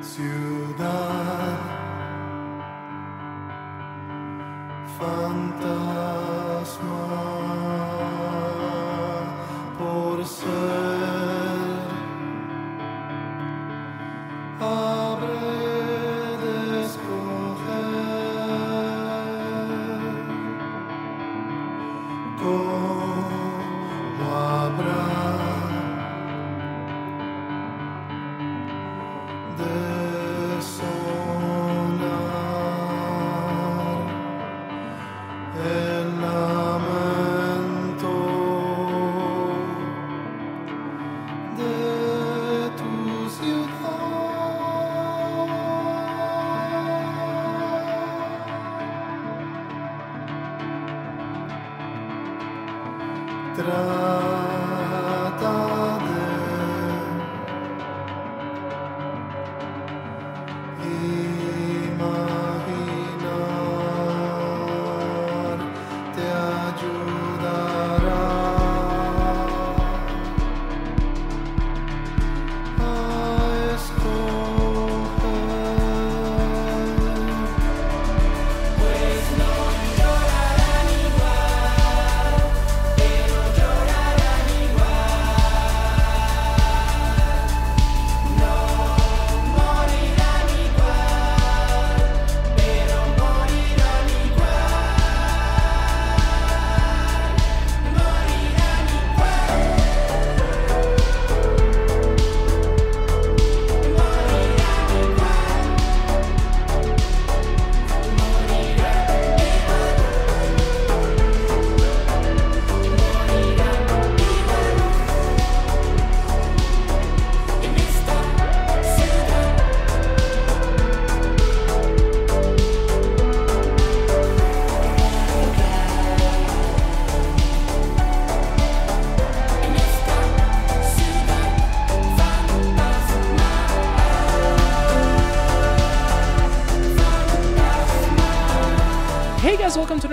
ciudad 0.00 1.58
fantasma 4.98 6.03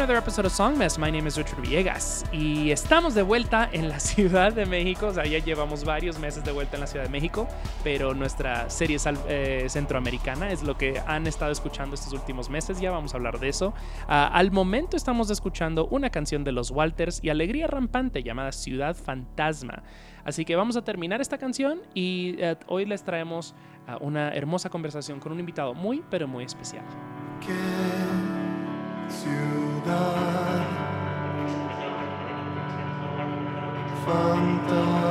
another 0.01 0.17
episode 0.17 0.47
of 0.47 0.51
Songmess. 0.51 0.97
My 0.97 1.11
name 1.11 1.27
is 1.27 1.37
Richard 1.37 1.61
Villegas 1.61 2.23
y 2.31 2.71
estamos 2.71 3.13
de 3.13 3.21
vuelta 3.21 3.69
en 3.71 3.87
la 3.87 3.99
Ciudad 3.99 4.51
de 4.51 4.65
México. 4.65 5.07
O 5.07 5.13
sea, 5.13 5.25
ya 5.25 5.37
llevamos 5.37 5.83
varios 5.85 6.17
meses 6.17 6.43
de 6.43 6.51
vuelta 6.51 6.75
en 6.75 6.81
la 6.81 6.87
Ciudad 6.87 7.05
de 7.05 7.11
México, 7.11 7.47
pero 7.83 8.15
nuestra 8.15 8.67
serie 8.71 8.97
sal- 8.97 9.19
eh, 9.27 9.65
centroamericana 9.69 10.51
es 10.51 10.63
lo 10.63 10.75
que 10.75 10.99
han 11.05 11.27
estado 11.27 11.51
escuchando 11.51 11.93
estos 11.93 12.13
últimos 12.13 12.49
meses. 12.49 12.79
Ya 12.81 12.89
vamos 12.89 13.13
a 13.13 13.17
hablar 13.17 13.39
de 13.39 13.49
eso. 13.49 13.73
Ah, 14.07 14.27
al 14.33 14.51
momento 14.51 14.97
estamos 14.97 15.29
escuchando 15.29 15.85
una 15.87 16.09
canción 16.09 16.43
de 16.43 16.51
los 16.51 16.71
Walters 16.71 17.19
y 17.23 17.29
Alegría 17.29 17.67
Rampante 17.67 18.23
llamada 18.23 18.51
Ciudad 18.53 18.95
Fantasma. 18.95 19.83
Así 20.23 20.45
que 20.45 20.55
vamos 20.55 20.77
a 20.77 20.83
terminar 20.83 21.21
esta 21.21 21.37
canción 21.37 21.79
y 21.93 22.35
eh, 22.39 22.55
hoy 22.67 22.85
les 22.85 23.03
traemos 23.03 23.53
ah, 23.87 23.97
una 24.01 24.29
hermosa 24.33 24.69
conversación 24.69 25.19
con 25.19 25.31
un 25.31 25.39
invitado 25.39 25.75
muy, 25.75 26.03
pero 26.09 26.27
muy 26.27 26.43
especial. 26.43 26.85
qué 27.45 28.50
ciudad 29.11 30.65
fantasma 34.05 35.01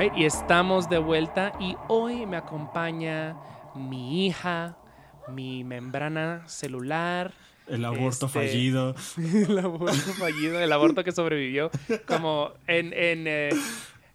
Y 0.00 0.24
estamos 0.26 0.88
de 0.88 0.98
vuelta 0.98 1.52
y 1.58 1.74
hoy 1.88 2.24
me 2.24 2.36
acompaña 2.36 3.34
mi 3.74 4.26
hija, 4.26 4.76
mi 5.26 5.64
membrana 5.64 6.44
celular, 6.46 7.32
El 7.66 7.84
aborto 7.84 8.26
Este, 8.26 8.38
fallido. 8.38 8.94
el 9.18 9.58
aborto 9.58 10.12
fallido, 10.12 10.60
el 10.60 10.72
aborto 10.72 11.02
que 11.02 11.10
sobrevivió, 11.10 11.72
como 12.06 12.52
en, 12.68 12.92
en, 12.92 13.26
eh, 13.26 13.48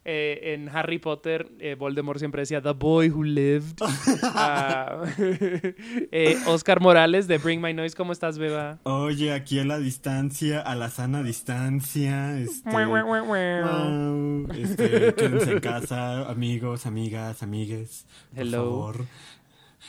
eh, 0.06 0.54
en 0.54 0.68
Harry 0.68 1.00
Potter, 1.00 1.50
eh, 1.60 1.76
Voldemort 1.76 2.20
siempre 2.20 2.42
decía 2.42 2.62
The 2.62 2.72
Boy 2.72 3.10
Who 3.10 3.24
Lived. 3.24 3.78
Ah, 4.36 5.04
eh, 5.18 6.38
Oscar 6.48 6.82
Morales 6.82 7.28
de 7.28 7.38
Bring 7.38 7.62
My 7.62 7.74
Noise, 7.74 7.96
¿cómo 7.96 8.12
estás, 8.12 8.38
Beba? 8.38 8.80
Oye, 8.84 9.32
aquí 9.32 9.60
a 9.60 9.66
la 9.66 9.78
distancia, 9.78 10.60
a 10.60 10.76
la 10.76 10.90
sana 10.90 11.24
distancia. 11.24 12.38
Este, 12.40 12.70
wow, 12.70 14.48
este, 14.54 15.14
quédense 15.18 15.52
en 15.52 15.60
casa, 15.60 16.30
amigos, 16.30 16.86
amigas, 16.86 17.44
amigues. 17.44 18.06
Por 18.32 18.42
Hello. 18.42 18.58
favor. 18.58 19.06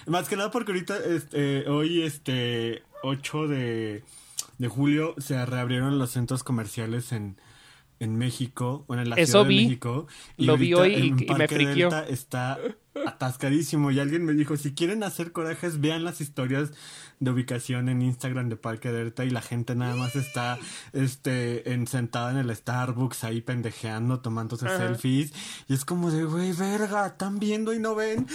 Más 0.07 0.29
que 0.29 0.37
nada 0.37 0.51
porque 0.51 0.73
ahorita, 0.73 0.97
este, 0.99 1.69
hoy, 1.69 2.03
este, 2.03 2.83
8 3.03 3.49
de, 3.49 4.03
de 4.59 4.69
julio, 4.69 5.15
se 5.19 5.45
reabrieron 5.47 5.99
los 5.99 6.11
centros 6.11 6.45
comerciales 6.45 7.13
en, 7.13 7.37
en 8.05 8.17
México, 8.17 8.85
bueno, 8.87 9.03
en 9.03 9.11
la 9.11 9.17
Eso 9.17 9.33
Ciudad 9.33 9.47
vi. 9.47 9.57
de 9.59 9.65
México. 9.65 10.07
Lo 10.37 10.57
vi 10.57 10.75
hoy 10.75 10.91
y- 10.95 10.95
en 10.95 11.05
y 11.07 11.11
me 11.23 11.27
Parque 11.27 11.55
friquió. 11.57 11.91
Delta 11.91 12.07
Está 12.09 12.59
atascadísimo 13.07 13.91
y 13.91 13.99
alguien 13.99 14.25
me 14.25 14.33
dijo, 14.35 14.57
si 14.57 14.73
quieren 14.75 15.03
hacer 15.03 15.33
corajes, 15.33 15.81
vean 15.81 16.05
las 16.05 16.21
historias 16.21 16.71
de 17.21 17.31
ubicación 17.31 17.89
en 17.89 18.03
Instagram 18.03 18.49
de 18.49 18.57
Parque 18.57 18.93
Delta 18.93 19.25
y 19.25 19.31
la 19.31 19.43
gente 19.43 19.75
nada 19.75 19.97
más 19.97 20.15
está 20.17 20.59
este 20.93 21.73
en, 21.73 21.87
sentada 21.87 22.31
en 22.31 22.37
el 22.37 22.55
Starbucks 22.55 23.25
ahí 23.25 23.41
pendejeando, 23.41 24.21
tomándose 24.21 24.67
Ajá. 24.67 24.79
selfies 24.79 25.33
y 25.69 25.75
es 25.75 25.85
como 25.85 26.11
de, 26.11 26.25
güey, 26.25 26.53
verga, 26.53 27.07
están 27.07 27.39
viendo 27.39 27.73
y 27.75 27.79
no 27.81 27.95
ven. 27.95 28.27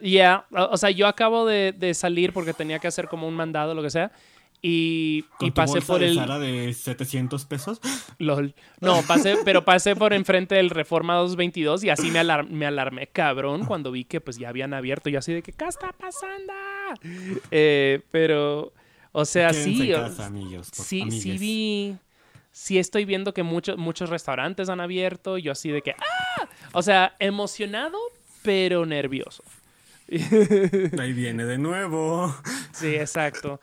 Ya, 0.00 0.46
o 0.50 0.70
o 0.72 0.76
sea, 0.76 0.90
yo 0.90 1.06
acabo 1.06 1.46
de, 1.46 1.72
de 1.72 1.94
salir 1.94 2.32
porque 2.32 2.52
tenía 2.52 2.78
que 2.78 2.88
hacer 2.88 3.08
como 3.08 3.26
un 3.28 3.34
mandado, 3.34 3.74
lo 3.74 3.82
que 3.82 3.90
sea. 3.90 4.12
Y, 4.66 5.24
Con 5.38 5.48
y 5.48 5.50
tu 5.50 5.54
pasé 5.56 5.72
bolsa 5.74 5.86
por 5.86 6.00
de 6.00 6.06
el. 6.06 6.14
Zara 6.16 6.38
de 6.38 6.72
700 6.72 7.44
pesos. 7.44 7.80
LOL. 8.18 8.54
No, 8.80 9.02
pasé, 9.02 9.36
pero 9.44 9.62
pasé 9.62 9.94
por 9.94 10.14
enfrente 10.14 10.54
del 10.54 10.70
Reforma 10.70 11.16
222 11.16 11.84
y 11.84 11.90
así 11.90 12.10
me, 12.10 12.18
alar- 12.18 12.48
me 12.48 12.64
alarmé 12.64 13.06
cabrón 13.08 13.66
cuando 13.66 13.92
vi 13.92 14.04
que 14.04 14.22
pues 14.22 14.38
ya 14.38 14.48
habían 14.48 14.72
abierto. 14.72 15.10
Y 15.10 15.16
así 15.16 15.34
de 15.34 15.42
que, 15.42 15.52
¿qué 15.52 15.66
está 15.66 15.92
pasando? 15.92 16.52
Eh, 17.50 18.00
pero, 18.10 18.72
o 19.12 19.24
sea, 19.26 19.50
Quédense 19.50 19.74
sí. 19.84 19.90
casa, 19.92 20.26
amigos, 20.26 20.68
sí, 20.72 21.10
sí 21.10 21.36
vi. 21.36 21.96
Sí 22.50 22.78
estoy 22.78 23.04
viendo 23.04 23.34
que 23.34 23.42
muchos, 23.42 23.76
muchos 23.76 24.08
restaurantes 24.10 24.68
han 24.68 24.80
abierto. 24.80 25.36
Yo 25.38 25.52
así 25.52 25.70
de 25.70 25.82
que, 25.82 25.90
¡ah! 25.90 26.48
O 26.72 26.82
sea, 26.82 27.16
emocionado, 27.18 27.98
pero 28.42 28.86
nervioso. 28.86 29.42
Ahí 30.98 31.12
viene 31.12 31.44
de 31.44 31.58
nuevo. 31.58 32.34
Sí, 32.72 32.94
exacto. 32.94 33.60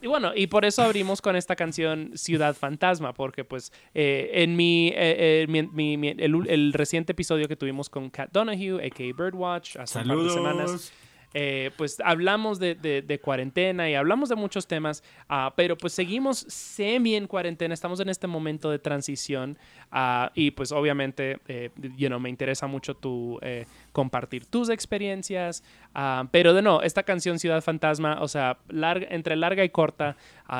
Y 0.00 0.06
bueno, 0.06 0.32
y 0.34 0.46
por 0.46 0.64
eso 0.64 0.82
abrimos 0.82 1.20
con 1.20 1.36
esta 1.36 1.56
canción 1.56 2.12
Ciudad 2.14 2.54
Fantasma, 2.54 3.12
porque 3.12 3.44
pues 3.44 3.72
eh, 3.94 4.30
en 4.34 4.56
mi, 4.56 4.88
eh, 4.88 4.94
eh, 4.96 5.46
mi- 5.48 5.62
mi- 5.66 5.96
mi- 5.96 6.14
el, 6.18 6.72
reciente 6.72 7.12
episodio 7.12 7.48
que 7.48 7.56
tuvimos 7.56 7.88
con 7.88 8.10
Kat 8.10 8.30
Donahue, 8.32 8.84
a.k.a. 8.86 9.12
Birdwatch, 9.12 9.76
hace 9.76 9.98
un 9.98 10.08
par 10.08 10.16
de 10.18 10.30
semanas, 10.30 10.56
Saludos. 10.70 10.92
Eh, 11.34 11.70
pues 11.76 12.00
hablamos 12.04 12.58
de, 12.58 12.74
de- 12.74 13.02
de 13.02 13.20
cuarentena 13.20 13.88
y 13.88 13.94
hablamos 13.94 14.28
de 14.28 14.34
muchos 14.36 14.66
temas, 14.66 15.02
ah, 15.28 15.52
pero 15.56 15.76
pues 15.78 15.92
seguimos 15.92 16.38
semi 16.48 17.14
en 17.14 17.26
cuarentena, 17.26 17.72
estamos 17.74 18.00
en 18.00 18.08
este 18.08 18.26
momento 18.26 18.70
de 18.70 18.78
transición 18.80 19.56
ah, 19.92 20.32
y 20.34 20.50
pues 20.50 20.72
obviamente, 20.72 21.38
eh, 21.46 21.70
you 21.96 22.08
know, 22.08 22.18
me 22.18 22.28
interesa 22.30 22.66
mucho 22.66 22.94
tu 22.94 23.38
eh, 23.42 23.66
compartir 23.92 24.46
tus 24.46 24.68
experiencias, 24.70 25.62
ah, 25.94 26.26
pero 26.30 26.52
de 26.54 26.62
no, 26.62 26.82
esta 26.82 27.02
canción 27.04 27.38
Ciudad 27.38 27.62
Fantasma, 27.62 28.18
o 28.20 28.28
sea, 28.28 28.58
larga- 28.68 29.06
entre 29.10 29.36
larga 29.36 29.64
y 29.64 29.68
corta, 29.70 30.16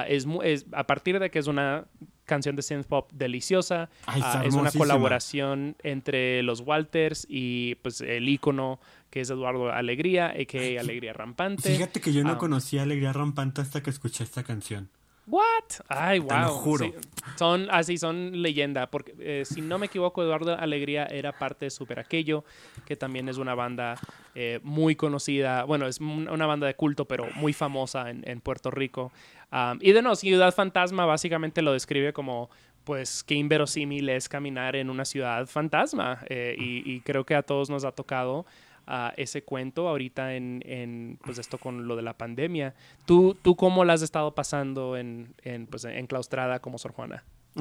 es, 0.09 0.27
es 0.45 0.67
a 0.73 0.85
partir 0.87 1.19
de 1.19 1.31
que 1.31 1.41
es 1.41 1.47
una 1.49 1.85
canción 2.27 2.55
de 2.55 2.63
synth 2.63 2.87
pop 2.87 3.11
deliciosa, 3.13 3.91
Ay, 4.07 4.23
es 4.45 4.55
una 4.55 4.71
colaboración 4.79 5.75
entre 5.83 6.45
los 6.45 6.61
Walters 6.61 7.27
y 7.29 7.75
pues 7.77 8.01
el 8.03 8.29
ícono 8.29 8.79
que 9.11 9.21
es 9.21 9.31
Eduardo 9.31 9.73
Alegría, 9.73 10.29
a.k.a. 10.29 10.81
Alegría 10.81 11.13
Rampante. 11.13 11.69
Fíjate 11.71 12.01
que 12.01 12.13
yo 12.13 12.23
no 12.25 12.33
Ah. 12.33 12.39
conocía 12.39 12.83
Alegría 12.83 13.13
Rampante 13.13 13.61
hasta 13.61 13.83
que 13.83 13.91
escuché 13.91 14.25
esta 14.25 14.43
canción. 14.45 14.89
¿What? 15.27 15.43
Ay, 15.89 16.19
wow. 16.19 16.29
Te 16.29 16.39
lo 16.41 16.49
juro. 16.55 16.85
Sí, 16.87 16.93
son 17.37 17.69
así, 17.71 17.99
son 17.99 18.43
leyenda. 18.43 18.91
Porque 18.91 19.15
eh, 19.21 19.45
si 19.45 19.61
no 19.61 19.79
me 19.79 19.87
equivoco, 19.87 20.23
Eduardo 20.25 20.57
Alegría 20.59 21.05
era 21.07 21.31
parte 21.39 21.67
de 21.67 21.71
Super 21.71 22.01
Aquello, 22.01 22.45
que 22.85 22.97
también 22.97 23.29
es 23.29 23.37
una 23.37 23.55
banda 23.55 23.95
eh, 24.35 24.59
muy 24.65 24.97
conocida. 24.97 25.63
Bueno, 25.65 25.87
es 25.87 26.01
un- 26.01 26.29
una 26.29 26.47
banda 26.47 26.67
de 26.67 26.75
culto, 26.75 27.05
pero 27.05 27.29
muy 27.37 27.53
famosa 27.53 28.11
en, 28.11 28.29
en 28.29 28.41
Puerto 28.41 28.71
Rico. 28.73 29.13
Um, 29.53 29.79
y 29.81 29.93
de 29.93 30.03
no, 30.03 30.17
Ciudad 30.17 30.53
Fantasma 30.55 31.05
básicamente 31.05 31.63
lo 31.63 31.73
describe 31.73 32.13
como. 32.13 32.51
Pues 32.83 33.23
qué 33.23 33.35
inverosímil 33.35 34.09
es 34.09 34.27
caminar 34.29 34.75
en 34.75 34.89
una 34.89 35.05
ciudad 35.05 35.47
fantasma. 35.47 36.19
eh, 36.29 36.57
y, 36.59 36.91
y 36.91 37.01
creo 37.03 37.25
que 37.25 37.35
a 37.37 37.43
todos 37.43 37.69
nos 37.71 37.85
ha 37.85 37.93
tocado 37.93 38.47
a 38.93 39.15
ese 39.17 39.43
cuento 39.45 39.89
ahorita 39.89 40.35
en, 40.35 40.63
en, 40.67 41.19
pues 41.25 41.39
esto 41.39 41.59
con 41.59 41.87
lo 41.87 41.95
de 41.97 42.03
la 42.03 42.15
pandemia. 42.19 42.75
¿Tú, 43.07 43.37
tú 43.41 43.55
cómo 43.57 43.85
la 43.85 43.93
has 43.93 44.03
estado 44.03 44.35
pasando 44.35 44.97
en, 44.97 45.35
en, 45.43 45.67
pues, 45.67 45.85
enclaustrada 45.85 46.59
como 46.61 46.77
Sor 46.79 46.93
Juana? 46.93 47.25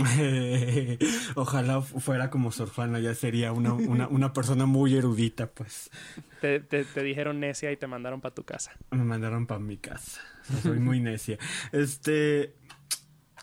Ojalá 1.36 1.81
fu- 1.81 2.00
fuera 2.00 2.30
como 2.30 2.52
Sor 2.52 2.70
Juana, 2.70 3.00
ya 3.00 3.14
sería 3.16 3.52
una, 3.54 3.74
una, 3.74 4.08
una 4.08 4.34
persona 4.34 4.66
muy 4.66 4.96
erudita, 4.96 5.48
pues. 5.48 5.90
Te, 6.42 6.60
te- 6.60 6.86
te 6.86 7.04
dijeron 7.04 7.40
necia 7.40 7.72
y 7.72 7.78
te 7.78 7.88
mandaron 7.88 8.22
para 8.22 8.34
tu 8.36 8.44
casa. 8.44 8.72
Me 8.92 9.04
mandaron 9.04 9.48
para 9.48 9.60
mi 9.60 9.78
casa. 9.78 10.22
O 10.42 10.46
sea, 10.52 10.62
soy 10.62 10.80
muy 10.80 11.00
necia. 11.00 11.38
Este. 11.72 12.54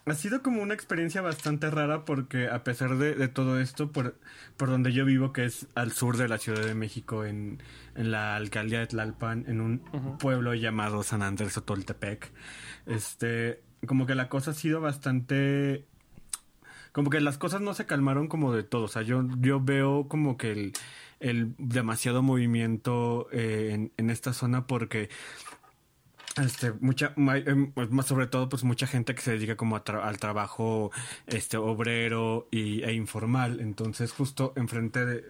Ha 0.09 0.15
sido 0.15 0.41
como 0.41 0.63
una 0.63 0.73
experiencia 0.73 1.21
bastante 1.21 1.69
rara 1.69 2.05
porque 2.05 2.49
a 2.49 2.63
pesar 2.63 2.97
de, 2.97 3.17
de 3.17 3.27
todo 3.27 3.61
esto, 3.61 3.91
por, 3.91 4.17
por 4.57 4.71
donde 4.71 4.93
yo 4.93 5.05
vivo, 5.05 5.33
que 5.33 5.45
es 5.45 5.67
al 5.75 5.91
sur 5.91 6.17
de 6.17 6.29
la 6.29 6.39
Ciudad 6.39 6.65
de 6.65 6.77
México, 6.77 7.25
en, 7.25 7.61
en 7.97 8.13
la 8.13 8.37
alcaldía 8.37 8.79
de 8.79 8.87
Tlalpan, 8.87 9.47
en 9.49 9.61
un 9.61 9.81
pueblo 10.21 10.55
llamado 10.55 11.03
San 11.03 11.23
Andrés 11.23 11.55
Sotoltepec, 11.55 12.31
este, 12.87 13.65
como 13.85 14.07
que 14.07 14.15
la 14.15 14.29
cosa 14.29 14.53
ha 14.53 14.55
sido 14.55 14.81
bastante 14.81 15.89
como 16.93 17.11
que 17.11 17.21
las 17.21 17.37
cosas 17.37 17.61
no 17.61 17.75
se 17.75 17.85
calmaron 17.85 18.29
como 18.29 18.55
de 18.55 18.63
todo. 18.63 18.85
O 18.85 18.89
sea, 18.89 19.03
yo, 19.03 19.25
yo 19.41 19.61
veo 19.61 20.07
como 20.09 20.37
que 20.39 20.53
el, 20.53 20.73
el 21.21 21.55
demasiado 21.59 22.23
movimiento 22.23 23.29
eh, 23.33 23.73
en, 23.73 23.93
en 23.97 24.11
esta 24.11 24.33
zona 24.33 24.67
porque 24.67 25.11
este 26.43 26.73
mucha 26.81 27.15
em, 27.17 27.73
pues, 27.73 27.91
más 27.91 28.07
sobre 28.07 28.27
todo 28.27 28.49
pues 28.49 28.63
mucha 28.63 28.87
gente 28.87 29.15
que 29.15 29.23
se 29.23 29.33
dedica 29.33 29.57
como 29.57 29.75
a 29.77 29.85
tra- 29.85 30.03
al 30.03 30.19
trabajo 30.19 30.91
este 31.27 31.57
obrero 31.57 32.49
y, 32.51 32.83
e 32.83 32.93
informal. 32.93 33.61
Entonces 33.61 34.13
justo 34.13 34.53
enfrente 34.57 35.05
de 35.07 35.25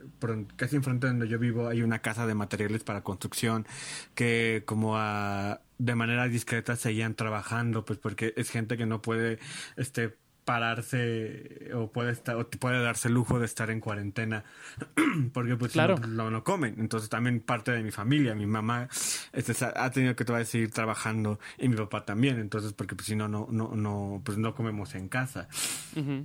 casi 0.56 0.76
enfrente 0.76 1.06
de 1.06 1.12
donde 1.12 1.28
yo 1.28 1.38
vivo 1.38 1.68
hay 1.68 1.82
una 1.82 2.00
casa 2.00 2.26
de 2.26 2.34
materiales 2.34 2.82
para 2.84 3.02
construcción 3.02 3.66
que 4.14 4.64
como 4.66 4.96
a 4.96 5.60
de 5.78 5.94
manera 5.94 6.26
discreta 6.28 6.74
seguían 6.76 7.14
trabajando 7.14 7.84
pues 7.84 7.98
porque 7.98 8.32
es 8.36 8.50
gente 8.50 8.76
que 8.76 8.86
no 8.86 9.02
puede 9.02 9.38
este 9.76 10.16
pararse 10.46 11.70
o 11.74 11.90
puede 11.92 12.12
estar 12.12 12.36
o 12.36 12.48
puede 12.48 12.82
darse 12.82 13.08
el 13.08 13.14
lujo 13.14 13.38
de 13.38 13.44
estar 13.44 13.68
en 13.70 13.80
cuarentena 13.80 14.44
porque 15.34 15.56
pues 15.56 15.72
si 15.72 15.76
Claro. 15.76 15.96
no, 15.98 16.06
no, 16.06 16.30
no 16.30 16.44
comen 16.44 16.76
entonces 16.78 17.10
también 17.10 17.40
parte 17.40 17.72
de 17.72 17.82
mi 17.82 17.90
familia 17.90 18.34
mi 18.34 18.46
mamá 18.46 18.88
este, 19.32 19.52
ha 19.74 19.90
tenido 19.90 20.16
que 20.16 20.24
todavía 20.24 20.46
seguir 20.46 20.70
trabajando 20.70 21.38
y 21.58 21.68
mi 21.68 21.76
papá 21.76 22.04
también 22.06 22.38
entonces 22.38 22.72
porque 22.72 22.94
pues 22.94 23.06
si 23.08 23.16
no 23.16 23.28
no 23.28 23.48
no 23.50 23.74
no 23.74 24.22
pues 24.24 24.38
no 24.38 24.54
comemos 24.54 24.94
en 24.94 25.08
casa 25.08 25.48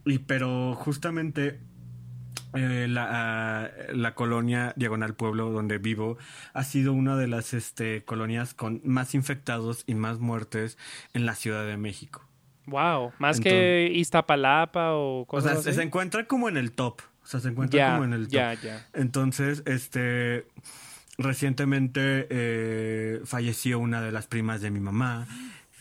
y 0.05 0.19
pero 0.19 0.75
justamente 0.75 1.59
eh, 2.53 2.87
la, 2.89 3.07
ah, 3.63 3.69
la 3.93 4.13
colonia 4.13 4.73
Diagonal 4.75 5.15
Pueblo 5.15 5.49
donde 5.51 5.77
vivo 5.77 6.17
ha 6.53 6.63
sido 6.63 6.93
una 6.93 7.15
de 7.17 7.27
las 7.27 7.53
este, 7.53 8.03
colonias 8.03 8.53
con 8.53 8.81
más 8.83 9.15
infectados 9.15 9.83
y 9.87 9.95
más 9.95 10.19
muertes 10.19 10.77
en 11.13 11.25
la 11.25 11.35
Ciudad 11.35 11.65
de 11.65 11.77
México. 11.77 12.27
Wow, 12.67 13.11
más 13.19 13.39
que 13.39 13.91
Iztapalapa 13.93 14.93
o 14.93 15.21
O 15.21 15.25
cosas 15.25 15.61
sea, 15.63 15.71
así. 15.71 15.73
se 15.73 15.83
encuentra 15.83 16.25
como 16.27 16.47
en 16.49 16.57
el 16.57 16.71
top. 16.71 17.01
O 17.23 17.27
sea, 17.27 17.39
se 17.39 17.49
encuentra 17.49 17.91
como 17.93 18.03
en 18.05 18.13
el 18.13 18.23
top. 18.25 18.33
ya, 18.33 18.53
ya. 18.55 18.85
Entonces, 18.93 19.63
este, 19.65 20.45
recientemente 21.17 22.27
eh, 22.29 23.21
falleció 23.25 23.79
una 23.79 24.01
de 24.01 24.11
las 24.11 24.27
primas 24.27 24.61
de 24.61 24.71
mi 24.71 24.79
mamá. 24.79 25.27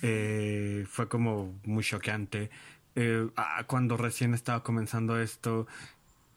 Eh, 0.03 0.85
fue 0.89 1.09
como 1.09 1.55
muy 1.65 1.83
choqueante. 1.85 2.51
Eh, 2.97 3.29
ah, 3.37 3.65
cuando 3.67 3.97
recién 3.97 4.35
estaba 4.35 4.63
comenzando 4.63 5.21
esto, 5.21 5.67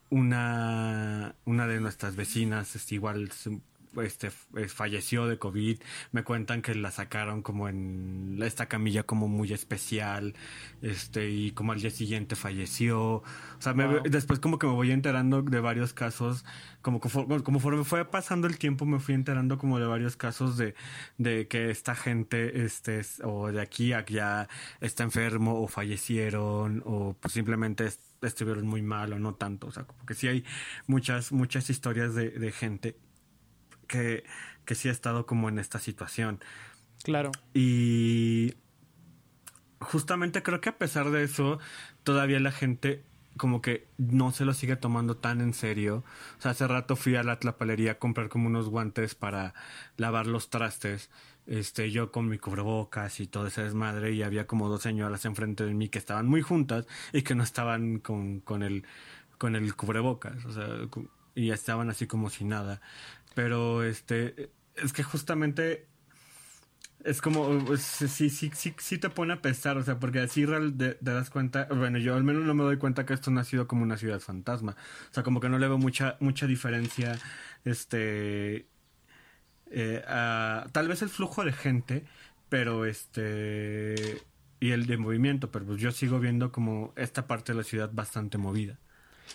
una, 0.10 1.36
una 1.46 1.68
de 1.68 1.80
nuestras 1.80 2.16
vecinas, 2.16 2.92
igual, 2.92 3.32
se- 3.32 3.60
este, 4.02 4.28
f- 4.28 4.68
falleció 4.70 5.28
de 5.28 5.38
COVID. 5.38 5.80
Me 6.12 6.24
cuentan 6.24 6.62
que 6.62 6.74
la 6.76 6.92
sacaron 6.92 7.42
como 7.42 7.68
en 7.70 8.40
esta 8.42 8.68
camilla 8.68 9.04
como 9.04 9.28
muy 9.28 9.54
especial. 9.54 10.34
Este, 10.82 11.30
y 11.30 11.52
como 11.52 11.72
al 11.72 11.80
día 11.82 11.90
siguiente 11.92 12.36
falleció. 12.36 13.00
O 13.18 13.24
sea, 13.60 13.74
me- 13.74 14.02
después 14.10 14.40
como 14.40 14.58
que 14.60 14.68
me 14.68 14.74
voy 14.74 14.92
enterando 14.92 15.42
de 15.42 15.60
varios 15.60 15.94
casos. 15.94 16.46
Como 16.82 17.00
conforme, 17.00 17.42
conforme 17.44 17.84
fue 17.86 18.04
pasando 18.06 18.48
el 18.48 18.58
tiempo, 18.58 18.86
me 18.86 19.00
fui 19.00 19.16
enterando 19.16 19.58
como 19.58 19.80
de 19.80 19.86
varios 19.86 20.18
casos 20.18 20.58
de, 20.58 20.76
de 21.18 21.48
que 21.48 21.70
esta 21.70 21.96
gente, 21.96 22.66
este, 22.66 23.00
es- 23.00 23.22
o 23.24 23.52
de 23.52 23.62
aquí 23.62 23.94
a 23.94 24.00
allá, 24.00 24.50
está 24.82 25.04
enfermo, 25.04 25.62
o 25.62 25.68
fallecieron, 25.68 26.82
o 26.86 27.16
pues 27.20 27.34
simplemente 27.34 27.86
est- 27.86 28.02
estuvieron 28.22 28.68
muy 28.68 28.82
mal, 28.82 29.14
o 29.14 29.20
no 29.20 29.36
tanto. 29.36 29.68
O 29.68 29.72
sea, 29.72 29.84
como 29.86 30.06
que 30.06 30.14
sí 30.14 30.28
hay 30.28 30.44
muchas, 30.88 31.32
muchas 31.32 31.70
historias 31.70 32.16
de, 32.16 32.32
de 32.32 32.52
gente 32.52 32.98
que, 33.94 34.24
que 34.66 34.74
sí 34.74 34.90
ha 34.90 34.92
estado 34.92 35.28
como 35.28 35.50
en 35.50 35.60
esta 35.60 35.78
situación. 35.78 36.40
Claro. 37.04 37.32
Y 37.54 38.56
justamente 39.80 40.42
creo 40.42 40.62
que 40.62 40.70
a 40.70 40.78
pesar 40.78 41.12
de 41.12 41.24
eso, 41.24 41.60
todavía 42.04 42.40
la 42.40 42.52
gente 42.52 43.04
como 43.38 43.62
que 43.62 43.88
no 43.98 44.32
se 44.32 44.46
lo 44.46 44.54
sigue 44.54 44.76
tomando 44.76 45.18
tan 45.18 45.42
en 45.42 45.54
serio. 45.54 46.04
O 46.38 46.42
sea, 46.42 46.52
hace 46.52 46.68
rato 46.68 46.96
fui 46.96 47.16
a 47.16 47.24
la 47.24 47.40
tlapalería 47.40 47.94
a 47.94 48.00
comprar 48.00 48.30
como 48.30 48.48
unos 48.48 48.70
guantes 48.70 49.16
para 49.16 49.54
lavar 49.98 50.26
los 50.26 50.50
trastes. 50.50 51.12
Este, 51.46 51.92
yo 51.92 52.12
con 52.12 52.30
mi 52.30 52.38
cubrebocas 52.40 53.20
y 53.20 53.28
todo 53.28 53.48
ese 53.48 53.64
desmadre, 53.64 54.14
y 54.14 54.24
había 54.24 54.48
como 54.48 54.70
dos 54.70 54.82
señoras 54.82 55.26
enfrente 55.26 55.66
de 55.66 55.74
mí 55.74 55.90
que 55.90 56.00
estaban 56.00 56.26
muy 56.26 56.42
juntas 56.42 56.88
y 57.12 57.24
que 57.24 57.36
no 57.36 57.44
estaban 57.44 58.00
con, 58.00 58.40
con 58.40 58.64
el, 58.64 58.86
con 59.38 59.56
el 59.56 59.76
cubrebocas. 59.76 60.46
O 60.46 60.52
sea, 60.54 60.68
y 61.36 61.52
estaban 61.52 61.90
así 61.90 62.08
como 62.08 62.30
si 62.30 62.46
nada. 62.46 62.82
Pero 63.36 63.84
este, 63.84 64.52
es 64.76 64.94
que 64.94 65.04
justamente 65.04 65.88
es 67.04 67.22
como, 67.22 67.60
pues, 67.66 67.82
sí, 67.82 68.30
sí, 68.30 68.52
sí, 68.78 68.98
te 68.98 69.10
pone 69.10 69.34
a 69.34 69.42
pensar, 69.42 69.78
o 69.78 69.84
sea, 69.84 70.00
porque 70.00 70.20
así 70.20 70.46
te 70.46 70.96
das 71.02 71.30
cuenta, 71.30 71.68
bueno, 71.70 71.98
yo 72.00 72.16
al 72.16 72.24
menos 72.24 72.44
no 72.46 72.54
me 72.54 72.64
doy 72.64 72.78
cuenta 72.78 73.06
que 73.06 73.14
esto 73.14 73.30
no 73.32 73.42
ha 73.42 73.44
sido 73.44 73.68
como 73.68 73.84
una 73.84 73.98
ciudad 73.98 74.20
fantasma, 74.22 74.76
o 75.12 75.14
sea, 75.14 75.22
como 75.24 75.42
que 75.42 75.50
no 75.50 75.60
le 75.60 75.68
veo 75.68 75.78
mucha, 75.78 76.16
mucha 76.22 76.48
diferencia, 76.48 77.20
este, 77.66 78.68
eh, 79.72 80.04
a- 80.08 80.68
tal 80.72 80.88
vez 80.88 81.02
el 81.02 81.10
flujo 81.10 81.44
de 81.46 81.52
gente, 81.54 82.06
pero 82.50 82.86
este, 82.86 84.28
y 84.60 84.72
el 84.72 84.86
de 84.86 84.98
movimiento, 84.98 85.52
pero 85.52 85.66
pues 85.66 85.82
yo 85.82 85.92
sigo 85.92 86.20
viendo 86.20 86.52
como 86.52 86.94
esta 86.96 87.28
parte 87.28 87.52
de 87.54 87.58
la 87.60 87.64
ciudad 87.64 87.90
bastante 87.94 88.38
movida. 88.38 88.80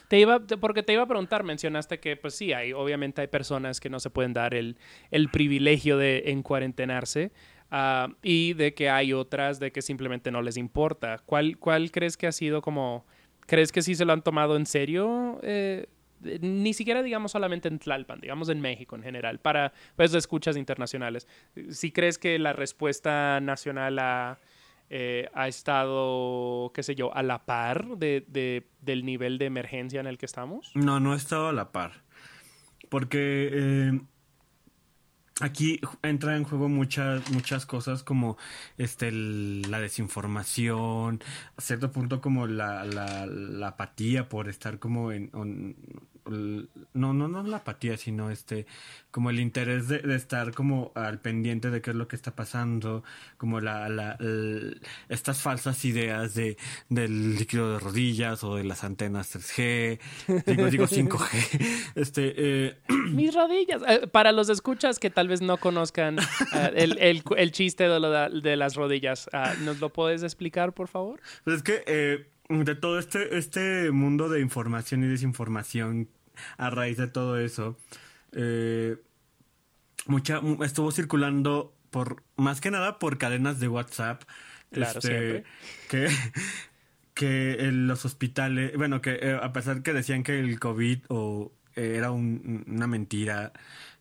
Te 0.08 0.18
iba, 0.18 0.40
porque 0.60 0.82
te 0.82 0.92
iba 0.92 1.02
a 1.02 1.06
preguntar, 1.06 1.44
mencionaste 1.44 2.00
que 2.00 2.16
pues 2.16 2.34
sí, 2.34 2.52
hay, 2.52 2.72
obviamente 2.72 3.20
hay 3.20 3.28
personas 3.28 3.80
que 3.80 3.90
no 3.90 4.00
se 4.00 4.10
pueden 4.10 4.32
dar 4.32 4.54
el, 4.54 4.76
el 5.10 5.28
privilegio 5.28 5.96
de 5.96 6.24
encuarentenarse 6.26 7.32
ah, 7.70 8.08
y 8.22 8.54
de 8.54 8.74
que 8.74 8.90
hay 8.90 9.12
otras 9.12 9.60
de 9.60 9.72
que 9.72 9.82
simplemente 9.82 10.30
no 10.30 10.42
les 10.42 10.56
importa. 10.56 11.18
¿Cuál, 11.24 11.58
cuál 11.58 11.90
crees 11.90 12.16
que 12.16 12.26
ha 12.26 12.32
sido 12.32 12.62
como, 12.62 13.06
crees 13.46 13.72
que 13.72 13.82
sí 13.82 13.94
se 13.94 14.04
lo 14.04 14.12
han 14.12 14.22
tomado 14.22 14.56
en 14.56 14.66
serio? 14.66 15.40
Eh, 15.42 15.86
ni 16.40 16.74
siquiera 16.74 17.02
digamos 17.02 17.32
solamente 17.32 17.68
en 17.68 17.78
Tlalpan, 17.78 18.20
digamos 18.20 18.48
en 18.48 18.60
México 18.60 18.96
en 18.96 19.02
general, 19.02 19.38
para 19.38 19.72
pues 19.96 20.12
escuchas 20.14 20.56
internacionales. 20.56 21.28
Si 21.70 21.92
crees 21.92 22.18
que 22.18 22.38
la 22.38 22.52
respuesta 22.52 23.40
nacional 23.40 23.98
a, 23.98 24.38
eh, 24.90 25.28
ha 25.34 25.48
estado, 25.48 26.70
qué 26.74 26.82
sé 26.82 26.94
yo, 26.94 27.14
a 27.14 27.22
la 27.22 27.44
par 27.44 27.98
de, 27.98 28.24
de- 28.28 28.68
del 28.80 29.04
nivel 29.04 29.38
de 29.38 29.46
emergencia 29.46 30.00
en 30.00 30.06
el 30.06 30.18
que 30.18 30.26
estamos? 30.26 30.70
No, 30.74 31.00
no 31.00 31.14
he 31.14 31.16
estado 31.16 31.48
a 31.48 31.52
la 31.52 31.72
par. 31.72 32.04
Porque 32.88 33.50
eh, 33.52 34.00
aquí 35.40 35.80
entra 36.02 36.36
en 36.36 36.44
juego 36.44 36.68
muchas, 36.68 37.30
muchas 37.30 37.66
cosas 37.66 38.02
como 38.02 38.36
este 38.76 39.12
la 39.12 39.80
desinformación, 39.80 41.20
a 41.56 41.60
cierto 41.60 41.92
punto 41.92 42.20
como 42.20 42.46
la, 42.46 42.84
la, 42.84 43.68
apatía 43.68 44.28
por 44.28 44.48
estar 44.48 44.78
como 44.78 45.12
en, 45.12 45.30
no, 46.28 47.12
no, 47.14 47.28
no 47.28 47.42
la 47.42 47.58
apatía, 47.58 47.96
sino 47.96 48.30
este, 48.30 48.66
como 49.10 49.30
el 49.30 49.40
interés 49.40 49.88
de, 49.88 49.98
de 50.00 50.14
estar 50.16 50.52
como 50.52 50.92
al 50.94 51.20
pendiente 51.20 51.70
de 51.70 51.80
qué 51.80 51.90
es 51.90 51.96
lo 51.96 52.06
que 52.08 52.16
está 52.16 52.34
pasando, 52.36 53.02
como 53.36 53.60
la, 53.60 53.88
la, 53.88 54.16
el- 54.20 54.80
estas 55.08 55.40
falsas 55.40 55.84
ideas 55.84 56.34
de, 56.34 56.56
del 56.88 57.36
líquido 57.36 57.72
de 57.72 57.78
rodillas 57.80 58.44
o 58.44 58.56
de 58.56 58.64
las 58.64 58.84
antenas 58.84 59.34
3G, 59.34 59.98
digo, 60.46 60.66
digo 60.70 60.84
5G, 60.88 61.92
este, 61.94 62.34
eh, 62.36 62.78
Mis 63.10 63.34
rodillas. 63.34 63.82
Eh, 63.88 64.06
para 64.06 64.32
los 64.32 64.48
escuchas 64.48 64.98
que 64.98 65.10
tal 65.10 65.28
vez 65.28 65.40
no 65.42 65.56
conozcan 65.56 66.18
eh, 66.18 66.70
el, 66.76 66.98
el- 66.98 67.22
el 67.36 67.52
chiste 67.52 67.88
de, 67.88 68.00
lo 68.00 68.10
da- 68.10 68.28
de 68.28 68.56
las 68.56 68.74
rodillas, 68.74 69.28
ah, 69.32 69.54
¿nos 69.64 69.80
lo 69.80 69.90
puedes 69.92 70.22
explicar, 70.22 70.72
por 70.74 70.88
favor? 70.88 71.20
Pues 71.44 71.56
es 71.58 71.62
que 71.62 71.82
eh, 71.86 72.26
de 72.48 72.74
todo 72.74 72.98
este, 72.98 73.36
este 73.36 73.90
mundo 73.90 74.28
de 74.28 74.40
información 74.40 75.04
y 75.04 75.06
desinformación 75.08 76.08
a 76.58 76.70
raíz 76.70 76.96
de 76.96 77.08
todo 77.08 77.38
eso, 77.38 77.76
eh, 78.32 78.96
mucha, 80.06 80.40
mu- 80.40 80.62
estuvo 80.64 80.90
circulando 80.92 81.74
por, 81.90 82.22
más 82.36 82.60
que 82.60 82.70
nada 82.70 82.98
por 82.98 83.18
cadenas 83.18 83.60
de 83.60 83.68
WhatsApp. 83.68 84.22
Claro, 84.70 85.00
siempre. 85.00 85.44
Que, 85.88 86.08
que 87.14 87.64
en 87.68 87.86
los 87.86 88.04
hospitales, 88.04 88.76
bueno, 88.76 89.00
que 89.00 89.14
eh, 89.14 89.38
a 89.40 89.52
pesar 89.52 89.82
que 89.82 89.92
decían 89.92 90.22
que 90.22 90.38
el 90.38 90.58
COVID 90.60 91.00
o 91.08 91.52
eh, 91.76 91.94
era 91.96 92.10
un- 92.10 92.64
una 92.68 92.86
mentira, 92.86 93.52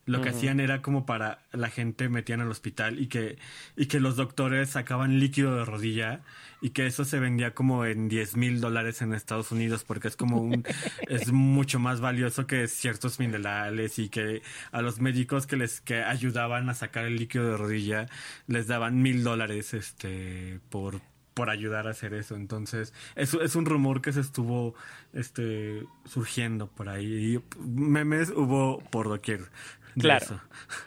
lo 0.05 0.21
que 0.21 0.29
hacían 0.29 0.59
era 0.61 0.81
como 0.81 1.05
para 1.05 1.39
la 1.51 1.69
gente 1.69 2.07
metían 2.07 2.39
al 2.39 2.49
hospital 2.49 2.99
y 2.99 3.07
que, 3.07 3.37
y 3.75 3.87
que 3.87 3.99
los 3.99 4.15
doctores 4.15 4.69
sacaban 4.69 5.19
líquido 5.19 5.55
de 5.57 5.65
rodilla 5.65 6.21
y 6.61 6.71
que 6.71 6.87
eso 6.87 7.05
se 7.05 7.19
vendía 7.19 7.53
como 7.53 7.85
en 7.85 8.07
10 8.07 8.35
mil 8.35 8.61
dólares 8.61 9.01
en 9.01 9.13
Estados 9.13 9.51
Unidos 9.51 9.83
porque 9.83 10.07
es 10.07 10.15
como 10.15 10.41
un, 10.41 10.63
es 11.07 11.31
mucho 11.31 11.79
más 11.79 12.01
valioso 12.01 12.47
que 12.47 12.67
ciertos 12.67 13.19
minerales 13.19 13.99
y 13.99 14.09
que 14.09 14.41
a 14.71 14.81
los 14.81 14.99
médicos 14.99 15.47
que 15.47 15.57
les, 15.57 15.81
que 15.81 16.03
ayudaban 16.03 16.69
a 16.69 16.73
sacar 16.73 17.05
el 17.05 17.17
líquido 17.17 17.51
de 17.51 17.57
rodilla 17.57 18.07
les 18.47 18.67
daban 18.67 19.01
mil 19.01 19.23
dólares, 19.23 19.73
este, 19.73 20.59
por, 20.69 21.01
por 21.37 21.51
ayudar 21.51 21.85
a 21.87 21.91
hacer 21.91 22.15
eso. 22.15 22.35
Entonces, 22.35 22.93
eso 23.15 23.41
es 23.43 23.55
un 23.55 23.65
rumor 23.65 24.01
que 24.01 24.11
se 24.11 24.21
estuvo 24.21 24.73
este 25.13 25.83
surgiendo 26.05 26.67
por 26.67 26.89
ahí. 26.89 27.35
Y 27.35 27.43
memes 27.59 28.31
hubo 28.31 28.79
por 28.89 29.07
doquier. 29.07 29.51
Claro. 29.99 30.25
eso. 30.25 30.41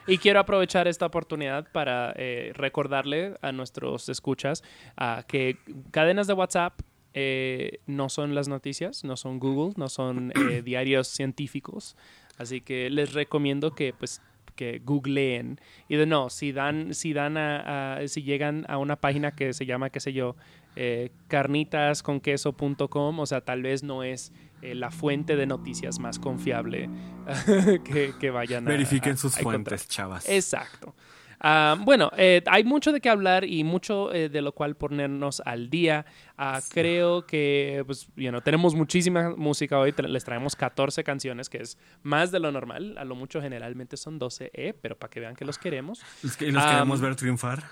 Y 0.07 0.19
quiero 0.19 0.41
aprovechar 0.41 0.89
esta 0.89 1.07
oportunidad 1.07 1.71
para 1.73 2.13
eh, 2.17 2.53
recordarle 2.55 3.35
a 3.43 3.53
nuestros 3.53 4.09
escuchas 4.09 4.63
ah, 4.97 5.25
que 5.27 5.57
cadenas 5.91 6.27
de 6.27 6.33
WhatsApp 6.35 6.81
eh, 7.15 7.81
no 7.87 8.09
son 8.09 8.35
las 8.35 8.49
noticias, 8.49 9.03
no 9.05 9.17
son 9.17 9.39
Google, 9.41 9.75
no 9.77 9.89
son 9.89 10.33
eh, 10.51 10.63
diarios 10.65 11.09
científicos. 11.09 11.97
Así 12.39 12.61
que 12.61 12.89
les 12.91 13.13
recomiendo 13.13 13.75
que 13.75 13.93
pues 13.93 14.23
que 14.57 14.81
googleen 14.85 15.59
y 15.89 15.97
de 15.97 16.05
no, 16.07 16.29
si 16.29 16.53
dan, 16.53 16.93
si 16.93 17.13
dan 17.15 17.37
a, 17.39 17.97
a- 17.97 18.09
si 18.09 18.23
llegan 18.23 18.67
a 18.69 18.77
una 18.79 18.97
página 18.97 19.31
que 19.33 19.53
se 19.55 19.65
llama, 19.65 19.89
qué 19.91 20.01
sé 20.01 20.13
yo, 20.13 20.37
eh, 20.77 21.11
carnitasconqueso.com, 21.29 23.19
o 23.21 23.27
sea, 23.27 23.41
tal 23.43 23.63
vez 23.63 23.83
no 23.83 24.03
es 24.03 24.33
eh, 24.63 24.75
la 24.75 24.91
fuente 24.91 25.37
de 25.37 25.47
noticias 25.47 25.99
más 25.99 26.19
confiable 26.19 26.89
que, 27.85 28.13
que 28.19 28.31
vayan 28.31 28.67
a 28.67 28.71
Verifiquen 28.71 29.17
sus 29.17 29.37
a 29.37 29.41
fuentes, 29.41 29.89
chavas. 29.89 30.29
Exacto. 30.29 30.95
Ah, 31.43 31.75
bueno, 31.81 32.11
eh, 32.19 32.43
hay 32.49 32.65
mucho 32.65 32.93
de 32.93 33.01
qué 33.01 33.09
hablar 33.09 33.47
y 33.47 33.65
mucho 33.65 34.13
eh, 34.13 34.29
de 34.29 34.43
lo 34.43 34.53
cual 34.53 34.77
ponernos 34.77 35.41
al 35.47 35.71
día. 35.71 36.05
Ah, 36.37 36.61
Creo 36.69 37.25
que 37.27 37.83
pues, 37.87 38.09
you 38.15 38.29
know, 38.29 38.43
tenemos 38.43 38.75
muchísima 38.75 39.31
música 39.35 39.79
hoy. 39.79 39.93
Tra- 39.93 40.07
Les 40.07 40.23
traemos 40.23 40.55
14 40.55 41.03
canciones, 41.03 41.49
que 41.49 41.57
es 41.63 41.79
más 42.03 42.31
de 42.31 42.41
lo 42.41 42.53
normal. 42.53 42.95
A 42.99 43.05
lo 43.05 43.15
mucho 43.15 43.41
generalmente 43.41 43.97
son 43.97 44.19
12, 44.19 44.51
eh, 44.53 44.75
pero 44.83 44.99
para 44.99 45.09
que 45.11 45.21
vean 45.21 45.35
que 45.35 45.47
los 45.47 45.57
queremos. 45.57 46.03
Los, 46.23 46.37
que, 46.37 46.53
los 46.53 46.63
queremos 46.63 47.01
ver 47.01 47.17
triunfar. 47.17 47.65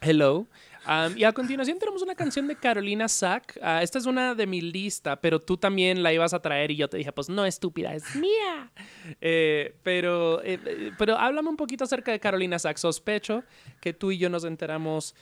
Hello. 0.00 0.48
Um, 0.86 1.16
y 1.16 1.24
a 1.24 1.32
continuación 1.32 1.78
tenemos 1.78 2.02
una 2.02 2.14
canción 2.14 2.48
de 2.48 2.56
Carolina 2.56 3.06
Sack. 3.08 3.58
Ah, 3.62 3.82
esta 3.82 3.98
es 3.98 4.06
una 4.06 4.34
de 4.34 4.46
mi 4.46 4.60
lista, 4.60 5.20
pero 5.20 5.38
tú 5.40 5.56
también 5.56 6.02
la 6.02 6.12
ibas 6.12 6.34
a 6.34 6.40
traer 6.42 6.70
y 6.72 6.76
yo 6.76 6.88
te 6.88 6.96
dije, 6.96 7.12
pues 7.12 7.28
no, 7.28 7.46
estúpida, 7.46 7.94
es 7.94 8.16
mía. 8.16 8.70
Eh, 9.20 9.74
pero, 9.82 10.42
eh, 10.44 10.58
eh, 10.64 10.90
pero 10.98 11.16
háblame 11.18 11.48
un 11.48 11.56
poquito 11.56 11.84
acerca 11.84 12.10
de 12.12 12.20
Carolina 12.20 12.58
Sack. 12.58 12.76
Sospecho 12.78 13.44
que 13.80 13.92
tú 13.92 14.10
y 14.12 14.18
yo 14.18 14.28
nos 14.30 14.44
enteramos 14.44 15.14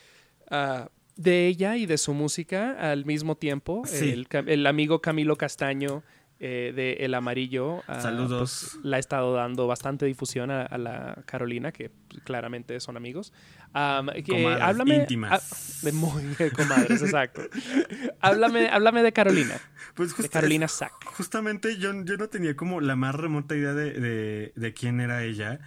ah, 0.50 0.88
de 1.16 1.46
ella 1.46 1.76
y 1.76 1.86
de 1.86 1.98
su 1.98 2.14
música 2.14 2.76
al 2.90 3.04
mismo 3.04 3.36
tiempo. 3.36 3.82
Sí. 3.86 4.10
El, 4.10 4.28
ca- 4.28 4.44
el 4.46 4.66
amigo 4.66 5.00
Camilo 5.00 5.36
Castaño 5.36 6.02
eh, 6.40 6.72
de 6.74 7.04
El 7.04 7.12
Amarillo. 7.14 7.82
ah, 7.86 8.00
Saludos. 8.00 8.70
pues, 8.72 8.84
la 8.84 8.96
ha 8.96 9.00
estado 9.00 9.34
dando 9.34 9.66
bastante 9.66 10.06
difusión 10.06 10.50
a, 10.50 10.62
a 10.62 10.78
la 10.78 11.22
Carolina, 11.26 11.70
que 11.70 11.90
claramente 12.24 12.80
son 12.80 12.96
amigos. 12.96 13.32
Am, 13.74 14.08
que- 14.08 14.22
Comadres 14.24 14.62
háblame, 14.62 14.96
íntimas. 14.96 15.80
de 15.82 15.92
muy 15.92 16.24
comadres, 16.56 17.02
exacto. 17.02 17.42
háblame, 18.20 18.68
háblame 18.68 19.02
de 19.02 19.12
Carolina, 19.12 19.54
Pues 19.94 20.10
de 20.10 20.14
justo- 20.16 20.32
Carolina 20.32 20.66
Sack. 20.68 20.92
Justamente 21.16 21.76
yo, 21.76 21.92
yo 22.04 22.16
no 22.16 22.28
tenía 22.28 22.56
como 22.56 22.80
la 22.80 22.96
más 22.96 23.14
remota 23.14 23.54
idea 23.54 23.74
de, 23.74 23.92
de, 23.92 24.52
de 24.56 24.72
quién 24.74 25.00
era 25.00 25.22
ella. 25.22 25.60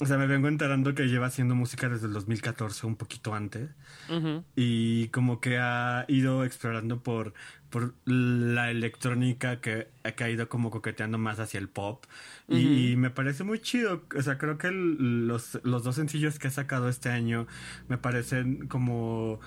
o 0.00 0.06
sea, 0.06 0.18
me 0.18 0.26
vengo 0.26 0.48
enterando 0.48 0.94
que 0.94 1.04
lleva 1.08 1.26
haciendo 1.26 1.54
música 1.54 1.88
desde 1.88 2.06
el 2.06 2.12
2014, 2.12 2.86
un 2.86 2.96
poquito 2.96 3.34
antes. 3.34 3.70
Ujú. 4.08 4.44
Y 4.56 5.08
como 5.08 5.40
que 5.40 5.58
ha 5.58 6.04
ido 6.08 6.44
explorando 6.44 7.02
por, 7.02 7.34
por 7.72 7.94
la 8.06 8.70
electrónica 8.70 9.60
que, 9.62 9.88
que 10.16 10.24
ha 10.24 10.30
ido 10.30 10.48
como 10.48 10.70
coqueteando 10.70 11.18
más 11.18 11.40
hacia 11.40 11.58
el 11.60 11.68
pop. 11.70 12.06
Y, 12.48 12.92
y 12.92 12.96
me 12.96 13.10
parece 13.10 13.44
muy 13.44 13.60
chido. 13.60 14.04
O 14.16 14.22
sea, 14.22 14.38
creo 14.38 14.58
que 14.58 14.68
el- 14.68 15.26
los, 15.28 15.60
los 15.64 15.84
dos 15.84 15.96
sencillos 15.96 16.38
que 16.38 16.48
ha 16.48 16.52
sacado 16.52 16.88
este 16.90 17.10
año 17.10 17.48
me 17.88 17.98
parecen 17.98 18.68
como... 18.68 19.40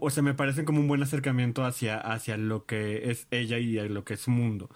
o 0.00 0.10
sea, 0.10 0.22
me 0.22 0.34
parecen 0.34 0.64
como 0.64 0.80
un 0.80 0.88
buen 0.88 1.02
acercamiento 1.02 1.64
hacia, 1.64 1.98
hacia 1.98 2.36
lo 2.36 2.66
que 2.66 3.10
es 3.10 3.26
ella 3.30 3.58
y 3.58 3.76
lo 3.88 4.04
que 4.04 4.14
es 4.14 4.20
su 4.20 4.30
mundo. 4.30 4.70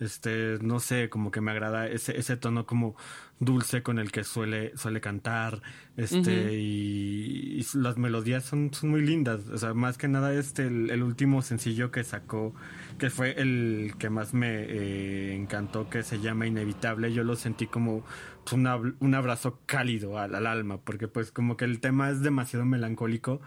Este, 0.00 0.58
no 0.62 0.80
sé, 0.80 1.10
como 1.10 1.30
que 1.30 1.40
me 1.42 1.52
agrada 1.52 1.86
ese, 1.88 2.18
ese 2.18 2.36
tono 2.36 2.66
como 2.66 2.96
dulce 3.40 3.82
con 3.82 3.98
el 3.98 4.12
que 4.12 4.22
suele, 4.22 4.76
suele 4.76 5.00
cantar. 5.00 5.62
Este, 5.96 6.54
y, 6.58 7.58
y 7.60 7.66
las 7.74 7.96
melodías 7.96 8.44
son, 8.44 8.72
son 8.72 8.90
muy 8.90 9.00
lindas. 9.02 9.48
O 9.48 9.58
sea, 9.58 9.74
más 9.74 9.98
que 9.98 10.08
nada, 10.08 10.32
este, 10.34 10.66
el, 10.66 10.90
el 10.90 11.02
último 11.02 11.42
sencillo 11.42 11.90
que 11.90 12.04
sacó, 12.04 12.54
que 12.98 13.10
fue 13.10 13.40
el 13.40 13.94
que 13.98 14.10
más 14.10 14.34
me 14.34 14.64
eh, 14.64 15.34
encantó, 15.34 15.88
que 15.90 16.02
se 16.02 16.20
llama 16.20 16.46
Inevitable, 16.46 17.12
yo 17.12 17.24
lo 17.24 17.34
sentí 17.34 17.66
como 17.66 18.04
pues, 18.44 18.52
un, 18.52 18.64
ab- 18.66 18.94
un 19.00 19.14
abrazo 19.14 19.60
cálido 19.66 20.18
al, 20.18 20.34
al 20.34 20.46
alma, 20.46 20.78
porque 20.82 21.08
pues 21.08 21.32
como 21.32 21.56
que 21.56 21.64
el 21.64 21.80
tema 21.80 22.10
es 22.10 22.20
demasiado 22.20 22.64
melancólico, 22.66 23.40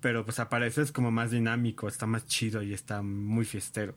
pero 0.00 0.24
pues 0.24 0.38
aparece 0.40 0.82
es 0.82 0.92
como 0.92 1.10
más 1.10 1.30
dinámico, 1.30 1.88
está 1.88 2.06
más 2.06 2.26
chido 2.26 2.62
y 2.62 2.72
está 2.72 3.02
muy 3.02 3.44
fiestero. 3.44 3.94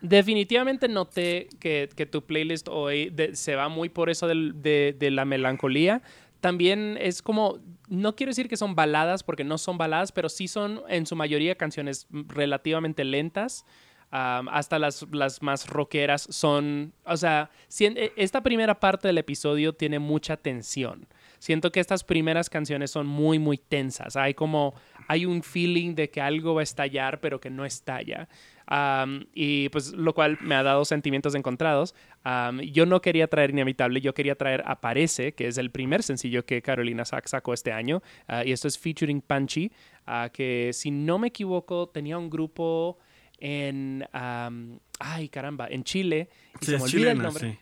Definitivamente 0.00 0.88
noté 0.88 1.48
que, 1.58 1.88
tu 2.10 2.24
playlist 2.24 2.68
hoy 2.68 3.12
se 3.32 3.56
va 3.56 3.68
muy 3.68 3.88
por 3.88 4.10
eso 4.10 4.28
de, 4.28 4.96
la 5.10 5.24
melancolía. 5.24 6.02
También 6.40 6.96
es 7.00 7.20
como, 7.20 7.58
no 7.88 8.14
quiero 8.14 8.30
decir 8.30 8.48
que 8.48 8.56
son 8.56 8.76
baladas, 8.76 9.24
porque 9.24 9.42
no 9.42 9.58
son 9.58 9.76
baladas, 9.76 10.12
pero 10.12 10.28
sí 10.28 10.46
son 10.46 10.82
en 10.88 11.04
su 11.04 11.16
mayoría 11.16 11.56
canciones 11.56 12.06
relativamente 12.10 13.04
lentas. 13.04 13.64
Hasta 14.10 14.78
las, 14.78 15.06
más 15.42 15.68
rockeras 15.68 16.26
son, 16.30 16.94
o 17.04 17.16
sea, 17.16 17.50
e- 17.78 18.12
esta 18.16 18.42
primera 18.42 18.78
parte 18.78 19.08
del 19.08 19.18
episodio 19.18 19.74
tiene 19.74 19.98
mucha 19.98 20.36
tensión. 20.36 21.06
Siento 21.40 21.70
que 21.70 21.80
estas 21.80 22.04
primeras 22.04 22.48
canciones 22.48 22.90
son 22.90 23.06
muy, 23.06 23.38
muy 23.38 23.58
tensas. 23.58 24.16
Hay 24.16 24.34
como, 24.34 24.74
hay 25.08 25.26
un 25.26 25.42
feeling 25.42 25.94
de 25.94 26.08
que 26.08 26.20
algo 26.20 26.54
va 26.54 26.60
a 26.60 26.64
estallar, 26.64 27.20
pero 27.20 27.40
que 27.40 27.50
no 27.50 27.64
estalla. 27.64 28.28
Am, 28.70 29.24
y 29.34 29.70
pues 29.70 29.92
lo 29.94 30.12
cual 30.14 30.36
me 30.42 30.54
ha 30.54 30.62
dado 30.62 30.84
sentimientos 30.84 31.34
encontrados. 31.34 31.94
Am, 32.22 32.60
yo 32.60 32.84
no 32.84 33.00
quería 33.00 33.26
traer 33.26 33.50
Inevitable, 33.50 34.00
yo 34.02 34.12
quería 34.12 34.34
traer 34.34 34.62
Aparece, 34.66 35.32
que 35.32 35.46
es 35.46 35.56
el 35.56 35.70
primer 35.70 36.02
sencillo 36.02 36.44
que 36.44 36.60
Carolina 36.60 37.04
Sack 37.06 37.26
sacó 37.28 37.54
este 37.54 37.72
año. 37.72 38.02
Ah, 38.26 38.44
y 38.44 38.52
esto 38.52 38.68
es 38.68 38.78
featuring 38.78 39.22
Punchy, 39.22 39.72
ah, 40.06 40.28
que 40.32 40.70
si 40.74 40.90
no 40.90 41.18
me 41.18 41.28
equivoco 41.28 41.88
tenía 41.88 42.18
un 42.18 42.28
grupo 42.28 42.98
en... 43.38 44.06
am, 44.12 44.78
ay, 44.98 45.28
caramba, 45.30 45.66
en 45.70 45.82
Chile. 45.84 46.28
Y 46.60 46.64
se 46.66 46.72
Sí, 46.72 46.72
me 46.72 46.76
es 46.76 46.94
olvida 46.94 47.12
el 47.12 47.18
nombre. 47.22 47.58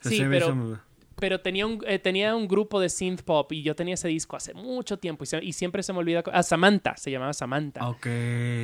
sí. 0.00 0.08
Sí, 0.16 0.22
me 0.24 0.38
pero- 0.38 0.80
Pero 1.20 1.40
tenía 1.40 1.66
un, 1.66 1.82
eh, 1.86 1.98
tenía 1.98 2.34
un 2.36 2.46
grupo 2.46 2.78
de 2.80 2.88
synth 2.88 3.22
pop 3.22 3.50
y 3.52 3.62
yo 3.62 3.74
tenía 3.74 3.94
ese 3.94 4.06
disco 4.06 4.36
hace 4.36 4.54
mucho 4.54 4.98
tiempo 5.00 5.24
y, 5.24 5.26
se- 5.26 5.44
y 5.44 5.52
siempre 5.52 5.82
se 5.82 5.92
me 5.92 5.98
olvida. 5.98 6.22
Ah, 6.32 6.44
Samantha, 6.44 6.96
se 6.96 7.10
llamaba 7.10 7.32
Samantha. 7.32 7.88
Ok. 7.88 8.06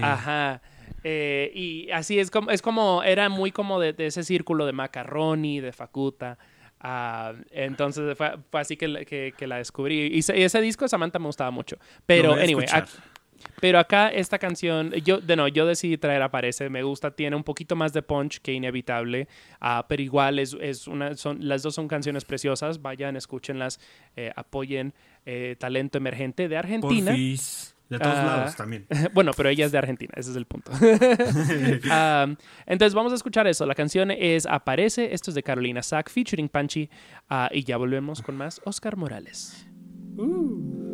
Ajá. 0.01 0.63
Eh, 1.05 1.53
y 1.55 1.91
así 1.91 2.19
es 2.19 2.31
como, 2.31 2.51
es 2.51 2.63
como, 2.63 3.03
era 3.03 3.29
muy 3.29 3.53
como 3.53 3.79
de, 3.79 3.93
de 3.93 4.07
ese 4.07 4.25
círculo 4.25 4.65
de 4.67 4.73
Macaroni, 4.73 5.61
de 5.61 5.73
Facuta. 5.73 6.39
Ah, 6.81 7.35
entonces 7.51 8.17
fue, 8.17 8.33
fue 8.51 8.61
así 8.61 8.77
que, 8.77 8.89
la- 8.89 9.05
que, 9.05 9.33
que 9.37 9.47
la 9.47 9.59
descubrí. 9.59 10.09
Y 10.09 10.19
ese, 10.19 10.39
y 10.39 10.43
ese 10.43 10.61
disco 10.61 10.85
de 10.87 10.89
Samantha 10.89 11.19
me 11.19 11.27
gustaba 11.27 11.51
mucho. 11.51 11.77
Pero, 12.07 12.33
a 12.35 12.41
anyway, 12.41 12.67
pero 13.61 13.79
acá 13.79 14.09
esta 14.09 14.39
canción, 14.39 14.93
yo, 14.93 15.19
de 15.19 15.37
no, 15.37 15.49
yo 15.49 15.67
decidí 15.67 15.97
traer 15.99 16.23
Aparece, 16.23 16.69
me 16.71 16.83
gusta, 16.83 17.11
tiene 17.11 17.37
un 17.37 17.45
poquito 17.45 17.77
más 17.77 17.93
de 17.93 18.03
punch 18.03 18.41
que 18.41 18.53
Inevitable, 18.53 19.29
ah, 19.61 19.85
pero 19.89 20.03
igual 20.03 20.39
es, 20.39 20.57
es 20.61 20.87
una, 20.89 21.15
son, 21.17 21.47
las 21.47 21.63
dos 21.63 21.75
son 21.75 21.87
canciones 21.89 22.25
preciosas, 22.25 22.81
vayan, 22.81 23.17
escúchenlas, 23.17 23.81
eh, 24.17 24.33
apoyen 24.37 24.95
eh, 25.27 25.57
talento 25.59 25.99
emergente 25.99 26.49
de 26.49 26.57
Argentina. 26.57 27.11
Porfis. 27.13 27.74
De 27.99 28.05
todos 28.05 28.17
Ah. 28.19 28.25
lados 28.25 28.57
también. 28.57 28.87
bueno, 29.15 29.33
pero 29.37 29.49
ella 29.49 29.67
es 29.67 29.73
de 29.73 29.79
Argentina, 29.79 30.13
ese 30.17 30.31
es 30.31 30.37
el 30.37 30.47
punto. 30.47 30.71
Um, 31.85 32.37
entonces 32.67 32.95
vamos 32.95 33.13
a 33.13 33.15
escuchar 33.17 33.47
eso. 33.47 33.67
La 33.67 33.75
canción 33.75 34.11
es 34.11 34.47
Aparece, 34.47 35.15
esto 35.15 35.31
es 35.31 35.35
de 35.35 35.43
Carolina 35.43 35.83
Sack 35.83 36.11
featuring 36.11 36.49
Panchi 36.49 36.89
ah, 37.29 37.49
y 37.53 37.65
ya 37.65 37.77
volvemos 37.77 38.23
con 38.23 38.37
más 38.37 38.61
Oscar 38.65 38.97
Morales. 38.97 39.67
Vuelve 40.17 40.94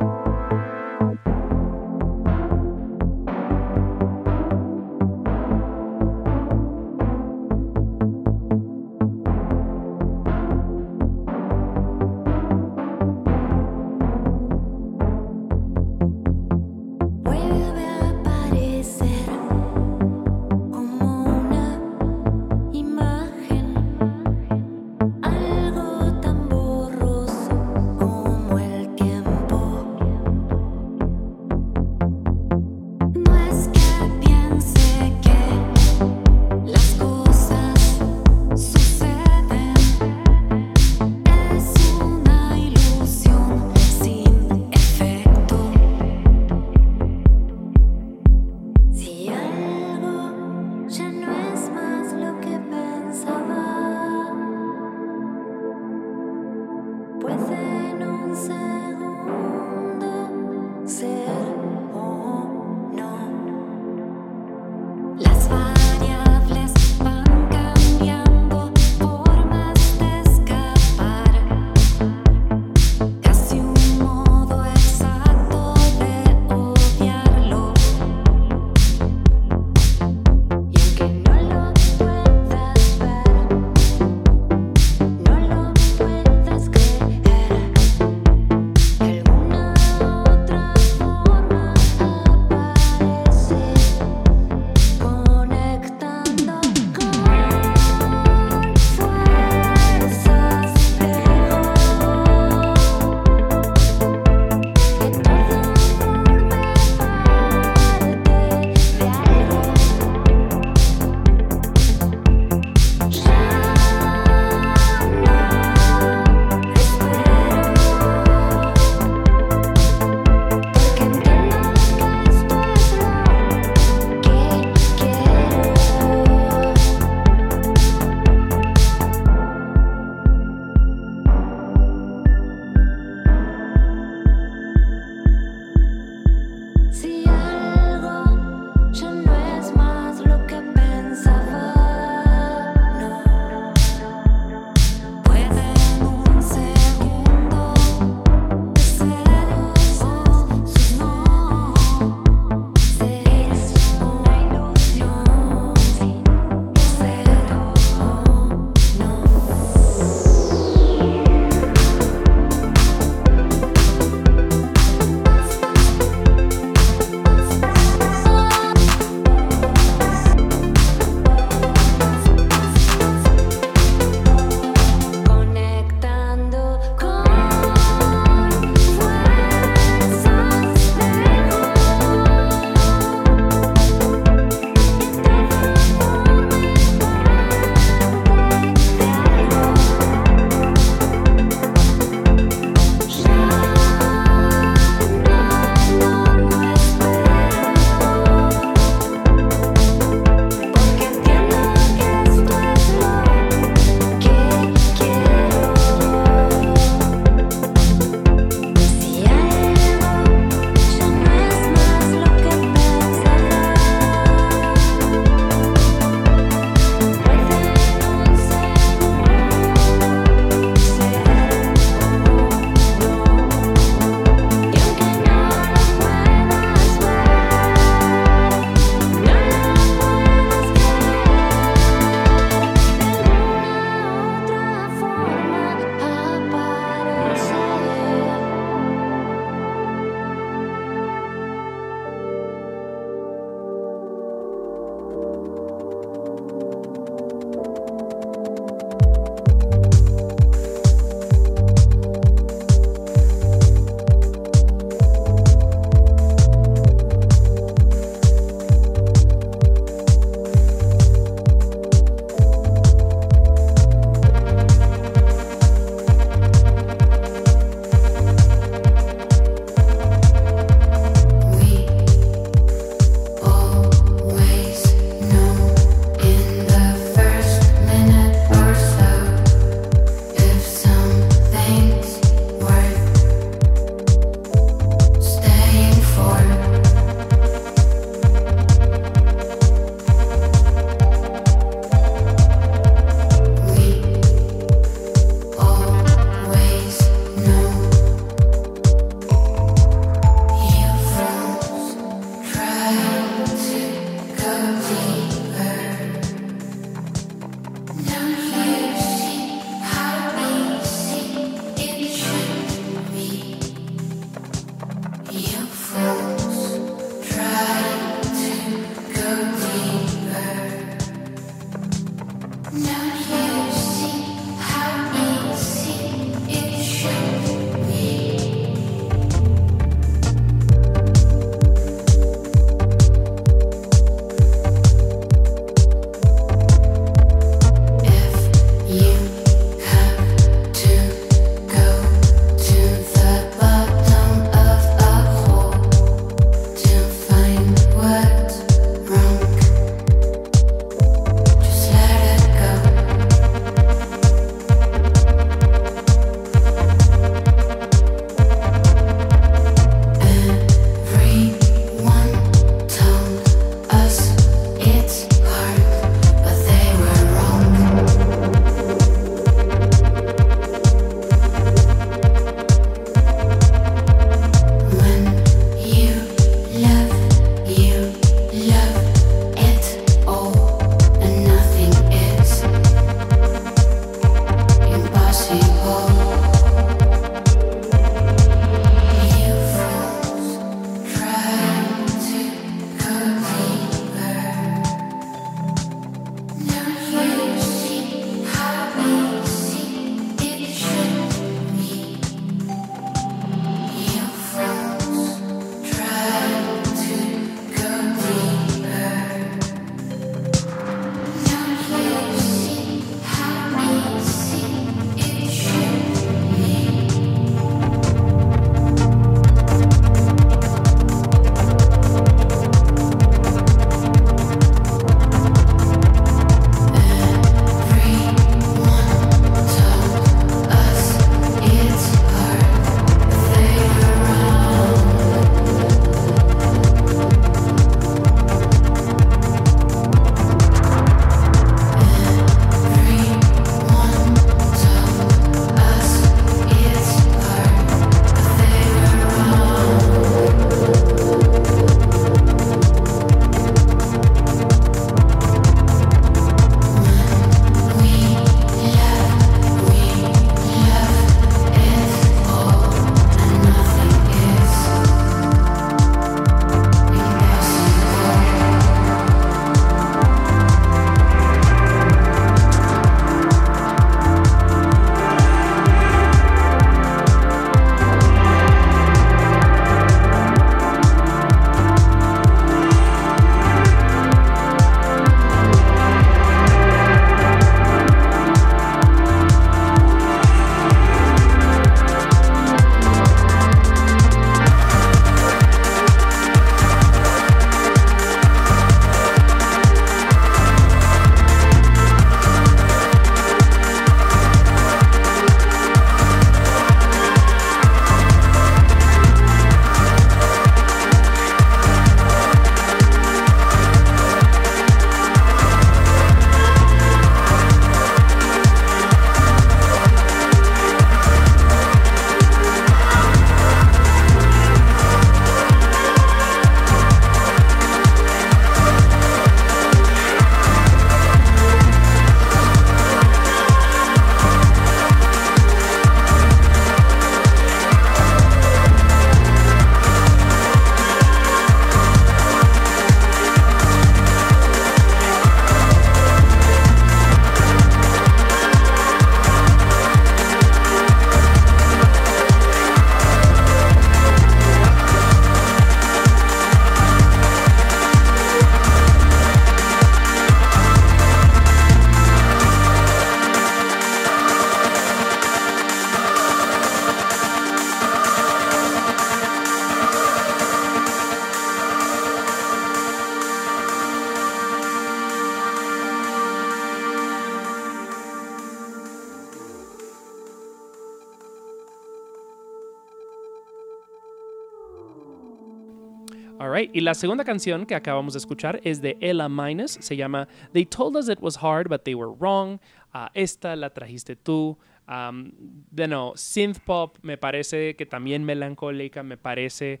Alright, 586.58 586.94
y 586.94 587.00
la 587.00 587.14
segunda 587.14 587.44
canción 587.44 587.86
que 587.86 587.94
acabamos 587.94 588.34
de 588.34 588.38
escuchar 588.38 588.80
es 588.84 589.02
de 589.02 589.16
Ella 589.20 589.48
Minus, 589.48 589.92
se 589.92 590.16
llama 590.16 590.46
They 590.72 590.86
Told 590.86 591.16
Us 591.16 591.28
It 591.28 591.38
Was 591.40 591.58
Hard, 591.62 591.88
But 591.88 592.02
They 592.04 592.14
Were 592.14 592.32
Wrong. 592.38 592.78
Ah, 593.12 593.30
esta 593.34 593.74
la 593.76 593.90
trajiste 593.90 594.36
tú. 594.36 594.78
Um, 595.08 595.52
de 595.90 596.06
no, 596.06 596.32
synth 596.36 596.78
pop 596.80 597.18
me 597.22 597.36
parece 597.36 597.96
que 597.96 598.06
también 598.06 598.44
melancólica, 598.44 599.22
me 599.22 599.36
parece, 599.36 600.00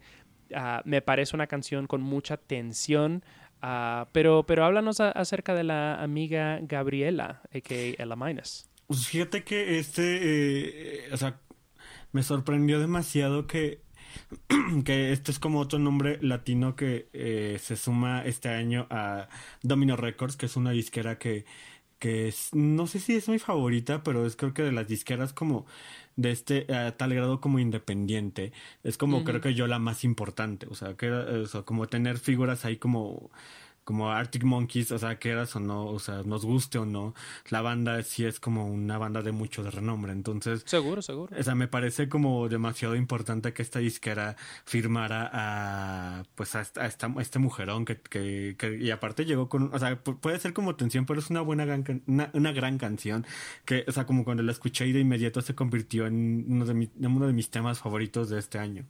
ah, 0.54 0.82
me 0.84 1.02
parece 1.02 1.34
una 1.34 1.46
canción 1.46 1.86
con 1.86 2.02
mucha 2.02 2.36
tensión. 2.36 3.24
ah, 3.60 4.08
pero, 4.12 4.44
pero 4.46 4.64
háblanos 4.64 5.00
acerca 5.00 5.54
de 5.54 5.64
la 5.64 6.02
amiga 6.02 6.60
Gabriela, 6.62 7.42
a.k.a. 7.52 8.02
Ella 8.02 8.16
Minus. 8.16 8.66
Pues 8.86 9.06
fíjate 9.06 9.42
que 9.42 9.78
este, 9.78 11.06
eh, 11.06 11.08
o 11.12 11.16
sea, 11.16 11.40
me 12.12 12.22
sorprendió 12.22 12.78
demasiado 12.78 13.46
que, 13.46 13.80
que 14.84 15.12
este 15.12 15.30
es 15.30 15.38
como 15.38 15.60
otro 15.60 15.78
nombre 15.78 16.18
latino 16.20 16.76
que 16.76 17.08
eh, 17.12 17.58
se 17.60 17.76
suma 17.76 18.24
este 18.24 18.48
año 18.48 18.86
a 18.90 19.28
Domino 19.62 19.96
Records, 19.96 20.36
que 20.36 20.46
es 20.46 20.56
una 20.56 20.70
disquera 20.70 21.18
que, 21.18 21.44
que 21.98 22.28
es, 22.28 22.50
no 22.54 22.86
sé 22.86 23.00
si 23.00 23.14
es 23.14 23.28
mi 23.28 23.38
favorita, 23.38 24.02
pero 24.02 24.26
es 24.26 24.36
creo 24.36 24.54
que 24.54 24.62
de 24.62 24.72
las 24.72 24.88
disqueras 24.88 25.32
como 25.32 25.66
de 26.16 26.30
este 26.30 26.72
a 26.74 26.96
tal 26.96 27.14
grado 27.14 27.40
como 27.40 27.58
independiente. 27.58 28.52
Es 28.82 28.98
como 28.98 29.24
creo 29.24 29.40
que 29.40 29.54
yo 29.54 29.66
la 29.66 29.78
más 29.78 30.04
importante, 30.04 30.66
o 30.70 30.74
sea, 30.74 30.94
que 30.96 31.10
o 31.10 31.46
sea, 31.46 31.62
como 31.62 31.86
tener 31.88 32.18
figuras 32.18 32.64
ahí 32.64 32.76
como 32.76 33.30
como 33.84 34.10
Arctic 34.10 34.44
Monkeys, 34.44 34.92
o 34.92 34.98
sea, 34.98 35.16
quieras 35.16 35.54
o 35.56 35.60
no, 35.60 35.86
o 35.86 35.98
sea, 35.98 36.22
nos 36.24 36.44
guste 36.44 36.78
o 36.78 36.86
no, 36.86 37.14
la 37.50 37.62
banda 37.62 38.00
sí 38.02 38.24
es 38.24 38.38
como 38.40 38.66
una 38.66 38.96
banda 38.98 39.22
de 39.22 39.32
mucho 39.32 39.62
de 39.64 39.70
renombre, 39.70 40.12
entonces, 40.12 40.62
Seguro, 40.66 41.02
seguro. 41.02 41.34
o 41.38 41.42
sea, 41.42 41.54
me 41.54 41.66
parece 41.68 42.08
como 42.08 42.48
demasiado 42.48 42.94
importante 42.96 43.52
que 43.52 43.62
esta 43.62 43.80
disquera 43.80 44.36
firmara 44.64 45.28
a, 45.32 46.24
pues, 46.34 46.54
a, 46.54 46.60
esta, 46.60 46.82
a 46.82 46.86
esta- 46.86 47.06
a 47.06 47.20
este 47.22 47.38
mujerón 47.38 47.84
que, 47.84 48.00
que, 48.00 48.54
que- 48.58 48.76
y 48.78 48.90
aparte 48.90 49.24
llegó 49.24 49.48
con, 49.48 49.74
o 49.74 49.78
sea, 49.78 50.02
pu- 50.02 50.18
puede 50.18 50.38
ser 50.38 50.52
como 50.52 50.76
tensión, 50.76 51.06
pero 51.06 51.20
es 51.20 51.30
una 51.30 51.40
buena, 51.40 51.64
gran 51.64 51.84
una 52.06 52.52
gran 52.52 52.78
canción, 52.78 53.26
que, 53.64 53.84
o 53.88 53.92
sea, 53.92 54.06
como 54.06 54.24
cuando 54.24 54.42
la 54.42 54.52
escuché 54.52 54.86
y 54.86 54.92
de 54.92 55.00
inmediato 55.00 55.40
se 55.42 55.54
convirtió 55.54 56.06
en 56.06 56.44
uno 56.48 56.64
de, 56.66 56.74
mi- 56.74 56.90
en 57.00 57.06
uno 57.12 57.26
de 57.26 57.32
mis 57.32 57.50
temas 57.50 57.80
favoritos 57.80 58.28
de 58.30 58.38
este 58.38 58.58
año. 58.58 58.84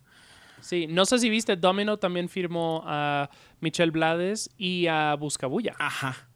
Sí, 0.63 0.87
no 0.87 1.05
sé 1.05 1.19
si 1.19 1.29
viste, 1.29 1.57
Domino 1.57 1.99
también 1.99 2.29
firmó 2.29 2.83
a 2.87 3.29
Michelle 3.61 3.91
Blades 3.91 4.49
y 4.57 4.87
a 4.87 5.15
Buscabulla. 5.15 5.75
Ajá. 5.79 6.29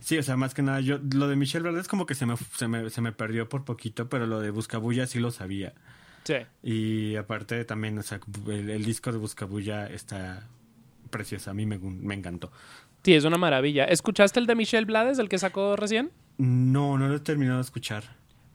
Sí, 0.00 0.18
o 0.18 0.22
sea, 0.22 0.36
más 0.36 0.52
que 0.52 0.62
nada, 0.62 0.80
yo 0.80 0.98
lo 1.14 1.28
de 1.28 1.36
Michelle 1.36 1.62
Verde 1.62 1.80
es 1.80 1.88
como 1.88 2.06
que 2.06 2.14
se 2.14 2.26
me, 2.26 2.36
se 2.36 2.66
me, 2.66 2.90
se 2.90 3.00
me 3.00 3.12
perdió 3.12 3.48
por 3.48 3.64
poquito, 3.64 4.08
pero 4.08 4.26
lo 4.26 4.40
de 4.40 4.50
Buscabulla 4.50 5.06
sí 5.06 5.20
lo 5.20 5.30
sabía. 5.30 5.74
Sí. 6.24 6.34
Y 6.62 7.16
aparte 7.16 7.64
también, 7.64 7.98
o 7.98 8.02
sea, 8.02 8.20
el, 8.48 8.68
el 8.68 8.84
disco 8.84 9.12
de 9.12 9.18
Buscabulla 9.18 9.86
está 9.86 10.48
precioso, 11.10 11.50
a 11.50 11.54
mí 11.54 11.66
me, 11.66 11.78
me 11.78 12.14
encantó. 12.14 12.50
Sí, 13.04 13.14
es 13.14 13.24
una 13.24 13.38
maravilla. 13.38 13.84
¿Escuchaste 13.84 14.40
el 14.40 14.46
de 14.46 14.54
Michelle 14.54 14.86
Blades, 14.86 15.18
el 15.18 15.28
que 15.28 15.38
sacó 15.38 15.76
recién? 15.76 16.10
No, 16.38 16.98
no 16.98 17.08
lo 17.08 17.16
he 17.16 17.20
terminado 17.20 17.58
de 17.58 17.62
escuchar. 17.62 18.04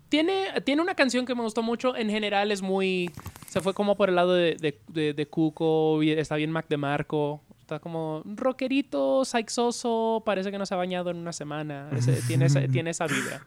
Tiene, 0.09 0.47
tiene 0.63 0.81
una 0.81 0.95
canción 0.95 1.25
que 1.25 1.35
me 1.35 1.41
gustó 1.41 1.61
mucho. 1.63 1.95
En 1.95 2.09
general 2.09 2.51
es 2.51 2.61
muy... 2.61 3.11
Se 3.47 3.61
fue 3.61 3.73
como 3.73 3.95
por 3.97 4.09
el 4.09 4.15
lado 4.15 4.33
de, 4.33 4.55
de, 4.55 4.79
de- 4.87 5.13
de 5.13 5.25
Cuco. 5.27 6.01
Está 6.01 6.35
bien 6.35 6.51
Mac 6.51 6.65
DeMarco. 6.69 7.41
Está 7.59 7.79
como 7.79 8.21
rockerito, 8.25 9.25
saixoso. 9.25 10.23
Parece 10.25 10.51
que 10.51 10.57
no 10.57 10.65
se 10.65 10.73
ha 10.73 10.77
bañado 10.77 11.09
en 11.11 11.17
una 11.17 11.33
semana. 11.33 11.89
Ese- 11.95 12.21
tiene, 12.27 12.45
esa, 12.45 12.61
tiene 12.71 12.91
esa 12.91 13.07
vibra. 13.07 13.45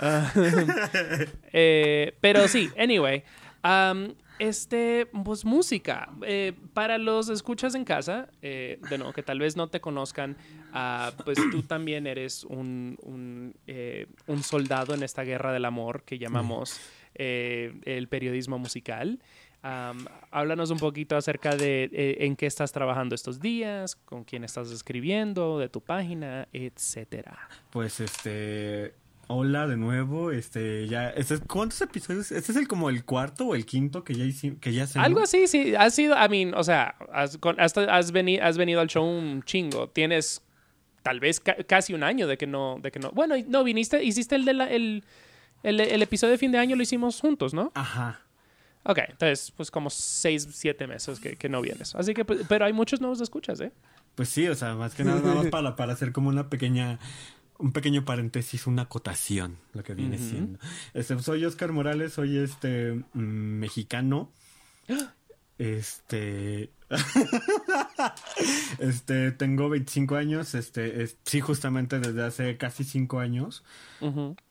Ah, 0.00 0.32
eh, 1.52 2.14
pero 2.20 2.46
sí, 2.48 2.70
anyway. 2.78 3.24
este, 4.38 5.06
pues 5.24 5.44
música. 5.44 6.08
Eh, 6.22 6.52
para 6.72 6.98
los 6.98 7.28
escuchas 7.28 7.74
en 7.74 7.84
casa, 7.84 8.28
eh, 8.42 8.78
de 8.88 8.98
nuevo, 8.98 9.12
que 9.12 9.22
tal 9.22 9.38
vez 9.40 9.56
no 9.56 9.68
te 9.68 9.80
conozcan, 9.80 10.36
ah, 10.72 11.12
pues 11.24 11.38
tú 11.50 11.62
también 11.62 12.06
eres 12.06 12.44
un, 12.44 12.98
un, 13.02 13.54
eh, 13.66 14.06
un 14.26 14.42
soldado 14.42 14.94
en 14.94 15.02
esta 15.02 15.22
guerra 15.22 15.52
del 15.52 15.64
amor 15.64 16.02
que 16.04 16.18
llamamos 16.18 16.80
eh, 17.14 17.72
el 17.84 18.08
periodismo 18.08 18.58
musical. 18.58 19.18
Háblanos 20.30 20.70
un 20.70 20.78
poquito 20.78 21.16
acerca 21.16 21.56
de 21.56 21.90
eh, 21.92 22.16
en 22.20 22.36
qué 22.36 22.46
estás 22.46 22.72
trabajando 22.72 23.14
estos 23.14 23.40
días, 23.40 23.96
con 23.96 24.24
quién 24.24 24.44
estás 24.44 24.70
escribiendo, 24.70 25.58
de 25.58 25.68
tu 25.68 25.80
página, 25.80 26.48
etcétera. 26.52 27.38
Pues 27.70 28.00
este. 28.00 28.94
Hola 29.30 29.66
de 29.66 29.76
nuevo, 29.76 30.30
este 30.30 30.88
ya, 30.88 31.10
este, 31.10 31.34
es- 31.34 31.40
¿cuántos 31.46 31.78
episodios? 31.82 32.32
Este 32.32 32.50
es 32.52 32.56
el 32.56 32.66
como 32.66 32.88
el 32.88 33.04
cuarto 33.04 33.48
o 33.48 33.54
el 33.54 33.66
quinto 33.66 34.02
que 34.02 34.14
ya 34.14 34.24
hicimos, 34.24 34.58
que 34.58 34.72
ya 34.72 34.84
hacemos. 34.84 35.04
Algo 35.04 35.20
así, 35.20 35.46
sí. 35.48 35.74
Has 35.74 35.94
sido, 35.94 36.14
I 36.16 36.28
mean, 36.30 36.54
o 36.54 36.64
sea, 36.64 36.94
has, 37.12 37.36
con- 37.36 37.60
has, 37.60 37.76
has, 37.76 38.10
veni- 38.10 38.38
has 38.40 38.56
venido 38.56 38.80
al 38.80 38.86
show 38.88 39.04
un 39.04 39.42
chingo. 39.42 39.90
Tienes 39.90 40.42
tal 41.02 41.20
vez 41.20 41.40
ca- 41.40 41.56
casi 41.66 41.94
un 41.94 42.02
año 42.02 42.26
de 42.26 42.36
que 42.38 42.46
no, 42.46 42.78
de 42.82 42.90
que 42.90 42.98
no. 42.98 43.10
Bueno, 43.12 43.34
no, 43.46 43.64
viniste, 43.64 44.02
hiciste 44.04 44.34
el 44.36 44.44
de 44.44 44.54
la, 44.54 44.64
el, 44.70 45.04
el, 45.62 45.80
el 45.80 46.02
episodio 46.02 46.32
de 46.32 46.38
fin 46.38 46.52
de 46.52 46.58
año, 46.58 46.76
lo 46.76 46.82
hicimos 46.82 47.20
juntos, 47.20 47.54
¿no? 47.54 47.72
Ajá. 47.74 48.20
Ok, 48.84 48.98
entonces, 49.08 49.52
pues 49.56 49.70
como 49.70 49.90
seis, 49.90 50.48
siete 50.52 50.86
meses 50.86 51.20
que, 51.20 51.36
que 51.36 51.48
no 51.48 51.60
vienes. 51.60 51.94
Así 51.94 52.14
que, 52.14 52.24
pues, 52.24 52.40
pero 52.48 52.64
hay 52.64 52.72
muchos 52.72 53.00
nuevos 53.00 53.20
escuchas, 53.20 53.60
¿eh? 53.60 53.72
Pues 54.14 54.28
sí, 54.30 54.48
o 54.48 54.54
sea, 54.54 54.74
más 54.74 54.94
que 54.94 55.04
nada, 55.04 55.20
nada 55.20 55.34
más 55.34 55.46
para, 55.48 55.76
para 55.76 55.92
hacer 55.92 56.12
como 56.12 56.28
una 56.28 56.48
pequeña, 56.48 56.98
un 57.58 57.72
pequeño 57.72 58.04
paréntesis, 58.04 58.66
una 58.66 58.82
acotación, 58.82 59.58
lo 59.74 59.82
que 59.82 59.94
viene 59.94 60.16
siendo. 60.18 60.58
Este, 60.94 61.18
soy 61.20 61.44
Oscar 61.44 61.72
Morales, 61.72 62.14
soy 62.14 62.38
este 62.38 62.92
mm, 63.12 63.18
mexicano. 63.58 64.32
Este. 65.58 66.70
este, 68.78 69.32
tengo 69.32 69.68
25 69.68 70.16
años. 70.16 70.54
Este, 70.54 71.02
es- 71.02 71.16
sí, 71.24 71.40
justamente 71.40 71.98
desde 72.00 72.22
hace 72.24 72.56
casi 72.56 72.84
5 72.84 73.20
años. 73.20 73.64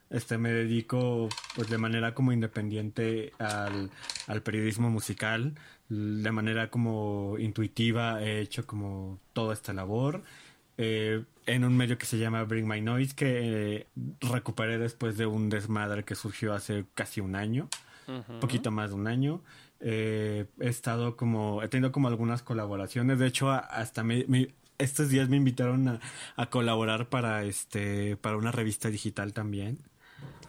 Este, 0.09 0.37
me 0.37 0.51
dedico 0.51 1.27
pues 1.55 1.69
de 1.69 1.77
manera 1.77 2.13
como 2.13 2.31
independiente 2.31 3.33
al, 3.39 3.89
al 4.27 4.41
periodismo 4.41 4.89
musical. 4.89 5.53
De 5.89 6.31
manera 6.31 6.69
como 6.69 7.35
intuitiva 7.39 8.21
he 8.21 8.41
hecho 8.41 8.65
como 8.65 9.19
toda 9.33 9.53
esta 9.53 9.73
labor. 9.73 10.23
eh, 10.77 11.23
en 11.45 11.63
un 11.63 11.77
medio 11.77 11.97
que 11.97 12.05
se 12.05 12.17
llama 12.19 12.43
Bring 12.43 12.67
My 12.67 12.81
Noise, 12.81 13.15
que 13.15 13.77
eh, 13.79 13.87
recuperé 14.19 14.77
después 14.77 15.15
de 15.17 15.25
un 15.25 15.47
desmadre 15.49 16.03
que 16.03 16.13
surgió 16.13 16.53
hace 16.53 16.83
casi 16.93 17.21
un 17.21 17.35
año, 17.37 17.69
poquito 18.41 18.69
más 18.69 18.89
de 18.89 18.95
un 18.97 19.07
año. 19.07 19.41
Eh, 19.79 20.45
he 20.59 20.67
estado 20.69 21.15
como, 21.15 21.61
he 21.63 21.67
tenido 21.67 21.91
como 21.91 22.07
algunas 22.07 22.41
colaboraciones. 22.43 23.19
De 23.19 23.27
hecho, 23.27 23.49
hasta 23.51 24.03
me, 24.03 24.25
me- 24.27 24.53
estos 24.77 25.09
días 25.09 25.29
me 25.29 25.37
invitaron 25.37 25.87
a, 25.87 25.99
a 26.35 26.49
colaborar 26.49 27.09
para 27.09 27.43
este, 27.43 28.15
para 28.17 28.37
una 28.37 28.51
revista 28.51 28.89
digital 28.89 29.33
también. 29.33 29.79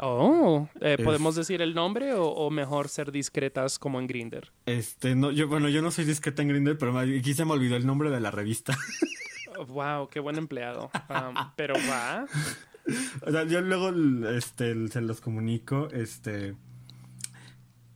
Oh, 0.01 0.69
eh, 0.81 0.97
Es- 0.99 1.05
¿podemos 1.05 1.35
decir 1.35 1.61
el 1.61 1.75
nombre 1.75 2.15
o, 2.15 2.27
o 2.27 2.51
mejor 2.51 2.89
ser 2.89 3.11
discretas 3.13 3.79
como 3.79 3.99
en 4.01 4.07
Grinder? 4.07 4.51
Este, 4.67 5.15
no, 5.15 5.31
yo, 5.31 5.49
bueno, 5.49 5.69
yo 5.69 5.83
no 5.83 5.91
soy 5.91 6.05
disqueta 6.05 6.43
en 6.43 6.49
Grindr, 6.49 6.79
pero 6.79 6.99
aquí 6.99 7.35
se 7.35 7.45
me 7.45 7.53
olvidó 7.53 7.77
el 7.77 7.87
nombre 7.87 8.11
de 8.11 8.21
la 8.21 8.31
revista. 8.31 8.77
wow, 9.69 10.09
qué 10.09 10.21
buen 10.21 10.37
empleado. 10.37 10.91
Um, 11.11 11.35
pero 11.57 11.75
va. 11.91 12.27
o 13.27 13.31
sea, 13.31 13.45
yo 13.45 13.61
luego, 13.61 13.91
este, 14.31 14.89
se 14.89 15.01
los 15.01 15.21
comunico, 15.21 15.89
este, 15.93 16.55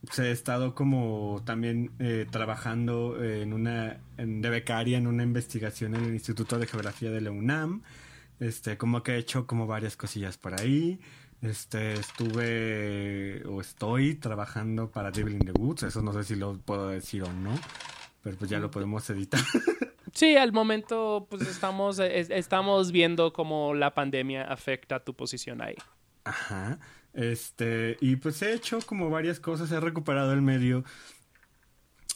pues, 0.05 0.19
he 0.19 0.31
estado 0.31 0.75
como 0.75 1.41
también 1.45 1.91
eh, 1.99 2.25
trabajando 2.29 3.21
en 3.23 3.53
una, 3.53 3.99
en, 4.17 4.41
de 4.41 4.49
becaria 4.49 4.97
en 4.97 5.07
una 5.07 5.23
investigación 5.23 5.95
en 5.95 6.05
el 6.05 6.13
Instituto 6.13 6.57
de 6.59 6.67
Geografía 6.67 7.11
de 7.11 7.21
la 7.21 7.31
UNAM, 7.31 7.81
este, 8.39 8.77
como 8.77 9.03
que 9.03 9.13
he 9.13 9.17
hecho 9.17 9.45
como 9.47 9.67
varias 9.67 9.95
cosillas 9.97 10.37
por 10.37 10.59
ahí. 10.59 10.99
Este, 11.41 11.93
estuve 11.93 13.43
o 13.47 13.59
estoy 13.61 14.15
trabajando 14.15 14.89
para 14.91 15.11
Devil 15.11 15.33
in 15.33 15.39
the 15.45 15.51
Woods, 15.51 15.83
eso 15.83 16.01
no 16.01 16.13
sé 16.13 16.23
si 16.23 16.35
lo 16.35 16.57
puedo 16.57 16.87
decir 16.87 17.23
o 17.23 17.33
no, 17.33 17.51
pero 18.21 18.37
pues 18.37 18.49
ya 18.49 18.59
lo 18.59 18.71
podemos 18.71 19.09
editar. 19.09 19.41
Sí, 20.15 20.35
al 20.37 20.51
momento 20.51 21.25
pues 21.27 21.41
estamos, 21.47 21.97
es- 21.97 22.29
estamos 22.29 22.91
viendo 22.91 23.33
cómo 23.33 23.73
la 23.73 23.95
pandemia 23.95 24.43
afecta 24.43 24.99
tu 25.03 25.15
posición 25.15 25.59
ahí. 25.59 25.73
Ajá. 26.23 26.77
Este, 27.13 27.97
y 28.01 28.15
pues 28.17 28.41
he 28.41 28.53
hecho 28.53 28.79
como 28.85 29.09
varias 29.09 29.39
cosas, 29.39 29.71
he 29.71 29.79
recuperado 29.79 30.33
el 30.33 30.41
medio. 30.41 30.83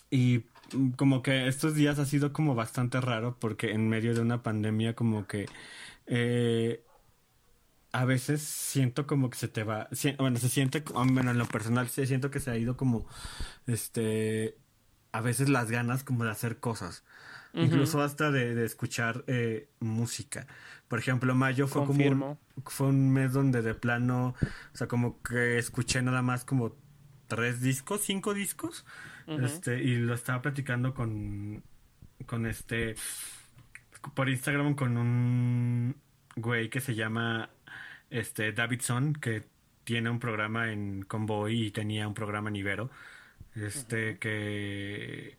Y 0.09 0.45
mm, 0.73 0.91
como 0.91 1.21
que 1.21 1.47
estos 1.47 1.75
días 1.75 1.99
ha 1.99 2.05
sido 2.05 2.33
como 2.33 2.55
bastante 2.55 3.01
raro 3.01 3.37
porque 3.39 3.71
en 3.71 3.89
medio 3.89 4.13
de 4.13 4.21
una 4.21 4.43
pandemia 4.43 4.95
como 4.95 5.27
que 5.27 5.45
eh, 6.07 6.83
a 7.91 8.05
veces 8.05 8.41
siento 8.41 9.07
como 9.07 9.29
que 9.29 9.37
se 9.37 9.47
te 9.47 9.63
va, 9.63 9.87
si- 9.91 10.11
bueno, 10.13 10.37
se 10.37 10.49
siente, 10.49 10.81
bueno, 10.93 11.31
en 11.31 11.37
lo 11.37 11.45
personal 11.47 11.87
se 11.89 12.05
siento 12.05 12.29
que 12.31 12.39
se 12.39 12.51
ha 12.51 12.57
ido 12.57 12.77
como, 12.77 13.07
este, 13.67 14.57
a 15.11 15.21
veces 15.21 15.49
las 15.49 15.71
ganas 15.71 16.03
como 16.03 16.25
de 16.25 16.31
hacer 16.31 16.59
cosas. 16.59 17.05
Incluso 17.59 18.01
hasta 18.01 18.31
de, 18.31 18.55
de 18.55 18.65
escuchar 18.65 19.23
eh, 19.27 19.69
música. 19.79 20.47
Por 20.87 20.99
ejemplo, 20.99 21.35
mayo 21.35 21.67
fue 21.67 21.85
Confirmo. 21.85 22.25
como 22.25 22.39
un, 22.55 22.63
fue 22.63 22.87
un 22.87 23.11
mes 23.11 23.33
donde 23.33 23.61
de 23.61 23.73
plano, 23.73 24.35
o 24.73 24.77
sea, 24.77 24.87
como 24.87 25.21
que 25.21 25.57
escuché 25.57 26.01
nada 26.01 26.21
más 26.21 26.45
como 26.45 26.75
tres 27.27 27.61
discos, 27.61 28.01
cinco 28.01 28.33
discos. 28.33 28.85
Este, 29.27 29.83
y 29.83 29.97
lo 29.97 30.13
estaba 30.13 30.41
platicando 30.41 30.93
con 30.93 31.61
con 32.25 32.45
este, 32.45 32.95
por 34.13 34.29
Instagram 34.29 34.75
con 34.75 34.97
un 34.97 35.95
güey 36.35 36.69
que 36.69 36.79
se 36.79 36.95
llama 36.95 37.49
este 38.09 38.51
Davidson, 38.53 39.13
que 39.13 39.43
tiene 39.83 40.09
un 40.09 40.19
programa 40.19 40.71
en 40.71 41.03
Convoy 41.03 41.67
y 41.67 41.71
tenía 41.71 42.07
un 42.07 42.13
programa 42.13 42.49
en 42.49 42.55
Ibero. 42.55 42.89
Este 43.55 44.17
que. 44.19 45.37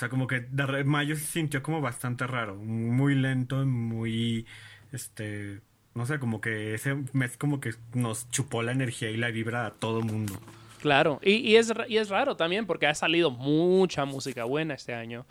O 0.00 0.02
sea, 0.02 0.08
como 0.08 0.26
que 0.26 0.40
de 0.40 0.82
mayo 0.84 1.14
se 1.14 1.26
sintió 1.26 1.62
como 1.62 1.82
bastante 1.82 2.26
raro. 2.26 2.56
Muy 2.56 3.14
lento, 3.14 3.66
muy. 3.66 4.46
Este. 4.92 5.60
No 5.92 6.06
sé, 6.06 6.18
como 6.18 6.40
que 6.40 6.72
ese 6.72 6.96
mes 7.12 7.36
como 7.36 7.60
que 7.60 7.74
nos 7.92 8.30
chupó 8.30 8.62
la 8.62 8.72
energía 8.72 9.10
y 9.10 9.18
la 9.18 9.30
vibra 9.30 9.66
a 9.66 9.72
todo 9.72 10.00
mundo. 10.00 10.40
Claro, 10.80 11.20
y, 11.22 11.32
y 11.32 11.56
es, 11.56 11.74
y 11.86 11.98
es 11.98 12.08
raro 12.08 12.34
también 12.34 12.64
porque 12.64 12.86
ha 12.86 12.94
salido 12.94 13.30
mucha 13.30 14.06
música 14.06 14.44
buena 14.44 14.72
este 14.72 14.94
año. 14.94 15.26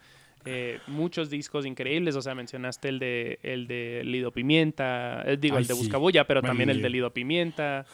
Eh, 0.45 0.77
muchos 0.85 1.31
discos 1.31 1.65
increíbles, 1.65 2.15
o 2.15 2.21
sea, 2.21 2.35
mencionaste 2.35 2.89
el 2.89 2.99
de, 2.99 3.39
el 3.41 3.65
de 3.65 4.03
Lido 4.05 4.31
Pimienta, 4.31 5.23
eh, 5.25 5.37
digo, 5.37 5.55
Ay, 5.55 5.63
el 5.63 5.67
de 5.67 5.73
sí. 5.73 5.79
Buscabulla, 5.79 6.27
pero 6.27 6.43
también 6.43 6.69
el 6.69 6.83
de. 6.83 6.89
Lido 6.91 7.11
Pimienta. 7.11 7.87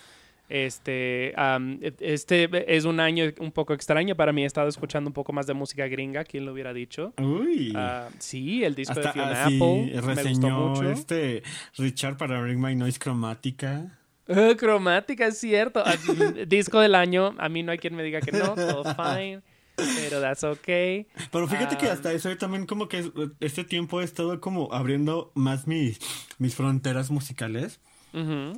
Este, 0.47 1.29
e- 1.29 1.93
este 1.99 2.75
es 2.75 2.85
un 2.85 2.99
año 2.99 3.25
un 3.39 3.51
poco 3.51 3.73
extraño 3.73 4.15
para 4.15 4.31
mí. 4.31 4.43
He 4.43 4.45
estado 4.45 4.67
escuchando 4.67 5.09
un 5.09 5.13
poco 5.13 5.33
más 5.33 5.47
de 5.47 5.53
música 5.53 5.87
gringa, 5.87 6.23
¿quién 6.23 6.45
lo 6.45 6.53
hubiera 6.53 6.73
dicho? 6.73 7.13
Uy. 7.17 7.73
Ah, 7.75 8.09
sí, 8.19 8.63
el 8.63 8.75
disco 8.75 8.93
Hasta 8.93 9.07
de 9.07 9.13
Fiona 9.13 9.45
así 9.45 9.55
Apple 9.55 9.85
me 9.85 9.91
gustó 10.01 10.07
reseñó 10.07 10.59
mucho. 10.69 10.89
este 10.91 11.43
Richard 11.77 12.17
para 12.17 12.43
Ring 12.43 12.59
My 12.63 12.75
Noise 12.75 12.99
Cromática. 12.99 13.97
Ah, 14.27 14.53
cromática, 14.57 15.27
es 15.27 15.39
cierto. 15.39 15.81
Ah, 15.85 15.95
disco 16.47 16.79
del 16.79 16.95
año, 16.95 17.35
a 17.37 17.49
mí 17.49 17.63
no 17.63 17.71
hay 17.71 17.77
quien 17.77 17.95
me 17.95 18.03
diga 18.03 18.21
que 18.21 18.31
no, 18.31 18.53
todo 18.55 18.83
fine, 18.95 19.41
pero 19.75 20.21
that's 20.21 20.43
okay. 20.43 21.07
Pero 21.31 21.47
fíjate 21.47 21.77
que 21.77 21.87
Ah. 21.87 21.93
hasta 21.93 22.11
eso 22.13 22.29
yo 22.29 22.37
también 22.37 22.65
como 22.65 22.87
que 22.87 23.11
este 23.39 23.63
tiempo 23.63 24.01
he 24.01 24.03
estado 24.03 24.39
como 24.41 24.71
abriendo 24.73 25.31
más 25.35 25.67
mis, 25.67 25.99
mis 26.37 26.55
fronteras 26.55 27.09
musicales 27.11 27.79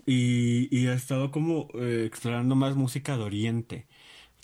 Y, 0.06 0.68
y 0.72 0.88
he 0.88 0.94
estado 0.94 1.32
como 1.32 1.68
eh, 1.74 2.04
explorando 2.08 2.56
más 2.56 2.76
música 2.76 3.18
de 3.18 3.24
Oriente. 3.24 3.88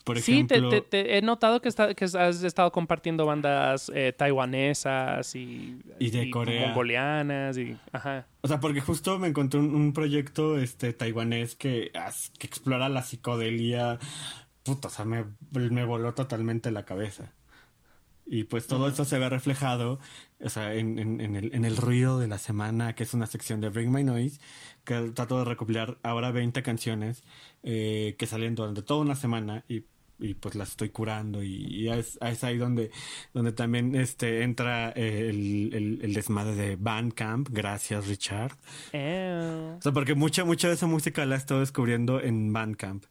Por 0.04 0.19
Sí, 0.19 0.43
te- 0.43 0.56
ejemplo, 0.56 0.69
te, 0.69 0.82
te- 0.82 1.17
he 1.17 1.21
notado 1.21 1.62
que, 1.62 1.69
está- 1.69 1.93
que 1.93 2.04
has 2.04 2.43
estado 2.43 2.71
compartiendo 2.73 3.26
bandas 3.26 3.89
eh, 3.95 4.12
taiwanesas 4.12 5.34
y, 5.36 5.80
Y 5.99 6.10
de 6.10 6.30
Corea. 6.30 6.67
mongolianas 6.67 7.58
y 7.58 7.78
ajá. 7.93 8.28
o 8.41 8.47
sea, 8.49 8.60
porque 8.60 8.82
justo 8.82 9.17
me 9.17 9.30
encontré 9.30 9.60
un, 9.62 9.73
un 9.73 9.93
proyecto 9.93 10.58
este 10.60 10.91
taiwanés 10.91 11.56
que, 11.56 11.91
que 12.38 12.47
explora 12.47 12.89
la 12.89 13.02
psicodelia. 13.02 13.97
Puta, 14.63 14.89
o 14.89 14.91
sea, 14.91 15.06
me, 15.06 15.26
me 15.52 15.86
voló 15.86 16.13
totalmente 16.13 16.69
la 16.71 16.84
cabeza. 16.84 17.32
Y 18.26 18.45
pues 18.45 18.67
todo 18.67 18.88
eso 18.88 19.04
se 19.06 19.19
ve 19.19 19.30
reflejado 19.30 19.99
o 20.43 20.49
sea, 20.49 20.73
en, 20.75 20.99
en- 20.99 21.21
en 21.21 21.36
el, 21.36 21.53
en 21.56 21.65
el 21.65 21.77
ruido 21.77 22.19
de 22.19 22.27
la 22.27 22.38
semana, 22.38 22.93
que 22.95 23.03
es 23.03 23.13
una 23.13 23.25
sección 23.27 23.62
de 23.62 23.69
Bring 23.69 23.91
My 23.91 24.03
Noise, 24.03 24.39
que 24.84 25.12
trato 25.13 25.39
de 25.39 25.45
recopilar 25.45 25.97
ahora 26.03 26.32
20 26.32 26.62
canciones 26.63 27.23
eh, 27.63 28.15
que 28.17 28.27
salen 28.27 28.56
durante 28.56 28.82
toda 28.82 28.99
una 29.01 29.15
semana 29.15 29.63
y, 29.69 29.84
y, 30.19 30.34
pues 30.36 30.56
las 30.56 30.69
estoy 30.71 30.89
curando 30.89 31.41
y, 31.43 31.65
y 31.65 31.89
es, 31.89 32.19
es 32.21 32.43
ahí 32.43 32.58
donde, 32.58 32.91
donde 33.34 33.51
también 33.53 33.95
este, 33.95 34.43
entra 34.43 34.91
eh, 34.95 35.27
el, 35.29 35.71
el, 35.73 35.99
el 36.03 36.13
desmadre 36.13 36.56
de 36.56 36.75
Bandcamp. 36.75 37.49
Gracias, 37.51 38.08
Richard. 38.08 38.51
O 39.77 39.82
sea, 39.82 39.91
porque 39.93 40.15
mucha, 40.15 40.43
mucha 40.45 40.67
de 40.67 40.75
esa 40.75 40.88
música 40.88 41.25
la 41.25 41.36
he 41.36 41.38
estado 41.38 41.60
descubriendo 41.62 42.21
en 42.21 42.51
Bandcamp. 42.53 43.06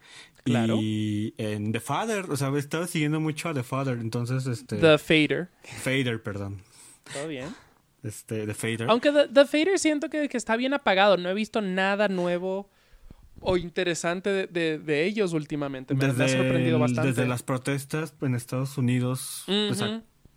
Claro. 0.44 0.76
Y 0.80 1.34
en 1.38 1.70
The 1.72 1.80
Father, 1.80 2.26
o 2.28 2.36
sea, 2.36 2.48
he 2.48 2.58
estado 2.58 2.86
siguiendo 2.86 3.20
mucho 3.20 3.48
a 3.48 3.54
The 3.54 3.62
Father, 3.62 3.98
entonces, 3.98 4.46
este... 4.46 4.76
The 4.76 4.98
Fader. 4.98 5.48
Fader, 5.62 6.22
perdón. 6.22 6.62
Todo 7.12 7.28
bien. 7.28 7.54
Este, 8.02 8.46
The 8.46 8.54
Fader. 8.54 8.90
Aunque 8.90 9.12
The, 9.12 9.28
The 9.28 9.44
Fader 9.46 9.78
siento 9.78 10.08
que, 10.10 10.28
que 10.28 10.36
está 10.36 10.56
bien 10.56 10.74
apagado. 10.74 11.16
No 11.16 11.28
he 11.28 11.34
visto 11.34 11.60
nada 11.60 12.08
nuevo 12.08 12.68
o 13.40 13.56
interesante 13.56 14.30
de, 14.30 14.46
de- 14.46 14.78
de 14.78 15.04
ellos 15.04 15.32
últimamente. 15.32 15.94
Me, 15.94 16.12
me 16.12 16.24
ha 16.24 16.28
sorprendido 16.28 16.78
bastante. 16.78 17.08
Desde 17.10 17.26
las 17.26 17.42
protestas 17.42 18.14
en 18.20 18.34
Estados 18.34 18.76
Unidos, 18.78 19.44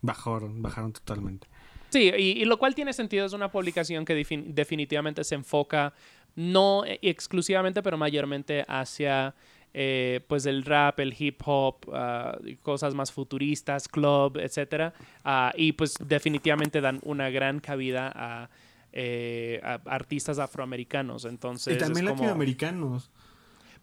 bajaron, 0.01 0.61
bajaron 0.61 0.93
totalmente. 0.93 1.47
Sí, 1.89 2.11
y, 2.17 2.41
y 2.41 2.45
lo 2.45 2.57
cual 2.57 2.75
tiene 2.75 2.93
sentido. 2.93 3.25
Es 3.25 3.33
una 3.33 3.51
publicación 3.51 4.05
que 4.05 4.15
defin- 4.19 4.53
definitivamente 4.53 5.23
se 5.23 5.35
enfoca 5.35 5.93
no 6.35 6.83
eh, 6.85 6.99
exclusivamente, 7.01 7.81
pero 7.81 7.97
mayormente 7.97 8.65
hacia 8.67 9.33
eh, 9.77 10.21
pues 10.29 10.45
el 10.45 10.63
rap, 10.63 11.01
el 11.01 11.13
hip 11.19 11.41
hop, 11.45 11.75
ah, 11.91 12.37
cosas 12.61 12.95
más 12.95 13.11
futuristas, 13.11 13.89
club, 13.89 14.37
etcétera. 14.37 14.93
Ah, 15.25 15.51
y 15.57 15.73
pues 15.73 15.95
definitivamente 15.99 16.79
dan 16.79 17.01
una 17.03 17.29
gran 17.29 17.59
cabida 17.59 18.09
a, 18.15 18.49
eh, 18.93 19.59
a 19.63 19.81
artistas 19.85 20.39
afroamericanos. 20.39 21.25
Entonces 21.25 21.75
y 21.75 21.77
también 21.77 22.05
como- 22.05 22.15
latinoamericanos. 22.21 23.11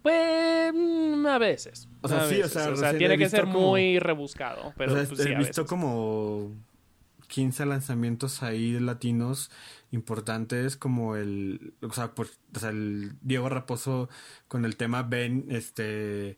Pues 0.00 0.72
mm, 0.74 1.26
a 1.26 1.38
veces. 1.38 1.88
O 2.00 2.08
sea, 2.08 2.24
a 2.24 2.28
sí, 2.28 2.40
o 2.40 2.48
sea, 2.48 2.70
recién 2.70 2.98
tiene 2.98 3.14
he 3.14 3.18
que 3.18 3.28
ser 3.28 3.42
como- 3.44 3.60
muy 3.72 3.98
rebuscado. 3.98 4.72
Pero 4.78 4.92
o 4.92 4.96
sea, 4.96 5.06
pues, 5.06 5.20
sí, 5.22 5.28
visto 5.28 5.62
veces. 5.62 5.64
como 5.66 6.52
15 7.32 7.64
lanzamientos 7.64 8.42
ahí 8.42 8.78
latinos 8.78 9.50
importantes 9.90 10.76
como 10.76 11.16
el, 11.16 11.72
o 11.80 11.90
sea, 11.92 12.14
pues, 12.14 12.38
o 12.54 12.58
sea, 12.58 12.68
el 12.68 13.14
Diego 13.22 13.48
Raposo 13.48 14.10
con 14.48 14.66
el 14.66 14.76
tema 14.76 15.02
Ben, 15.02 15.46
este, 15.48 16.36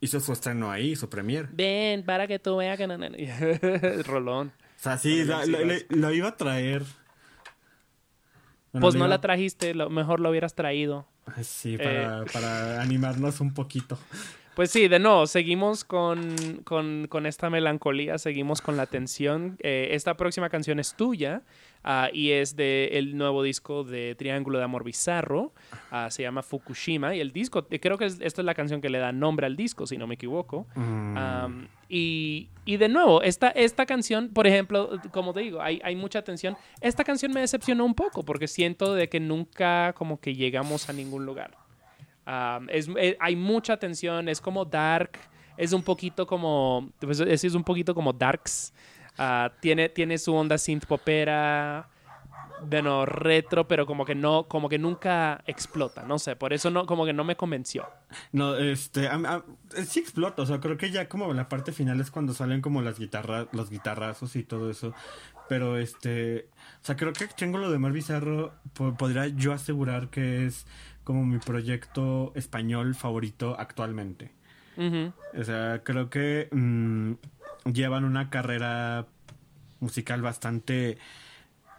hizo 0.00 0.20
su 0.20 0.32
estreno 0.32 0.70
ahí, 0.70 0.94
su 0.94 1.08
premier. 1.08 1.48
Ven, 1.52 2.04
para 2.04 2.28
que 2.28 2.38
tú 2.38 2.56
veas 2.58 2.78
que 2.78 2.86
no, 2.86 2.96
no, 2.96 3.08
no. 3.10 3.16
Rolón. 4.04 4.48
O 4.48 4.78
sea, 4.78 4.98
sí, 4.98 5.24
la- 5.24 5.44
lo, 5.46 5.58
vas. 5.58 5.66
le- 5.66 5.86
lo 5.90 6.12
iba 6.14 6.28
a 6.28 6.36
traer. 6.36 6.84
Bueno, 8.72 8.84
Pues 8.84 8.94
no 8.94 9.00
iba- 9.00 9.08
la 9.08 9.20
trajiste, 9.20 9.74
lo 9.74 9.90
mejor 9.90 10.20
lo 10.20 10.30
hubieras 10.30 10.54
traído. 10.54 11.08
Sí, 11.42 11.76
para, 11.76 12.24
para 12.32 12.80
animarnos 12.80 13.40
un 13.40 13.52
poquito. 13.52 13.98
Pues 14.56 14.70
sí, 14.70 14.88
de 14.88 14.98
nuevo, 14.98 15.26
seguimos 15.26 15.84
con, 15.84 16.34
con, 16.64 17.08
con 17.10 17.26
esta 17.26 17.50
melancolía, 17.50 18.16
seguimos 18.16 18.62
con 18.62 18.78
la 18.78 18.86
tensión. 18.86 19.58
Eh, 19.62 19.88
esta 19.90 20.16
próxima 20.16 20.48
canción 20.48 20.80
es 20.80 20.94
tuya 20.94 21.42
ah, 21.84 22.08
y 22.10 22.30
es 22.30 22.56
del 22.56 23.18
nuevo 23.18 23.42
disco 23.42 23.84
de 23.84 24.14
Triángulo 24.14 24.56
de 24.56 24.64
Amor 24.64 24.82
Bizarro. 24.82 25.52
ah, 25.90 26.08
se 26.10 26.22
llama 26.22 26.42
Fukushima 26.42 27.14
y 27.14 27.20
el 27.20 27.32
disco, 27.32 27.66
eh, 27.70 27.78
creo 27.80 27.98
que 27.98 28.06
es- 28.06 28.18
esta 28.22 28.40
es 28.40 28.46
la 28.46 28.54
canción 28.54 28.80
que 28.80 28.88
le 28.88 28.96
da 28.98 29.12
nombre 29.12 29.44
al 29.44 29.56
disco, 29.56 29.86
si 29.86 29.98
no 29.98 30.06
me 30.06 30.14
equivoco. 30.14 30.66
Mm, 30.74 31.16
Am, 31.18 31.68
y, 31.90 32.48
y 32.64 32.78
de 32.78 32.88
nuevo, 32.88 33.20
esta, 33.20 33.50
esta 33.50 33.84
canción, 33.84 34.30
por 34.30 34.46
ejemplo, 34.46 34.88
como 35.12 35.34
te 35.34 35.40
digo, 35.40 35.60
hay, 35.60 35.82
hay 35.84 35.96
mucha 35.96 36.22
tensión. 36.22 36.56
Esta 36.80 37.04
canción 37.04 37.30
me 37.30 37.40
decepcionó 37.42 37.84
un 37.84 37.94
poco 37.94 38.24
porque 38.24 38.48
siento 38.48 38.94
de 38.94 39.10
que 39.10 39.20
nunca 39.20 39.92
como 39.92 40.18
que 40.18 40.34
llegamos 40.34 40.88
a 40.88 40.94
ningún 40.94 41.26
lugar. 41.26 41.65
Am, 42.26 42.68
es, 42.70 42.88
eh, 42.98 43.16
hay 43.20 43.36
mucha 43.36 43.76
tensión, 43.76 44.28
es 44.28 44.40
como 44.40 44.64
dark, 44.64 45.18
es 45.56 45.72
un 45.72 45.82
poquito 45.82 46.26
como, 46.26 46.90
pues 46.98 47.20
es, 47.20 47.44
es 47.44 47.54
un 47.54 47.64
poquito 47.64 47.94
como 47.94 48.12
darks. 48.12 48.74
Ah, 49.16 49.50
tiene, 49.60 49.88
tiene 49.88 50.18
su 50.18 50.34
onda 50.34 50.58
synth 50.58 50.84
popera, 50.84 51.88
bueno, 52.62 53.04
retro, 53.06 53.68
pero 53.68 53.86
como 53.86 54.04
que 54.04 54.14
no, 54.14 54.44
como 54.48 54.68
que 54.68 54.78
nunca 54.78 55.42
explota, 55.46 56.02
no 56.04 56.18
sé, 56.18 56.36
por 56.36 56.52
eso 56.52 56.70
no, 56.70 56.86
como 56.86 57.04
que 57.04 57.12
no 57.12 57.24
me 57.24 57.36
convenció. 57.36 57.86
No, 58.32 58.56
este, 58.56 59.08
a- 59.08 59.14
a- 59.16 59.44
sí 59.84 60.00
explota, 60.00 60.42
o 60.42 60.46
sea, 60.46 60.60
creo 60.60 60.76
que 60.76 60.90
ya 60.90 61.08
como 61.08 61.32
la 61.34 61.48
parte 61.48 61.72
final 61.72 62.00
es 62.00 62.10
cuando 62.10 62.32
salen 62.34 62.60
como 62.60 62.82
las 62.82 62.98
guitarras, 62.98 63.48
los 63.52 63.70
guitarrazos 63.70 64.36
y 64.36 64.42
todo 64.42 64.70
eso, 64.70 64.94
pero 65.48 65.78
este, 65.78 66.48
o 66.82 66.84
sea, 66.84 66.96
creo 66.96 67.12
que 67.12 67.26
tengo 67.28 67.58
lo 67.58 67.70
de 67.70 67.78
Mar 67.78 67.92
Bizarro, 67.92 68.52
po- 68.72 68.94
podría 68.94 69.26
yo 69.28 69.52
asegurar 69.52 70.08
que 70.08 70.46
es 70.46 70.66
como 71.04 71.24
mi 71.24 71.38
proyecto 71.38 72.32
español 72.34 72.94
favorito 72.94 73.54
actualmente. 73.58 74.32
O 74.78 75.42
sea, 75.44 75.80
creo 75.84 76.10
que 76.10 76.48
mm, 76.52 77.12
llevan 77.72 78.04
una 78.04 78.28
carrera 78.28 79.06
musical 79.80 80.20
bastante 80.20 80.98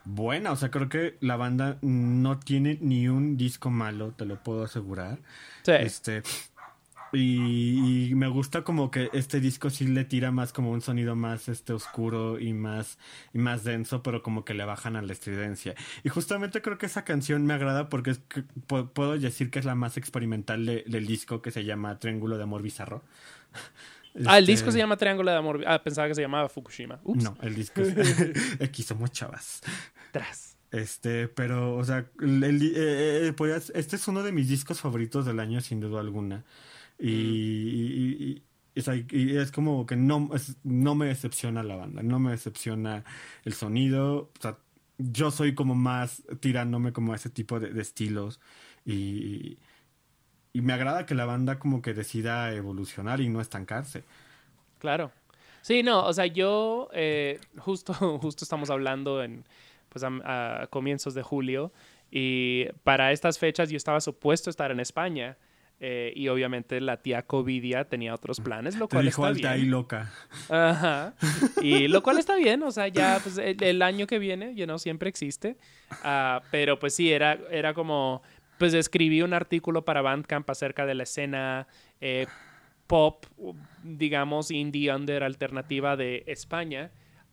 buena. 0.08 0.52
O 0.52 0.56
sea, 0.56 0.72
creo 0.72 0.90
que 0.90 1.18
la 1.22 1.36
banda 1.36 1.78
no 1.82 2.40
tiene 2.40 2.78
ni 2.82 3.08
un 3.08 3.38
disco 3.38 3.70
malo, 3.70 4.12
te 4.18 4.26
lo 4.26 4.42
puedo 4.44 4.64
asegurar. 4.64 5.20
Sí. 5.64 5.72
Este. 5.74 6.24
Y, 7.14 8.10
y 8.10 8.16
me 8.16 8.28
gusta 8.28 8.64
como 8.64 8.92
que 8.92 9.10
este 9.14 9.40
disco 9.40 9.70
sí 9.70 9.88
le 9.88 10.04
tira 10.04 10.32
más 10.32 10.52
como 10.52 10.72
un 10.72 10.82
sonido 10.82 11.16
más 11.16 11.48
este 11.48 11.72
oscuro 11.72 12.38
y 12.38 12.52
más 12.52 12.98
y 13.34 13.38
más 13.38 13.64
denso, 13.64 14.04
pero 14.04 14.22
como 14.22 14.44
que 14.44 14.54
le 14.54 14.66
bajan 14.66 14.98
a 14.98 15.02
la 15.02 15.14
estridencia. 15.14 15.74
Y 16.04 16.10
justamente 16.10 16.62
creo 16.62 16.78
que 16.78 16.86
esa 16.86 17.06
canción 17.06 17.46
me 17.46 17.54
agrada 17.54 17.88
porque 17.88 18.12
es 18.12 18.20
que 18.20 18.44
pu- 18.68 18.90
puedo 18.92 19.18
decir 19.18 19.50
que 19.50 19.60
es 19.60 19.64
la 19.66 19.74
más 19.76 19.96
experimental 19.96 20.66
de- 20.66 20.84
del 20.86 21.08
disco 21.08 21.42
que 21.42 21.52
se 21.52 21.64
llama 21.64 21.98
Triángulo 21.98 22.38
de 22.38 22.44
Amor 22.44 22.62
Bizarro. 22.62 23.04
Ah, 24.26 24.40
el 24.40 24.46
Este, 24.46 24.54
disco 24.54 24.72
se 24.72 24.80
llama 24.80 24.98
Triángulo 24.98 25.30
de 25.30 25.38
Amor. 25.38 25.64
Ah, 25.68 25.84
pensaba 25.84 26.08
que 26.08 26.16
se 26.16 26.24
llamaba 26.24 26.50
Fukushima. 26.50 27.00
Ups. 27.04 27.24
No, 27.24 27.38
el 27.44 27.54
disco 27.54 27.82
es 27.82 27.94
Aquí 28.64 28.82
somos 28.82 29.12
chavas. 29.12 29.62
Tras. 30.12 30.58
Este, 30.72 31.28
pero, 31.30 31.76
o 31.76 31.84
sea, 31.86 32.06
el- 32.20 32.44
el 32.44 32.60
di- 32.60 32.74
eh, 32.76 33.28
eh, 33.28 33.34
podrías- 33.34 33.72
este 33.74 33.96
es 33.96 34.08
uno 34.08 34.22
de 34.24 34.32
mis 34.32 34.50
discos 34.50 34.82
favoritos 34.82 35.26
del 35.26 35.40
año, 35.40 35.62
sin 35.62 35.80
duda 35.80 36.00
alguna. 36.02 36.44
Y, 37.00 37.10
y- 37.12 38.18
y- 38.32 38.44
Es, 38.76 38.88
ahí- 38.88 39.08
y 39.10 39.36
es 39.38 39.52
como 39.52 39.88
que 39.88 39.96
no, 39.96 40.30
es- 40.36 40.58
no 40.64 40.94
me 40.94 41.08
decepciona 41.08 41.64
la 41.64 41.76
banda, 41.78 42.04
no 42.04 42.20
me 42.20 42.30
decepciona 42.32 43.04
el 43.44 43.54
sonido. 43.54 44.32
O 44.38 44.42
sea, 44.42 44.60
yo 45.00 45.32
soy 45.32 45.56
como 45.56 45.74
más 45.74 46.22
tirándome 46.42 46.94
como 46.94 47.14
a 47.14 47.16
ese 47.16 47.32
tipo 47.32 47.60
de, 47.60 47.72
de 47.74 47.82
estilos. 47.82 48.40
Y, 48.86 49.58
y 50.54 50.62
me 50.62 50.74
agrada 50.74 51.06
que 51.08 51.16
la 51.16 51.26
banda 51.26 51.58
como 51.60 51.82
que 51.82 51.94
decida 51.96 52.54
evolucionar 52.54 53.20
y 53.22 53.30
no 53.30 53.42
estancarse. 53.42 54.04
Claro. 54.80 55.12
Sí, 55.64 55.82
no, 55.84 56.06
o 56.06 56.14
sea, 56.14 56.28
yo 56.28 56.90
eh, 56.94 57.40
justo, 57.58 57.94
justo 58.22 58.46
estamos 58.46 58.70
hablando 58.70 59.24
en 59.24 59.44
pues 59.90 60.04
a, 60.04 60.62
a 60.64 60.68
comienzos 60.68 61.14
de 61.14 61.24
julio 61.24 61.72
y 62.12 62.66
para 62.84 63.12
estas 63.12 63.38
fechas 63.40 63.70
yo 63.70 63.78
estaba 63.78 64.00
supuesto 64.02 64.50
a 64.50 64.52
estar 64.52 64.72
en 64.72 64.80
España 64.80 65.38
eh, 65.80 66.12
y 66.16 66.28
obviamente 66.30 66.82
la 66.82 66.98
tía 66.98 67.22
Covidia 67.22 67.86
tenía 67.86 68.14
otros 68.16 68.40
planes, 68.40 68.78
lo 68.78 68.88
Te 68.88 68.96
cual 68.96 69.06
dijo 69.06 69.28
está 69.28 69.54
bien. 69.54 69.70
loca. 69.70 70.12
Ajá. 70.50 71.14
Y 71.62 71.88
lo 71.88 72.02
cual 72.02 72.18
está 72.18 72.36
bien, 72.36 72.64
o 72.64 72.72
sea, 72.72 72.88
ya 72.88 73.20
pues, 73.22 73.38
el, 73.38 73.62
el 73.62 73.82
año 73.84 74.08
que 74.08 74.18
viene, 74.18 74.56
you 74.56 74.66
know, 74.66 74.80
siempre 74.80 75.08
existe. 75.10 75.58
Ah, 76.04 76.42
pero 76.50 76.80
pues 76.80 76.96
sí, 76.96 77.12
era, 77.12 77.38
era 77.52 77.76
como, 77.76 78.24
pues 78.58 78.74
escribí 78.74 79.22
un 79.22 79.34
artículo 79.34 79.86
para 79.86 80.02
Bandcamp 80.02 80.50
acerca 80.50 80.88
de 80.88 80.96
la 80.96 81.04
escena 81.04 81.68
eh, 82.02 82.26
pop, 82.88 83.26
digamos, 83.84 84.50
indie 84.50 84.92
under 84.92 85.24
alternativa 85.24 85.96
de 85.96 86.24
España. 86.26 86.90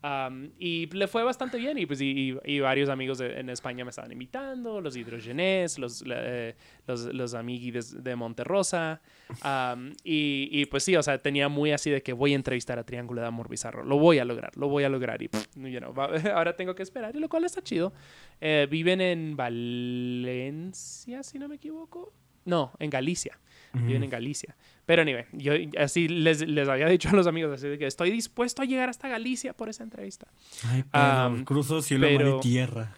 Am, 0.07 0.51
y 0.59 0.85
le 0.95 1.09
fue 1.09 1.23
bastante 1.25 1.57
bien 1.57 1.79
y 1.79 1.87
pues 1.87 1.99
y, 2.03 2.37
y- 2.45 2.61
varios 2.61 2.91
amigos 2.91 3.17
de- 3.17 3.41
en 3.41 3.49
España 3.49 3.85
me 3.85 3.89
estaban 3.91 4.13
invitando, 4.13 4.83
los 4.83 4.97
hidrogenés, 4.99 5.79
los, 5.79 6.05
eh, 6.07 6.55
los, 6.87 7.07
los 7.15 7.33
amiguis 7.33 8.05
de, 8.05 8.15
Monterrosa. 8.15 9.01
am, 9.41 9.95
y, 10.05 10.51
y, 10.53 10.67
pues 10.67 10.85
sí, 10.85 10.95
o 10.95 11.03
sea, 11.03 11.17
tenía 11.23 11.49
muy 11.49 11.73
así 11.73 11.89
de 11.89 12.03
que 12.03 12.13
voy 12.13 12.33
a 12.33 12.37
entrevistar 12.37 12.79
a 12.79 12.85
Triángulo 12.85 13.23
de 13.23 13.29
Amor 13.29 13.49
Bizarro. 13.49 13.83
Lo 13.83 13.97
voy 13.99 14.19
a 14.19 14.27
lograr, 14.27 14.55
lo 14.59 14.69
voy 14.69 14.85
a 14.85 14.91
lograr. 14.91 15.23
Y 15.23 15.29
pff, 15.29 15.47
you 15.57 15.79
know, 15.79 15.95
va- 15.95 16.11
ahora 16.35 16.55
tengo 16.55 16.75
que 16.75 16.83
esperar, 16.83 17.17
y 17.17 17.19
lo 17.19 17.31
cual 17.31 17.45
está 17.45 17.63
chido. 17.63 17.95
Eh, 18.43 18.67
viven 18.71 19.01
en 19.01 19.37
Valencia, 19.37 21.23
si 21.23 21.39
no 21.39 21.49
me 21.49 21.55
equivoco. 21.57 22.13
No, 22.45 22.73
en 22.79 22.91
Galicia. 22.91 23.39
Viven 23.73 24.05
en 24.05 24.11
Galicia. 24.11 24.55
Pero 24.87 25.03
anyway, 25.03 25.25
yo 25.33 25.53
así 25.79 26.09
les, 26.09 26.47
les 26.47 26.69
había 26.69 26.87
dicho 26.89 27.09
a 27.09 27.13
los 27.13 27.27
amigos 27.27 27.53
así 27.53 27.69
de 27.69 27.79
que 27.79 27.87
estoy 27.87 28.11
dispuesto 28.11 28.63
a 28.63 28.65
llegar 28.67 28.89
hasta 28.91 29.09
Galicia 29.09 29.53
por 29.55 29.69
esa 29.69 29.83
entrevista. 29.83 30.27
Ay, 30.67 30.85
pero 30.93 31.45
cruzo 31.45 31.81
cielo, 31.83 32.07
pero- 32.07 32.31
mar 32.33 32.39
y 32.39 32.41
tierra. 32.49 32.97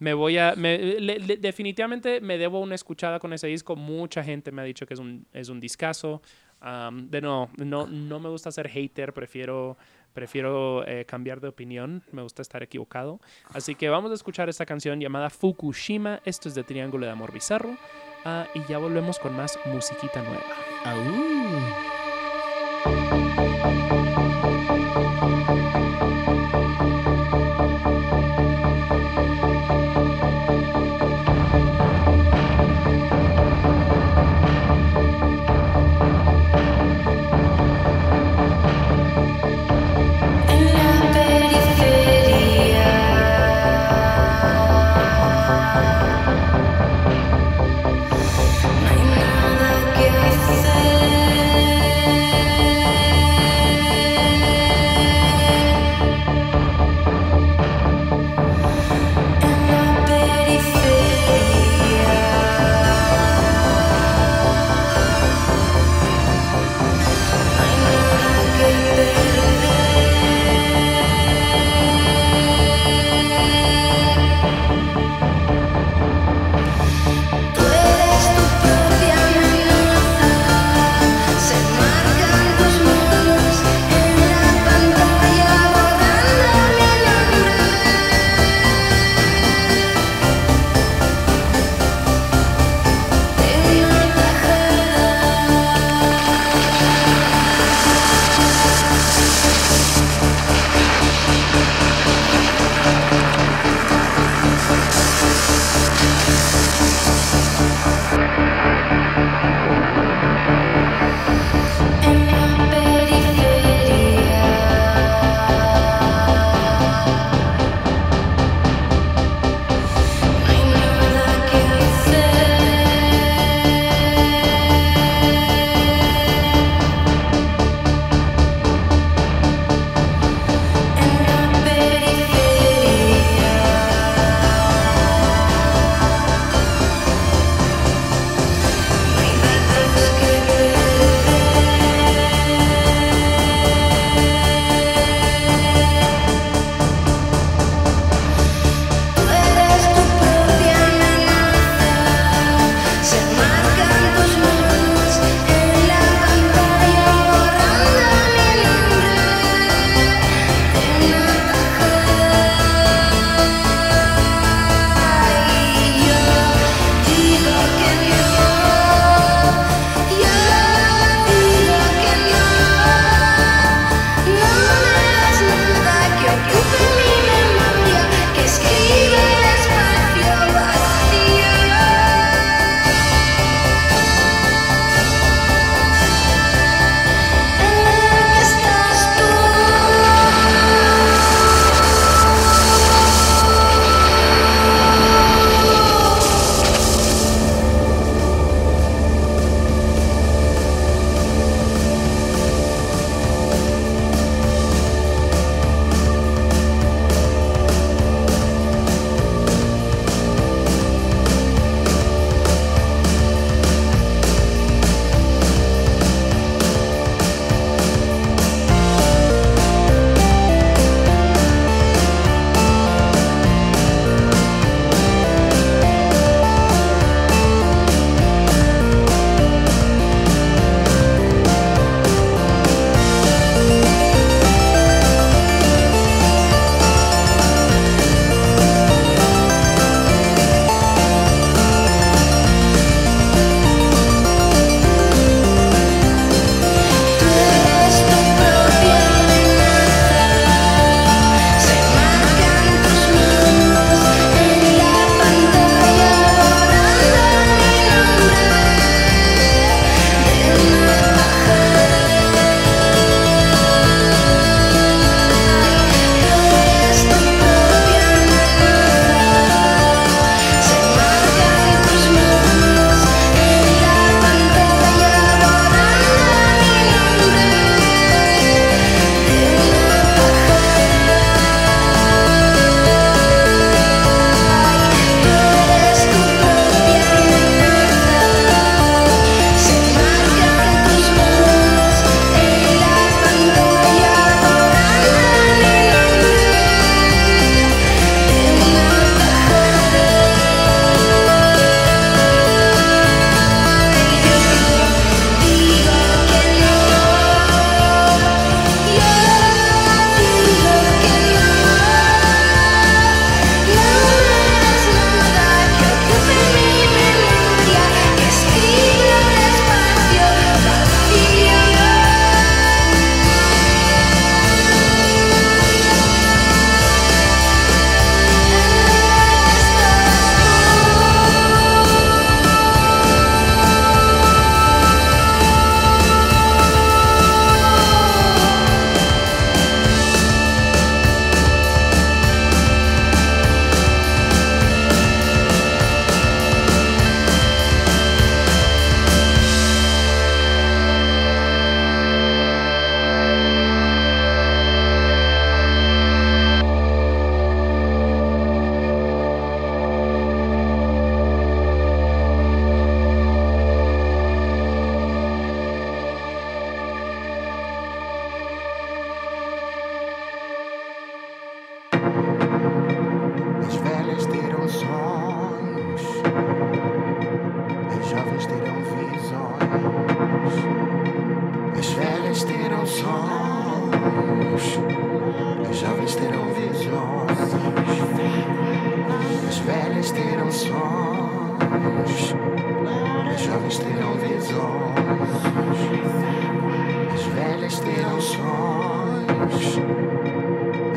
Me 0.00 0.14
voy 0.14 0.38
a. 0.38 0.54
me- 0.56 0.78
le- 0.78 1.18
le- 1.18 1.36
definitivamente 1.38 2.20
me 2.20 2.38
debo 2.38 2.60
una 2.60 2.76
escuchada 2.76 3.18
con 3.18 3.32
ese 3.32 3.48
disco. 3.48 3.74
Mucha 3.74 4.22
gente 4.22 4.52
me 4.52 4.62
ha 4.62 4.64
dicho 4.64 4.86
que 4.86 4.94
es 4.94 5.00
un, 5.00 5.26
es 5.32 5.48
un 5.48 5.58
discazo. 5.58 6.22
Am, 6.60 7.08
de 7.10 7.20
no, 7.20 7.50
no, 7.56 7.86
no 7.88 8.18
me 8.20 8.28
gusta 8.28 8.50
ser 8.52 8.68
hater, 8.68 9.12
prefiero, 9.12 9.76
prefiero 10.12 10.86
eh, 10.86 11.04
cambiar 11.04 11.40
de 11.40 11.48
opinión. 11.48 12.02
Me 12.12 12.22
gusta 12.22 12.42
estar 12.42 12.62
equivocado. 12.62 13.20
Así 13.52 13.74
que 13.74 13.88
vamos 13.88 14.12
a 14.12 14.14
escuchar 14.14 14.48
esta 14.48 14.66
canción 14.66 15.00
llamada 15.00 15.30
Fukushima. 15.30 16.20
Esto 16.24 16.48
es 16.48 16.54
de 16.54 16.62
Triángulo 16.62 17.04
de 17.06 17.10
Amor 17.12 17.32
Bizarro. 17.32 17.76
Ah, 18.24 18.46
y 18.54 18.60
ya 18.70 18.78
volvemos 18.78 19.18
con 19.18 19.36
más 19.36 19.58
musiquita 19.66 20.22
nueva. 20.22 20.44
Aú. 20.84 21.27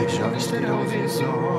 As 0.06 0.12
jovens 0.12 0.48
terão 0.48 0.84
visões. 0.86 1.52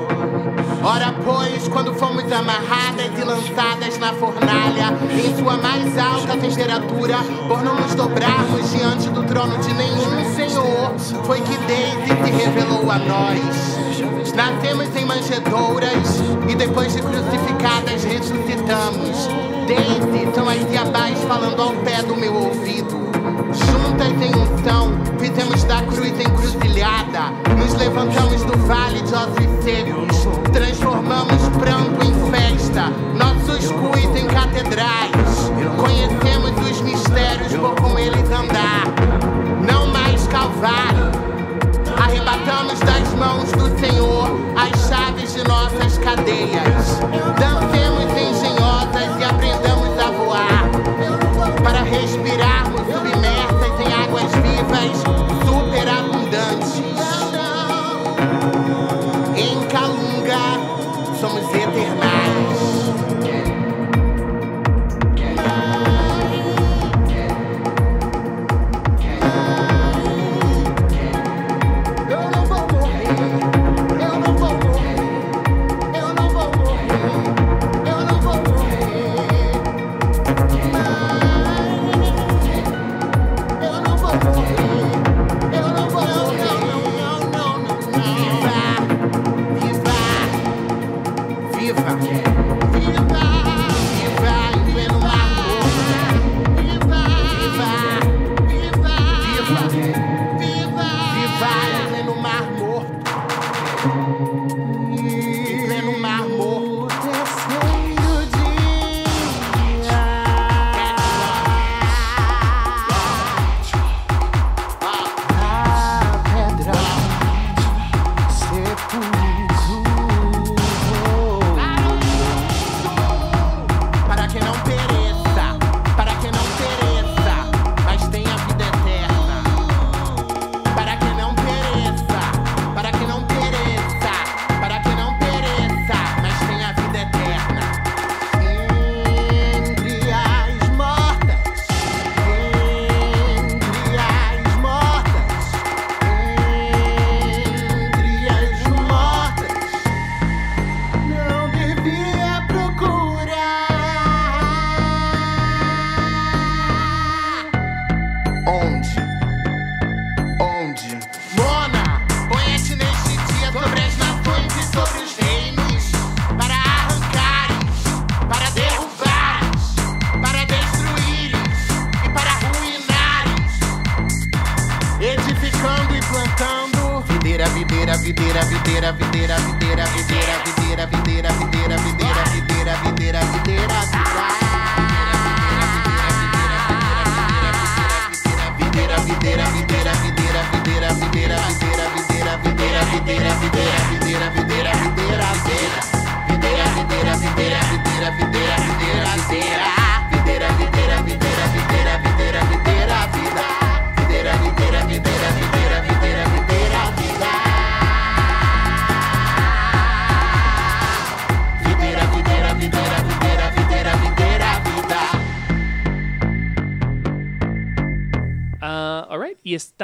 Ora, 0.83 1.15
pois, 1.23 1.67
quando 1.69 1.93
fomos 1.93 2.29
amarradas 2.31 3.17
e 3.17 3.23
lançadas 3.23 3.97
na 3.97 4.13
fornalha, 4.13 4.93
em 5.11 5.35
sua 5.37 5.57
mais 5.57 5.97
alta 5.97 6.35
temperatura, 6.37 7.17
por 7.47 7.63
não 7.63 7.75
nos 7.75 7.95
dobrarmos 7.95 8.71
diante 8.71 9.09
do 9.09 9.23
trono 9.23 9.57
de 9.59 9.73
nenhum 9.73 10.35
Senhor, 10.35 10.93
foi 11.23 11.39
que 11.41 11.57
Daisy 11.67 12.25
se 12.25 12.31
revelou 12.31 12.91
a 12.91 12.99
nós. 12.99 14.33
Nascemos 14.35 14.95
em 14.95 15.05
manjedouras 15.05 16.19
e 16.49 16.55
depois 16.55 16.93
de 16.93 17.01
crucificadas 17.01 18.03
ressuscitamos. 18.03 19.29
Daisy 19.67 20.33
são 20.33 20.49
as 20.49 20.69
diabás 20.69 21.17
falando 21.23 21.61
ao 21.61 21.71
pé 21.83 22.01
do 22.03 22.15
meu 22.15 22.33
ouvido. 22.33 23.22
Juntas 23.53 24.11
em 24.21 24.31
unção, 24.35 24.91
fizemos 25.19 25.63
da 25.63 25.81
cruz 25.83 26.13
encruzilhada. 26.19 27.31
Nos 27.57 27.73
levantamos 27.75 28.43
do 28.43 28.57
vale 28.67 29.01
de 29.01 29.13
ossos 29.13 29.63
secos. 29.63 30.27
Transformamos 30.51 31.49
pranto 31.59 32.05
em 32.05 32.31
festa. 32.31 32.91
Nossos 33.15 33.71
cus 33.71 34.15
em 34.15 34.27
catedrais. 34.27 35.51
Conhecemos 35.77 36.42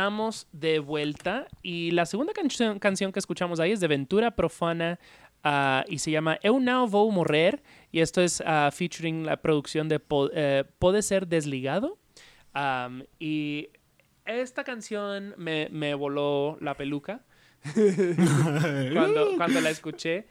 estamos 0.09 0.47
de 0.51 0.79
vuelta. 0.79 1.47
Y 1.61 1.91
la 1.91 2.05
segunda 2.07 2.33
canción, 2.33 2.79
canción 2.79 3.11
que 3.11 3.19
escuchamos 3.19 3.59
ahí 3.59 3.71
es 3.73 3.79
de 3.79 3.87
Ventura 3.87 4.31
Profana 4.35 4.99
ah, 5.43 5.85
y 5.87 5.99
se 5.99 6.09
llama 6.09 6.39
Eu 6.41 6.59
Now 6.59 6.87
Vou 6.87 7.11
Morrer. 7.11 7.61
Y 7.91 7.99
esto 7.99 8.19
es 8.21 8.41
ah, 8.43 8.71
featuring 8.73 9.23
la 9.23 9.37
producción 9.37 9.87
de 9.87 9.99
Po- 9.99 10.31
eh, 10.33 10.63
Pode 10.79 11.03
Ser 11.03 11.27
Desligado. 11.27 11.99
Am, 12.53 13.03
y 13.19 13.69
esta 14.25 14.63
canción 14.63 15.35
me, 15.37 15.69
me 15.69 15.93
voló 15.93 16.57
la 16.59 16.73
peluca 16.75 17.21
cuando, 18.93 19.35
cuando 19.37 19.61
la 19.61 19.69
escuché. 19.69 20.25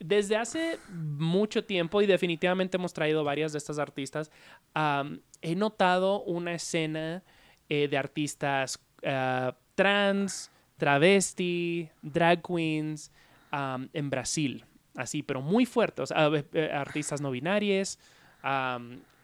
Desde 0.00 0.36
hace 0.36 0.78
mucho 0.92 1.64
tiempo, 1.64 2.02
y 2.02 2.06
definitivamente 2.06 2.76
hemos 2.76 2.92
traído 2.92 3.22
varias 3.22 3.52
de 3.52 3.58
estas 3.58 3.78
artistas, 3.78 4.32
am, 4.74 5.20
he 5.42 5.54
notado 5.54 6.22
una 6.22 6.54
escena 6.54 7.22
eh, 7.70 7.88
de 7.88 7.96
artistas 7.96 8.78
ah, 9.06 9.56
trans, 9.74 10.50
travesti, 10.76 11.88
drag 12.02 12.42
queens 12.42 13.10
am, 13.50 13.88
en 13.94 14.10
Brasil. 14.10 14.64
Así, 14.94 15.22
pero 15.22 15.40
muy 15.40 15.64
fuerte. 15.64 16.02
O 16.02 16.06
sea, 16.06 16.26
eh, 16.26 16.44
eh, 16.52 16.70
artistas 16.72 17.22
no 17.22 17.30
binarias. 17.30 17.98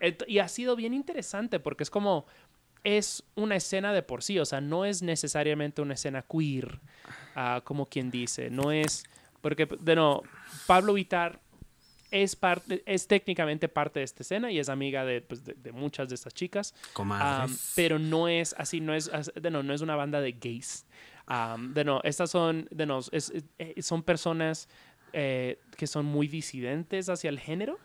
et- 0.01 0.25
y 0.29 0.39
ha 0.39 0.49
sido 0.49 0.77
bien 0.77 0.95
interesante 0.95 1.59
porque 1.61 1.83
es 1.83 1.91
como 1.91 2.27
es 2.85 3.25
una 3.35 3.57
escena 3.57 3.93
de 3.93 4.03
por 4.03 4.23
sí, 4.23 4.39
o 4.39 4.45
sea, 4.45 4.61
no 4.61 4.85
es 4.85 5.03
necesariamente 5.03 5.83
una 5.83 5.95
escena 5.95 6.23
queer, 6.23 6.79
ah, 7.35 7.61
como 7.65 7.87
quien 7.87 8.11
dice, 8.13 8.49
no 8.49 8.71
es, 8.71 9.03
porque, 9.41 9.67
de 9.81 9.97
no, 9.97 10.23
Pablo 10.69 10.93
Vitar 10.93 11.41
es, 12.23 12.37
parte, 12.37 12.83
es 12.87 13.07
técnicamente 13.07 13.69
parte 13.69 14.01
de 14.01 14.05
esta 14.05 14.23
escena 14.23 14.51
y 14.51 14.59
es 14.59 14.69
amiga 14.69 15.05
de, 15.05 15.21
pues, 15.21 15.45
de, 15.45 15.55
de 15.55 15.73
muchas 15.73 16.09
de 16.09 16.15
estas 16.15 16.35
chicas. 16.35 16.75
Um, 17.47 17.57
pero 17.75 17.99
no 17.99 18.29
es 18.29 18.55
así, 18.59 18.81
no 18.81 18.95
es, 18.95 19.11
de 19.35 19.51
no, 19.51 19.63
no 19.63 19.73
es 19.75 19.81
una 19.81 19.97
banda 19.97 20.21
de 20.21 20.33
gays. 20.33 20.87
Um, 21.29 21.75
de 21.75 21.85
no, 21.85 22.01
estas 22.05 22.31
son, 22.31 22.69
de 22.71 22.87
no, 22.87 22.99
es- 22.99 23.11
es- 23.13 23.45
eh, 23.59 23.83
son 23.83 24.03
personas 24.03 24.69
eh, 25.13 25.59
que 25.77 25.87
son 25.87 26.05
muy 26.05 26.29
disidentes 26.29 27.09
hacia 27.09 27.31
el 27.31 27.39
género. 27.41 27.79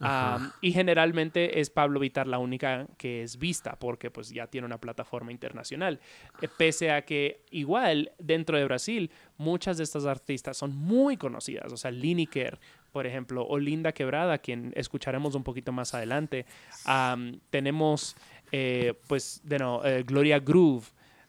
Um, 0.00 0.50
y 0.60 0.72
generalmente 0.72 1.60
es 1.60 1.70
Pablo 1.70 2.00
Vitar 2.00 2.26
la 2.26 2.38
única 2.38 2.88
que 2.98 3.22
es 3.22 3.38
vista 3.38 3.78
porque 3.78 4.10
pues 4.10 4.30
ya 4.30 4.48
tiene 4.48 4.66
una 4.66 4.80
plataforma 4.80 5.30
internacional. 5.30 6.00
Eh, 6.40 6.48
pese 6.58 6.90
a 6.90 7.04
que 7.04 7.44
igual 7.52 8.10
dentro 8.18 8.58
de 8.58 8.64
Brasil 8.64 9.12
muchas 9.36 9.76
de 9.76 9.84
estas 9.84 10.04
artistas 10.06 10.56
son 10.56 10.74
muy 10.74 11.16
conocidas. 11.16 11.72
O 11.72 11.76
sea, 11.76 11.92
Lineker, 11.92 12.58
por 12.92 13.06
ejemplo, 13.06 13.44
o 13.46 13.58
Linda 13.58 13.92
Quebrada, 13.92 14.38
quien 14.38 14.72
escucharemos 14.76 15.34
un 15.34 15.42
poquito 15.42 15.72
más 15.72 15.94
adelante. 15.94 16.46
Um, 16.86 17.38
tenemos 17.50 18.14
eh, 18.52 18.94
pues 19.08 19.40
de 19.44 19.58
no, 19.58 19.84
eh, 19.84 20.02
Gloria 20.02 20.38
Groove, 20.38 20.84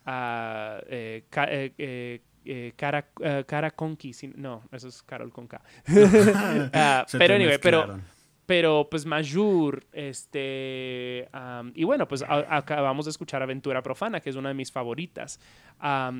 ah, 0.05 0.79
eh, 0.87 1.23
Ca- 1.29 1.47
Cara, 2.75 3.07
Cara 3.45 3.71
Conqui, 3.71 4.11
sí, 4.11 4.33
no, 4.35 4.63
eso 4.73 4.89
es 4.89 5.01
Carol 5.03 5.31
Conca. 5.31 5.61
Ah, 6.73 7.05
pero 7.17 7.35
anyway, 7.35 7.57
pero 7.61 7.81
pero 8.45 8.87
pues 8.91 9.05
Majur, 9.05 9.85
este, 9.93 11.29
am, 11.31 11.71
y 11.75 11.85
bueno, 11.85 12.05
pues 12.09 12.21
a- 12.23 12.57
acabamos 12.57 13.05
de 13.05 13.11
escuchar 13.11 13.41
Aventura 13.41 13.81
Profana, 13.81 14.19
que 14.19 14.29
es 14.29 14.35
una 14.35 14.49
de 14.49 14.55
mis 14.55 14.69
favoritas. 14.69 15.39
Ah, 15.79 16.11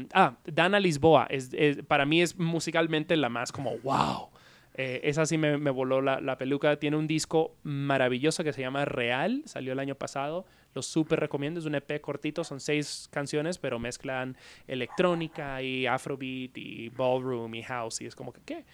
Dana 0.45 0.79
Lisboa, 0.79 1.27
es, 1.29 1.53
es- 1.53 1.83
para 1.85 2.05
mí 2.05 2.21
es 2.21 2.37
musicalmente 2.39 3.17
la 3.17 3.27
más 3.27 3.51
como 3.51 3.77
wow. 3.79 4.29
Eh, 4.75 5.01
esa 5.03 5.25
sí 5.25 5.37
me, 5.37 5.57
voló 5.69 6.01
la, 6.01 6.19
la 6.19 6.37
peluca. 6.37 6.77
Tiene 6.77 6.97
un 6.97 7.07
disco 7.07 7.55
maravilloso 7.63 8.43
que 8.43 8.53
se 8.53 8.61
llama 8.61 8.85
Real, 8.85 9.43
salió 9.45 9.73
el 9.73 9.79
año 9.79 9.95
pasado. 9.95 10.45
Lo 10.73 10.81
súper 10.81 11.19
recomiendo, 11.19 11.59
es 11.59 11.65
un 11.65 11.75
EP 11.75 12.01
cortito, 12.01 12.43
son 12.43 12.59
seis 12.59 13.07
canciones, 13.11 13.57
pero 13.57 13.77
mezclan 13.77 14.35
electrónica 14.67 15.61
y 15.61 15.85
afrobeat 15.85 16.57
y 16.57 16.89
ballroom 16.89 17.53
y 17.55 17.63
house 17.63 18.01
y 18.01 18.07
es 18.07 18.15
como 18.15 18.33
que, 18.33 18.41
¿qué? 18.41 18.65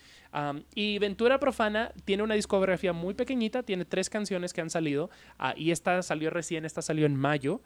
Y 0.75 0.99
Ventura 0.99 1.39
Profana 1.39 1.91
tiene 2.05 2.23
una 2.23 2.35
discografía 2.35 2.93
muy 2.93 3.15
pequeñita, 3.15 3.63
tiene 3.63 3.83
tres 3.83 4.09
canciones 4.09 4.53
que 4.53 4.61
han 4.61 4.69
salido 4.69 5.09
ah, 5.39 5.53
y 5.57 5.71
esta 5.71 6.01
salió 6.03 6.29
recién, 6.29 6.65
esta 6.65 6.81
salió 6.81 7.05
en 7.05 7.15
mayo 7.15 7.61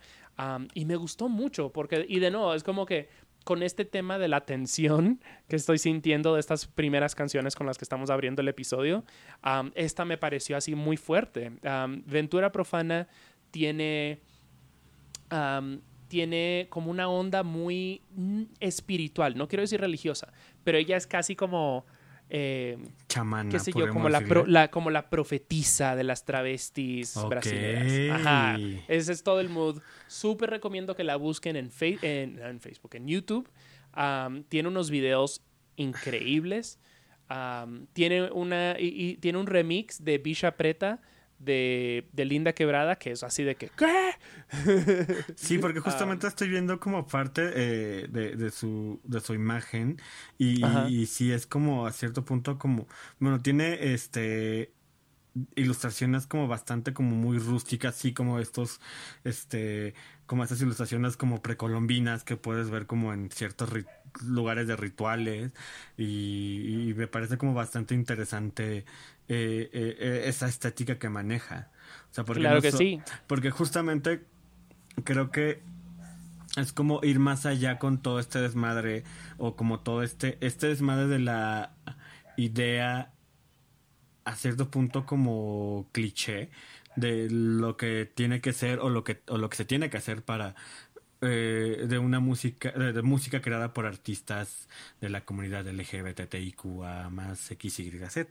y 0.73 0.85
me 0.85 0.95
gustó 0.95 1.29
mucho 1.29 1.71
porque, 1.71 2.05
y 2.07 2.19
de 2.19 2.31
nuevo, 2.31 2.53
es 2.53 2.63
como 2.63 2.85
que 2.85 3.09
con 3.43 3.63
este 3.63 3.85
tema 3.85 4.17
de 4.17 4.27
la 4.27 4.41
tensión 4.41 5.21
que 5.47 5.55
estoy 5.55 5.77
sintiendo 5.77 6.33
de 6.33 6.39
estas 6.39 6.67
primeras 6.67 7.15
canciones 7.15 7.55
con 7.55 7.67
las 7.67 7.77
que 7.77 7.85
estamos 7.85 8.09
abriendo 8.09 8.41
el 8.41 8.47
episodio, 8.47 9.03
esta 9.75 10.05
me 10.05 10.17
pareció 10.17 10.57
así 10.57 10.75
muy 10.75 10.97
fuerte. 10.97 11.51
Ventura 12.05 12.51
Profana 12.51 13.07
tiene 13.51 14.21
tiene 16.13 16.67
como 16.69 16.91
una 16.91 17.09
onda 17.09 17.41
muy 17.41 18.03
mm, 18.11 18.43
espiritual, 18.59 19.35
no 19.35 19.47
quiero 19.47 19.61
decir 19.61 19.81
religiosa, 19.81 20.31
pero 20.63 20.77
ella 20.77 20.95
es 20.95 21.07
casi 21.07 21.35
como, 21.35 21.87
eh, 22.29 22.77
Chamana, 23.07 23.49
qué 23.51 23.59
sé 23.59 23.71
yo, 23.75 23.87
como 23.89 24.09
la, 24.09 24.21
pro- 24.21 24.45
la- 24.47 24.69
como 24.71 24.89
la 24.89 25.09
profetisa 25.09 25.95
de 25.95 26.03
las 26.03 26.25
travestis 26.25 27.15
Ok. 27.17 27.29
brasileñas. 27.29 28.21
Ajá, 28.21 28.57
ese 28.87 29.11
es 29.11 29.23
todo 29.23 29.39
el 29.39 29.49
mood. 29.49 29.81
Súper 30.07 30.49
recomiendo 30.49 30.95
que 30.95 31.03
la 31.03 31.15
busquen 31.15 31.55
en, 31.55 31.69
Fe- 31.71 31.99
en, 32.01 32.39
en 32.39 32.59
Facebook, 32.59 32.95
en 32.95 33.07
YouTube. 33.07 33.49
Um, 33.95 34.43
tiene 34.43 34.67
unos 34.69 34.89
videos 34.89 35.43
increíbles. 35.75 36.79
Um, 37.29 37.85
tiene, 37.93 38.31
una, 38.31 38.75
y, 38.79 38.87
y 39.11 39.17
tiene 39.17 39.37
un 39.37 39.47
remix 39.47 40.03
de 40.03 40.17
Bisha 40.17 40.57
Preta 40.57 41.01
de, 41.43 42.09
de 42.13 42.25
Linda 42.25 42.53
Quebrada 42.53 42.95
que 42.97 43.11
es 43.11 43.23
así 43.23 43.43
de 43.43 43.55
que, 43.57 43.69
¿qué? 43.69 44.11
Sí, 45.35 45.57
porque 45.57 45.79
Ah. 45.81 45.81
justamente 45.81 46.27
estoy 46.27 46.49
viendo 46.49 46.79
como 46.79 47.07
parte 47.07 47.51
eh, 47.55 48.07
de, 48.09 48.35
de 48.35 48.51
su, 48.51 49.01
de 49.03 49.19
su 49.19 49.33
imagen 49.33 49.97
y, 50.37 51.01
y 51.01 51.05
sí 51.07 51.31
es 51.31 51.47
como 51.47 51.85
a 51.87 51.91
cierto 51.91 52.25
punto 52.25 52.57
como, 52.57 52.87
bueno, 53.19 53.41
tiene 53.41 53.93
este 53.93 54.73
ilustraciones 55.55 56.27
como 56.27 56.47
bastante 56.47 56.93
como 56.93 57.15
muy 57.15 57.39
rústicas, 57.39 57.95
así 57.95 58.13
como 58.13 58.39
estos, 58.39 58.81
este, 59.23 59.95
como 60.27 60.43
estas 60.43 60.61
ilustraciones 60.61 61.17
como 61.17 61.41
precolombinas 61.41 62.23
que 62.23 62.37
puedes 62.37 62.69
ver 62.69 62.85
como 62.87 63.13
en 63.13 63.31
ciertos 63.31 63.69
lugares 64.23 64.67
de 64.67 64.75
rituales 64.75 65.53
y, 65.97 66.89
y 66.89 66.93
me 66.93 67.07
parece 67.07 67.37
como 67.37 67.53
bastante 67.55 67.95
interesante 67.95 68.85
eh, 69.29 69.69
eh, 69.73 69.95
eh, 69.99 70.21
esa 70.25 70.47
estética 70.47 70.99
que 70.99 71.09
maneja. 71.09 71.71
O 72.11 72.13
sea, 72.13 72.23
porque 72.23 72.41
Claro 72.41 72.57
no 72.57 72.61
que 72.61 72.71
so- 72.71 72.77
sí. 72.77 73.01
porque 73.27 73.49
justamente 73.51 74.25
creo 75.03 75.31
que 75.31 75.61
es 76.57 76.71
como 76.73 76.99
ir 77.03 77.17
más 77.19 77.45
allá 77.47 77.79
con 77.79 78.01
todo 78.01 78.19
este 78.19 78.39
desmadre 78.39 79.03
o 79.37 79.55
como 79.55 79.79
todo 79.79 80.03
este 80.03 80.37
este 80.41 80.67
desmadre 80.67 81.07
de 81.07 81.19
la 81.19 81.73
idea 82.37 83.11
a 84.25 84.35
cierto 84.35 84.69
punto 84.69 85.05
como 85.05 85.89
cliché 85.91 86.51
de 86.95 87.27
lo 87.31 87.75
que 87.75 88.05
tiene 88.13 88.39
que 88.39 88.53
ser 88.53 88.79
o 88.79 88.89
lo 88.89 89.03
que 89.03 89.21
o 89.27 89.37
lo 89.39 89.49
que 89.49 89.57
se 89.57 89.65
tiene 89.65 89.89
que 89.89 89.97
hacer 89.97 90.23
para 90.23 90.53
eh, 91.21 91.85
de 91.87 91.97
una 91.97 92.19
música 92.19 92.71
de, 92.71 92.93
de 92.93 93.01
música 93.01 93.41
creada 93.41 93.73
por 93.73 93.85
artistas 93.87 94.67
de 95.01 95.09
la 95.09 95.21
comunidad 95.25 95.65
LGBTIQA 95.67 97.09
más 97.09 97.39
XYZ. 97.59 98.27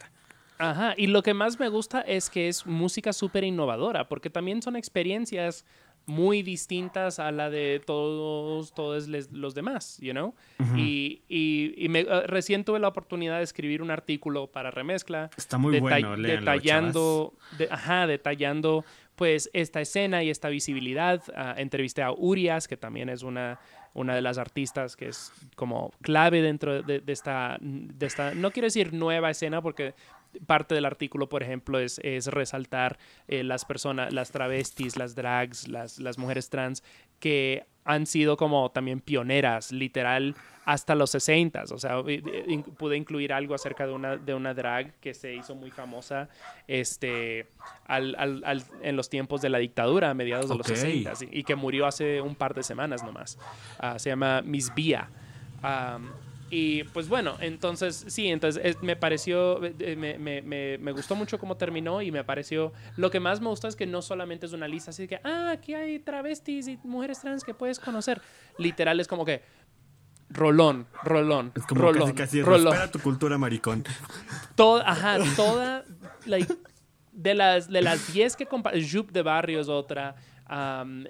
Ajá, 0.71 0.95
y 0.97 1.09
lo 1.09 1.23
que 1.23 1.35
más 1.35 1.59
me 1.59 1.69
gusta 1.69 2.01
es 2.03 2.31
que 2.31 2.49
es 2.49 2.67
música 2.67 3.13
súper 3.13 3.45
innovadora, 3.45 4.09
porque 4.09 4.31
también 4.31 4.63
son 4.63 4.77
experiencias 4.77 5.65
muy 6.07 6.43
distintas 6.43 7.21
a 7.21 7.31
la 7.31 7.49
de 7.49 7.81
todos, 7.87 8.75
todos 8.75 9.07
les- 9.09 9.31
los 9.31 9.55
demás, 9.55 9.99
you 10.01 10.11
know? 10.13 10.35
Y, 10.77 11.23
y, 11.29 11.75
y 11.77 11.89
me, 11.89 12.01
eh, 12.01 12.27
recién 12.27 12.65
tuve 12.65 12.81
la 12.81 12.89
oportunidad 12.89 13.39
de 13.39 13.45
escribir 13.45 13.83
un 13.83 13.91
artículo 13.93 14.49
para 14.49 14.71
Remezcla. 14.73 15.31
Está 15.37 15.59
muy 15.59 15.79
bueno, 15.79 16.17
léanlo, 16.17 16.41
detallando, 16.53 17.35
de- 17.59 17.69
ajá, 17.71 18.07
detallando 18.09 18.85
pues 19.15 19.49
esta 19.53 19.81
escena 19.81 20.25
y 20.25 20.31
esta 20.31 20.49
visibilidad. 20.49 21.23
Ah, 21.37 21.55
entrevisté 21.57 22.03
a 22.03 22.11
Urias, 22.11 22.67
que 22.67 22.77
también 22.77 23.09
es 23.09 23.23
una, 23.23 23.61
una 23.95 24.15
de 24.17 24.23
las 24.23 24.39
artistas 24.39 24.97
que 24.97 25.07
es 25.09 25.33
como 25.55 25.93
clave 26.03 26.43
dentro 26.43 26.83
de, 26.83 26.99
de 27.01 27.13
esta, 27.13 27.59
de 27.61 28.07
esta, 28.07 28.35
no 28.35 28.51
quiero 28.51 28.67
decir 28.67 28.93
nueva 28.93 29.31
escena, 29.31 29.63
porque 29.63 29.95
parte 30.47 30.75
del 30.75 30.85
artículo, 30.85 31.29
por 31.29 31.43
ejemplo, 31.43 31.79
es, 31.79 32.01
es 32.03 32.27
resaltar 32.29 32.99
eh, 33.29 33.43
las 33.43 33.65
personas, 33.65 34.13
las 34.13 34.31
travestis, 34.31 34.97
las 34.97 35.15
drags, 35.15 35.69
las, 35.69 35.99
las 35.99 36.19
mujeres 36.19 36.49
trans, 36.51 36.83
que 37.21 37.65
han 37.85 38.07
sido 38.07 38.37
como 38.37 38.71
también 38.71 39.01
pioneras, 39.01 39.73
literal, 39.73 40.37
hasta 40.65 40.95
los 40.95 41.11
60. 41.11 41.65
O 41.73 41.79
sea, 41.79 41.99
i- 42.07 42.23
in- 42.47 42.63
pude 42.63 42.97
incluir 42.97 43.33
algo 43.33 43.55
acerca 43.57 43.87
de 43.87 43.93
una, 43.93 44.17
de 44.17 44.35
una 44.35 44.55
drag 44.55 44.93
que 45.01 45.13
se 45.15 45.35
hizo 45.35 45.57
muy 45.57 45.71
famosa 45.73 46.29
este, 46.69 47.47
al- 47.87 48.15
al- 48.17 48.43
al- 48.45 48.65
en 48.83 48.97
los 48.97 49.11
tiempos 49.11 49.43
de 49.43 49.49
la 49.49 49.59
dictadura, 49.59 50.11
a 50.11 50.15
mediados 50.15 50.49
de 50.49 50.55
los 50.57 50.67
60, 50.67 51.13
y, 51.33 51.41
y 51.41 51.45
que 51.45 51.57
murió 51.57 51.87
hace 51.87 52.21
un 52.21 52.37
par 52.37 52.55
de 52.55 52.63
semanas 52.63 53.03
nomás. 53.03 53.37
Ah, 53.79 53.99
se 53.99 54.11
llama 54.11 54.43
Miss 54.43 54.73
Bia. 54.75 55.09
Y 56.55 56.85
pues 56.85 57.09
bueno, 57.09 57.37
entonces 57.41 58.05
sí, 58.09 58.29
entonces 58.29 58.61
es- 58.63 58.83
me 58.83 58.95
pareció, 58.95 59.65
eh, 59.65 59.97
me, 59.97 60.19
me- 60.19 60.43
me- 60.43 60.77
me 60.77 60.93
gustó 60.93 61.15
mucho 61.17 61.39
cómo 61.39 61.57
terminó 61.57 62.03
y 62.03 62.11
me 62.11 62.25
pareció, 62.25 62.75
lo 62.99 63.11
que 63.11 63.21
más 63.21 63.41
me 63.41 63.49
gustó 63.49 63.69
es 63.69 63.75
que 63.77 63.87
no 63.87 64.03
solamente 64.03 64.45
es 64.45 64.53
una 64.53 64.69
lista 64.69 64.91
así 64.91 65.09
que, 65.09 65.19
ah, 65.25 65.51
aquí 65.53 65.73
hay 65.73 65.99
travestis 65.99 66.69
y 66.69 66.79
mujeres 66.85 67.21
trans 67.23 67.43
que 67.43 67.55
puedes 67.55 67.81
conocer. 67.81 68.21
Literal 68.59 69.01
es 69.01 69.09
como 69.09 69.25
que, 69.25 69.41
rolón, 70.29 70.87
rolón, 71.05 71.53
Es 71.57 71.65
como 71.65 71.81
rolón, 71.81 72.13
casi 72.13 72.41
casi 72.41 72.43
rolón. 72.43 72.77
tu 72.91 72.99
cultura 72.99 73.39
maricón. 73.39 73.85
Toda, 74.55 74.89
ajá, 74.91 75.19
toda, 75.37 75.85
like, 76.27 76.53
de 77.13 77.35
las 77.35 77.69
de 77.71 77.81
las 77.83 78.13
10 78.13 78.37
que 78.37 78.45
compa 78.47 78.73
Jup 78.73 79.11
de 79.11 79.23
Barrio 79.23 79.59
es 79.61 79.69
otra, 79.69 80.17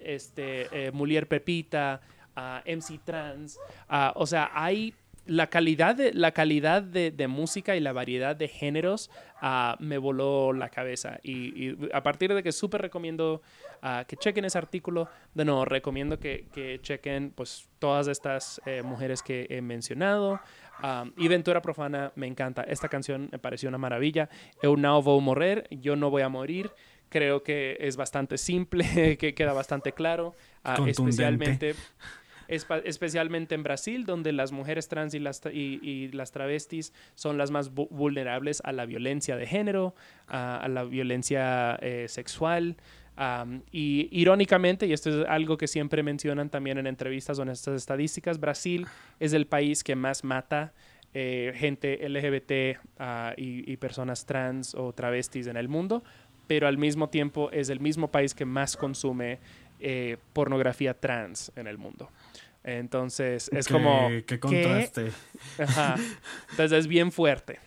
este, 0.04 0.86
eh, 0.86 0.92
Mulier 0.92 1.26
Pepita, 1.28 2.00
ah, 2.36 2.62
MC 2.64 2.98
Trans, 3.04 3.58
ah, 3.88 4.12
o 4.16 4.26
sea, 4.26 4.50
hay 4.54 4.94
la 5.26 5.48
calidad 5.48 5.94
de 5.94 6.12
la 6.12 6.32
calidad 6.32 6.82
de, 6.82 7.10
de 7.10 7.28
música 7.28 7.76
y 7.76 7.80
la 7.80 7.92
variedad 7.92 8.34
de 8.34 8.48
géneros 8.48 9.10
ah, 9.40 9.76
me 9.78 9.98
voló 9.98 10.52
la 10.52 10.68
cabeza 10.68 11.20
y, 11.22 11.68
y 11.68 11.78
a 11.92 12.02
partir 12.02 12.34
de 12.34 12.42
que 12.42 12.52
súper 12.52 12.82
recomiendo 12.82 13.42
ah, 13.82 14.04
que 14.06 14.16
chequen 14.16 14.44
ese 14.44 14.58
artículo 14.58 15.08
de 15.34 15.44
nuevo 15.44 15.64
recomiendo 15.64 16.18
que, 16.18 16.46
que 16.52 16.80
chequen 16.82 17.32
pues 17.34 17.68
todas 17.78 18.08
estas 18.08 18.60
eh, 18.66 18.82
mujeres 18.82 19.22
que 19.22 19.46
he 19.48 19.60
mencionado 19.60 20.40
Um, 20.82 21.12
y 21.16 21.28
Ventura 21.28 21.62
Profana 21.62 22.12
me 22.16 22.26
encanta. 22.26 22.62
Esta 22.62 22.88
canción 22.88 23.28
me 23.30 23.38
pareció 23.38 23.68
una 23.68 23.78
maravilla. 23.78 24.28
Eu 24.62 24.76
não 24.76 25.00
vou 25.00 25.20
morrer, 25.20 25.66
yo 25.70 25.94
no 25.94 26.10
voy 26.10 26.22
a 26.22 26.28
morir. 26.28 26.70
Creo 27.08 27.42
que 27.42 27.76
es 27.78 27.96
bastante 27.96 28.36
simple, 28.36 28.84
que 29.18 29.34
queda 29.34 29.52
bastante 29.52 29.92
claro. 29.92 30.34
ah, 30.64 30.78
especialmente, 30.86 31.74
especialmente 32.52 33.54
en 33.54 33.62
Brasil, 33.62 34.04
donde 34.04 34.32
las 34.32 34.52
mujeres 34.52 34.88
trans 34.88 35.14
y 35.14 35.18
las, 35.18 35.40
y, 35.52 35.80
y 35.82 36.08
las 36.12 36.32
travestis 36.32 36.92
son 37.14 37.38
las 37.38 37.50
más 37.50 37.72
vu- 37.74 37.88
vulnerables 37.90 38.60
a 38.64 38.72
la 38.72 38.86
violencia 38.86 39.36
de 39.36 39.46
género, 39.46 39.94
a, 40.28 40.66
la 40.68 40.84
violencia 40.84 41.76
eh, 41.82 42.06
sexual. 42.08 42.76
Am, 43.16 43.62
y 43.70 44.08
irónicamente, 44.10 44.86
y 44.86 44.92
esto 44.94 45.10
es 45.10 45.28
algo 45.28 45.58
que 45.58 45.66
siempre 45.66 46.02
mencionan 46.02 46.48
también 46.48 46.78
en 46.78 46.86
entrevistas 46.86 47.38
o 47.38 47.42
en 47.42 47.50
estas 47.50 47.76
estadísticas, 47.76 48.40
Brasil 48.40 48.86
es 49.20 49.32
el 49.34 49.46
país 49.46 49.84
que 49.84 49.94
más 49.96 50.24
mata 50.24 50.72
eh, 51.14 51.52
gente 51.54 52.08
LGBT 52.08 52.78
ah, 52.98 53.34
y, 53.36 53.70
y 53.70 53.76
personas 53.76 54.24
trans 54.24 54.74
o 54.74 54.94
travestis 54.94 55.46
en 55.46 55.58
el 55.58 55.68
mundo, 55.68 56.02
pero 56.46 56.66
al 56.66 56.78
mismo 56.78 57.10
tiempo 57.10 57.50
es 57.52 57.68
el 57.68 57.80
mismo 57.80 58.08
país 58.08 58.34
que 58.34 58.46
más 58.46 58.78
consume 58.78 59.38
eh, 59.78 60.16
pornografía 60.32 60.94
trans 60.94 61.52
en 61.54 61.66
el 61.66 61.76
mundo. 61.76 62.08
Entonces 62.64 63.50
es 63.52 63.66
Qué- 63.66 63.72
como... 63.74 64.08
Qué 64.08 64.24
¿qué? 64.26 64.40
contraste. 64.40 65.10
Ajá. 65.58 65.96
Entonces 66.50 66.72
es 66.80 66.86
bien 66.86 67.10
fuerte. 67.12 67.58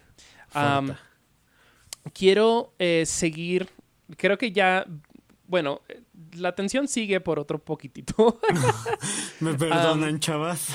Quiero 2.13 2.73
eh, 2.79 3.03
seguir, 3.05 3.67
creo 4.17 4.37
que 4.37 4.51
ya, 4.51 4.85
bueno, 5.47 5.81
la 6.37 6.49
atención 6.49 6.87
sigue 6.87 7.19
por 7.19 7.39
otro 7.39 7.59
poquitito. 7.59 8.39
Me 9.39 9.53
perdonan, 9.55 10.19
chavas. 10.19 10.67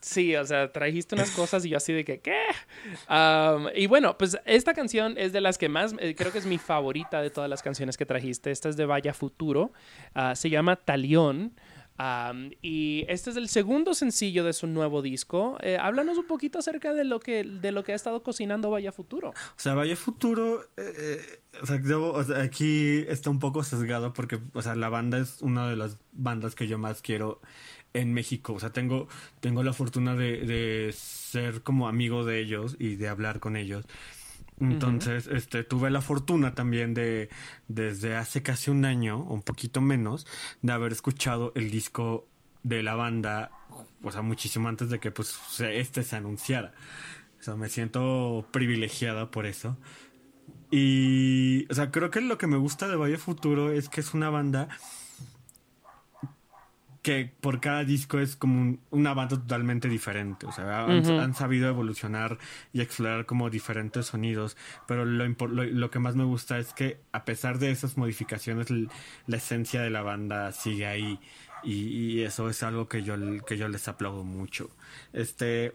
Sí, 0.00 0.36
o 0.36 0.44
sea, 0.44 0.70
trajiste 0.70 1.14
unas 1.14 1.30
cosas 1.30 1.64
y 1.64 1.70
yo 1.70 1.78
así 1.78 1.94
de 1.94 2.04
que, 2.04 2.20
¿qué? 2.20 2.38
Y 3.74 3.86
bueno, 3.86 4.18
pues 4.18 4.36
esta 4.44 4.74
canción 4.74 5.14
es 5.16 5.32
de 5.32 5.40
las 5.40 5.56
que 5.56 5.70
más, 5.70 5.94
eh, 5.98 6.14
creo 6.14 6.30
que 6.30 6.36
es 6.38 6.44
mi 6.44 6.58
favorita 6.58 7.22
de 7.22 7.30
todas 7.30 7.48
las 7.48 7.62
canciones 7.62 7.96
que 7.96 8.04
trajiste. 8.04 8.50
Esta 8.50 8.68
es 8.68 8.76
de 8.76 8.84
Vaya 8.84 9.14
Futuro. 9.14 9.72
Ah, 10.14 10.36
se 10.36 10.50
llama 10.50 10.76
Talión. 10.76 11.54
Am, 11.96 12.50
y 12.60 13.04
este 13.08 13.30
es 13.30 13.36
el 13.36 13.48
segundo 13.48 13.94
sencillo 13.94 14.42
de 14.44 14.52
su 14.52 14.66
nuevo 14.66 15.00
disco. 15.00 15.56
Eh, 15.62 15.78
háblanos 15.80 16.18
un 16.18 16.26
poquito 16.26 16.58
acerca 16.58 16.92
de 16.92 17.04
lo 17.04 17.20
que, 17.20 17.44
de 17.44 17.70
lo 17.70 17.84
que 17.84 17.92
ha 17.92 17.94
estado 17.94 18.22
cocinando 18.22 18.70
Vaya 18.70 18.90
Futuro. 18.90 19.30
O 19.30 19.34
sea, 19.56 19.74
Valle 19.74 19.94
Futuro, 19.94 20.62
eh, 20.76 20.92
eh, 20.98 21.40
o 21.62 21.66
sea, 21.66 21.76
debo- 21.78 22.18
aquí 22.42 23.04
está 23.08 23.30
un 23.30 23.38
poco 23.38 23.62
sesgado 23.62 24.12
porque, 24.12 24.40
o 24.54 24.62
sea, 24.62 24.74
la 24.74 24.88
banda 24.88 25.18
es 25.18 25.40
una 25.40 25.68
de 25.68 25.76
las 25.76 25.98
bandas 26.12 26.54
que 26.56 26.66
yo 26.66 26.78
más 26.78 27.00
quiero 27.00 27.40
en 27.92 28.12
México. 28.12 28.54
O 28.54 28.58
sea, 28.60 28.70
tengo, 28.70 29.06
tengo 29.38 29.62
la 29.62 29.72
fortuna 29.72 30.16
de 30.16 30.92
ser 30.96 31.62
como 31.62 31.86
amigo 31.86 32.24
de 32.24 32.40
ellos 32.40 32.74
y 32.80 32.96
de 32.96 33.08
hablar 33.08 33.38
con 33.38 33.56
ellos. 33.56 33.84
Entonces, 34.60 35.26
este, 35.26 35.64
tuve 35.64 35.90
la 35.90 36.00
fortuna 36.00 36.54
también 36.54 36.94
de, 36.94 37.28
desde 37.68 38.16
hace 38.16 38.42
casi 38.42 38.70
un 38.70 38.84
año, 38.84 39.20
o 39.20 39.34
un 39.34 39.42
poquito 39.42 39.80
menos, 39.80 40.26
de 40.62 40.72
haber 40.72 40.92
escuchado 40.92 41.52
el 41.56 41.70
disco 41.70 42.28
de 42.62 42.82
la 42.82 42.94
banda, 42.94 43.50
o 44.02 44.12
sea, 44.12 44.22
muchísimo 44.22 44.68
antes 44.68 44.90
de 44.90 45.00
que, 45.00 45.10
pues, 45.10 45.36
este 45.60 46.02
se 46.02 46.16
anunciara. 46.16 46.72
O 47.40 47.42
sea, 47.42 47.56
me 47.56 47.68
siento 47.68 48.46
privilegiada 48.52 49.30
por 49.30 49.46
eso. 49.46 49.76
Y, 50.70 51.66
o 51.70 51.74
sea, 51.74 51.90
creo 51.90 52.10
que 52.10 52.20
lo 52.20 52.38
que 52.38 52.46
me 52.46 52.56
gusta 52.56 52.88
de 52.88 52.96
Valle 52.96 53.18
Futuro 53.18 53.70
es 53.70 53.88
que 53.88 54.00
es 54.00 54.14
una 54.14 54.30
banda 54.30 54.68
que 57.04 57.30
por 57.42 57.60
cada 57.60 57.84
disco 57.84 58.18
es 58.18 58.34
como 58.34 58.60
un- 58.62 58.80
una 58.90 59.12
banda 59.12 59.36
totalmente 59.36 59.88
diferente. 59.90 60.46
O 60.46 60.52
sea, 60.52 60.86
han, 60.86 61.34
sabido 61.34 61.68
evolucionar 61.68 62.38
y 62.72 62.80
explorar 62.80 63.26
como 63.26 63.50
diferentes 63.50 64.06
sonidos. 64.06 64.56
Pero 64.88 65.04
lo, 65.04 65.28
lo, 65.28 65.64
lo 65.64 65.90
que 65.90 65.98
más 65.98 66.16
me 66.16 66.24
gusta 66.24 66.58
es 66.58 66.72
que 66.72 66.98
a 67.12 67.26
pesar 67.26 67.58
de 67.58 67.70
esas 67.70 67.98
modificaciones, 67.98 68.68
la 68.70 69.36
esencia 69.36 69.82
de 69.82 69.90
la 69.90 70.00
banda 70.00 70.50
sigue 70.52 70.86
ahí. 70.86 71.20
Y, 71.62 71.72
y 71.88 72.22
eso 72.22 72.48
es 72.48 72.62
algo 72.62 72.88
que 72.88 73.02
yo, 73.02 73.14
que 73.46 73.58
yo 73.58 73.68
les 73.68 73.86
aplaudo 73.86 74.24
mucho. 74.24 74.70
Este, 75.12 75.74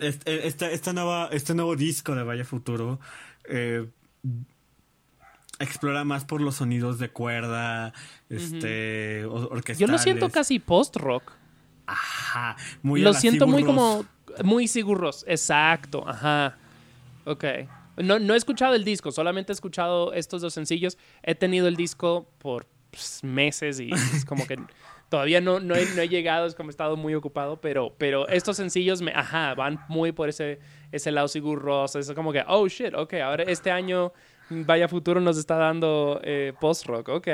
este, 0.00 0.48
esta, 0.48 0.68
esta 0.70 0.92
nueva, 0.92 1.28
este 1.30 1.54
nuevo 1.54 1.76
disco 1.76 2.16
de 2.16 2.24
Valle 2.24 2.44
Futuro 2.44 2.98
eh, 3.44 3.86
explora 5.58 6.04
más 6.04 6.24
por 6.24 6.40
los 6.40 6.56
sonidos 6.56 6.98
de 6.98 7.10
cuerda, 7.10 7.92
este, 8.28 9.24
or- 9.26 9.42
Yo 9.42 9.48
orquestales. 9.50 9.90
lo 9.90 9.98
siento 9.98 10.28
casi 10.30 10.58
post-rock. 10.58 11.32
Ajá, 11.86 12.56
muy 12.82 13.00
lo 13.00 13.14
siento 13.14 13.46
muy 13.46 13.64
como 13.64 14.04
muy 14.44 14.68
seguros 14.68 15.24
exacto 15.26 16.06
ajá. 16.06 16.56
Ok. 17.24 17.44
No, 17.96 18.18
no 18.18 18.34
he 18.34 18.36
escuchado 18.36 18.74
el 18.74 18.84
disco 18.84 19.10
solamente 19.10 19.52
he 19.52 19.54
escuchado 19.54 20.12
estos 20.12 20.42
dos 20.42 20.54
sencillos. 20.54 20.98
He 21.22 21.34
tenido 21.34 21.66
el 21.66 21.76
disco 21.76 22.30
por 22.38 22.66
pues, 22.90 23.24
meses 23.24 23.80
y 23.80 23.90
es 23.90 24.24
como 24.24 24.46
que 24.46 24.56
todavía 25.08 25.40
no, 25.40 25.60
no, 25.60 25.74
he, 25.74 25.86
no 25.94 26.02
he 26.02 26.08
llegado 26.08 26.46
es 26.46 26.54
como 26.54 26.68
he 26.68 26.72
estado 26.72 26.96
muy 26.96 27.14
ocupado 27.14 27.60
pero, 27.60 27.94
pero 27.96 28.28
estos 28.28 28.56
sencillos 28.56 29.00
me, 29.00 29.12
ajá 29.12 29.54
van 29.54 29.80
muy 29.88 30.12
por 30.12 30.28
ese, 30.28 30.60
ese 30.92 31.10
lado 31.10 31.28
Sigur 31.28 31.66
es 31.94 32.12
como 32.12 32.32
que 32.32 32.44
oh 32.46 32.68
shit 32.68 32.94
ok 32.94 33.14
ahora 33.14 33.44
este 33.44 33.70
año 33.70 34.12
Vaya 34.50 34.88
Futuro 34.88 35.20
nos 35.20 35.38
está 35.38 35.56
dando 35.56 36.20
eh, 36.24 36.52
post-rock 36.60 37.08
ok. 37.08 37.28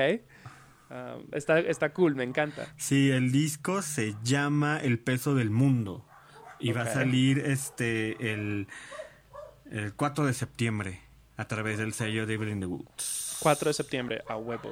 Ah, 0.91 1.17
está, 1.33 1.59
está 1.59 1.93
cool 1.93 2.15
me 2.15 2.25
encanta. 2.25 2.67
Sí, 2.77 3.11
el 3.11 3.33
disco 3.33 3.83
se 3.83 4.15
llama 4.23 4.79
El 4.81 4.99
peso 4.99 5.35
del 5.35 5.51
mundo 5.51 6.07
y 6.59 6.73
va 6.73 6.83
a 6.83 6.87
salir 6.87 7.39
este 7.39 8.33
el, 8.33 8.69
el 9.71 9.95
4 9.95 10.27
de 10.27 10.33
septiembre 10.33 11.01
a 11.37 11.47
través 11.47 11.79
del 11.79 11.93
sello 11.93 12.27
Devil 12.27 12.49
in 12.49 12.61
the 12.61 12.67
Woods. 12.67 13.39
4 13.41 13.71
de 13.71 13.75
septiembre 13.75 14.23
a 14.29 14.37
huevo 14.37 14.71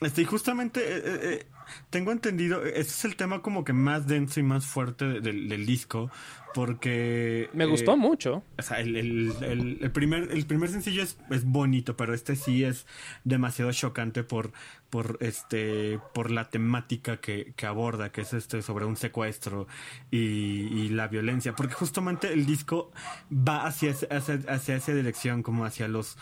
Este, 0.00 0.22
y 0.22 0.24
justamente 0.26 0.80
eh, 0.80 1.02
eh, 1.04 1.20
eh, 1.22 1.46
tengo 1.90 2.12
entendido, 2.12 2.64
ese 2.64 2.80
es 2.80 3.04
el 3.04 3.16
tema 3.16 3.42
como 3.42 3.64
que 3.64 3.72
más 3.72 4.06
denso 4.06 4.38
y 4.38 4.44
más 4.44 4.64
fuerte 4.64 5.04
de- 5.06 5.20
del, 5.20 5.48
del 5.48 5.66
disco, 5.66 6.08
porque... 6.54 7.50
Me 7.52 7.64
eh, 7.64 7.66
gustó 7.66 7.96
mucho. 7.96 8.44
O 8.58 8.62
sea, 8.62 8.78
el, 8.78 8.94
el- 8.96 9.32
el- 9.42 9.78
el 9.82 9.90
primer, 9.90 10.30
el 10.30 10.46
primer 10.46 10.68
sencillo 10.70 11.02
es, 11.02 11.18
es 11.30 11.44
bonito, 11.44 11.96
pero 11.96 12.14
este 12.14 12.36
sí 12.36 12.62
es 12.62 12.86
demasiado 13.24 13.72
chocante 13.72 14.22
por, 14.22 14.52
por, 14.88 15.18
este, 15.20 15.98
por 16.14 16.30
la 16.30 16.48
temática 16.48 17.16
que, 17.20 17.52
que 17.56 17.66
aborda, 17.66 18.12
que 18.12 18.20
es 18.20 18.32
este 18.34 18.62
sobre 18.62 18.84
un 18.84 18.96
secuestro 18.96 19.66
y, 20.12 20.18
y 20.18 20.88
la 20.90 21.08
violencia. 21.08 21.54
Porque 21.56 21.74
justamente 21.74 22.32
el 22.32 22.46
disco 22.46 22.92
va 23.32 23.66
hacia, 23.66 23.90
hacia, 24.10 24.38
hacia 24.48 24.76
esa 24.76 24.94
dirección, 24.94 25.42
como 25.42 25.64
hacia 25.64 25.88
los 25.88 26.16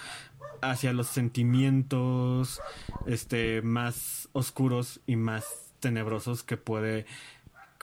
hacia 0.63 0.93
los 0.93 1.07
sentimientos 1.09 2.61
este 3.07 3.63
más 3.63 4.29
oscuros 4.33 5.01
y 5.07 5.17
más 5.17 5.73
tenebrosos 5.81 6.43
que 6.43 6.57
puede 6.57 7.07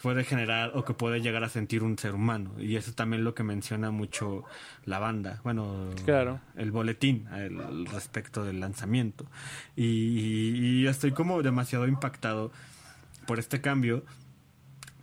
puede 0.01 0.25
generar 0.25 0.71
o 0.75 0.83
que 0.83 0.93
puede 0.93 1.21
llegar 1.21 1.45
a 1.45 1.49
sentir 1.49 1.81
un 1.81 1.97
ser 1.97 2.13
humano. 2.13 2.51
Y 2.59 2.75
eso 2.75 2.91
también 2.93 3.21
es 3.21 3.23
lo 3.23 3.33
que 3.35 3.43
menciona 3.43 3.89
mucho 3.89 4.43
la 4.83 4.99
banda 4.99 5.39
bueno 5.45 5.91
Claro. 6.05 6.41
el 6.57 6.71
boletín 6.71 7.27
al 7.29 7.85
respecto 7.85 8.43
del 8.43 8.59
lanzamiento. 8.59 9.25
Y, 9.77 9.85
y- 9.85 10.81
y 10.81 10.87
estoy 10.87 11.11
como 11.13 11.41
demasiado 11.41 11.87
impactado 11.87 12.51
por 13.25 13.39
este 13.39 13.61
cambio. 13.61 14.03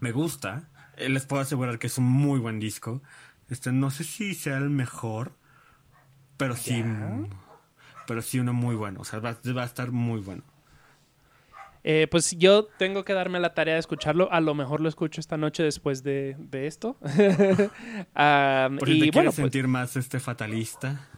Me 0.01 0.13
gusta. 0.13 0.69
Eh, 0.99 1.09
les 1.09 1.25
puedo 1.25 1.41
asegurar 1.41 1.79
que 1.79 1.87
es 1.87 1.97
un 1.97 2.05
muy 2.05 2.39
buen 2.39 2.61
disco. 2.61 3.03
Este 3.49 3.73
no 3.73 3.91
sé 3.91 4.05
si 4.05 4.35
sea 4.35 4.59
el 4.59 4.69
mejor 4.71 5.33
pero 6.37 6.57
sí 6.57 6.83
pero 8.11 8.23
sí 8.23 8.41
uno 8.41 8.53
muy 8.53 8.75
bueno 8.75 9.01
o 9.03 9.05
sea 9.05 9.21
va, 9.21 9.37
va 9.57 9.63
a 9.63 9.67
estar 9.67 9.93
muy 9.93 10.21
bueno 10.21 10.43
Eh, 11.85 12.09
pues 12.11 12.37
yo 12.37 12.65
tengo 12.79 13.05
que 13.05 13.15
darme 13.15 13.41
la 13.41 13.55
tarea 13.55 13.73
de 13.75 13.81
escucharlo. 13.81 14.29
A 14.31 14.41
lo 14.43 14.55
mejor 14.55 14.83
lo 14.83 14.89
escucho 14.91 15.19
esta 15.19 15.39
noche 15.39 15.63
después 15.63 16.03
de, 16.03 16.37
de 16.39 16.67
esto. 16.67 16.97
Am, 18.15 18.77
Por 18.77 18.87
si 18.89 18.95
y 18.99 19.01
te 19.01 19.11
bueno, 19.13 19.29
pues, 19.31 19.37
sentir 19.37 19.67
más 19.67 19.97
este 19.97 20.21
fatalista 20.21 21.09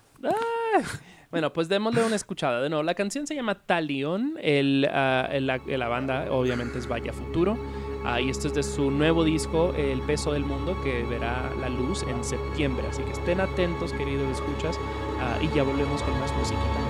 bueno, 1.32 1.53
pues 1.53 1.68
démosle 1.68 2.05
una 2.05 2.14
escuchada. 2.14 2.61
De 2.61 2.68
nuevo, 2.68 2.82
la 2.82 2.95
canción 2.95 3.26
se 3.26 3.34
llama 3.34 3.55
Talión. 3.57 4.34
El, 4.40 4.86
ah, 4.93 5.28
el- 5.32 5.47
la, 5.47 5.59
la 5.66 5.88
banda 5.88 6.26
obviamente 6.30 6.78
es 6.78 6.86
Vaya 6.86 7.12
Futuro. 7.12 7.57
Ah, 8.05 8.20
y 8.20 8.28
esto 8.30 8.49
es 8.49 8.55
de 8.55 8.62
su 8.62 8.90
nuevo 8.90 9.24
disco, 9.24 9.72
El 9.76 10.01
peso 10.03 10.32
del 10.32 10.45
mundo, 10.45 10.80
que 10.82 11.03
verá 11.05 11.51
la 11.61 11.68
luz 11.70 12.03
en 12.05 12.22
septiembre. 12.22 12.86
Así 12.88 13.03
que 13.03 13.12
estén 13.12 13.40
atentos, 13.40 13.93
queridos 13.95 14.30
escuchas. 14.38 14.76
Ah, 15.23 15.39
y 15.41 15.49
ya 15.49 15.62
volvemos 15.62 16.03
con 16.03 16.18
más 16.18 16.35
musiquita. 16.37 16.81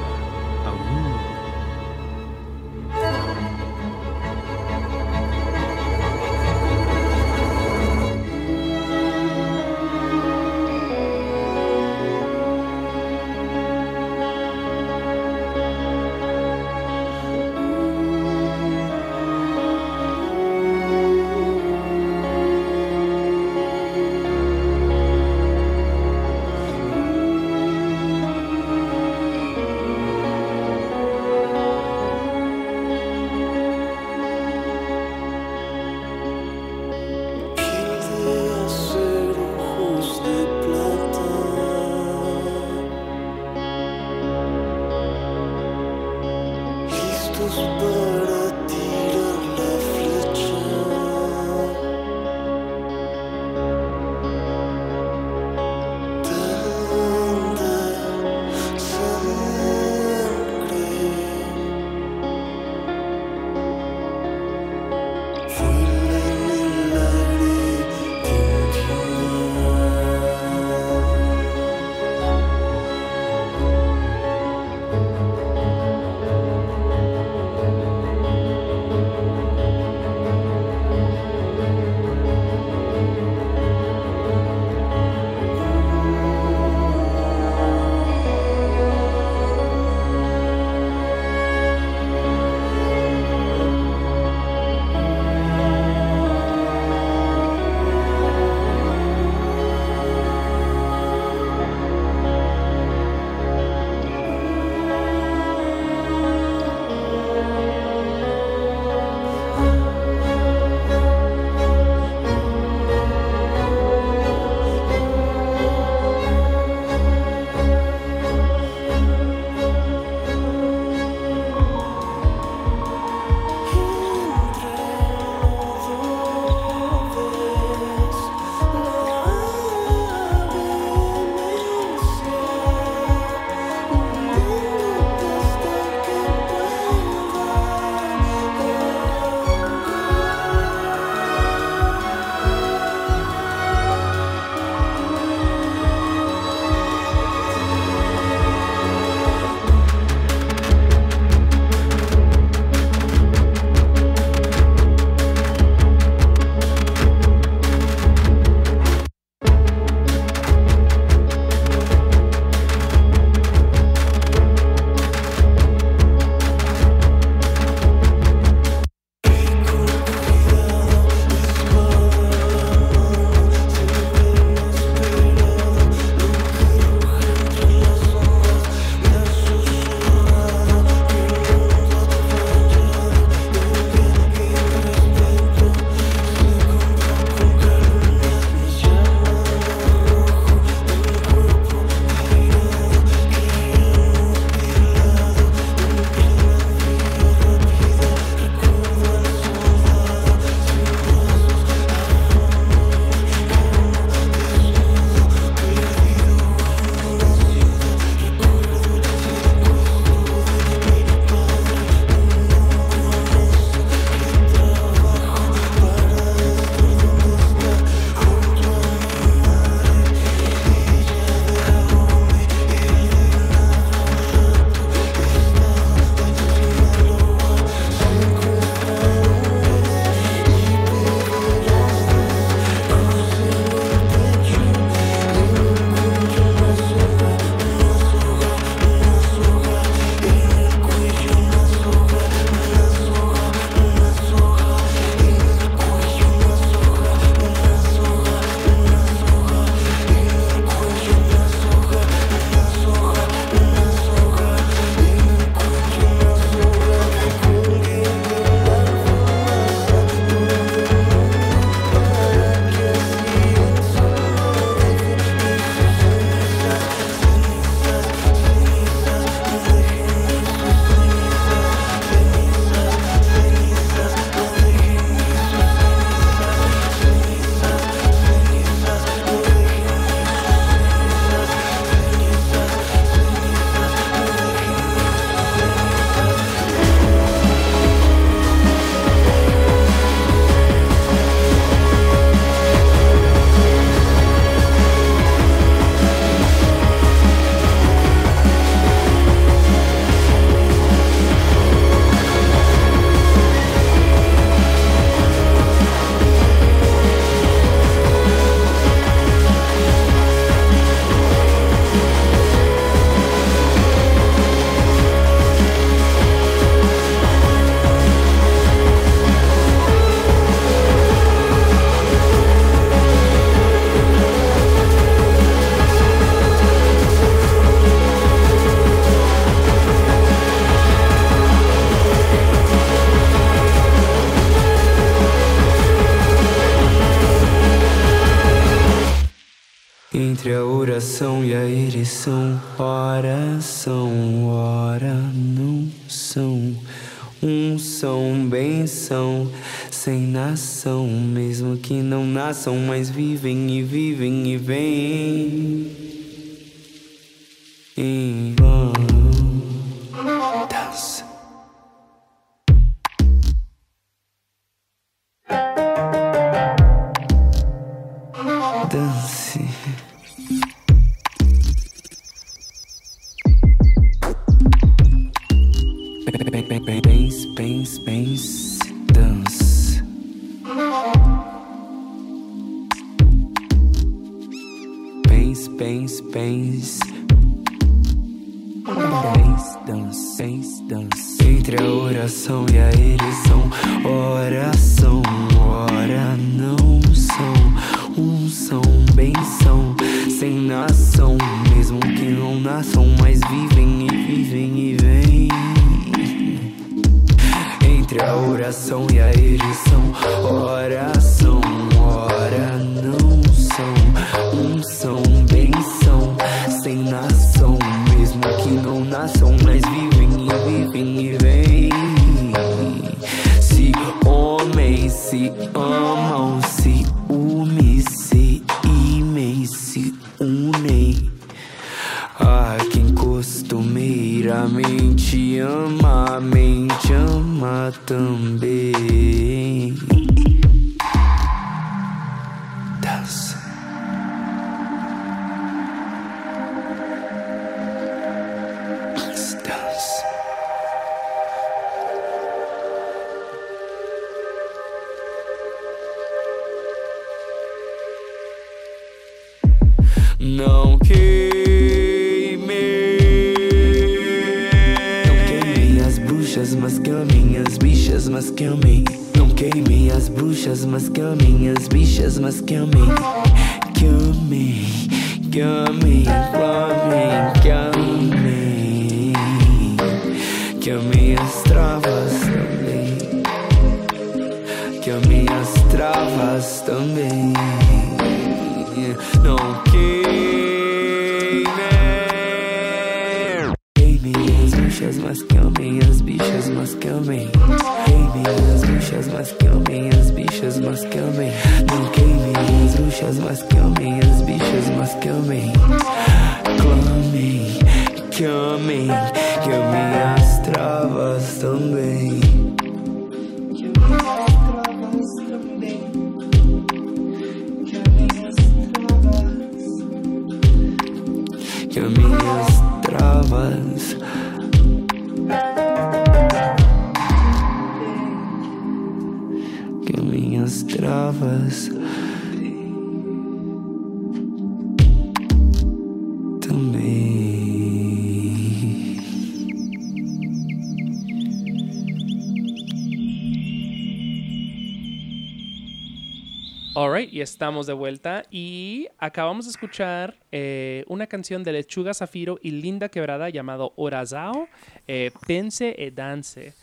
Estamos 547.42 547.86
de 547.86 547.92
vuelta. 547.92 548.44
Y 548.50 549.08
acabamos 549.18 549.66
de 549.66 549.72
escuchar 549.72 550.38
eh, 550.50 551.04
una 551.08 551.26
canción 551.26 551.62
de 551.62 551.72
Lechuga 551.72 552.14
Zafiro 552.14 552.58
y 552.62 552.70
Linda 552.70 553.08
Quebrada 553.08 553.50
llamado 553.50 553.92
Orazao, 553.96 554.68
eh, 555.06 555.30
Pense 555.46 555.94
e 555.98 556.10
Dance. 556.10 556.74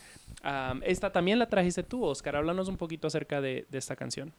Esta 0.82 1.12
también 1.12 1.38
la 1.38 1.48
trajiste 1.48 1.82
tú, 1.82 2.04
Oscar. 2.04 2.36
Háblanos 2.36 2.68
un 2.68 2.76
poquito 2.76 3.08
acerca 3.08 3.40
de, 3.40 3.66
de 3.68 3.78
esta 3.78 3.96
canción. 3.96 4.32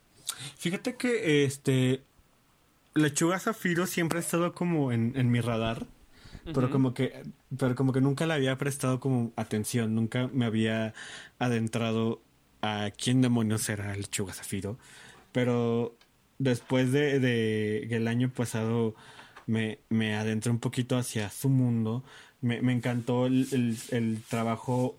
Fíjate 0.58 0.96
que 0.96 1.46
este. 1.46 2.02
Lechuga 2.94 3.40
Zafiro 3.40 3.88
siempre 3.88 4.20
ha 4.20 4.22
estado 4.22 4.54
como 4.54 4.92
en, 4.92 5.14
en 5.16 5.32
mi 5.32 5.42
radar. 5.42 5.86
Pero 6.44 6.72
como 6.72 6.94
que. 6.94 7.24
Pero 7.58 7.76
como 7.76 7.94
que 7.94 8.02
nunca 8.02 8.26
le 8.26 8.34
había 8.34 8.58
prestado 8.58 9.00
como 9.00 9.32
atención. 9.36 9.94
Nunca 9.94 10.30
me 10.34 10.46
había 10.46 10.94
adentrado 11.38 12.22
a 12.62 12.92
quién 12.98 13.22
demonios 13.22 13.70
era 13.70 13.96
Lechuga 13.96 14.34
Zafiro. 14.34 14.78
Pero 15.32 15.96
después 16.44 16.92
de, 16.92 17.20
de 17.20 17.86
que 17.90 17.98
el 17.98 18.08
año 18.08 18.30
pasado 18.34 18.96
me, 19.48 19.80
me 19.90 20.16
adentré 20.16 20.52
un 20.52 20.60
poquito 20.60 20.98
hacia 20.98 21.30
su 21.30 21.50
mundo. 21.50 22.04
Me, 22.42 22.62
me 22.62 22.74
encantó 22.74 23.26
el, 23.28 23.48
el- 23.52 23.78
el 23.92 24.22
trabajo 24.30 24.98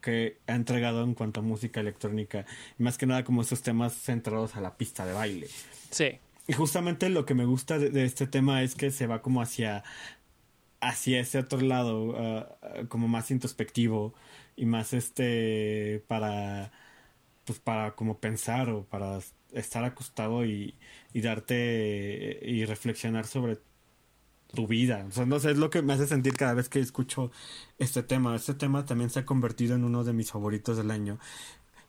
que 0.00 0.38
ha 0.46 0.54
entregado 0.54 1.02
en 1.04 1.14
cuanto 1.14 1.40
a 1.40 1.42
música 1.42 1.80
electrónica. 1.80 2.44
Más 2.78 2.98
que 2.98 3.06
nada 3.06 3.24
como 3.24 3.42
esos 3.42 3.62
temas 3.62 3.94
centrados 3.94 4.56
a 4.56 4.60
la 4.60 4.76
pista 4.76 5.06
de 5.06 5.12
baile. 5.12 5.48
Sí. 5.90 6.18
Y 6.48 6.52
justamente 6.52 7.08
lo 7.08 7.24
que 7.26 7.34
me 7.34 7.44
gusta 7.44 7.78
de, 7.78 7.90
de 7.90 8.04
este 8.04 8.26
tema 8.26 8.62
es 8.62 8.74
que 8.76 8.90
se 8.90 9.06
va 9.06 9.22
como 9.22 9.42
hacia 9.42 9.82
hacia 10.80 11.20
ese 11.20 11.38
otro 11.38 11.60
lado, 11.60 12.14
ah, 12.18 12.56
ah, 12.62 12.68
como 12.88 13.08
más 13.08 13.30
introspectivo 13.30 14.14
y 14.56 14.66
más 14.66 14.92
este 14.92 16.02
para 16.06 16.70
pues 17.44 17.58
para 17.60 17.94
como 17.96 18.18
pensar 18.18 18.68
o 18.70 18.84
para 18.84 19.18
estar 19.52 19.84
acostado 19.84 20.44
y, 20.44 20.76
y 21.12 21.20
darte 21.22 22.40
y 22.42 22.64
reflexionar 22.64 23.26
sobre 23.26 23.58
tu 24.54 24.66
vida. 24.66 25.04
O 25.08 25.12
sea, 25.12 25.26
no 25.26 25.38
sé, 25.40 25.52
es 25.52 25.58
lo 25.58 25.70
que 25.70 25.82
me 25.82 25.92
hace 25.92 26.06
sentir 26.06 26.34
cada 26.34 26.54
vez 26.54 26.68
que 26.68 26.80
escucho 26.80 27.30
este 27.78 28.02
tema. 28.02 28.34
Este 28.36 28.54
tema 28.54 28.84
también 28.86 29.10
se 29.10 29.20
ha 29.20 29.24
convertido 29.26 29.74
en 29.76 29.84
uno 29.84 30.04
de 30.04 30.12
mis 30.12 30.30
favoritos 30.30 30.76
del 30.76 30.90
año. 30.90 31.18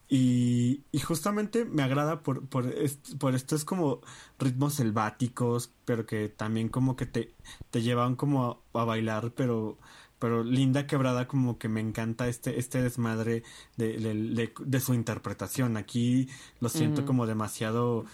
Y, 0.09 0.85
y 0.91 0.99
justamente 0.99 1.65
me 1.65 1.83
agrada 1.83 2.23
por, 2.23 2.47
por, 2.47 2.73
por 3.19 3.35
estos 3.35 3.65
como 3.65 4.01
ritmos 4.39 4.75
selváticos, 4.75 5.73
pero 5.85 6.05
que 6.05 6.29
también 6.29 6.69
como 6.69 6.95
que 6.95 7.05
te, 7.05 7.35
te 7.71 7.81
llevan 7.81 8.15
como 8.15 8.63
a 8.73 8.85
bailar, 8.85 9.33
pero, 9.35 9.77
pero 10.19 10.43
Linda 10.43 10.87
Quebrada 10.87 11.27
como 11.27 11.57
que 11.59 11.69
me 11.69 11.81
encanta 11.81 12.27
este, 12.27 12.59
este 12.59 12.81
desmadre 12.81 13.43
de, 13.77 13.97
de, 13.97 14.13
de- 14.13 14.53
de 14.59 14.79
su 14.79 14.93
interpretación. 14.93 15.77
Aquí 15.77 16.27
lo 16.59 16.69
siento 16.69 17.01
Ujú. 17.01 17.07
como 17.07 17.25
demasiado 17.27 18.05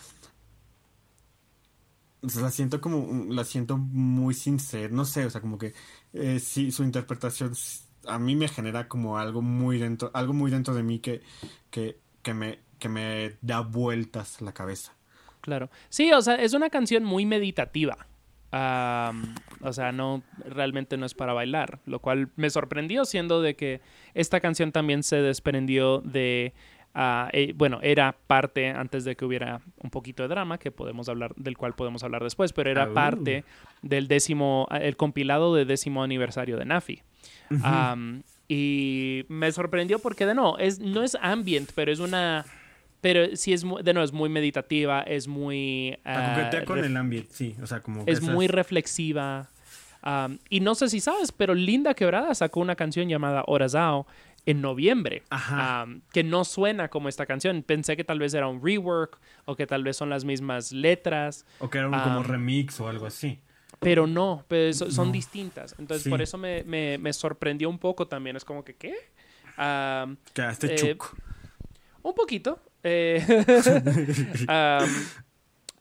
o 2.21 2.29
sea, 2.29 2.41
la 2.43 2.51
siento 2.51 2.79
como, 2.79 3.33
la 3.33 3.43
siento 3.43 3.77
muy 3.77 4.33
sincera, 4.33 4.93
no 4.93 5.03
sé, 5.05 5.25
o 5.25 5.29
sea, 5.29 5.41
como 5.41 5.57
que 5.57 5.73
eh, 6.13 6.39
sí, 6.39 6.71
su 6.71 6.83
interpretación 6.83 7.53
a 8.07 8.17
mí 8.19 8.35
me 8.35 8.47
genera 8.47 8.87
como 8.87 9.17
algo 9.17 9.41
muy 9.41 9.77
dentro, 9.77 10.09
algo 10.13 10.33
muy 10.33 10.49
dentro 10.51 10.73
de 10.73 10.83
mí 10.83 10.99
que, 10.99 11.21
que, 11.69 11.99
que 12.21 12.33
me, 12.33 12.59
que 12.79 12.87
me 12.89 13.37
da 13.41 13.59
vueltas 13.61 14.41
la 14.41 14.53
cabeza. 14.53 14.93
Claro. 15.41 15.69
Sí, 15.89 16.11
o 16.13 16.21
sea, 16.21 16.35
es 16.35 16.53
una 16.53 16.69
canción 16.69 17.03
muy 17.03 17.25
meditativa. 17.25 18.07
O 18.53 19.73
sea, 19.73 19.91
no, 19.91 20.21
realmente 20.45 20.95
no 20.97 21.05
es 21.05 21.13
para 21.13 21.33
bailar, 21.33 21.79
lo 21.85 21.99
cual 21.99 22.29
me 22.35 22.49
sorprendió 22.49 23.05
siendo 23.05 23.41
de 23.41 23.55
que 23.55 23.81
esta 24.13 24.39
canción 24.39 24.71
también 24.71 25.01
se 25.01 25.15
desprendió 25.21 25.99
de, 26.01 26.53
ah, 26.93 27.29
eh, 27.33 27.53
bueno, 27.55 27.79
era 27.81 28.15
parte 28.27 28.69
antes 28.69 29.05
de 29.05 29.15
que 29.15 29.25
hubiera 29.25 29.61
un 29.77 29.89
poquito 29.89 30.21
de 30.23 30.29
drama, 30.29 30.59
que 30.59 30.69
podemos 30.69 31.09
hablar, 31.09 31.33
del 31.35 31.57
cual 31.57 31.73
podemos 31.73 32.03
hablar 32.03 32.21
después, 32.23 32.53
pero 32.53 32.69
era 32.69 32.83
Ah, 32.83 32.89
uh. 32.91 32.93
parte 32.93 33.43
del 33.81 34.07
décimo, 34.07 34.67
ah, 34.69 34.77
el 34.77 34.97
compilado 34.97 35.55
de 35.55 35.65
décimo 35.65 36.03
aniversario 36.03 36.57
de 36.57 36.65
Nafi. 36.65 37.01
Y 38.47 39.25
me 39.29 39.51
sorprendió 39.51 39.99
porque 39.99 40.25
de 40.25 40.35
no, 40.35 40.57
es, 40.57 40.79
no 40.79 41.01
es 41.01 41.17
ambient, 41.21 41.71
pero 41.73 41.91
es 41.91 41.99
una... 41.99 42.45
Pero 43.03 43.35
sí 43.35 43.51
es, 43.51 43.65
de 43.83 43.93
no, 43.93 44.01
es 44.01 44.13
muy 44.13 44.29
meditativa, 44.29 45.01
es 45.01 45.27
muy... 45.27 45.97
La 46.05 46.35
coquetea 46.35 46.63
con 46.63 46.79
el 46.79 46.95
ambiente, 46.95 47.33
sí, 47.33 47.53
o 47.61 47.67
sea, 47.67 47.81
como 47.83 48.05
que 48.05 48.11
es 48.11 48.21
muy 48.21 48.47
reflexiva. 48.47 49.49
Am, 50.01 50.39
y 50.49 50.61
no 50.61 50.73
sé 50.73 50.87
si 50.89 51.01
sabes, 51.01 51.33
pero 51.33 51.53
Linda 51.53 51.93
Quebrada 51.95 52.33
sacó 52.33 52.61
una 52.61 52.75
canción 52.77 53.09
llamada 53.09 53.43
Orazao 53.45 54.07
en 54.45 54.61
noviembre, 54.61 55.23
Ajá. 55.29 55.81
am, 55.81 56.01
que 56.13 56.23
no 56.23 56.45
suena 56.45 56.87
como 56.87 57.09
esta 57.09 57.25
canción. 57.25 57.61
Pensé 57.63 57.97
que 57.97 58.05
tal 58.05 58.19
vez 58.19 58.33
era 58.33 58.47
un 58.47 58.63
rework 58.65 59.19
o 59.43 59.57
que 59.57 59.67
tal 59.67 59.83
vez 59.83 59.97
son 59.97 60.09
las 60.09 60.23
mismas 60.23 60.71
letras, 60.71 61.45
O 61.59 61.69
que 61.69 61.79
era 61.79 61.89
un 61.89 61.99
como 61.99 62.23
remix 62.23 62.79
o 62.79 62.87
algo 62.87 63.05
así. 63.05 63.37
pero 63.79 64.07
no, 64.07 64.45
so- 64.71 64.89
son 64.91 65.07
No. 65.07 65.11
distintas. 65.13 65.75
Entonces 65.77 66.03
Sí. 66.05 66.09
por 66.09 66.21
eso 66.21 66.37
me, 66.37 66.63
me- 66.63 66.97
me 66.97 67.11
sorprendió 67.11 67.69
un 67.69 67.79
poco 67.79 68.07
también. 68.07 68.37
Es 68.37 68.45
como 68.45 68.63
que, 68.63 68.75
¿qué? 68.77 68.95
Am, 69.57 70.15
Quedaste 70.33 70.73
Eh, 70.73 70.75
chuco. 70.77 71.11
Un 72.01 72.13
poquito. 72.13 72.59
Eh, 72.83 73.23
am, 74.47 74.89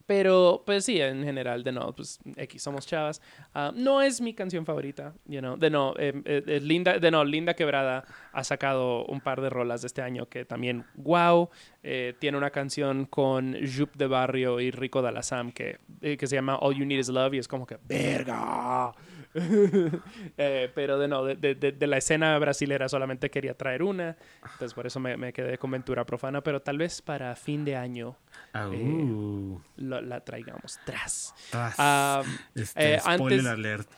pero, 0.06 0.62
pues 0.66 0.84
sí, 0.84 1.00
en 1.00 1.24
general, 1.24 1.62
de 1.62 1.72
no, 1.72 1.94
pues 1.94 2.18
X, 2.36 2.62
somos 2.62 2.86
chavas. 2.86 3.22
Ah, 3.54 3.72
no 3.74 4.02
es 4.02 4.20
mi 4.20 4.34
canción 4.34 4.66
favorita, 4.66 5.14
you 5.24 5.40
know. 5.40 5.56
De 5.56 5.70
no, 5.70 5.94
eh, 5.98 6.12
eh, 6.26 6.42
eh, 6.46 6.60
Linda, 6.60 6.98
de 6.98 7.10
no, 7.10 7.24
Linda 7.24 7.54
Quebrada 7.54 8.04
ha 8.32 8.44
sacado 8.44 9.06
un 9.06 9.22
par 9.22 9.40
de 9.40 9.48
rolas 9.48 9.80
de 9.80 9.86
este 9.86 10.02
año 10.02 10.28
que 10.28 10.44
también, 10.44 10.84
wow. 10.96 11.48
eh, 11.82 12.14
tiene 12.18 12.36
una 12.36 12.50
canción 12.50 13.06
con 13.06 13.54
Jup 13.54 13.96
de 13.96 14.06
Barrio 14.06 14.60
y 14.60 14.70
Rico 14.70 15.00
Dalazam 15.02 15.52
que, 15.52 15.78
eh, 16.00 16.16
que 16.16 16.26
se 16.26 16.36
llama 16.36 16.56
All 16.56 16.74
You 16.74 16.84
Need 16.84 16.98
Is 16.98 17.08
Love 17.08 17.34
y 17.34 17.38
es 17.38 17.48
como 17.48 17.64
que, 17.64 17.78
verga. 17.88 18.92
Eh, 20.36 20.70
pero 20.74 20.98
de 20.98 21.08
no, 21.08 21.24
de, 21.24 21.36
de- 21.36 21.54
de- 21.54 21.72
de 21.72 21.86
la 21.86 21.96
escena 21.98 22.38
brasilera 22.38 22.88
solamente 22.88 23.30
quería 23.30 23.54
traer 23.54 23.82
una, 23.82 24.16
entonces 24.42 24.74
por 24.74 24.86
eso 24.86 25.00
me, 25.00 25.16
me 25.16 25.32
quedé 25.32 25.58
con 25.58 25.70
Ventura 25.70 26.04
Profana, 26.04 26.42
pero 26.42 26.60
tal 26.60 26.78
vez 26.78 27.00
para 27.02 27.34
fin 27.36 27.64
de 27.64 27.76
año 27.76 28.16
Ah, 28.52 28.68
eh, 28.72 28.76
uh, 28.76 29.60
lo- 29.76 30.00
la 30.00 30.20
traigamos 30.20 30.78
tras. 30.84 31.34
tras. 31.50 31.74
Ah, 31.78 32.22
este, 32.54 32.94
eh, 32.94 33.00
spoiler 33.00 33.40
antes- 33.40 33.46
alert. 33.46 33.90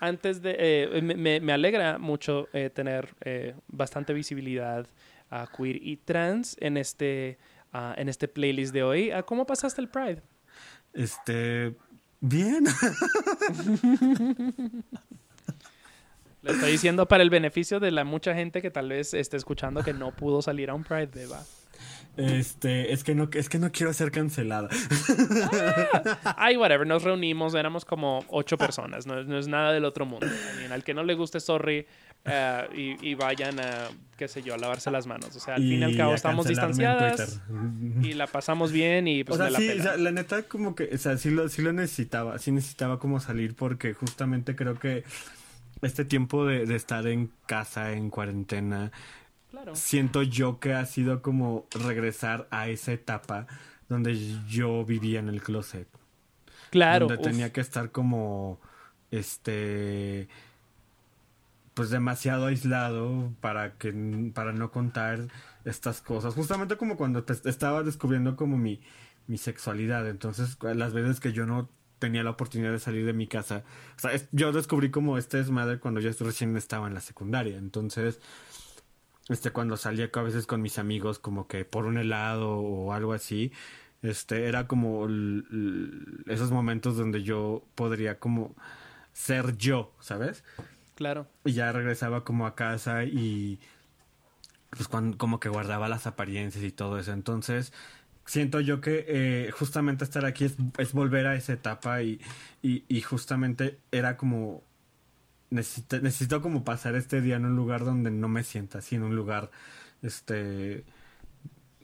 antes 0.00 0.42
de. 0.42 1.00
me, 1.02 1.40
me- 1.40 1.52
alegra 1.52 1.98
mucho 1.98 2.48
tener 2.74 3.14
bastante 3.68 4.12
visibilidad 4.12 4.86
a 5.30 5.48
queer 5.56 5.76
y 5.82 5.96
trans 5.96 6.56
en 6.60 6.76
este, 6.76 7.38
ah, 7.72 7.94
en 7.98 8.08
este 8.08 8.28
playlist 8.28 8.72
de 8.72 8.82
hoy. 8.82 9.10
Ah, 9.10 9.22
¿Cómo 9.22 9.46
pasaste 9.46 9.80
el 9.80 9.88
Pride? 9.88 10.22
Este, 10.92 11.74
bien. 12.28 12.64
Le 16.42 16.52
estoy 16.52 16.72
diciendo 16.72 17.08
para 17.08 17.24
el 17.24 17.30
beneficio 17.30 17.80
de 17.80 17.90
la 17.90 18.04
mucha 18.04 18.34
gente 18.34 18.62
que 18.62 18.70
tal 18.70 18.90
vez 18.90 19.14
esté 19.14 19.36
escuchando 19.36 19.82
que 19.82 19.92
no 19.92 20.14
pudo 20.14 20.42
salir 20.42 20.70
a 20.70 20.74
un 20.74 20.84
Pride, 20.84 21.06
beba. 21.06 21.42
Este, 22.16 22.92
es 22.92 23.04
que 23.04 23.14
no, 23.14 23.28
es 23.32 23.48
que 23.48 23.58
no 23.58 23.70
quiero 23.72 23.92
ser 23.92 24.10
cancelada. 24.10 24.68
Ay, 26.36 26.56
whatever, 26.56 26.86
nos 26.86 27.02
reunimos, 27.02 27.54
éramos 27.54 27.84
como 27.84 28.24
ocho 28.28 28.56
personas, 28.56 29.06
no, 29.06 29.20
es- 29.20 29.26
no 29.26 29.38
es 29.38 29.48
nada 29.48 29.72
del 29.72 29.84
otro 29.84 30.06
mundo. 30.06 30.26
Mean, 30.58 30.72
al 30.72 30.82
que 30.84 30.94
no 30.94 31.02
le 31.04 31.14
guste, 31.14 31.40
sorry, 31.40 31.86
eh, 32.24 32.96
y, 33.00 33.08
y 33.10 33.14
vayan 33.14 33.60
a, 33.60 33.88
qué 34.16 34.28
sé 34.28 34.42
yo, 34.42 34.54
a 34.54 34.58
lavarse 34.58 34.90
las 34.90 35.06
manos. 35.06 35.34
O 35.36 35.40
sea, 35.40 35.54
al 35.56 35.62
fin 35.62 35.80
y 35.80 35.84
al 35.84 35.96
cabo 35.96 36.14
estamos 36.14 36.46
distanciadas 36.46 37.40
y 38.02 38.14
la 38.14 38.26
pasamos 38.26 38.72
bien 38.72 39.06
y 39.08 39.22
pues 39.24 39.38
o 39.38 39.42
sea, 39.42 39.46
me 39.46 39.50
la 39.52 39.58
sí, 39.74 39.78
o 39.78 39.82
sea, 39.82 39.96
la 39.96 40.10
neta 40.10 40.42
como 40.44 40.74
que, 40.74 40.90
o 40.92 40.98
sea, 40.98 41.16
sí 41.18 41.30
lo, 41.30 41.48
sí 41.48 41.62
lo 41.62 41.72
necesitaba, 41.72 42.38
sí 42.38 42.50
necesitaba 42.50 42.98
como 42.98 43.20
salir 43.20 43.54
porque 43.54 43.94
justamente 43.94 44.56
creo 44.56 44.78
que 44.78 45.04
este 45.82 46.04
tiempo 46.04 46.46
de, 46.46 46.64
de 46.66 46.74
estar 46.74 47.06
en 47.06 47.30
casa, 47.46 47.92
en 47.92 48.08
cuarentena, 48.10 48.90
Claro. 49.56 49.74
siento 49.74 50.22
yo 50.22 50.60
que 50.60 50.74
ha 50.74 50.84
sido 50.86 51.22
como 51.22 51.66
regresar 51.72 52.46
a 52.50 52.68
esa 52.68 52.92
etapa 52.92 53.46
donde 53.88 54.16
yo 54.48 54.84
vivía 54.84 55.18
en 55.20 55.28
el 55.28 55.42
closet. 55.42 55.88
Claro. 56.70 57.06
donde 57.06 57.22
uf. 57.22 57.30
tenía 57.30 57.52
que 57.52 57.60
estar 57.60 57.90
como 57.92 58.60
este 59.10 60.28
pues 61.74 61.90
demasiado 61.90 62.46
aislado 62.46 63.32
para 63.40 63.74
que 63.76 63.92
para 64.34 64.52
no 64.52 64.70
contar 64.70 65.28
estas 65.64 66.00
cosas 66.00 66.34
justamente 66.34 66.76
como 66.76 66.96
cuando 66.96 67.24
te- 67.24 67.48
estaba 67.48 67.82
descubriendo 67.82 68.36
como 68.36 68.56
mi 68.56 68.80
mi 69.26 69.36
sexualidad 69.38 70.08
entonces 70.08 70.56
las 70.62 70.92
veces 70.94 71.20
que 71.20 71.32
yo 71.32 71.44
no 71.46 71.68
tenía 71.98 72.22
la 72.22 72.30
oportunidad 72.30 72.72
de 72.72 72.78
salir 72.78 73.04
de 73.04 73.12
mi 73.12 73.26
casa 73.26 73.62
o 73.96 74.00
sea 74.00 74.12
es- 74.12 74.28
yo 74.32 74.52
descubrí 74.52 74.90
como 74.90 75.18
este 75.18 75.36
desmadre 75.38 75.78
cuando 75.78 76.00
yo 76.00 76.10
recién 76.20 76.56
estaba 76.56 76.86
en 76.88 76.94
la 76.94 77.00
secundaria 77.00 77.58
entonces 77.58 78.20
este 79.28 79.50
cuando 79.50 79.76
salía 79.76 80.10
a 80.12 80.22
veces 80.22 80.46
con 80.46 80.62
mis 80.62 80.78
amigos 80.78 81.18
como 81.18 81.46
que 81.48 81.64
por 81.64 81.86
un 81.86 81.98
helado 81.98 82.58
o 82.58 82.92
algo 82.92 83.12
así 83.12 83.52
este 84.02 84.46
era 84.46 84.66
como 84.68 85.06
esos 86.26 86.50
momentos 86.50 86.96
donde 86.96 87.22
yo 87.22 87.64
podría 87.74 88.18
como 88.18 88.54
ser 89.12 89.56
yo 89.56 89.92
sabes 90.00 90.44
Claro. 90.94 91.26
y 91.44 91.52
ya 91.52 91.72
regresaba 91.72 92.24
como 92.24 92.46
a 92.46 92.54
casa 92.54 93.04
y 93.04 93.58
pues 94.70 94.88
cuando, 94.88 95.18
como 95.18 95.40
que 95.40 95.48
guardaba 95.48 95.88
las 95.88 96.06
apariencias 96.06 96.64
y 96.64 96.70
todo 96.70 96.98
eso 96.98 97.12
entonces 97.12 97.72
siento 98.24 98.60
yo 98.60 98.80
que 98.80 99.04
eh, 99.08 99.50
justamente 99.52 100.04
estar 100.04 100.24
aquí 100.24 100.44
es, 100.44 100.56
es 100.78 100.92
volver 100.92 101.26
a 101.26 101.34
esa 101.36 101.52
etapa 101.52 102.02
y, 102.02 102.20
y, 102.62 102.84
y 102.88 103.00
justamente 103.02 103.78
era 103.92 104.16
como 104.16 104.62
necesito, 105.50 106.00
necesito 106.00 106.42
como 106.42 106.64
pasar 106.64 106.94
este 106.94 107.20
día 107.20 107.36
en 107.36 107.44
un 107.44 107.56
lugar 107.56 107.84
donde 107.84 108.10
no 108.10 108.28
me 108.28 108.42
sienta 108.42 108.78
así, 108.78 108.96
en 108.96 109.02
un 109.02 109.16
lugar 109.16 109.50
este 110.02 110.84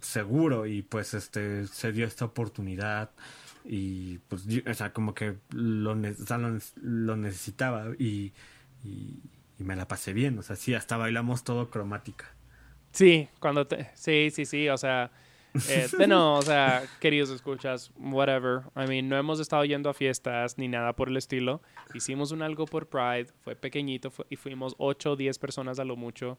seguro 0.01 0.67
y 0.67 0.83
pues 0.83 1.15
este 1.15 1.67
se 1.67 1.93
dio 1.93 2.07
esta 2.07 2.25
oportunidad 2.25 3.11
y 3.65 4.19
pues 4.29 4.47
o 4.67 4.75
sea 4.75 4.93
como 4.93 5.15
que 5.15 5.39
lo, 5.51 5.93
o 5.93 6.59
lo 6.83 7.17
necesitaba 7.17 7.87
y, 7.99 8.33
y, 8.85 9.21
y 9.59 9.65
me 9.65 9.77
la 9.77 9.87
pasé 9.87 10.13
bien, 10.13 10.39
o 10.39 10.43
sea 10.43 10.57
sí 10.57 10.75
hasta 10.75 10.97
bailamos 10.97 11.45
todo 11.45 11.71
cromática. 11.71 12.27
Sí, 12.93 13.29
cuando 13.41 13.67
te... 13.67 13.91
Sí, 13.95 14.31
sí, 14.31 14.45
sí, 14.45 14.69
o 14.69 14.77
sea... 14.77 15.11
de 15.99 16.07
no, 16.07 16.37
o 16.37 16.43
sea, 16.43 16.83
queridos 17.01 17.31
escuchas, 17.31 17.91
whatever. 17.99 18.63
I 18.77 18.87
mean, 18.89 19.09
no 19.09 19.17
hemos 19.19 19.39
estado 19.41 19.65
yendo 19.65 19.91
a 19.91 19.95
fiestas 19.95 20.57
ni 20.59 20.69
nada 20.69 20.95
por 20.95 21.09
el 21.09 21.17
estilo. 21.17 21.61
Hicimos 21.95 22.33
un 22.33 22.43
algo 22.43 22.65
por 22.67 22.89
Pride, 22.89 23.27
fue 23.43 23.55
pequeñito 23.57 24.11
fue- 24.11 24.27
y 24.31 24.37
fuimos 24.37 24.75
8 24.79 25.13
o 25.13 25.17
10 25.17 25.39
personas 25.39 25.79
a 25.79 25.85
lo 25.85 25.97
mucho. 25.97 26.39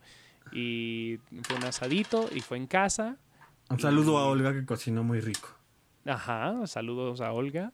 Y 0.52 1.20
fue 1.44 1.56
un 1.58 1.64
asadito 1.64 2.28
y 2.34 2.42
fue 2.42 2.58
en 2.58 2.68
casa. 2.68 3.18
Un 3.70 3.80
saludo 3.80 4.18
a 4.18 4.26
Olga 4.28 4.52
que 4.54 4.66
cocinó 4.66 5.04
muy 5.04 5.20
rico. 5.22 5.50
Ajá, 6.06 6.68
saludos 6.68 7.22
a 7.22 7.32
Olga. 7.32 7.72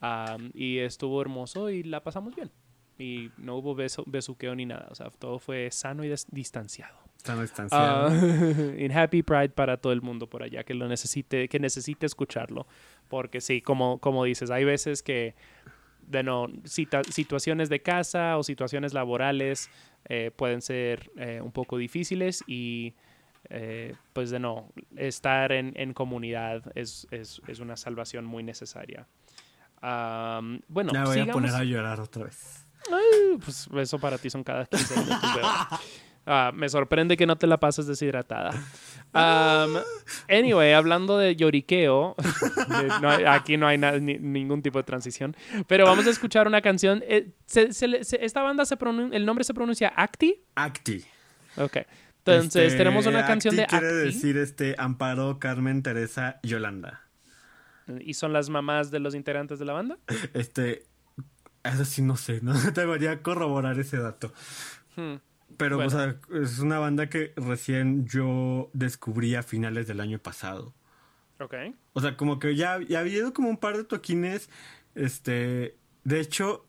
Am, 0.00 0.50
y 0.54 0.78
estuvo 0.78 1.20
hermoso 1.20 1.70
y 1.70 1.82
la 1.82 2.02
pasamos 2.02 2.34
bien. 2.34 2.50
Y 2.98 3.30
no 3.38 3.56
hubo 3.56 3.74
beso, 3.74 4.04
besuqueo 4.06 4.54
ni 4.54 4.66
nada. 4.66 4.88
O 4.90 4.94
sea, 4.94 5.10
todo 5.10 5.38
fue 5.38 5.70
sano 5.72 6.04
y 6.04 6.12
distanciado. 6.30 6.96
Están 7.22 7.40
distanciados. 7.40 8.12
Ah, 8.12 8.74
in 8.78 8.90
Happy 8.90 9.22
Pride 9.22 9.50
para 9.50 9.76
todo 9.76 9.92
el 9.92 10.02
mundo 10.02 10.28
por 10.28 10.42
allá 10.42 10.64
que 10.64 10.74
lo 10.74 10.88
necesite, 10.88 11.48
que 11.48 11.60
necesite 11.60 12.04
escucharlo. 12.04 12.66
Porque 13.08 13.40
sí, 13.40 13.60
como, 13.62 13.98
como 14.00 14.24
dices, 14.24 14.50
hay 14.50 14.64
veces 14.64 15.04
que 15.04 15.36
de 16.04 16.24
no, 16.24 16.48
cita- 16.64 17.04
situaciones 17.04 17.68
de 17.68 17.80
casa 17.80 18.36
o 18.38 18.42
situaciones 18.42 18.92
laborales 18.92 19.70
eh, 20.08 20.32
pueden 20.34 20.62
ser 20.62 21.12
eh, 21.16 21.40
un 21.40 21.52
poco 21.52 21.76
difíciles 21.78 22.42
y 22.48 22.94
eh, 23.50 23.94
pues 24.12 24.30
de 24.30 24.40
no, 24.40 24.72
estar 24.96 25.52
en, 25.52 25.72
en 25.76 25.92
comunidad 25.94 26.72
es, 26.74 27.06
es, 27.12 27.40
es 27.46 27.60
una 27.60 27.76
salvación 27.76 28.24
muy 28.24 28.42
necesaria. 28.42 29.06
Am, 29.80 30.60
bueno, 30.66 30.92
ya 30.92 31.04
voy 31.04 31.10
a 31.18 31.22
sigamos- 31.24 31.34
poner 31.34 31.54
a 31.54 31.62
llorar 31.64 32.00
otra 32.00 32.24
vez. 32.24 32.66
Ay, 32.90 33.38
pues 33.38 33.68
eso 33.76 33.98
para 34.00 34.18
ti 34.18 34.28
son 34.28 34.42
cada 34.42 34.64
15 34.66 34.96
minutos. 35.00 35.20
Ah, 36.24 36.52
me 36.54 36.68
sorprende 36.68 37.16
que 37.16 37.26
no 37.26 37.36
te 37.36 37.46
la 37.48 37.58
pases 37.58 37.86
deshidratada. 37.86 38.52
Um, 39.14 39.76
anyway, 40.28 40.72
hablando 40.72 41.18
de 41.18 41.34
lloriqueo, 41.36 42.14
de- 42.68 42.88
no 43.00 43.10
aquí 43.30 43.56
no 43.56 43.66
hay 43.66 43.76
na- 43.76 43.98
ni- 43.98 44.18
ningún 44.18 44.62
tipo 44.62 44.78
de 44.78 44.84
transición, 44.84 45.36
pero 45.66 45.84
vamos 45.84 46.06
a 46.06 46.10
escuchar 46.10 46.46
una 46.46 46.62
canción. 46.62 47.02
eh, 47.06 47.30
se- 47.46 47.72
se 47.72 48.04
se- 48.04 48.24
esta 48.24 48.42
banda, 48.42 48.64
se 48.64 48.78
pronun- 48.78 49.12
el 49.12 49.26
nombre 49.26 49.44
se 49.44 49.52
pronuncia 49.52 49.88
Acti. 49.96 50.42
Acti. 50.54 51.04
Ok. 51.56 51.78
Entonces, 52.24 52.66
Este, 52.66 52.78
tenemos 52.78 53.06
una 53.06 53.26
canción 53.26 53.56
de 53.56 53.62
Acti 53.64 53.76
quiere 53.78 53.88
Acti. 54.02 54.14
decir 54.14 54.36
este 54.36 54.76
Amparo, 54.78 55.40
Carmen, 55.40 55.82
Teresa, 55.82 56.38
Yolanda. 56.44 57.02
¿Y 58.00 58.14
son 58.14 58.32
las 58.32 58.48
mamás 58.48 58.92
de 58.92 59.00
los 59.00 59.16
integrantes 59.16 59.58
de 59.58 59.64
la 59.64 59.72
banda? 59.72 59.98
Este, 60.34 60.84
eso 61.64 61.84
sí 61.84 62.00
no 62.00 62.16
sé, 62.16 62.38
no 62.40 62.52
debería 62.74 63.22
corroborar 63.22 63.78
ese 63.80 63.96
dato. 63.98 64.32
Hmm. 64.96 65.16
Pero, 65.56 65.76
Bueno. 65.76 65.88
o 65.88 65.90
sea, 65.90 66.16
es 66.40 66.58
una 66.58 66.78
banda 66.78 67.08
que 67.08 67.32
recién 67.36 68.06
yo 68.06 68.70
descubrí 68.72 69.34
a 69.34 69.42
finales 69.42 69.86
del 69.86 70.00
año 70.00 70.18
pasado. 70.18 70.74
Ok. 71.40 71.54
O 71.92 72.00
sea, 72.00 72.16
como 72.16 72.38
que 72.38 72.54
ya, 72.54 72.80
ya 72.80 73.00
había 73.00 73.18
ido 73.18 73.32
como 73.32 73.48
un 73.48 73.56
par 73.56 73.76
de 73.76 73.84
toquines. 73.84 74.48
Este, 74.94 75.76
de 76.04 76.20
hecho, 76.20 76.66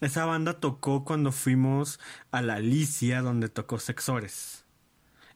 esa 0.00 0.24
banda 0.24 0.54
tocó 0.60 1.04
cuando 1.04 1.32
fuimos 1.32 2.00
a 2.30 2.42
la 2.42 2.54
Alicia, 2.54 3.22
donde 3.22 3.48
tocó 3.48 3.78
Sexores 3.78 4.64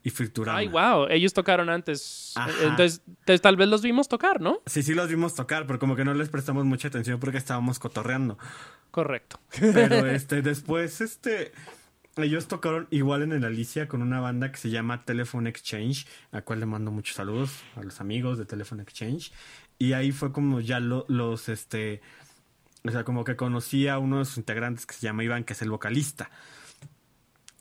y 0.03 0.11
Friturama. 0.11 0.59
Ay, 0.59 0.69
wow. 0.69 1.07
Ellos 1.09 1.33
tocaron 1.33 1.71
antes. 1.71 2.33
Ajá. 2.37 2.51
Entonces, 2.62 3.01
entonces, 3.07 3.41
tal 3.41 3.57
vez 3.57 3.69
los 3.69 3.81
vimos 3.83 4.07
tocar, 4.09 4.41
¿no? 4.41 4.61
Sí, 4.66 4.83
sí 4.83 4.93
los 4.93 5.09
vimos 5.09 5.35
tocar, 5.35 5.66
pero 5.66 5.79
como 5.79 5.97
que 5.97 6.05
no 6.05 6.12
les 6.12 6.29
prestamos 6.29 6.65
mucha 6.66 6.89
atención 6.89 7.19
porque 7.19 7.39
estábamos 7.39 7.79
cotorreando. 7.79 8.39
Correcto. 8.91 9.41
Pero 9.59 10.07
este, 10.11 10.43
después, 10.43 11.01
este, 11.01 11.53
ellos 12.16 12.47
tocaron 12.47 12.86
igual 12.91 13.23
en 13.23 13.32
el 13.32 13.45
Alicia 13.45 13.89
con 13.89 14.03
una 14.03 14.20
banda 14.20 14.53
que 14.53 14.59
se 14.59 14.70
llama 14.70 15.05
Telephone 15.05 15.49
Exchange, 15.49 16.07
a 16.32 16.43
cual 16.43 16.61
le 16.61 16.66
mando 16.66 16.91
muchos 16.91 17.16
saludos 17.16 17.51
a 17.77 17.82
los 17.82 18.01
amigos 18.01 18.39
de 18.39 18.45
Telephone 18.47 18.82
Exchange. 18.82 19.32
Y 19.78 19.93
ahí 19.95 20.12
fue 20.12 20.32
como 20.32 20.61
ya 20.61 20.78
lo- 20.81 21.05
los, 21.09 21.49
este, 21.49 22.01
o 22.85 22.91
sea, 22.91 23.05
como 23.05 23.24
que 23.24 23.35
conocí 23.36 23.89
a 23.89 23.99
uno 23.99 24.20
de 24.20 24.24
sus 24.27 24.39
integrantes 24.39 24.86
que 24.86 24.95
se 24.95 25.01
llama 25.03 25.24
Iván, 25.24 25.45
que 25.45 25.55
es 25.55 25.62
el 25.62 25.70
vocalista. 25.70 26.31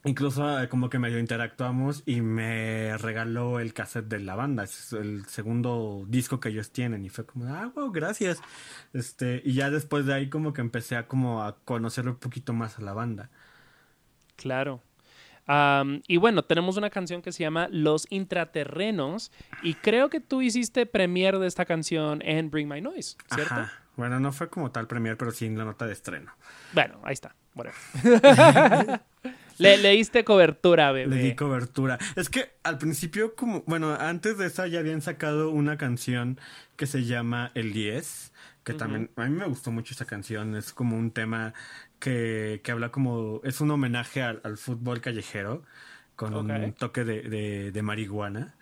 Incluso 0.05 0.61
eh, 0.61 0.67
como 0.67 0.89
que 0.89 0.99
medio 0.99 1.17
interactuamos 1.17 2.03
y 2.05 2.19
me 2.19 2.97
regaló 2.97 3.61
el 3.61 3.73
cassette 3.73 4.07
de 4.09 4.19
la 4.19 4.35
banda. 4.35 4.65
Es 4.65 4.91
el 4.91 5.25
segundo 5.27 6.03
disco 6.09 6.41
que 6.41 6.49
ellos 6.49 6.71
tienen. 6.71 7.05
Y 7.05 7.09
fue 7.09 7.25
como, 7.25 7.45
ah, 7.45 7.71
wow, 7.73 7.89
gracias. 7.91 8.41
Este, 8.91 9.41
y 9.45 9.53
ya 9.53 9.69
después 9.69 10.05
de 10.05 10.13
ahí 10.13 10.29
como 10.29 10.51
que 10.51 10.59
empecé 10.59 10.97
a 10.97 11.07
como 11.07 11.41
a 11.43 11.57
conocer 11.63 12.07
un 12.09 12.17
poquito 12.17 12.51
más 12.53 12.77
a 12.77 12.81
la 12.81 12.91
banda. 12.93 13.29
Claro. 14.35 14.81
Y 16.07 16.17
bueno, 16.17 16.43
tenemos 16.43 16.77
una 16.77 16.89
canción 16.89 17.21
que 17.21 17.31
se 17.31 17.43
llama 17.43 17.67
Los 17.71 18.07
Intraterrenos. 18.09 19.31
Y 19.61 19.75
creo 19.75 20.09
que 20.09 20.19
tú 20.19 20.41
hiciste 20.41 20.85
premier 20.85 21.37
de 21.39 21.47
esta 21.47 21.65
canción 21.65 22.21
en 22.23 22.49
Bring 22.49 22.67
My 22.67 22.81
Noise, 22.81 23.17
¿cierto? 23.33 23.53
Ajá. 23.53 23.83
Bueno, 23.95 24.19
no 24.19 24.31
fue 24.31 24.49
como 24.49 24.71
tal 24.71 24.87
premier, 24.87 25.17
pero 25.17 25.31
sí 25.31 25.45
en 25.45 25.57
la 25.57 25.65
nota 25.65 25.85
de 25.85 25.93
estreno. 25.93 26.31
Bueno, 26.73 26.99
ahí 27.03 27.13
está. 27.13 27.35
whatever. 27.53 27.75
Le, 29.59 29.77
leíste 29.77 30.23
cobertura, 30.23 30.91
bebé. 30.91 31.15
Le 31.15 31.21
di 31.21 31.35
cobertura. 31.35 31.99
Es 32.15 32.27
que 32.27 32.53
al 32.63 32.79
principio, 32.79 33.35
como, 33.35 33.63
bueno, 33.67 33.93
antes 33.93 34.39
de 34.39 34.47
esa 34.47 34.65
ya 34.65 34.79
habían 34.79 35.01
sacado 35.03 35.51
una 35.51 35.77
canción 35.77 36.39
que 36.75 36.87
se 36.87 37.03
llama 37.03 37.51
El 37.53 37.71
10, 37.71 38.33
que 38.63 38.73
también, 38.73 39.11
a 39.15 39.25
mí 39.25 39.29
me 39.29 39.45
gustó 39.45 39.71
mucho 39.71 39.93
esa 39.93 40.05
canción. 40.05 40.55
Es 40.55 40.73
como 40.73 40.97
un 40.97 41.11
tema 41.11 41.53
que, 42.03 42.59
que 42.65 42.71
habla 42.73 42.91
como, 42.91 43.39
es 43.45 43.61
un 43.61 43.71
homenaje 43.71 44.21
al, 44.21 44.41
al 44.43 44.57
fútbol 44.57 44.99
callejero, 44.99 45.63
con 46.17 46.33
un 46.35 46.73
toque 46.73 47.05
de, 47.05 47.21
de- 47.21 47.71
de 47.71 47.81
marihuana. 47.81 48.55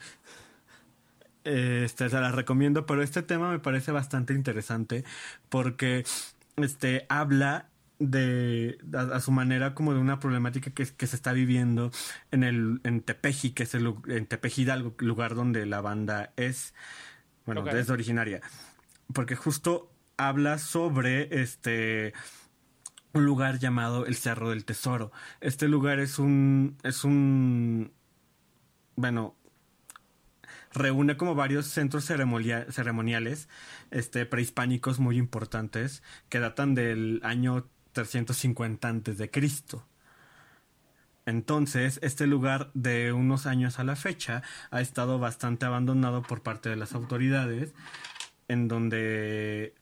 Este, 1.44 2.08
se 2.08 2.20
la 2.20 2.32
recomiendo, 2.32 2.86
pero 2.86 3.02
este 3.02 3.24
tema 3.24 3.50
me 3.50 3.58
parece 3.58 3.92
bastante 3.92 4.34
interesante 4.34 5.04
porque 5.50 6.04
este 6.58 7.08
habla 7.10 7.66
de 7.98 8.78
a, 8.94 9.16
a 9.16 9.20
su 9.20 9.32
manera 9.32 9.74
como 9.74 9.94
de 9.96 10.00
una 10.00 10.20
problemática 10.20 10.70
que, 10.72 10.86
que 10.86 11.08
se 11.08 11.16
está 11.16 11.34
viviendo 11.34 11.90
en 12.30 12.44
el 12.44 12.80
en 12.84 13.02
Tepeji, 13.02 13.52
que 13.52 13.64
es 13.64 13.74
el 13.74 13.96
en 14.08 14.28
Tepeji 14.28 14.62
Hidalgo, 14.64 14.94
lugar 15.00 15.34
donde 15.34 15.66
la 15.66 15.82
banda 15.82 16.32
es 16.38 16.76
bueno, 17.48 17.62
Ok. 17.62 17.74
es 17.74 17.90
originaria. 17.90 18.42
Porque 19.12 19.36
justo 19.36 19.92
habla 20.18 20.60
sobre 20.60 21.42
este 21.42 22.14
un 23.14 23.26
lugar 23.26 23.60
llamado 23.60 24.06
el 24.06 24.16
Cerro 24.16 24.50
del 24.50 24.66
Tesoro. 24.66 25.12
Este 25.42 25.68
lugar 25.68 26.00
es 26.00 26.20
un 26.20 26.78
es 26.84 27.04
un 27.04 27.92
bueno, 28.96 29.36
reúne 30.74 31.18
como 31.18 31.36
varios 31.36 31.66
centros 31.68 32.06
ceremonia- 32.10 32.66
ceremoniales 32.72 33.50
este, 33.90 34.26
prehispánicos 34.26 35.00
muy 35.00 35.18
importantes 35.18 36.04
que 36.30 36.40
datan 36.40 36.76
del 36.76 37.20
año 37.24 37.68
350 37.94 38.88
antes 38.88 39.18
de 39.18 39.30
Cristo. 39.30 39.86
Entonces, 41.26 42.00
este 42.02 42.26
lugar 42.26 42.72
de 42.74 43.14
unos 43.14 43.46
años 43.46 43.80
a 43.80 43.84
la 43.84 43.96
fecha 43.96 44.42
ha 44.72 44.82
estado 44.82 45.20
bastante 45.20 45.66
abandonado 45.66 46.24
por 46.24 46.42
parte 46.42 46.70
de 46.70 46.76
las 46.76 46.94
autoridades, 46.94 47.74
en 48.48 48.68
donde 48.68 49.76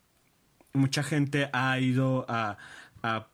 mucha 0.74 1.02
gente 1.02 1.50
ha 1.54 1.80
ido 1.80 2.26
a, 2.30 2.58
a 3.04 3.28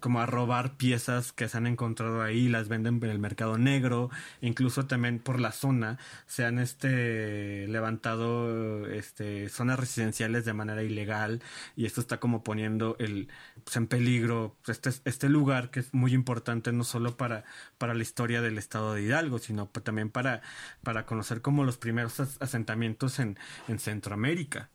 como 0.00 0.20
a 0.20 0.26
robar 0.26 0.76
piezas 0.76 1.32
que 1.32 1.48
se 1.48 1.56
han 1.58 1.66
encontrado 1.66 2.22
ahí, 2.22 2.48
las 2.48 2.68
venden 2.68 3.00
en 3.02 3.10
el 3.10 3.18
mercado 3.18 3.58
negro, 3.58 4.08
incluso 4.40 4.86
también 4.86 5.18
por 5.18 5.40
la 5.40 5.50
zona 5.50 5.98
se 6.26 6.44
han 6.44 6.60
este 6.60 7.66
levantado 7.66 8.86
este 8.88 9.48
zonas 9.48 9.80
residenciales 9.80 10.44
de 10.44 10.52
manera 10.54 10.82
ilegal 10.84 11.42
y 11.76 11.86
esto 11.86 12.00
está 12.00 12.20
como 12.20 12.44
poniendo 12.44 12.94
el 13.00 13.28
pues, 13.64 13.76
en 13.76 13.88
peligro 13.88 14.56
pues, 14.64 14.78
este 14.78 14.90
este 15.10 15.28
lugar 15.28 15.70
que 15.70 15.80
es 15.80 15.92
muy 15.92 16.12
importante 16.14 16.72
no 16.72 16.84
solo 16.84 17.16
para 17.16 17.44
para 17.78 17.94
la 17.94 18.02
historia 18.02 18.42
del 18.42 18.58
estado 18.58 18.94
de 18.94 19.02
Hidalgo, 19.02 19.38
sino 19.40 19.66
también 19.68 20.10
para 20.10 20.42
para 20.84 21.04
conocer 21.06 21.42
como 21.42 21.64
los 21.64 21.78
primeros 21.78 22.20
as- 22.20 22.36
asentamientos 22.40 23.18
en 23.18 23.38
en 23.68 23.78
Centroamérica. 23.80 24.70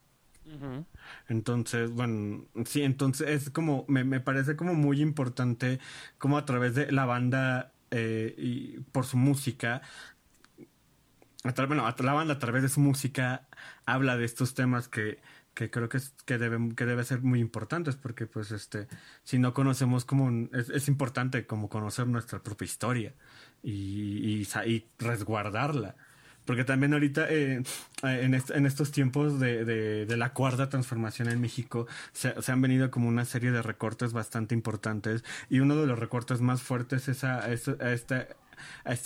Entonces, 1.28 1.92
bueno, 1.92 2.46
sí, 2.66 2.84
entonces 2.84 3.30
es 3.30 3.50
como, 3.50 3.86
me, 3.88 4.04
me 4.04 4.20
parece 4.20 4.56
como 4.56 4.74
muy 4.76 5.02
importante 5.02 5.80
como 6.18 6.38
a 6.38 6.46
través 6.46 6.76
de 6.76 6.92
la 6.92 7.06
banda 7.06 7.74
eh, 7.92 8.36
y 8.38 8.80
por 8.92 9.06
su 9.06 9.18
música, 9.18 9.82
a 11.44 11.54
tra- 11.54 11.68
bueno, 11.68 11.84
la 11.98 12.14
banda 12.14 12.34
a 12.36 12.40
través 12.40 12.64
de 12.64 12.70
su 12.70 12.80
música 12.80 13.48
habla 13.86 14.18
de 14.18 14.26
estos 14.26 14.54
temas 14.56 14.88
que, 14.88 15.20
que 15.54 15.70
creo 15.70 15.90
que, 15.90 15.98
es, 15.98 16.14
que, 16.26 16.38
deben, 16.38 16.74
que 16.74 16.86
debe 16.86 17.04
ser 17.04 17.22
muy 17.22 17.40
importantes 17.40 17.96
porque 17.96 18.26
pues 18.26 18.52
este, 18.52 18.88
si 19.24 19.38
no 19.40 19.54
conocemos 19.54 20.06
como, 20.06 20.30
es, 20.54 20.88
importante 20.88 21.46
como 21.46 21.70
conocer 21.70 22.08
nuestra 22.08 22.42
propia 22.42 22.66
historia 22.66 23.14
y, 23.64 24.42
y 24.66 24.86
resguardarla. 25.00 25.96
Porque 26.46 26.64
también 26.64 26.94
ahorita, 26.94 27.28
eh, 27.30 27.64
en, 28.04 28.34
est- 28.34 28.52
en 28.52 28.66
estos 28.66 28.92
tiempos 28.92 29.40
de, 29.40 30.06
la 30.16 30.34
cuarta 30.34 30.70
transformación 30.70 31.30
en 31.30 31.42
México, 31.42 31.88
se, 32.14 32.34
han 32.52 32.62
venido 32.62 32.92
como 32.92 33.08
una 33.10 33.26
serie 33.26 33.52
de 33.52 33.62
recortes 33.62 34.14
bastante 34.14 34.54
importantes. 34.56 35.24
Y 35.50 35.60
uno 35.60 35.76
de 35.76 35.88
los 35.88 36.00
recortes 36.00 36.42
más 36.42 36.62
fuertes 36.62 37.08
es 37.08 37.24
a, 37.24 37.52
esta, 37.52 38.28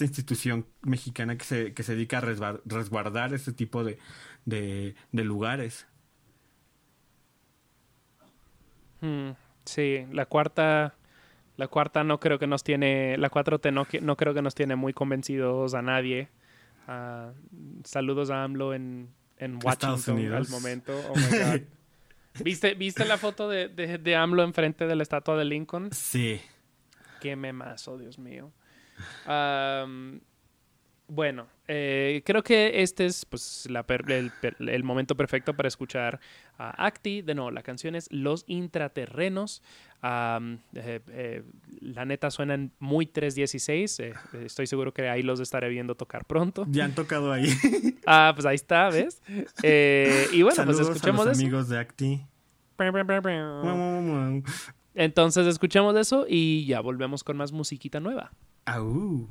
institución 0.02 0.66
mexicana 0.82 1.38
que 1.38 1.46
se, 1.46 1.74
que 1.74 1.84
se 1.84 1.96
dedica 1.96 2.18
a 2.20 2.22
resguar- 2.22 2.62
resguardar 2.66 3.34
este 3.34 3.54
tipo 3.54 3.84
de, 3.84 3.98
lugares. 5.12 5.88
Mm, 9.02 9.32
sí, 9.66 10.06
la 10.12 10.26
cuarta, 10.26 10.96
la 11.58 11.68
cuarta 11.68 12.04
no 12.04 12.20
creo 12.20 12.40
que 12.40 12.48
nos 12.48 12.64
tiene, 12.64 13.18
la 13.18 13.30
4T 13.30 13.72
no, 13.72 13.88
no 14.02 14.18
creo 14.18 14.34
que 14.34 14.42
nos 14.42 14.56
tiene 14.56 14.76
muy 14.76 14.94
convencidos 14.94 15.74
a 15.74 15.82
nadie. 15.82 16.30
Saludos 17.84 18.30
a 18.30 18.44
AMLO 18.44 18.74
en, 18.74 19.10
en 19.38 19.60
Washington 19.64 20.34
al 20.34 20.48
momento. 20.50 20.98
Oh 21.10 21.16
my 21.16 21.22
God. 21.40 21.62
¿Viste, 22.44 22.74
¿Viste 22.76 23.06
la 23.06 23.18
foto 23.18 23.50
de, 23.50 23.68
de, 23.68 23.98
de 23.98 24.16
AMLO 24.16 24.44
enfrente 24.44 24.86
de 24.88 24.96
la 24.96 25.04
estatua 25.04 25.36
de 25.38 25.46
Lincoln? 25.46 25.92
Sí. 25.92 26.40
Qué 27.22 27.36
memazo, 27.36 27.98
Dios 27.98 28.18
mío. 28.18 28.52
Bueno, 31.12 31.48
eh, 31.68 32.22
creo 32.24 32.44
que 32.44 32.84
este 32.84 33.08
es 33.08 33.26
pues, 33.26 33.68
la 33.70 33.82
per- 33.84 34.10
el, 34.12 34.30
per- 34.30 34.56
el 34.60 34.84
momento 34.84 35.16
perfecto 35.16 35.56
para 35.56 35.68
escuchar 35.68 36.20
a 36.60 36.86
Acti. 36.86 37.22
De 37.24 37.34
nuevo, 37.34 37.50
la 37.52 37.64
canción 37.64 37.96
es 37.96 38.08
Los 38.12 38.44
Intraterrenos. 38.48 39.64
Eh, 40.04 41.00
eh, 41.10 41.44
la 41.82 42.06
neta 42.06 42.30
suenan 42.30 42.72
muy 42.80 43.06
316. 43.08 44.00
eh, 44.00 44.14
eh, 44.34 44.44
estoy 44.46 44.68
seguro 44.68 44.94
que 44.94 45.10
ahí 45.10 45.24
los 45.24 45.40
estaré 45.40 45.70
viendo 45.70 45.96
tocar 45.96 46.26
pronto. 46.26 46.66
Ya 46.70 46.86
han 46.86 46.94
tocado 46.94 47.32
ahí. 47.32 47.50
Ah, 48.12 48.32
pues 48.34 48.46
ahí 48.48 48.56
está, 48.56 48.90
¿ves? 48.90 49.22
Y 50.34 50.42
bueno, 50.42 50.56
Saludos 50.56 50.78
pues 50.88 50.96
escuchemos 50.98 51.22
a 51.28 51.30
los 51.30 51.38
eso. 51.38 51.46
amigos 51.46 51.70
de 51.70 51.78
Acti. 51.78 52.22
Entonces 54.96 55.46
escuchemos 55.48 55.96
eso 55.96 56.26
y 56.28 56.66
ya 56.66 56.80
volvemos 56.82 57.24
con 57.24 57.38
más 57.38 57.52
musiquita 57.52 58.00
nueva. 58.00 58.32
Au. 58.66 59.28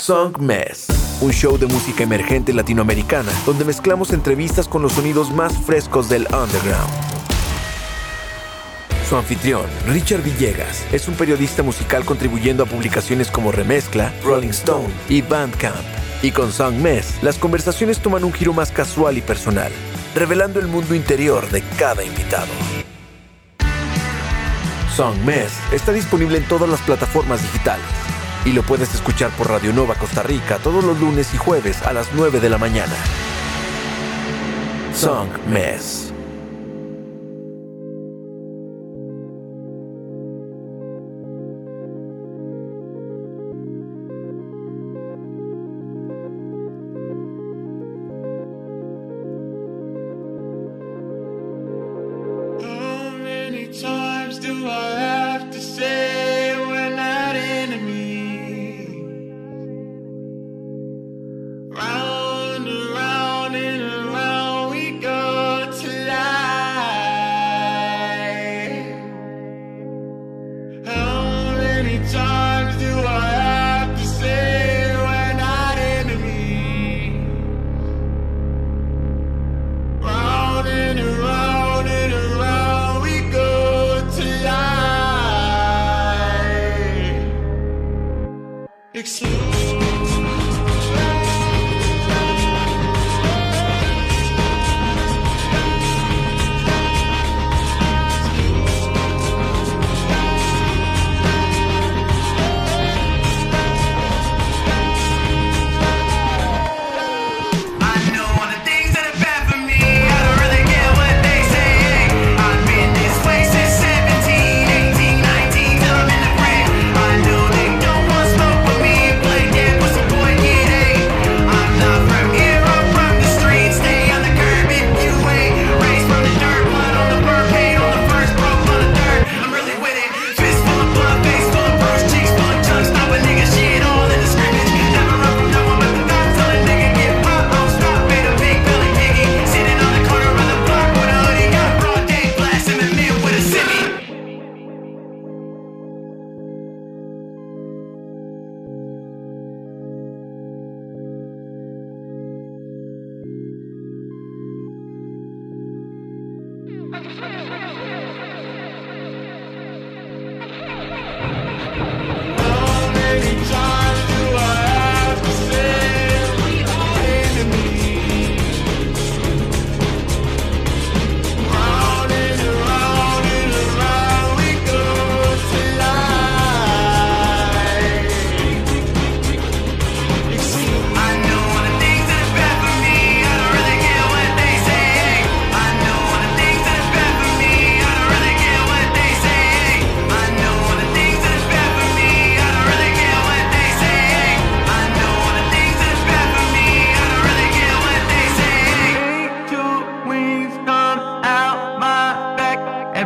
Song 0.00 0.38
Mess, 0.40 0.86
un 1.20 1.32
show 1.32 1.58
de 1.58 1.66
música 1.66 2.04
emergente 2.04 2.54
latinoamericana 2.54 3.30
donde 3.44 3.64
mezclamos 3.64 4.12
entrevistas 4.12 4.66
con 4.66 4.80
los 4.80 4.92
sonidos 4.92 5.30
más 5.30 5.52
frescos 5.66 6.08
del 6.08 6.22
underground. 6.32 7.08
Su 9.08 9.16
anfitrión, 9.16 9.66
Richard 9.86 10.22
Villegas, 10.22 10.86
es 10.92 11.08
un 11.08 11.14
periodista 11.14 11.62
musical 11.62 12.04
contribuyendo 12.04 12.62
a 12.62 12.66
publicaciones 12.66 13.30
como 13.30 13.52
Remezcla, 13.52 14.12
Rolling 14.22 14.50
Stone 14.50 14.88
y 15.08 15.22
Bandcamp. 15.22 15.76
Y 16.22 16.30
con 16.30 16.52
Song 16.52 16.74
Mess, 16.74 17.22
las 17.22 17.38
conversaciones 17.38 18.00
toman 18.00 18.24
un 18.24 18.32
giro 18.32 18.52
más 18.52 18.72
casual 18.72 19.16
y 19.16 19.22
personal, 19.22 19.72
revelando 20.14 20.60
el 20.60 20.66
mundo 20.66 20.94
interior 20.94 21.48
de 21.50 21.62
cada 21.78 22.04
invitado. 22.04 22.48
Song 24.94 25.16
Mess 25.24 25.52
está 25.72 25.92
disponible 25.92 26.38
en 26.38 26.44
todas 26.44 26.68
las 26.68 26.80
plataformas 26.80 27.40
digitales 27.42 27.86
y 28.44 28.52
lo 28.52 28.62
puedes 28.62 28.94
escuchar 28.94 29.30
por 29.30 29.48
Radio 29.48 29.72
Nova 29.72 29.94
Costa 29.94 30.22
Rica 30.22 30.58
todos 30.58 30.82
los 30.82 30.98
lunes 30.98 31.32
y 31.34 31.36
jueves 31.36 31.82
a 31.82 31.92
las 31.92 32.08
9 32.14 32.40
de 32.40 32.48
la 32.48 32.58
mañana. 32.58 32.94
Song 34.94 35.28
Mess. 35.48 36.12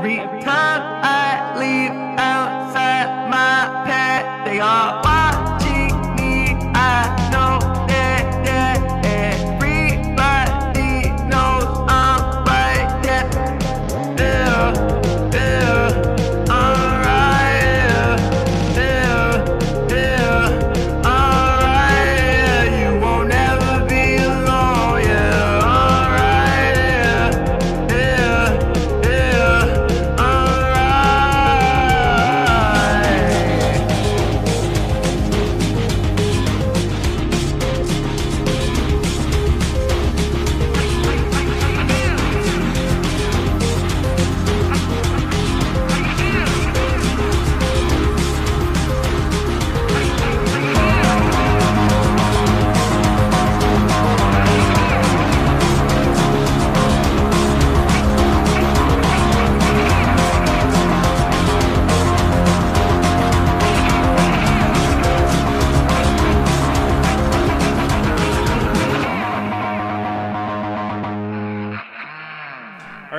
Every 0.02 0.16
time 0.42 0.82
I 1.04 1.56
leave 1.60 1.92
outside 2.18 3.30
my 3.30 3.84
pet, 3.86 4.44
they 4.44 4.58
are. 4.58 5.11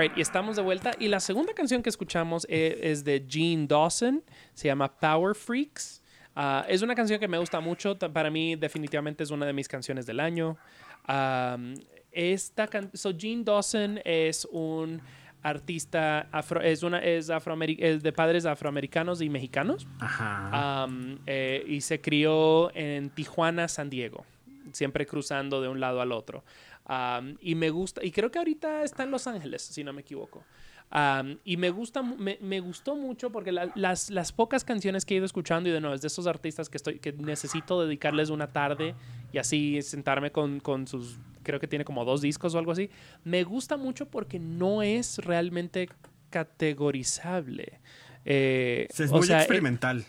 Alright, 0.03 0.17
y 0.17 0.21
estamos 0.21 0.57
de 0.57 0.61
vuelta. 0.61 0.91
Y 0.99 1.07
la 1.07 1.21
segunda 1.21 1.53
canción 1.53 1.81
que 1.81 1.89
escuchamos 1.89 2.45
e- 2.49 2.77
es, 2.81 3.05
de 3.05 3.25
Gene 3.25 3.67
Dawson. 3.67 4.21
Se 4.53 4.67
llama 4.67 4.93
Power 4.93 5.34
Freaks. 5.34 6.03
Ah, 6.35 6.65
es 6.67 6.81
una 6.81 6.93
canción 6.93 7.21
que 7.21 7.27
me 7.30 7.38
gusta 7.38 7.61
mucho. 7.61 7.97
Para 7.97 8.30
mí, 8.30 8.57
definitivamente 8.57 9.23
es 9.23 9.31
una 9.31 9.45
de 9.45 9.53
mis 9.53 9.69
canciones 9.69 10.05
del 10.05 10.19
año. 10.19 10.57
Am, 11.05 11.75
esta 12.11 12.67
so 12.93 13.13
Gene 13.17 13.45
Dawson 13.45 14.01
es 14.03 14.45
un 14.51 15.01
artista 15.41 16.27
afro, 16.34 16.61
es 16.61 16.84
una 16.84 16.99
es 16.99 17.30
es 17.30 18.03
de 18.03 18.11
padres 18.11 18.45
afroamericanos 18.45 19.21
y 19.21 19.30
mexicanos. 19.30 19.88
Ajá. 20.01 20.84
Am, 20.84 21.19
eh, 21.25 21.63
y 21.65 21.80
se 21.80 22.01
crió 22.01 22.75
en 22.75 23.09
Tijuana, 23.09 23.69
San 23.69 23.89
Diego, 23.89 24.25
siempre 24.73 25.05
cruzando 25.05 25.61
de 25.61 25.69
un 25.69 25.80
lado 25.80 26.01
al 26.01 26.11
otro. 26.11 26.43
Am, 26.85 27.38
y 27.41 27.55
me 27.55 27.69
gusta, 27.69 28.03
y 28.03 28.11
creo 28.11 28.30
que 28.30 28.39
ahorita 28.39 28.84
está 28.84 29.03
en 29.03 29.11
Los 29.11 29.26
Ángeles, 29.27 29.61
si 29.61 29.84
no 29.84 29.93
me 29.93 30.01
equivoco. 30.01 30.43
Am, 30.89 31.39
y 31.43 31.57
me 31.57 31.69
gusta, 31.72 32.03
me, 32.03 32.38
me 32.41 32.60
gustó 32.60 32.95
mucho 32.95 33.31
porque 33.31 33.51
la- 33.51 33.72
las, 33.76 34.10
las 34.10 34.31
pocas 34.31 34.64
canciones 34.64 35.05
que 35.05 35.14
he 35.15 35.18
ido 35.18 35.26
escuchando, 35.26 35.69
y 35.69 35.72
de 35.72 35.80
nuevo, 35.81 35.95
es 35.95 36.01
de 36.01 36.07
esos 36.07 36.27
artistas 36.27 36.69
que, 36.69 36.77
estoy, 36.77 36.99
que 36.99 37.14
necesito 37.14 37.81
dedicarles 37.84 38.30
una 38.30 38.47
tarde 38.51 38.93
y 39.31 39.38
así 39.39 39.81
sentarme 39.81 40.31
con, 40.31 40.60
con 40.60 40.85
sus, 40.85 41.18
creo 41.41 41.60
que 41.60 41.68
tiene 41.68 41.84
como 41.85 42.05
dos 42.05 42.22
discos 42.22 42.53
o 42.53 42.60
algo 42.60 42.73
así, 42.73 42.89
me 43.23 43.43
gusta 43.43 43.77
mucho 43.77 44.07
porque 44.10 44.38
no 44.39 44.84
es 44.84 45.18
realmente 45.19 45.89
categorizable. 46.30 47.80
Eh, 48.26 48.88
es 48.89 48.99
o 49.11 49.18
muy 49.18 49.27
sea, 49.27 49.38
eh, 49.38 49.41
experimental. 49.41 50.05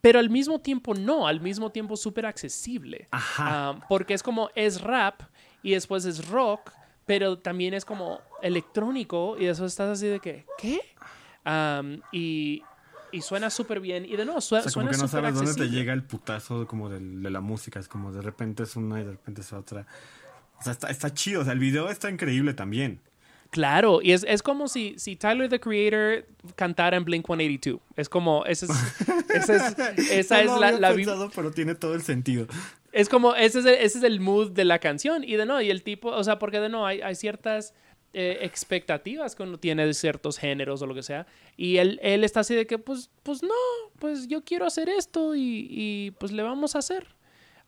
Pero 0.00 0.18
al 0.18 0.30
mismo 0.30 0.60
tiempo 0.60 0.94
no, 0.94 1.26
al 1.26 1.40
mismo 1.40 1.70
tiempo 1.70 1.96
súper 1.96 2.26
accesible. 2.26 3.08
Ajá. 3.10 3.44
Ah, 3.70 3.86
porque 3.88 4.14
es 4.14 4.22
como, 4.22 4.50
es 4.54 4.80
rap 4.80 5.20
y 5.62 5.72
después 5.72 6.04
es 6.04 6.28
rock, 6.28 6.72
pero 7.06 7.38
también 7.38 7.74
es 7.74 7.84
como 7.84 8.20
electrónico 8.42 9.36
y 9.38 9.46
eso 9.46 9.66
estás 9.66 9.90
así 9.90 10.06
de 10.06 10.20
que, 10.20 10.46
¿qué? 10.58 10.80
Am, 11.44 12.00
y, 12.12 12.62
y 13.12 13.20
suena 13.20 13.50
súper 13.50 13.80
bien 13.80 14.04
y 14.06 14.16
de 14.16 14.24
nuevo 14.24 14.40
su- 14.40 14.54
O 14.56 14.60
sea, 14.60 14.72
como 14.72 14.72
suena 14.86 14.90
que 14.90 14.96
no 14.96 15.08
sabes 15.08 15.34
dónde 15.34 15.52
te 15.52 15.60
accesible. 15.60 15.78
llega 15.78 15.92
el 15.92 16.02
putazo 16.02 16.66
como 16.66 16.88
del- 16.88 17.22
de, 17.22 17.30
la 17.30 17.40
música. 17.40 17.78
Es 17.78 17.88
como 17.88 18.12
de 18.12 18.22
repente 18.22 18.62
es 18.62 18.76
una 18.76 19.00
y 19.00 19.04
de 19.04 19.10
repente 19.12 19.42
es 19.42 19.52
otra. 19.52 19.86
O 20.58 20.62
sea, 20.62 20.72
está, 20.72 20.88
está 20.90 21.12
chido. 21.12 21.42
O 21.42 21.44
sea, 21.44 21.52
el 21.52 21.58
video 21.58 21.90
está 21.90 22.10
increíble 22.10 22.54
también. 22.54 23.00
Claro, 23.54 24.00
y 24.02 24.10
es, 24.10 24.24
es 24.28 24.42
como 24.42 24.66
si, 24.66 24.94
si 24.98 25.14
Tyler 25.14 25.48
the 25.48 25.60
Creator 25.60 26.26
cantara 26.56 26.96
en 26.96 27.04
Blink 27.04 27.24
182. 27.24 27.80
Es 27.94 28.08
como, 28.08 28.44
ese 28.46 28.66
es, 28.66 28.72
ese 29.32 29.54
es- 29.54 30.10
esa 30.10 30.42
No 30.42 30.54
es 30.56 30.60
la, 30.60 30.72
la 30.72 30.92
pensado, 30.92 31.30
pero 31.32 31.52
tiene 31.52 31.76
todo 31.76 31.94
el 31.94 32.02
sentido. 32.02 32.48
Es 32.90 33.08
como, 33.08 33.36
ese 33.36 33.60
es, 33.60 33.66
el, 33.66 33.74
ese 33.74 33.98
es 33.98 34.02
el 34.02 34.18
mood 34.18 34.50
de 34.50 34.64
la 34.64 34.80
canción. 34.80 35.22
Y 35.22 35.36
de 35.36 35.46
no, 35.46 35.60
y 35.62 35.70
el 35.70 35.84
tipo, 35.84 36.08
o 36.08 36.24
sea, 36.24 36.40
porque 36.40 36.58
de 36.58 36.68
no, 36.68 36.84
hay, 36.84 37.00
hay 37.00 37.14
ciertas 37.14 37.74
eh, 38.12 38.38
expectativas 38.42 39.36
que 39.36 39.44
uno 39.44 39.56
tiene 39.60 39.86
de 39.86 39.94
ciertos 39.94 40.36
géneros 40.36 40.82
o 40.82 40.86
lo 40.86 40.94
que 40.96 41.04
sea. 41.04 41.24
Y 41.56 41.76
él, 41.76 42.00
él 42.02 42.24
está 42.24 42.40
así 42.40 42.56
de 42.56 42.66
que, 42.66 42.78
pues, 42.78 43.08
pues 43.22 43.44
no, 43.44 43.54
pues 44.00 44.26
yo 44.26 44.42
quiero 44.42 44.66
hacer 44.66 44.88
esto 44.88 45.36
y, 45.36 45.68
y, 45.70 46.10
pues 46.18 46.32
le 46.32 46.42
vamos 46.42 46.74
a 46.74 46.80
hacer. 46.80 47.06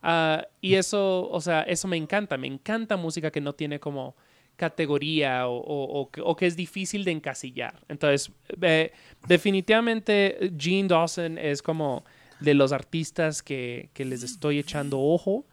Ah, 0.03 0.45
y 0.59 0.73
eso, 0.75 1.29
o 1.29 1.39
sea, 1.39 1.61
eso 1.61 1.87
me 1.87 1.95
encanta. 1.95 2.35
Me 2.37 2.47
encanta 2.47 2.97
música 2.97 3.31
que 3.31 3.39
no 3.39 3.53
tiene 3.53 3.79
como 3.79 4.17
categoría 4.57 5.47
o, 5.47 5.55
o- 5.57 6.01
o 6.01 6.35
que- 6.35 6.45
es 6.47 6.55
difícil 6.55 7.05
de 7.05 7.11
encasillar. 7.11 7.79
Entonces, 7.87 8.31
eh, 8.61 8.91
definitivamente 9.27 10.51
Gene 10.57 10.87
Dawson 10.89 11.37
es 11.37 11.61
como 11.61 12.03
de 12.39 12.53
los 12.53 12.71
artistas 12.71 13.41
que, 13.41 13.89
que 13.93 14.03
les 14.05 14.23
estoy 14.23 14.59
echando 14.59 14.99
ojo. 14.99 15.45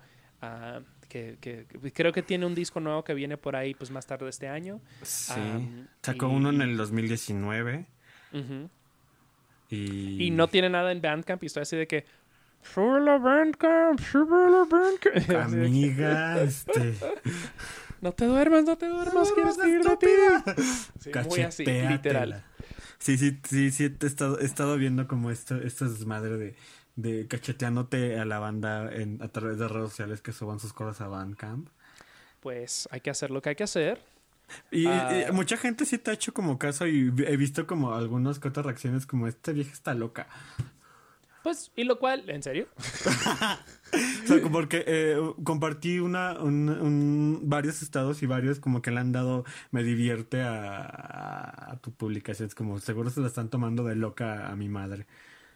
ah, 0.43 0.81
que, 1.09 1.37
que- 1.41 1.65
que 1.81 1.93
creo 1.93 2.13
que 2.13 2.23
tiene 2.23 2.45
un 2.45 2.55
disco 2.57 2.81
nuevo 2.81 3.05
que 3.05 3.15
viene 3.15 3.37
por 3.37 3.55
ahí 3.55 3.73
pues 3.75 3.91
más 3.91 4.05
tarde 4.05 4.29
este 4.29 4.49
año. 4.49 4.81
Sí. 5.03 5.33
Am, 5.41 5.87
Sacó 6.03 6.27
y- 6.27 6.35
uno 6.35 6.51
en 6.51 6.61
el 6.63 6.77
2019. 6.77 7.87
Ujú. 8.33 8.69
Y, 9.71 10.25
Y 10.27 10.31
no 10.33 10.49
tiene 10.49 10.69
nada 10.71 10.91
en 10.93 11.01
Bandcamp 11.01 11.43
y 11.43 11.47
estoy 11.47 11.63
así 11.63 11.77
de 11.77 11.87
que... 11.87 12.05
"Súbele 12.63 13.11
a 13.13 13.19
Bandcamp, 13.19 14.01
Bandcamp". 14.71 15.31
Amiga, 15.55 16.43
este. 16.43 16.95
no 18.05 18.13
te 18.13 18.27
duermas, 18.27 18.65
no 18.65 18.77
te 18.79 18.87
duermas, 18.87 19.33
quiero 19.33 19.49
escribir 19.49 19.83
de 19.83 19.97
ti. 19.97 20.07
Sí, 21.01 21.11
muy 21.29 21.41
así, 21.41 21.65
literal. 21.65 22.45
Sí, 22.99 23.19
sí, 23.19 23.41
sí, 23.49 23.71
sí, 23.71 23.85
he 24.01 24.07
estado, 24.07 24.39
he 24.39 24.45
estado 24.45 24.77
viendo 24.77 25.09
como 25.09 25.31
esto, 25.31 25.57
esto 25.57 25.87
es 25.87 26.05
madre 26.07 26.37
de, 26.37 26.55
de 26.97 27.27
cacheteándote 27.27 28.19
a 28.21 28.25
la 28.25 28.39
banda 28.39 28.95
en, 28.95 29.21
a 29.23 29.29
través 29.29 29.59
de 29.59 29.67
redes 29.69 29.89
sociales 29.91 30.21
que 30.21 30.33
suban 30.33 30.61
sus 30.61 30.73
cosas 30.73 31.01
a 31.01 31.09
Bandcamp. 31.09 31.69
Pues 32.41 32.89
hay 32.93 33.01
que 33.01 33.11
hacer 33.11 33.31
lo 33.31 33.41
que 33.43 33.49
hay 33.49 33.57
que 33.57 33.65
hacer. 33.65 34.01
Y, 34.71 34.87
Ah. 34.87 35.27
y 35.29 35.33
mucha 35.33 35.57
gente 35.57 35.87
sí 35.87 35.97
te 35.97 36.11
ha 36.11 36.15
hecho 36.15 36.35
como 36.35 36.59
caso 36.59 36.87
y 36.87 37.11
he 37.27 37.37
visto 37.39 37.67
como 37.67 37.95
algunas 37.95 38.39
que 38.39 38.49
otras 38.49 38.67
reacciones 38.67 39.07
como 39.07 39.27
esta 39.27 39.53
vieja 39.53 39.73
está 39.73 39.95
loca. 39.95 40.27
Pues, 41.43 41.73
y 41.77 41.85
lo 41.85 41.99
cual, 41.99 42.29
¿en 42.31 42.43
serio? 42.43 42.69
O 44.25 44.27
sea, 44.27 44.41
como 44.43 44.53
porque 44.53 44.85
eh, 44.87 45.17
compartí 45.45 45.99
una, 45.99 46.39
un, 46.41 46.69
un- 46.69 47.41
varios 47.45 47.83
estados 47.83 48.23
y 48.23 48.27
varios 48.27 48.59
como 48.61 48.83
que 48.83 48.91
le 48.91 49.01
han 49.01 49.13
dado 49.13 49.45
me 49.71 49.83
divierte 49.83 50.43
a, 50.43 50.81
a, 50.81 51.73
a 51.73 51.77
tu 51.79 51.93
publicación. 51.93 52.49
Es 52.49 52.55
como 52.55 52.79
seguro 52.81 53.11
se 53.11 53.21
la 53.21 53.27
están 53.29 53.49
tomando 53.49 53.85
de 53.85 53.97
loca 53.97 54.49
a 54.49 54.57
mi 54.57 54.69
madre. 54.69 55.07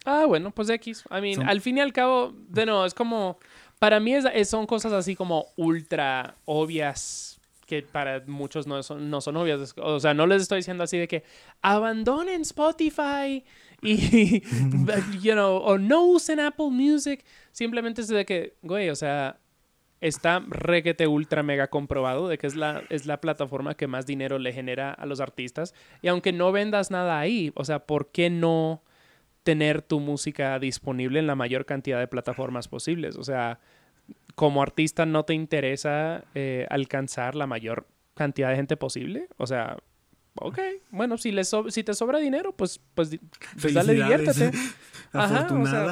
Ah, 0.05 0.25
bueno, 0.27 0.51
pues 0.53 0.71
X. 0.71 1.05
I 1.11 1.21
mean, 1.21 1.35
Son- 1.37 1.49
al 1.49 1.61
fin 1.61 1.79
y 1.79 1.81
al 1.81 1.93
cabo, 1.93 2.33
de 2.49 2.67
nuevo, 2.67 2.85
es 2.87 2.95
como. 2.95 3.39
Para 3.79 4.01
mí 4.01 4.15
es, 4.15 4.25
es- 4.35 4.49
son 4.51 4.67
cosas 4.67 4.93
así 4.93 5.15
como 5.15 5.47
ultra 5.57 6.35
obvias 6.45 7.41
que 7.67 7.83
para 7.83 8.23
muchos 8.27 8.67
no 8.67 8.83
son, 8.83 9.11
no 9.11 9.21
son 9.21 9.37
obvias. 9.37 9.75
O 9.77 10.01
sea, 10.01 10.15
no 10.15 10.27
les 10.27 10.41
estoy 10.43 10.57
diciendo 10.61 10.85
así 10.85 10.97
de 10.97 11.07
que 11.07 11.23
abandonen 11.61 12.41
Spotify 12.41 13.45
y, 13.83 14.43
you 15.21 15.33
know, 15.33 15.57
o 15.57 15.79
no 15.79 16.05
usen 16.07 16.41
Apple 16.41 16.71
Music. 16.71 17.25
Simplemente 17.53 18.01
es 18.01 18.09
de 18.09 18.25
que, 18.25 18.57
güey, 18.63 18.91
o 18.91 18.97
sea, 18.97 19.39
está 20.01 20.43
requete 20.49 21.07
ultra 21.07 21.43
mega 21.43 21.69
comprobado 21.69 22.29
de 22.29 22.39
que 22.39 22.47
es 22.47 22.55
la, 22.55 22.83
es 22.89 23.07
la 23.07 23.21
plataforma 23.21 23.75
que 23.75 23.87
más 23.87 24.07
dinero 24.07 24.39
le 24.39 24.53
genera 24.53 24.93
a 24.93 25.07
los 25.07 25.21
artistas. 25.21 25.75
Y 26.03 26.09
aunque 26.09 26.33
no 26.33 26.53
vendas 26.53 26.91
nada 26.91 27.19
ahí, 27.19 27.53
o 27.55 27.65
sea, 27.65 27.87
¿por 27.87 28.11
qué 28.11 28.31
no 28.31 28.83
tener 29.43 29.83
tu 29.83 30.01
música 30.01 30.59
disponible 30.59 31.19
en 31.19 31.27
la 31.27 31.35
mayor 31.35 31.65
cantidad 31.65 31.99
de 31.99 32.09
plataformas 32.09 32.69
posibles? 32.69 33.17
O 33.17 33.25
sea, 33.25 33.61
como 34.35 34.63
artista 34.63 35.07
no 35.07 35.25
te 35.25 35.35
interesa 35.35 36.25
eh, 36.35 36.67
alcanzar 36.71 37.35
la 37.35 37.47
mayor 37.47 37.87
cantidad 38.15 38.51
de 38.51 38.57
gente 38.57 38.77
posible. 38.77 39.29
O 39.37 39.47
sea, 39.47 39.79
ok, 40.41 40.59
bueno, 40.91 41.19
si, 41.19 41.31
le 41.33 41.45
so- 41.45 41.71
si 41.71 41.85
te 41.85 41.95
sobra 41.95 42.19
dinero, 42.19 42.53
pues, 42.53 42.81
pues, 42.95 43.11
pues 43.61 43.75
dale, 43.75 43.95
diviértete. 43.95 44.51
Ajá, 45.13 45.47
o 45.55 45.67
sea, 45.67 45.87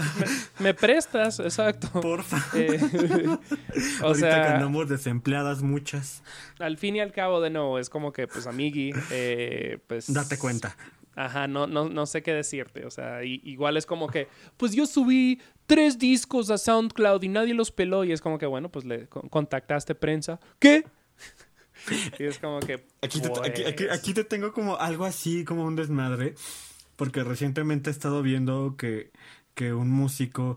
me, 0.58 0.64
me 0.64 0.74
prestas, 0.74 1.40
exacto. 1.40 1.88
Porfa. 2.00 2.36
Eh, 2.54 2.78
o 4.02 4.06
Ahorita 4.06 4.12
que 4.12 4.14
sea, 4.14 4.54
andamos 4.56 4.88
desempleadas 4.88 5.62
muchas. 5.62 6.22
al 6.58 6.76
fin 6.76 6.96
y 6.96 7.00
al 7.00 7.12
cabo, 7.12 7.40
de 7.40 7.48
nuevo, 7.50 7.78
es 7.78 7.88
como 7.88 8.12
que, 8.12 8.26
pues, 8.28 8.46
amigui, 8.46 8.92
eh, 9.10 9.78
pues... 9.86 10.12
Date 10.12 10.36
cuenta. 10.38 10.76
Ajá, 11.14 11.46
no, 11.48 11.66
no, 11.66 11.88
no 11.88 12.04
sé 12.04 12.22
qué 12.22 12.34
decirte. 12.34 12.84
O 12.84 12.90
sea, 12.90 13.24
igual 13.24 13.78
es 13.78 13.86
como 13.86 14.06
que, 14.06 14.28
pues 14.58 14.74
yo 14.74 14.84
subí 14.84 15.40
tres 15.64 15.98
discos 15.98 16.50
a 16.50 16.58
SoundCloud 16.58 17.22
y 17.22 17.28
nadie 17.28 17.54
los 17.54 17.70
peló. 17.70 18.04
Y 18.04 18.12
es 18.12 18.20
como 18.20 18.36
que, 18.36 18.44
bueno, 18.44 18.68
pues 18.70 18.84
le 18.84 19.06
con- 19.06 19.26
contactaste 19.30 19.94
prensa. 19.94 20.38
¿Qué? 20.58 20.84
Y 22.18 22.24
es 22.24 22.38
como 22.38 22.60
que. 22.60 22.84
Aquí 23.02 23.20
te, 23.20 23.28
aquí, 23.44 23.64
aquí- 23.64 23.84
pues, 23.86 23.98
aquí 23.98 24.14
te 24.14 24.24
tengo 24.24 24.52
como 24.52 24.76
algo 24.78 25.04
así, 25.04 25.44
como 25.44 25.64
un 25.64 25.76
desmadre, 25.76 26.34
porque 26.96 27.22
recientemente 27.24 27.90
he 27.90 27.92
estado 27.92 28.22
viendo 28.22 28.76
que, 28.76 29.10
que 29.54 29.72
un 29.72 29.90
músico, 29.90 30.56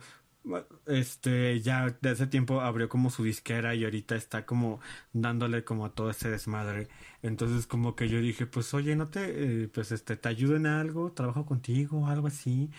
este, 0.87 1.59
ya 1.61 1.95
de 2.01 2.09
hace 2.09 2.27
tiempo 2.27 2.61
abrió 2.61 2.89
como 2.89 3.09
su 3.09 3.23
disquera 3.23 3.75
y 3.75 3.83
ahorita 3.83 4.15
está 4.15 4.45
como 4.45 4.79
dándole 5.13 5.63
como 5.63 5.85
a 5.85 5.93
todo 5.93 6.09
ese 6.09 6.29
desmadre. 6.29 6.87
Entonces 7.21 7.67
como 7.67 7.95
que 7.95 8.07
yo 8.09 8.19
dije, 8.19 8.45
pues 8.47 8.73
oye, 8.73 8.95
no 8.95 9.09
te, 9.09 9.63
eh, 9.63 9.67
pues 9.67 9.91
este, 9.91 10.15
te 10.15 10.29
ayudo 10.29 10.55
en 10.55 10.65
algo, 10.65 11.11
trabajo 11.11 11.45
contigo, 11.45 12.07
algo 12.07 12.27
así. 12.27 12.69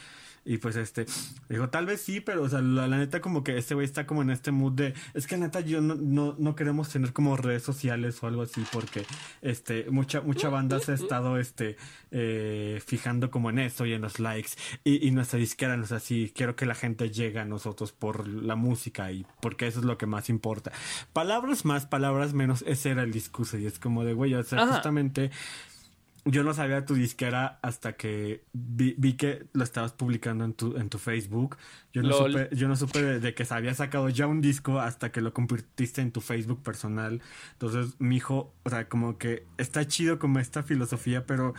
Y 0.44 0.56
pues 0.58 0.76
este, 0.76 1.06
digo, 1.48 1.68
tal 1.68 1.86
vez 1.86 2.00
sí, 2.00 2.20
pero 2.20 2.42
o 2.42 2.48
sea, 2.48 2.62
la, 2.62 2.88
la 2.88 2.96
neta 2.96 3.20
como 3.20 3.44
que 3.44 3.58
este 3.58 3.74
güey 3.74 3.84
está 3.84 4.06
como 4.06 4.22
en 4.22 4.30
este 4.30 4.52
mood 4.52 4.72
de, 4.72 4.94
es 5.12 5.26
que 5.26 5.36
la 5.36 5.46
neta 5.46 5.60
yo 5.60 5.80
no, 5.82 5.94
no, 5.94 6.34
no 6.38 6.54
queremos 6.54 6.88
tener 6.88 7.12
como 7.12 7.36
redes 7.36 7.62
sociales 7.62 8.22
o 8.22 8.26
algo 8.26 8.42
así 8.42 8.64
porque 8.72 9.04
este, 9.42 9.90
mucha, 9.90 10.22
mucha 10.22 10.48
banda 10.48 10.80
se 10.80 10.92
ha 10.92 10.94
estado 10.94 11.38
este, 11.38 11.76
eh, 12.10 12.80
fijando 12.84 13.30
como 13.30 13.50
en 13.50 13.58
eso 13.58 13.84
y 13.84 13.92
en 13.92 14.00
los 14.00 14.18
likes 14.18 14.50
y, 14.82 15.06
y 15.06 15.10
nuestra 15.10 15.38
disquera 15.38 15.76
nos 15.76 15.92
así, 15.92 16.32
quiero 16.34 16.56
que 16.56 16.64
la 16.64 16.74
gente 16.74 17.10
llegue 17.10 17.38
a 17.38 17.44
nosotros 17.44 17.92
por 17.92 18.26
la 18.26 18.56
música 18.56 19.12
y 19.12 19.26
porque 19.42 19.66
eso 19.66 19.80
es 19.80 19.84
lo 19.84 19.98
que 19.98 20.06
más 20.06 20.30
importa. 20.30 20.72
Palabras 21.12 21.64
más, 21.64 21.86
palabras 21.86 22.32
menos, 22.32 22.64
ese 22.66 22.90
era 22.90 23.02
el 23.02 23.12
discurso 23.12 23.58
y 23.58 23.66
es 23.66 23.78
como 23.78 24.04
de, 24.04 24.14
güey, 24.14 24.34
o 24.34 24.42
sea, 24.42 24.62
Ajá. 24.62 24.74
justamente 24.74 25.30
yo 26.24 26.42
no 26.44 26.52
sabía 26.55 26.84
tu 26.84 26.94
disquera 26.94 27.59
hasta 27.62 27.94
que 27.94 28.42
vi, 28.52 28.94
vi 28.98 29.14
que 29.14 29.47
lo 29.52 29.64
estabas 29.64 29.92
publicando 29.92 30.44
en 30.44 30.52
tu, 30.55 30.76
en 30.76 30.88
tu 30.90 30.98
Facebook. 30.98 31.56
Yo 31.92 32.02
no 32.02 32.09
Lol. 32.10 32.32
supe, 32.32 32.56
yo 32.56 32.68
no 32.68 32.76
supe 32.76 33.02
de, 33.02 33.20
de 33.20 33.34
que 33.34 33.44
se 33.44 33.55
había 33.55 33.74
sacado 33.74 34.09
ya 34.09 34.26
un 34.26 34.40
disco 34.40 34.80
hasta 34.80 35.10
que 35.12 35.20
lo 35.20 35.32
convertiste 35.32 36.01
en 36.02 36.12
tu 36.12 36.20
Facebook 36.20 36.62
personal. 36.62 37.20
Entonces, 37.52 37.94
mi 37.98 38.16
hijo, 38.16 38.52
o 38.64 38.70
sea, 38.70 38.88
como 38.88 39.18
que 39.18 39.44
está 39.59 39.86
chido 39.86 40.18
como 40.18 40.38
esta 40.38 40.62
filosofía, 40.62 41.26
pero 41.26 41.55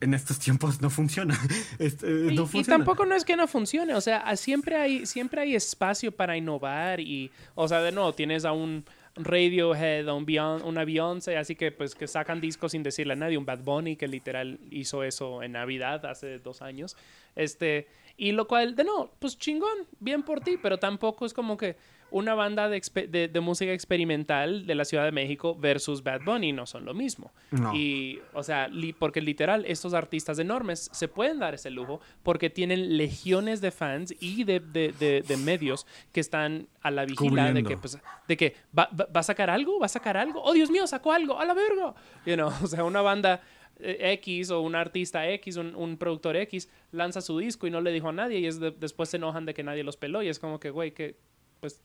en 0.00 0.14
estos 0.14 0.38
tiempos 0.38 0.80
no 0.80 0.90
funciona. 0.90 1.38
Este, 1.78 2.06
Y, 2.08 2.34
no 2.36 2.44
y 2.44 2.46
funciona. 2.46 2.78
tampoco 2.78 3.06
no 3.06 3.14
es 3.14 3.24
que 3.24 3.36
no 3.36 3.46
funcione, 3.48 3.94
o 3.94 4.00
sea, 4.00 4.18
a- 4.18 4.36
siempre 4.36 4.76
hay, 4.76 5.06
siempre 5.06 5.40
hay 5.40 5.54
espacio 5.54 6.12
para 6.12 6.36
innovar 6.36 7.00
y, 7.00 7.30
o 7.54 7.66
sea, 7.68 7.80
de 7.80 7.90
nuevo, 7.92 8.12
tienes 8.14 8.44
a 8.44 8.52
un 8.52 8.84
Radiohead, 9.16 10.08
un 10.08 10.26
Beyon- 10.26 10.62
una 10.64 10.84
Beyoncé, 10.84 11.36
así 11.36 11.54
que 11.54 11.70
pues 11.70 11.94
que 11.94 12.06
sacan 12.08 12.40
discos 12.40 12.72
sin 12.72 12.82
decirle 12.82 13.12
a 13.12 13.16
nadie, 13.16 13.38
un 13.38 13.46
Bad 13.46 13.60
Bunny 13.60 13.96
que 13.96 14.08
literal 14.08 14.58
hizo 14.70 15.04
eso 15.04 15.42
en 15.42 15.52
Navidad 15.52 16.04
hace 16.06 16.38
dos 16.38 16.62
años, 16.62 16.96
este, 17.36 17.86
y 18.16 18.32
lo 18.32 18.46
cual, 18.48 18.74
de 18.74 18.84
no, 18.84 19.10
pues 19.18 19.38
chingón, 19.38 19.86
bien 20.00 20.22
por 20.22 20.40
ti, 20.40 20.56
pero 20.60 20.78
tampoco 20.78 21.26
es 21.26 21.32
como 21.32 21.56
que 21.56 21.76
una 22.14 22.34
banda 22.34 22.68
de, 22.68 22.80
de- 23.10 23.28
de 23.28 23.40
música 23.40 23.72
experimental 23.72 24.66
de 24.66 24.74
la 24.74 24.84
Ciudad 24.84 25.04
de 25.04 25.10
México 25.12 25.56
versus 25.58 26.02
Bad 26.02 26.20
Bunny 26.24 26.52
no 26.52 26.64
son 26.66 26.84
lo 26.84 26.94
mismo. 26.94 27.32
No. 27.50 27.74
Y, 27.74 28.20
o 28.32 28.42
sea, 28.42 28.68
li- 28.68 28.92
porque 28.92 29.20
literal, 29.20 29.64
estos 29.66 29.94
artistas 29.94 30.38
enormes 30.38 30.90
se 30.92 31.08
pueden 31.08 31.38
dar 31.40 31.54
ese 31.54 31.70
lujo 31.70 32.00
porque 32.22 32.50
tienen 32.50 32.96
legiones 32.96 33.60
de 33.60 33.70
fans 33.70 34.14
y 34.20 34.44
de, 34.44 34.60
de- 34.60 34.92
de- 34.98 35.22
de 35.26 35.36
medios 35.36 35.86
que 36.12 36.20
están 36.20 36.68
a 36.82 36.90
la 36.90 37.04
vigila 37.04 37.46
de 37.46 37.48
Cubriendo. 37.50 37.68
que, 37.70 37.76
pues, 37.78 37.98
de 38.28 38.36
que 38.36 38.54
¿va, 38.78 38.88
va- 38.98 39.08
va 39.14 39.20
a 39.20 39.24
sacar 39.24 39.50
algo, 39.50 39.80
va 39.80 39.86
a 39.86 39.88
sacar 39.88 40.16
algo, 40.16 40.40
oh 40.42 40.52
Dios 40.52 40.70
mío, 40.70 40.86
sacó 40.86 41.12
algo, 41.12 41.38
a 41.40 41.44
la 41.44 41.54
verga. 41.54 41.94
You 42.26 42.34
know, 42.34 42.52
o 42.62 42.66
sea, 42.66 42.84
una 42.84 43.00
banda 43.02 43.40
eh, 43.80 44.12
X 44.22 44.50
o 44.50 44.60
un 44.60 44.76
artista 44.76 45.28
X, 45.30 45.56
un, 45.56 45.74
un 45.74 45.96
productor 45.96 46.36
X, 46.36 46.68
lanza 46.92 47.20
su 47.20 47.38
disco 47.38 47.66
y 47.66 47.70
no 47.72 47.80
le 47.80 47.90
dijo 47.90 48.08
a 48.10 48.12
nadie 48.12 48.38
y 48.38 48.46
es 48.46 48.60
de- 48.60 48.70
después 48.70 49.08
se 49.08 49.16
enojan 49.16 49.46
de 49.46 49.52
que 49.54 49.64
nadie 49.64 49.82
los 49.82 49.96
peló 49.96 50.22
y 50.22 50.28
es 50.28 50.38
como 50.38 50.60
que, 50.60 50.70
güey, 50.70 50.92
que, 50.92 51.16
pues, 51.60 51.82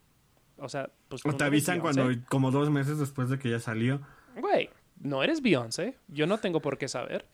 o 0.61 0.69
sea, 0.69 0.89
pues... 1.07 1.25
O 1.25 1.31
te 1.31 1.37
no 1.39 1.45
avisan 1.45 1.79
cuando, 1.79 2.09
como 2.27 2.51
dos 2.51 2.69
meses 2.69 2.99
después 2.99 3.29
de 3.29 3.39
que 3.39 3.49
ya 3.49 3.59
salió. 3.59 4.01
Güey, 4.35 4.69
no 4.99 5.23
eres 5.23 5.41
Beyoncé. 5.41 5.97
Yo 6.07 6.27
no 6.27 6.39
tengo 6.39 6.61
por 6.61 6.77
qué 6.77 6.87
saber. 6.87 7.25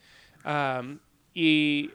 Am, 0.44 1.00
y 1.34 1.92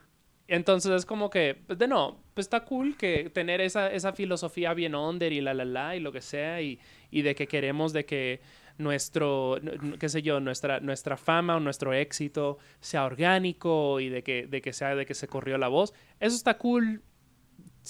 entonces 0.49 0.93
es 0.93 1.07
como 1.07 1.31
que, 1.31 1.57
pues, 1.67 1.79
de 1.79 1.87
no, 1.87 2.23
pues 2.35 2.47
está 2.47 2.65
cool 2.65 2.97
que 2.97 3.31
tener 3.31 3.61
esa, 3.61 3.91
esa 3.93 4.13
filosofía 4.13 4.75
bien 4.75 4.95
under 4.95 5.33
y 5.33 5.41
la 5.41 5.55
la 5.55 5.65
la 5.65 5.97
y 5.97 6.01
lo 6.01 6.13
que 6.13 6.21
sea 6.21 6.61
y, 6.61 6.81
y 7.11 7.23
de 7.23 7.35
que 7.35 7.47
queremos 7.47 7.93
de 7.93 8.05
que 8.05 8.41
nuestro, 8.77 9.59
qué 9.99 10.09
sé 10.09 10.23
yo, 10.23 10.41
nuestra, 10.41 10.81
nuestra 10.81 11.17
fama 11.17 11.57
o 11.57 11.61
nuestro 11.61 11.93
éxito 11.93 12.59
sea 12.81 13.05
orgánico 13.05 14.01
y 14.01 14.09
de 14.09 14.23
que, 14.23 14.47
de 14.47 14.61
que 14.61 14.73
sea 14.73 14.97
de 14.97 15.07
que 15.07 15.15
se 15.15 15.29
corrió 15.29 15.59
la 15.59 15.69
voz. 15.69 15.93
Eso 16.19 16.35
está 16.35 16.59
cool 16.59 17.03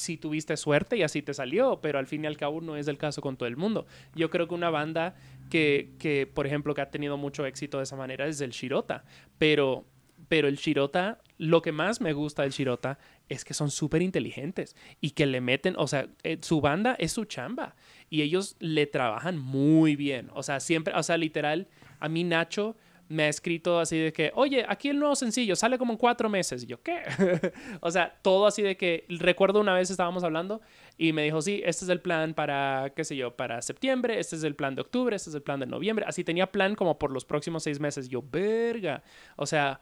si 0.01 0.17
tuviste 0.17 0.57
suerte 0.57 0.97
y 0.97 1.03
así 1.03 1.23
te 1.23 1.35
salió, 1.35 1.81
pero 1.81 1.99
al 1.99 2.07
fin 2.07 2.25
y 2.25 2.27
al 2.27 2.37
cabo 2.37 2.61
no 2.61 2.77
es 2.77 2.89
el 2.89 2.99
caso 2.99 3.21
con 3.21 3.37
todo 3.37 3.49
el 3.49 3.57
mundo. 3.57 3.87
Yo 4.15 4.31
creo 4.31 4.49
que 4.49 4.55
una 4.55 4.71
banda 4.71 5.15
que, 5.51 5.91
que, 5.99 6.27
por 6.27 6.47
ejemplo, 6.47 6.75
que 6.75 6.81
ha 6.81 6.91
tenido 6.91 7.17
mucho 7.17 7.47
éxito 7.47 7.79
de 7.79 7.85
esa 7.85 7.97
manera 7.97 8.27
es 8.27 8.41
el 8.41 8.51
Shirota, 8.51 9.05
pero, 9.39 9.85
pero 10.29 10.49
el 10.49 10.57
Shirota, 10.57 11.21
lo 11.39 11.63
que 11.63 11.73
más 11.73 12.01
me 12.01 12.13
gusta 12.13 12.43
del 12.43 12.53
Shirota 12.53 12.99
es 13.29 13.45
que 13.45 13.55
son 13.55 13.71
súper 13.71 14.03
inteligentes 14.03 14.75
y 15.01 15.11
que 15.11 15.27
le 15.27 15.41
meten, 15.41 15.75
o 15.77 15.87
sea, 15.87 16.09
eh, 16.23 16.39
su 16.41 16.61
banda 16.61 16.97
es 16.99 17.13
su 17.13 17.25
chamba 17.25 17.77
y 18.09 18.23
ellos 18.23 18.57
le 18.59 18.87
trabajan 18.87 19.39
muy 19.39 19.97
bien, 19.97 20.31
o 20.35 20.43
sea, 20.43 20.61
siempre, 20.61 20.95
o 20.95 21.03
sea, 21.03 21.17
literal, 21.17 21.69
a 21.99 22.09
mí 22.09 22.25
Nacho 22.25 22.77
me 23.11 23.25
ha 23.25 23.29
escrito 23.29 23.81
así 23.81 23.99
de 23.99 24.13
que, 24.13 24.31
oye, 24.37 24.65
aquí 24.69 24.89
el 24.89 25.01
nuevo 25.01 25.17
sencillo 25.17 25.57
sale 25.57 25.79
como 25.79 25.93
en 25.93 25.99
cuatro 25.99 26.29
meses. 26.29 26.65
Yo, 26.65 26.81
¿qué? 26.81 27.03
o 27.81 27.91
sea, 27.91 28.17
todo 28.23 28.47
así 28.47 28.63
de 28.63 28.77
que, 28.77 29.05
recuerdo 29.09 29.61
una 29.61 29.75
vez 29.75 29.91
estábamos 29.91 30.23
hablando 30.23 30.61
y 30.97 31.13
me 31.13 31.25
dijo, 31.25 31.43
sí, 31.43 31.61
este 31.65 31.85
es 31.85 31.89
el 31.89 32.01
plan 32.01 32.35
para, 32.35 32.93
qué 32.95 33.03
sé 33.03 33.17
yo, 33.17 33.35
para 33.35 33.63
septiembre, 33.63 34.21
este 34.21 34.37
es 34.37 34.45
el 34.45 34.55
plan 34.55 34.77
de 34.77 34.83
octubre, 34.83 35.17
este 35.17 35.31
es 35.31 35.35
el 35.35 35.43
plan 35.43 35.59
de 35.59 35.67
noviembre. 35.67 36.05
Así 36.07 36.23
tenía 36.23 36.53
plan 36.53 36.77
como 36.77 37.01
por 37.01 37.11
los 37.11 37.25
próximos 37.25 37.65
seis 37.65 37.81
meses. 37.81 38.09
Yo, 38.09 38.23
verga. 38.23 39.03
O 39.35 39.45
sea, 39.45 39.81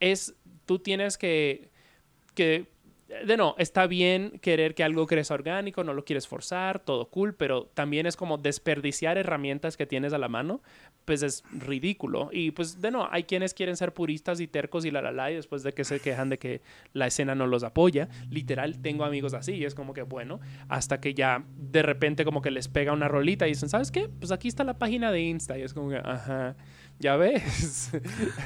es, 0.00 0.34
tú 0.64 0.78
tienes 0.78 1.18
que, 1.18 1.68
que, 2.34 2.72
de 3.08 3.36
no, 3.36 3.54
está 3.58 3.86
bien 3.86 4.38
querer 4.40 4.74
que 4.74 4.82
algo 4.82 5.06
crezca 5.06 5.34
orgánico, 5.34 5.84
no 5.84 5.92
lo 5.92 6.04
quieres 6.04 6.26
forzar, 6.26 6.80
todo 6.80 7.10
cool, 7.10 7.34
pero 7.34 7.66
también 7.66 8.06
es 8.06 8.16
como 8.16 8.38
desperdiciar 8.38 9.18
herramientas 9.18 9.76
que 9.76 9.86
tienes 9.86 10.12
a 10.12 10.18
la 10.18 10.28
mano, 10.28 10.62
pues 11.04 11.22
es 11.22 11.44
ridículo. 11.52 12.30
Y 12.32 12.52
pues, 12.52 12.80
de 12.80 12.90
no, 12.90 13.08
hay 13.10 13.24
quienes 13.24 13.52
quieren 13.52 13.76
ser 13.76 13.92
puristas 13.92 14.40
y 14.40 14.48
tercos 14.48 14.84
y 14.84 14.90
la 14.90 15.02
la 15.02 15.12
la, 15.12 15.30
y 15.30 15.34
después 15.34 15.62
de 15.62 15.72
que 15.72 15.84
se 15.84 16.00
quejan 16.00 16.30
de 16.30 16.38
que 16.38 16.62
la 16.92 17.06
escena 17.06 17.34
no 17.34 17.46
los 17.46 17.62
apoya. 17.62 18.08
Literal, 18.30 18.80
tengo 18.80 19.04
amigos 19.04 19.34
así, 19.34 19.52
y 19.52 19.64
es 19.64 19.74
como 19.74 19.92
que, 19.92 20.02
bueno, 20.02 20.40
hasta 20.68 21.00
que 21.00 21.14
ya 21.14 21.44
de 21.56 21.82
repente 21.82 22.24
como 22.24 22.40
que 22.40 22.50
les 22.50 22.68
pega 22.68 22.92
una 22.92 23.08
rolita 23.08 23.46
y 23.46 23.50
dicen, 23.50 23.68
¿sabes 23.68 23.90
qué? 23.90 24.08
Pues 24.08 24.32
aquí 24.32 24.48
está 24.48 24.64
la 24.64 24.78
página 24.78 25.12
de 25.12 25.20
Insta, 25.20 25.58
y 25.58 25.62
es 25.62 25.74
como 25.74 25.90
que, 25.90 25.96
ajá, 25.96 26.56
ya 26.98 27.16
ves. 27.16 27.92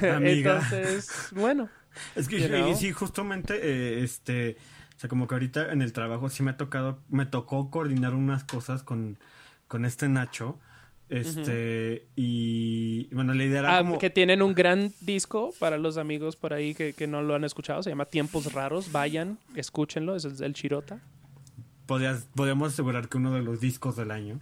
Amiga. 0.01 0.61
Entonces, 0.71 1.29
bueno. 1.31 1.69
Es 2.15 2.27
que 2.27 2.39
You 2.39 2.45
y 2.45 2.49
know? 2.49 2.75
sí, 2.75 2.91
justamente, 2.91 3.59
eh, 3.61 4.03
este, 4.03 4.57
o 4.95 4.99
sea, 4.99 5.09
como 5.09 5.27
que 5.27 5.35
ahorita 5.35 5.71
en 5.71 5.81
el 5.81 5.93
trabajo 5.93 6.29
sí 6.29 6.43
me 6.43 6.51
ha 6.51 6.57
tocado, 6.57 6.99
me 7.09 7.25
tocó 7.25 7.69
coordinar 7.69 8.13
unas 8.13 8.43
cosas 8.43 8.83
con, 8.83 9.17
con 9.67 9.85
este 9.85 10.09
Nacho, 10.09 10.59
este, 11.09 12.05
y 12.15 13.05
bueno, 13.13 13.33
la 13.33 13.43
idea 13.43 13.59
era 13.61 13.77
Ah, 13.77 13.79
como, 13.79 13.97
que 13.97 14.11
tienen 14.11 14.43
un 14.43 14.53
gran 14.53 14.93
disco 15.01 15.51
para 15.57 15.79
los 15.79 15.97
amigos 15.97 16.35
por 16.35 16.53
ahí 16.53 16.75
que, 16.75 16.93
que 16.93 17.07
no 17.07 17.23
lo 17.23 17.33
han 17.33 17.43
escuchado. 17.43 17.81
Se 17.81 17.89
llama 17.89 18.05
Tiempos 18.05 18.53
Raros. 18.53 18.91
Vayan, 18.91 19.39
escúchenlo. 19.55 20.15
Es 20.15 20.25
el, 20.25 20.43
el 20.43 20.53
Chirota. 20.53 20.99
podías, 21.87 22.27
podíamos 22.35 22.73
asegurar 22.73 23.09
que 23.09 23.17
uno 23.17 23.33
de 23.33 23.41
los 23.41 23.59
discos 23.59 23.95
del 23.95 24.11
año, 24.11 24.37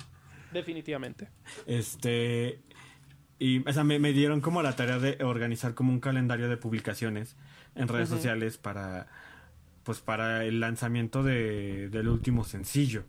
Definitivamente. 0.51 1.29
este, 1.67 2.59
y, 3.39 3.65
o 3.65 3.71
sea, 3.71 3.85
me, 3.85 3.97
me 3.99 4.11
dieron 4.11 4.41
como 4.41 4.61
la 4.61 4.75
tarea 4.75 4.99
de 4.99 5.23
organizar 5.23 5.73
como 5.73 5.93
un 5.93 6.01
calendario 6.01 6.49
de 6.49 6.57
publicaciones 6.57 7.37
en 7.77 7.87
redes 7.87 8.09
sociales 8.09 8.57
para, 8.57 9.07
pues 9.83 9.99
para 9.99 10.43
el 10.43 10.59
lanzamiento 10.59 11.23
de, 11.23 11.89
del 11.89 12.07
último 12.09 12.43
sencillo. 12.43 13.03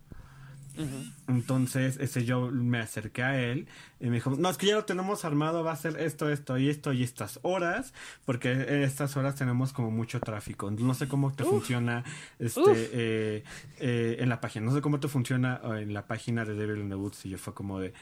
Entonces, 1.27 1.99
ese 1.99 2.25
yo 2.25 2.51
me 2.53 2.79
acerqué 2.79 3.23
a 3.25 3.41
él 3.41 3.67
y 3.99 4.07
me 4.07 4.17
dijo, 4.17 4.31
no, 4.39 4.49
es 4.49 4.57
que 4.57 4.67
ya 4.67 4.77
lo 4.77 4.85
tenemos 4.85 5.25
armado, 5.25 5.65
va 5.65 5.73
a 5.73 5.77
ser 5.77 5.99
esto, 5.99 6.31
esto 6.31 6.57
y 6.57 6.69
esto 6.69 6.93
y 6.93 7.03
estas 7.03 7.41
horas, 7.43 7.93
porque 8.25 8.53
en 8.53 8.83
estas 8.83 9.17
horas 9.17 9.35
tenemos 9.35 9.73
como 9.73 9.91
mucho 9.91 10.21
tráfico. 10.21 10.71
No 10.71 10.95
sé 10.95 11.09
cómo 11.09 11.33
te 11.33 11.45
funciona 11.45 12.05
este 12.39 12.61
Uf. 12.61 12.79
eh, 12.93 13.45
eh, 13.81 14.17
en 14.21 14.29
la 14.29 14.41
página, 14.41 14.67
no 14.67 14.73
sé 14.73 14.81
cómo 14.81 15.01
te 15.01 15.09
funciona 15.09 15.61
eh, 15.65 15.83
en 15.83 15.95
la 15.95 16.07
página 16.07 16.45
de 16.45 16.55
Devil 16.55 16.79
in 16.79 16.89
the 16.91 16.95
Woods 16.95 17.27
y 17.27 17.31
yo 17.31 17.39
fue 17.39 17.55
como 17.55 17.81
de... 17.81 17.93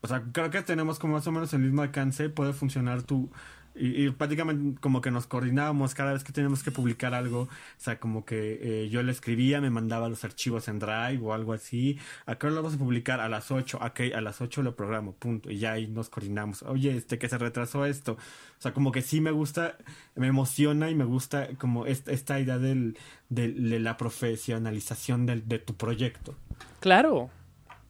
O 0.00 0.06
sea, 0.06 0.22
creo 0.32 0.50
que 0.50 0.62
tenemos 0.62 0.98
como 0.98 1.14
más 1.14 1.26
o 1.26 1.32
menos 1.32 1.52
el 1.54 1.60
mismo 1.60 1.82
alcance, 1.82 2.28
puede 2.28 2.52
funcionar 2.52 3.02
tu... 3.02 3.32
Y, 3.76 4.10
prácticamente 4.10 4.80
como 4.80 5.00
que 5.00 5.10
nos 5.10 5.26
coordinábamos 5.26 5.94
cada 5.94 6.12
vez 6.12 6.22
que 6.22 6.32
teníamos 6.32 6.62
que 6.62 6.70
publicar 6.70 7.12
algo. 7.14 7.42
O 7.42 7.48
sea, 7.76 7.98
como 7.98 8.24
que 8.24 8.58
eh, 8.62 8.88
yo 8.88 9.02
le 9.02 9.10
escribía, 9.10 9.60
me 9.60 9.70
mandaba 9.70 10.08
los 10.08 10.22
archivos 10.24 10.68
en 10.68 10.78
Drive 10.78 11.18
o 11.22 11.34
algo 11.34 11.52
así. 11.52 11.98
¿A 12.26 12.36
qué 12.36 12.46
hora 12.46 12.54
lo 12.56 12.62
vamos 12.62 12.76
a 12.76 12.78
publicar? 12.78 13.20
A 13.20 13.28
las 13.28 13.50
8. 13.50 13.78
Ok, 13.82 14.00
a 14.14 14.20
las 14.20 14.40
8 14.40 14.62
lo 14.62 14.76
programo, 14.76 15.14
punto. 15.14 15.50
Y 15.50 15.58
ya 15.58 15.72
ahí 15.72 15.86
nos 15.88 16.08
coordinamos. 16.08 16.62
Oye, 16.62 16.96
este 16.96 17.18
que 17.18 17.28
se 17.28 17.36
retrasó 17.38 17.84
esto. 17.84 18.12
O 18.12 18.62
sea, 18.64 18.72
como 18.72 18.92
que 18.92 19.02
sí 19.02 19.20
me 19.20 19.32
gusta, 19.32 19.76
me 20.14 20.28
emociona 20.28 20.88
y 20.90 20.94
me 20.94 21.04
gusta 21.04 21.48
como 21.58 21.86
esta, 21.86 22.12
esta 22.12 22.38
idea 22.40 22.58
del- 22.58 22.96
de 23.28 23.80
la 23.80 23.96
profesionalización 23.96 25.26
del, 25.26 25.48
de 25.48 25.58
tu 25.58 25.74
proyecto. 25.74 26.36
Claro. 26.80 27.30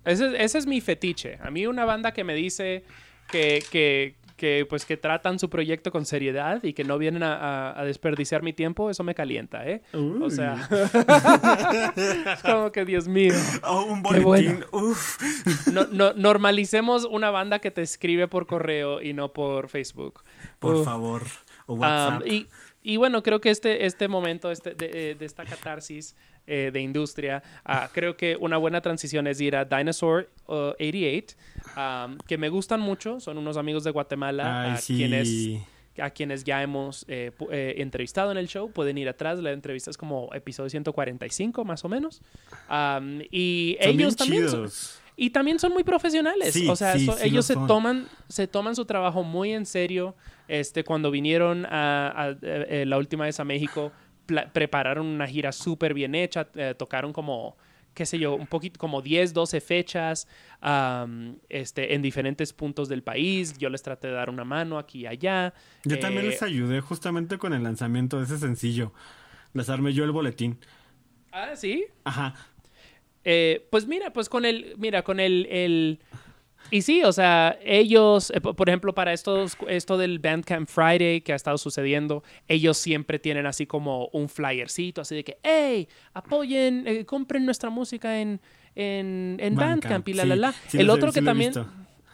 Ese, 0.05 0.43
ese 0.43 0.59
es 0.59 0.67
mi 0.67 0.81
fetiche. 0.81 1.39
A 1.43 1.51
mí 1.51 1.67
una 1.67 1.85
banda 1.85 2.13
que 2.13 2.25
me 2.25 2.35
dice 2.35 2.85
que, 3.31 3.63
que, 3.71 4.17
que, 4.37 4.67
pues, 4.69 4.85
que 4.85 4.97
tratan 4.97 5.39
su 5.39 5.49
proyecto 5.49 5.93
con 5.93 6.05
seriedad 6.07 6.63
y 6.65 6.73
que 6.73 6.83
no 6.85 6.99
vienen 6.99 7.23
a, 7.23 7.35
a- 7.71 7.81
a 7.81 7.85
desperdiciar 7.85 8.43
mi 8.43 8.53
tiempo, 8.53 8.91
eso 8.91 9.05
me 9.05 9.15
calienta, 9.15 9.65
¿eh? 9.69 9.83
O 9.93 10.29
sea, 10.29 10.69
es 11.97 12.43
como 12.43 12.73
que, 12.73 12.85
Dios 12.85 13.09
mío. 13.09 13.33
Oh, 13.63 13.85
un 13.85 14.03
boletín. 14.03 14.25
bueno. 14.25 14.67
Uf. 14.73 15.19
No, 15.73 15.87
no- 15.91 16.13
normalicemos 16.15 17.05
una 17.05 17.31
banda 17.31 17.59
que 17.61 17.71
te 17.71 17.83
escribe 17.83 18.29
por 18.29 18.47
correo 18.47 19.01
y 19.01 19.13
no 19.13 19.33
por 19.33 19.69
Facebook. 19.69 20.23
Por 20.59 20.77
Uf. 20.77 20.85
favor. 20.85 21.23
O 21.67 21.75
Um, 21.75 21.81
WhatsApp. 21.81 22.27
y, 22.27 22.47
y 22.83 22.97
bueno, 22.99 23.23
creo 23.23 23.41
que 23.41 23.49
este, 23.51 23.87
este 23.87 24.07
momento 24.09 24.51
este, 24.51 24.75
de, 24.75 25.11
eh, 25.11 25.15
de 25.15 25.25
esta 25.25 25.45
catarsis 25.45 26.15
eh, 26.47 26.71
de 26.73 26.81
industria, 26.81 27.43
ah, 27.65 27.89
creo 27.93 28.17
que 28.17 28.37
una 28.39 28.57
buena 28.57 28.81
transición 28.81 29.27
es 29.27 29.41
ir 29.41 29.57
a 29.57 29.65
Dinosaur 29.65 30.29
uh, 30.47 30.53
88, 30.79 31.37
um, 31.77 32.19
que 32.27 32.37
me 32.39 32.49
gustan 32.49 32.81
mucho, 32.81 33.21
son 33.21 33.39
unos 33.39 33.57
amigos 33.57 33.85
de 33.85 33.91
Guatemala 33.91 34.63
Ay, 34.65 34.71
a, 34.73 34.77
sí. 34.77 34.97
quienes, 34.97 35.63
a 36.03 36.11
quienes 36.11 36.45
ya 36.45 36.63
hemos 36.63 37.05
eh, 37.09 37.31
eh, 37.51 37.75
entrevistado 37.79 38.31
en 38.33 38.39
el 38.39 38.49
show. 38.49 38.71
Pueden 38.71 38.99
ir 38.99 39.09
atrás, 39.09 39.39
la 39.39 39.53
entrevista 39.53 39.91
es 39.91 39.97
como 39.97 40.29
episodio 40.35 40.69
145 40.71 41.65
más 41.65 41.85
o 41.85 41.89
menos. 41.89 42.21
Um, 42.71 43.21
y 43.31 43.77
Son 43.81 43.91
ellos 43.91 44.17
también 44.17 44.49
son. 44.49 44.69
Y 45.17 45.31
también 45.31 45.61
son 45.61 45.73
muy 45.73 45.85
profesionales. 45.85 46.53
Sí, 46.55 46.69
o 46.69 46.75
sea, 46.75 46.99
sí, 46.99 47.07
so- 47.07 47.13
sí 47.13 47.21
lo 47.21 47.25
ellos 47.27 47.47
se 47.47 47.55
toman, 47.55 48.09
se 48.29 48.49
toman 48.49 48.75
su 48.75 48.85
trabajo 48.85 49.23
muy 49.23 49.53
en 49.53 49.65
serio. 49.65 50.17
Este, 50.49 50.83
cuando 50.83 51.11
vinieron 51.13 51.65
a, 51.67 52.09
a- 52.09 52.31
eh, 52.33 52.37
eh, 52.43 52.85
la 52.85 52.99
última 52.99 53.25
vez 53.25 53.39
a 53.39 53.45
México, 53.45 53.93
prepararon 54.53 55.07
una 55.07 55.27
gira 55.27 55.53
súper 55.53 55.95
bien 55.95 56.15
hecha. 56.15 56.49
eh, 56.55 56.75
tocaron 56.77 57.13
como, 57.13 57.57
qué 57.95 58.07
sé 58.07 58.19
yo, 58.19 58.35
un 58.35 58.47
poquito, 58.47 58.79
como 58.79 59.03
10, 59.03 59.33
12 59.35 59.61
fechas 59.61 60.27
este, 61.49 61.95
en 61.95 62.03
diferentes 62.03 62.53
puntos 62.53 62.89
del 62.89 63.03
país. 63.03 63.57
Yo 63.59 63.69
les 63.71 63.83
traté 63.83 64.09
de 64.09 64.15
dar 64.15 64.31
una 64.31 64.45
mano 64.45 64.79
aquí 64.79 65.01
y 65.01 65.07
allá. 65.07 65.53
Yo 65.85 65.99
también 65.99 66.27
Eh, 66.27 66.29
les 66.31 66.43
ayudé 66.43 66.81
justamente 66.81 67.39
con 67.39 67.53
el 67.53 67.63
lanzamiento 67.63 68.19
de 68.19 68.25
ese 68.25 68.39
sencillo. 68.39 68.93
Les 69.53 69.69
armé 69.69 69.93
yo 69.93 70.05
el 70.05 70.11
boletín. 70.11 70.59
Ah, 71.33 71.55
sí. 71.57 71.85
Ajá. 72.05 72.35
Eh, 73.25 73.67
pues 73.71 73.87
mira, 73.87 74.13
pues 74.13 74.29
con 74.29 74.45
el, 74.45 74.75
mira, 74.79 75.03
con 75.03 75.19
el, 75.21 75.47
el- 75.47 76.01
y 76.71 76.83
sí, 76.83 77.03
o 77.05 77.13
sea, 77.13 77.59
ellos, 77.65 78.31
eh, 78.35 78.41
po- 78.41 78.55
por 78.55 78.69
ejemplo, 78.69 78.95
para 78.95 79.13
estos, 79.13 79.57
esto 79.69 79.97
del 79.99 80.19
Bandcamp 80.19 80.69
Friday 80.69 81.21
que 81.21 81.33
ha 81.33 81.37
estado 81.37 81.59
sucediendo, 81.59 82.23
ellos 82.49 82.77
siempre 82.79 83.19
tienen 83.19 83.47
así 83.47 83.67
como 83.67 84.09
un 84.13 84.29
flyercito, 84.29 85.01
así 85.01 85.15
de 85.15 85.25
que, 85.25 85.39
hey, 85.43 85.89
apoyen, 86.15 86.85
eh, 86.87 87.05
compren 87.05 87.45
nuestra 87.45 87.71
música 87.71 88.21
en, 88.21 88.41
en, 88.75 89.37
en 89.41 89.55
Bandcamp, 89.55 89.83
Bandcamp, 89.85 90.09
y 90.09 90.13
la, 90.15 90.23
sí. 90.25 90.29
la, 90.29 90.37
la. 90.37 90.53
Sí 90.69 90.79
el 90.79 90.89
he- 90.89 90.91
otro 90.91 91.11
sí 91.11 91.15
que 91.15 91.21
he 91.21 91.25
también... 91.25 91.53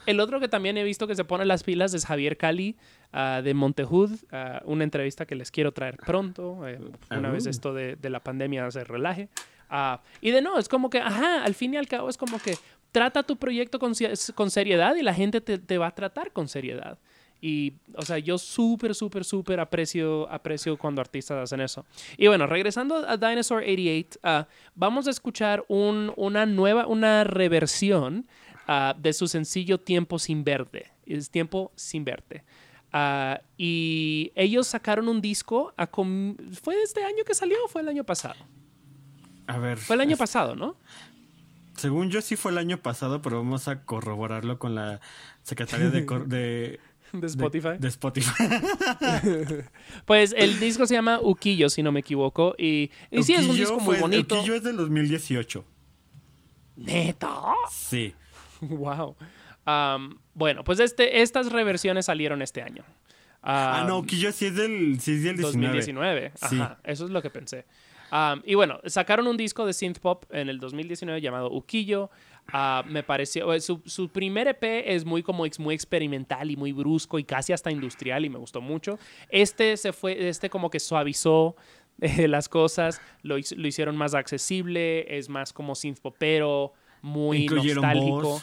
El 0.06 0.18
otro 0.18 0.40
que 0.40 0.48
también 0.48 0.78
he 0.78 0.82
visto 0.82 1.06
que 1.06 1.14
se 1.14 1.24
pone 1.24 1.44
las 1.44 1.62
pilas 1.62 1.92
es 1.92 2.06
Javier 2.06 2.38
Cali 2.38 2.74
ah, 3.12 3.42
de 3.44 3.52
Montejud, 3.52 4.10
ah, 4.32 4.62
una 4.64 4.82
entrevista 4.82 5.26
que 5.26 5.34
les 5.34 5.50
quiero 5.50 5.72
traer 5.72 5.98
pronto, 5.98 6.66
eh, 6.66 6.78
una 7.10 7.28
Ah, 7.28 7.32
vez 7.32 7.46
uh. 7.46 7.50
esto 7.50 7.74
de, 7.74 7.96
de 7.96 8.10
la 8.10 8.20
pandemia 8.20 8.68
se 8.70 8.82
relaje. 8.82 9.28
Ah, 9.68 10.00
y 10.22 10.30
de 10.30 10.40
no, 10.40 10.58
es 10.58 10.68
como 10.70 10.88
que, 10.90 10.98
ajá, 10.98 11.44
al 11.44 11.54
fin 11.54 11.74
y 11.74 11.76
al 11.76 11.86
cabo 11.86 12.08
es 12.08 12.16
como 12.16 12.38
que 12.40 12.54
trata 12.92 13.22
tu 13.22 13.36
proyecto 13.36 13.78
con, 13.78 13.94
se- 13.94 14.12
con 14.34 14.50
seriedad 14.50 14.94
y 14.96 15.02
la 15.02 15.14
gente 15.14 15.40
te, 15.40 15.58
te 15.58 15.78
va 15.78 15.88
a 15.88 15.94
tratar 15.94 16.32
con 16.32 16.48
seriedad. 16.48 16.98
Y, 17.42 17.72
o 17.94 18.02
sea, 18.02 18.18
yo 18.18 18.36
súper, 18.36 18.94
súper, 18.94 19.24
súper 19.24 19.60
aprecio, 19.60 20.28
aprecio 20.30 20.76
cuando 20.76 21.00
artistas 21.00 21.38
hacen 21.38 21.62
eso. 21.62 21.86
Y 22.18 22.26
bueno, 22.26 22.46
regresando 22.46 22.96
a 22.96 23.16
Dinosaur 23.16 23.62
88, 23.62 24.18
ah, 24.22 24.46
vamos 24.74 25.06
a 25.06 25.10
escuchar 25.10 25.64
un- 25.68 26.12
una 26.16 26.44
nueva, 26.44 26.86
una 26.86 27.24
reversión 27.24 28.26
ah, 28.66 28.94
de 28.98 29.12
su 29.14 29.26
sencillo 29.26 29.78
Tiempo 29.80 30.18
sin 30.18 30.44
verte. 30.44 30.90
Es 31.06 31.30
Tiempo 31.30 31.72
sin 31.76 32.04
verte. 32.04 32.44
Ah, 32.92 33.40
y 33.56 34.32
ellos 34.34 34.66
sacaron 34.66 35.08
un 35.08 35.20
disco, 35.22 35.72
a 35.78 35.86
¿fue 36.60 36.82
este 36.82 37.02
año 37.04 37.24
que 37.24 37.34
salió 37.34 37.56
o 37.64 37.68
fue 37.68 37.80
el 37.80 37.88
año 37.88 38.04
pasado? 38.04 38.36
A 39.46 39.58
ver. 39.58 39.78
Fue 39.78 39.94
el 39.96 40.02
año 40.02 40.12
es- 40.12 40.18
pasado, 40.18 40.54
¿no? 40.54 40.76
Según 41.80 42.10
yo 42.10 42.20
sí 42.20 42.36
fue 42.36 42.52
el 42.52 42.58
año 42.58 42.76
pasado, 42.78 43.22
pero 43.22 43.38
vamos 43.38 43.66
a 43.68 43.84
corroborarlo 43.84 44.58
con 44.58 44.74
la 44.74 45.00
secretaria 45.42 45.88
de... 45.88 46.02
de 46.26 46.80
De 47.12 47.26
Spotify. 47.26 47.78
De, 47.78 47.88
Spotify. 47.88 48.30
Pues 50.04 50.34
el 50.36 50.60
disco 50.60 50.86
se 50.86 50.94
llama 50.94 51.20
Uquillo, 51.22 51.70
si 51.70 51.82
no 51.82 51.90
me 51.90 52.00
equivoco. 52.00 52.54
Y, 52.58 52.90
y 53.10 53.22
sí, 53.22 53.32
es 53.32 53.46
un 53.46 53.56
disco 53.56 53.76
muy 53.80 53.96
fue- 53.96 54.00
bonito. 54.00 54.38
Uquillo 54.38 54.54
es 54.54 54.62
del 54.62 54.76
2018. 54.76 55.64
¿Neta? 56.76 57.54
Sí. 57.70 58.14
wow. 58.60 59.16
Bueno, 60.34 60.64
pues 60.64 60.80
este, 60.80 61.22
estas 61.22 61.50
reversiones 61.50 62.06
salieron 62.06 62.42
este 62.42 62.62
año. 62.62 62.84
Ah, 63.42 63.84
no, 63.88 63.98
Uquillo 64.00 64.32
sí 64.32 64.46
es 64.46 64.54
del, 64.54 65.00
sí 65.00 65.12
es 65.12 65.22
del 65.22 65.36
19. 65.36 65.66
2019. 65.78 66.32
Sí. 66.34 66.56
Ajá, 66.60 66.78
eso 66.84 67.06
es 67.06 67.10
lo 67.10 67.22
que 67.22 67.30
pensé. 67.30 67.64
Y 68.44 68.54
bueno, 68.54 68.80
sacaron 68.86 69.26
un 69.26 69.36
disco 69.36 69.64
de 69.66 69.72
synth 69.72 69.98
pop 69.98 70.24
en 70.30 70.48
el 70.48 70.58
2019 70.58 71.20
llamado 71.20 71.50
Uquillo. 71.52 72.10
Ah, 72.52 72.82
me 72.86 73.02
pareció, 73.04 73.52
eh, 73.54 73.60
su, 73.60 73.80
su 73.86 74.08
primer 74.08 74.48
EP 74.48 74.64
es 74.86 75.04
muy 75.04 75.22
como 75.22 75.46
ex- 75.46 75.60
muy 75.60 75.72
experimental 75.74 76.50
y 76.50 76.56
muy 76.56 76.72
brusco 76.72 77.18
y 77.20 77.24
casi 77.24 77.52
hasta 77.52 77.70
industrial 77.70 78.24
y 78.24 78.28
me 78.28 78.38
gustó 78.38 78.60
mucho. 78.60 78.98
Este 79.28 79.76
se 79.76 79.92
fue, 79.92 80.28
este 80.28 80.50
como 80.50 80.68
que 80.70 80.80
suavizó 80.80 81.54
eh, 82.00 82.26
las 82.26 82.48
cosas, 82.48 83.00
lo, 83.22 83.36
lo 83.36 83.68
hicieron 83.68 83.96
más 83.96 84.14
accesible, 84.14 85.16
es 85.16 85.28
más 85.28 85.52
como 85.52 85.76
synth 85.76 86.00
popero, 86.00 86.72
muy 87.02 87.44
Incluyeron 87.44 87.82
nostálgico. 87.84 88.42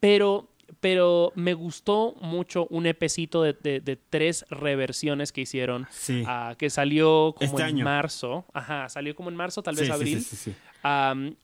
pero, 0.00 0.48
pero 0.86 1.32
me 1.34 1.52
gustó 1.52 2.14
mucho 2.20 2.68
un 2.70 2.86
epecito 2.86 3.42
de, 3.42 3.54
de- 3.54 3.80
de 3.80 3.96
tres 3.96 4.44
reversiones 4.50 5.32
que 5.32 5.40
hicieron. 5.40 5.84
Sí. 5.90 6.22
ah, 6.28 6.54
que 6.56 6.70
salió 6.70 7.34
como 7.36 7.50
Este 7.50 7.62
en 7.62 7.66
año. 7.68 7.84
marzo. 7.84 8.44
Ajá, 8.54 8.88
salió 8.88 9.16
como 9.16 9.28
en 9.28 9.34
marzo, 9.34 9.64
tal 9.64 9.74
vez 9.74 9.80
Sí, 9.80 9.86
sí, 9.86 9.92
abril. 9.92 10.22
sí, 10.22 10.54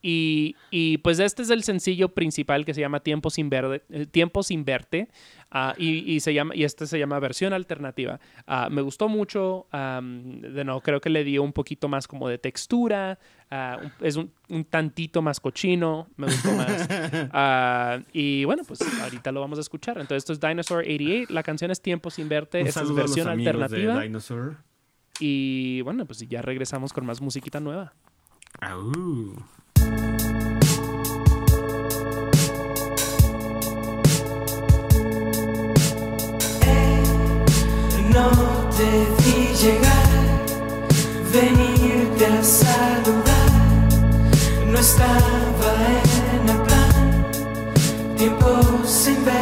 y, 0.03 0.57
y, 0.71 0.99
pues 0.99 1.19
este 1.19 1.43
es 1.43 1.51
el 1.51 1.63
sencillo 1.63 2.11
principal 2.11 2.65
que 2.65 2.75
se 2.75 2.81
llama 2.81 3.01
Tiempo 3.01 3.31
sin, 3.31 3.51
verde, 3.51 3.83
eh, 3.91 4.07
Tiempo 4.07 4.43
sin 4.43 4.65
verte. 4.65 5.09
ah, 5.51 5.75
y, 5.77 6.11
y 6.13 6.21
se 6.21 6.33
llama, 6.35 6.55
y 6.55 6.65
este 6.65 6.87
se 6.87 6.99
llama 6.99 7.19
versión 7.19 7.53
alternativa. 7.53 8.21
Ah, 8.47 8.69
me 8.71 8.83
gustó 8.83 9.09
mucho. 9.09 9.67
de 9.73 10.65
nuevo, 10.65 10.81
creo 10.81 11.01
que 11.01 11.11
le 11.11 11.25
dio 11.25 11.43
un 11.43 11.53
poquito 11.53 11.89
más 11.89 12.07
como 12.07 12.29
de 12.29 12.39
textura. 12.39 13.19
ah, 13.51 13.79
es 14.01 14.17
un, 14.17 14.31
un 14.49 14.65
tantito 14.65 15.23
más 15.23 15.41
cochino. 15.41 16.09
Me 16.17 16.27
gustó 16.27 16.53
más. 16.53 16.89
Y 18.13 18.45
bueno, 18.45 18.63
pues 18.67 18.81
ahorita 19.03 19.33
lo 19.33 19.41
vamos 19.41 19.59
a 19.59 19.63
escuchar. 19.63 19.97
Entonces, 19.99 20.19
esto 20.29 20.33
es 20.35 20.41
Dinosaur 20.41 20.81
88. 20.85 21.33
La 21.33 21.43
canción 21.43 21.71
es 21.71 21.81
Tiempo 21.81 22.11
sin 22.11 22.29
verte. 22.29 22.61
Un 22.61 22.67
Esta 22.69 22.81
es 22.81 22.87
saludo 22.87 23.01
a 23.01 23.07
los 23.07 23.15
versión 23.15 23.29
alternativa. 23.29 23.97
de 23.97 24.03
Dinosaur. 24.05 24.57
Y 25.21 25.81
bueno, 25.83 26.07
pues 26.07 26.21
ya 26.29 26.43
regresamos 26.43 26.93
con 26.93 27.05
más 27.07 27.21
musiquita 27.21 27.61
nueva. 27.61 27.93
Au. 28.61 28.93
No 38.13 38.31
te 38.77 38.91
llegar, 39.63 40.11
venirte 41.33 42.27
a 42.27 42.43
saludar. 42.43 43.51
No 44.67 44.79
estaba 44.79 45.73
en 46.35 46.49
el 46.49 46.63
plan, 46.63 47.27
tiempo 48.17 48.49
sin 48.85 49.25
verte 49.25 49.42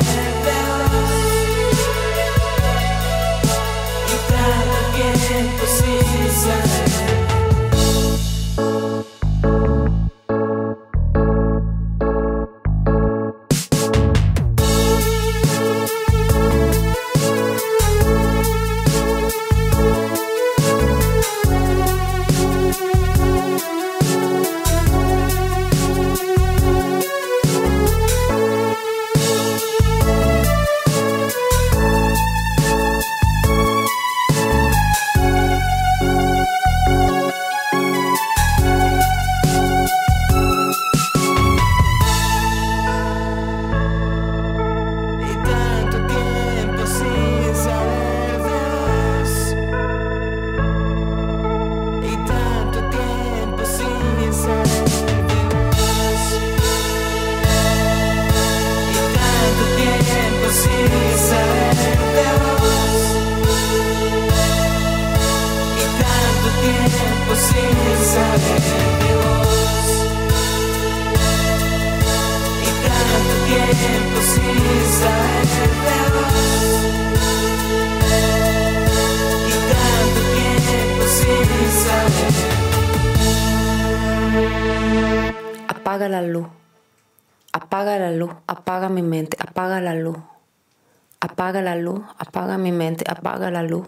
apaga 93.21 93.51
la 93.51 93.61
luz. 93.61 93.87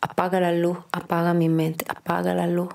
Apaga 0.00 0.40
la 0.40 0.52
luz, 0.52 0.78
apaga 0.90 1.34
mi 1.34 1.50
mente, 1.50 1.84
apaga 1.86 2.32
la 2.32 2.46
luz. 2.46 2.70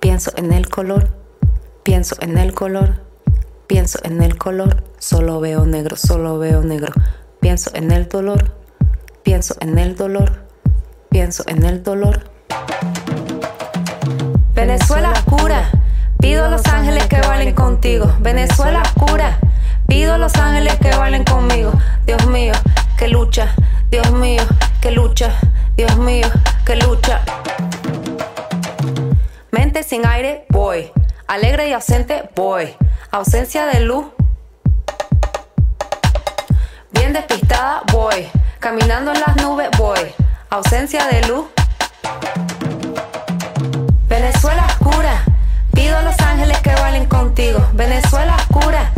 Pienso 0.00 0.32
en 0.36 0.50
el 0.50 0.70
color, 0.70 1.10
pienso 1.82 2.16
en 2.20 2.38
el 2.38 2.54
color, 2.54 3.02
pienso 3.66 3.98
en 4.02 4.22
el 4.22 4.38
color, 4.38 4.82
solo 4.98 5.40
veo 5.40 5.66
negro, 5.66 5.96
solo 5.96 6.38
veo 6.38 6.62
negro. 6.62 6.92
Pienso 7.38 7.70
en 7.74 7.90
el 7.90 8.08
dolor, 8.08 8.56
pienso 9.22 9.54
en 9.60 9.78
el 9.78 9.94
dolor, 9.94 10.46
pienso 11.10 11.44
en 11.46 11.64
el 11.64 11.82
dolor. 11.82 12.30
Venezuela 14.54 15.10
oscura, 15.12 15.70
pido 16.18 16.46
a 16.46 16.48
los 16.48 16.64
ángeles 16.64 17.06
que 17.08 17.20
bailen 17.20 17.54
contigo. 17.54 18.10
Venezuela 18.20 18.80
oscura, 18.80 19.38
pido 19.86 20.14
a 20.14 20.18
los 20.18 20.34
ángeles 20.36 20.76
que 20.80 20.94
bailen 20.94 21.24
conmigo. 21.24 21.72
Dios 22.06 22.26
mío, 22.26 22.52
que 22.98 23.08
lucha, 23.08 23.54
Dios 23.90 24.10
mío, 24.12 24.42
que 24.80 24.90
lucha, 24.90 25.38
Dios 25.76 25.96
mío, 25.96 26.26
que 26.64 26.76
lucha. 26.76 27.20
Mente 29.50 29.82
sin 29.82 30.06
aire, 30.06 30.46
voy. 30.50 30.90
Alegre 31.26 31.68
y 31.68 31.72
ausente, 31.72 32.28
voy. 32.34 32.74
Ausencia 33.10 33.66
de 33.66 33.80
luz. 33.80 34.06
Bien 36.92 37.12
despistada, 37.12 37.82
voy. 37.92 38.28
Caminando 38.60 39.12
en 39.12 39.20
las 39.20 39.36
nubes, 39.36 39.68
voy. 39.78 40.14
Ausencia 40.50 41.06
de 41.06 41.26
luz. 41.26 41.46
Venezuela 44.08 44.66
oscura, 44.66 45.24
pido 45.72 45.96
a 45.98 46.02
los 46.02 46.18
ángeles 46.20 46.58
que 46.60 46.72
bailen 46.74 47.06
contigo. 47.06 47.58
Venezuela 47.72 48.36
oscura, 48.36 48.92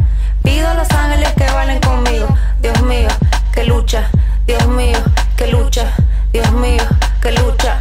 Dios 2.60 2.82
mío, 2.82 3.08
que 3.52 3.64
lucha. 3.64 4.10
Dios 4.46 4.66
mío, 4.68 4.98
que 5.36 5.46
lucha. 5.48 5.92
Dios 6.32 6.50
mío, 6.52 6.82
que 7.20 7.32
lucha. 7.32 7.80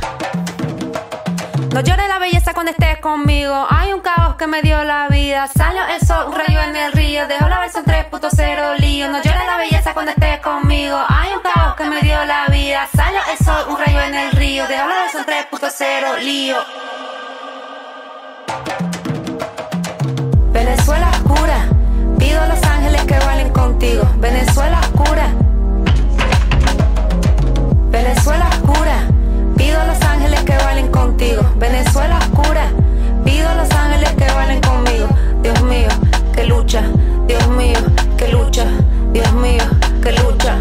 No 1.74 1.82
llores 1.82 2.08
la 2.08 2.20
belleza 2.20 2.54
cuando 2.54 2.72
estés 2.72 3.00
conmigo. 3.00 3.68
Hay 3.70 3.94
un 3.94 4.02
caos 4.02 4.36
que 4.36 4.48
me 4.48 4.62
dio 4.62 4.84
la 4.84 5.08
vida. 5.08 5.48
Salió 5.48 5.82
el 5.88 6.06
sol, 6.06 6.28
un 6.28 6.36
rayo 6.36 6.62
en 6.62 6.76
el 6.76 6.92
río. 6.94 7.28
Dejo 7.28 7.48
la 7.48 7.60
versión 7.60 7.84
3.0 7.86 8.78
lío. 8.80 9.08
No 9.10 9.22
llores 9.22 9.46
la 9.46 9.58
belleza 9.58 9.94
cuando 9.94 10.12
estés 10.12 10.40
conmigo. 10.40 10.98
Hay 11.08 11.34
un 11.34 11.42
caos 11.42 11.76
que 11.76 11.86
me 11.86 12.02
dio 12.02 12.24
la 12.26 12.48
vida. 12.48 12.88
Salió 12.96 13.20
el 13.32 13.46
sol, 13.46 13.66
un 13.70 13.78
rayo 13.78 14.02
en 14.02 14.16
el 14.16 14.32
río. 14.32 14.68
Dejo 14.68 14.88
la 14.88 14.96
versión 15.02 15.26
3.0 15.26 16.20
lío. 16.20 16.58
Venezuela 20.52 21.10
oscura, 21.10 21.68
pido 22.26 22.42
a 22.42 22.48
los 22.48 22.64
ángeles 22.64 23.04
que 23.04 23.20
bailen 23.20 23.50
contigo. 23.50 24.04
Venezuela 24.18 24.80
oscura. 24.80 25.28
Venezuela 27.92 28.50
oscura, 28.50 28.98
pido 29.56 29.80
a 29.80 29.86
los 29.86 30.02
ángeles 30.02 30.44
que 30.44 30.58
bailen 30.58 30.88
contigo. 30.88 31.44
Venezuela 31.58 32.18
oscura, 32.18 32.66
pido 33.24 33.48
a 33.48 33.56
los 33.56 33.72
ángeles 33.72 34.12
que 34.14 34.26
bailen 34.34 34.62
conmigo. 34.62 35.08
Dios 35.44 35.62
mío, 35.64 35.90
que 36.34 36.46
lucha. 36.46 36.82
Dios 37.28 37.48
mío, 37.50 37.80
que 38.18 38.28
lucha. 38.30 38.66
Dios 39.14 39.32
mío, 39.34 39.64
que 40.02 40.12
lucha. 40.14 40.58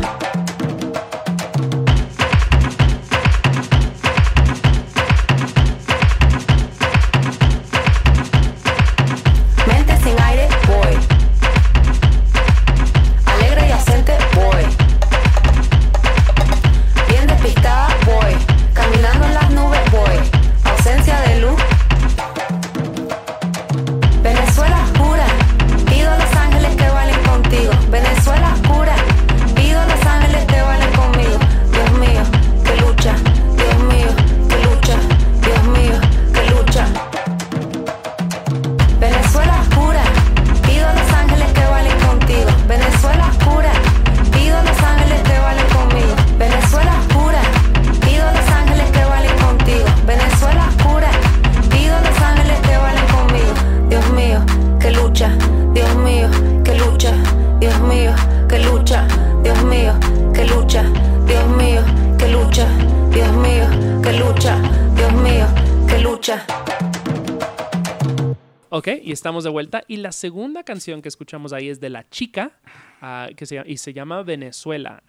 Estamos 69.15 69.45
de 69.45 69.51
vuelta. 69.51 69.83
Y 69.89 69.97
la 69.97 70.13
segunda 70.13 70.63
canción 70.65 71.01
que 71.01 71.09
escuchamos 71.09 71.53
ahí 71.55 71.69
es 71.71 71.81
de 71.81 71.89
La 71.89 72.09
Chica, 72.11 72.53
ah, 73.01 73.29
que 73.35 73.47
se, 73.47 73.63
y 73.67 73.79
se 73.79 73.93
llama 73.95 74.23
Venezuela. 74.23 75.03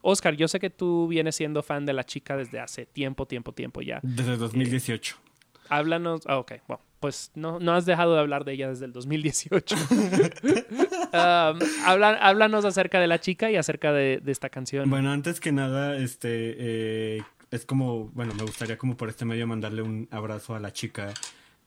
Oscar, 0.00 0.34
yo 0.36 0.48
sé 0.48 0.58
que 0.60 0.70
tú 0.70 1.06
vienes 1.08 1.36
siendo 1.36 1.62
fan 1.62 1.84
de 1.84 1.92
La 1.92 2.04
Chica 2.04 2.36
desde 2.36 2.58
hace 2.60 2.86
tiempo, 2.86 3.26
tiempo, 3.26 3.52
tiempo 3.52 3.82
ya. 3.82 4.00
Desde 4.02 4.36
2018. 4.38 5.16
Háblanos. 5.68 6.22
Ah, 6.26 6.38
ok, 6.38 6.52
bueno, 6.66 6.82
pues 6.98 7.30
no, 7.34 7.60
no 7.60 7.72
has 7.74 7.86
dejado 7.86 8.14
de 8.14 8.20
hablar 8.20 8.44
de 8.44 8.52
ella 8.54 8.68
desde 8.68 8.86
el 8.86 8.92
2018. 8.92 9.76
Am, 11.12 11.58
habla- 11.84 12.18
háblanos 12.20 12.64
acerca 12.64 13.00
de 13.00 13.06
La 13.06 13.20
Chica 13.20 13.50
y 13.50 13.56
acerca 13.56 13.92
de, 13.92 14.20
de 14.22 14.32
esta 14.32 14.48
canción. 14.48 14.88
Bueno, 14.90 15.10
antes 15.10 15.40
que 15.40 15.52
nada, 15.52 15.96
este 15.96 16.56
eh, 17.18 17.22
es 17.50 17.66
como, 17.66 18.06
bueno, 18.08 18.34
me 18.34 18.42
gustaría 18.42 18.78
como 18.78 18.96
por 18.96 19.08
este 19.08 19.24
medio 19.24 19.46
mandarle 19.46 19.82
un 19.82 20.08
abrazo 20.10 20.54
a 20.54 20.60
la 20.60 20.72
chica 20.72 21.12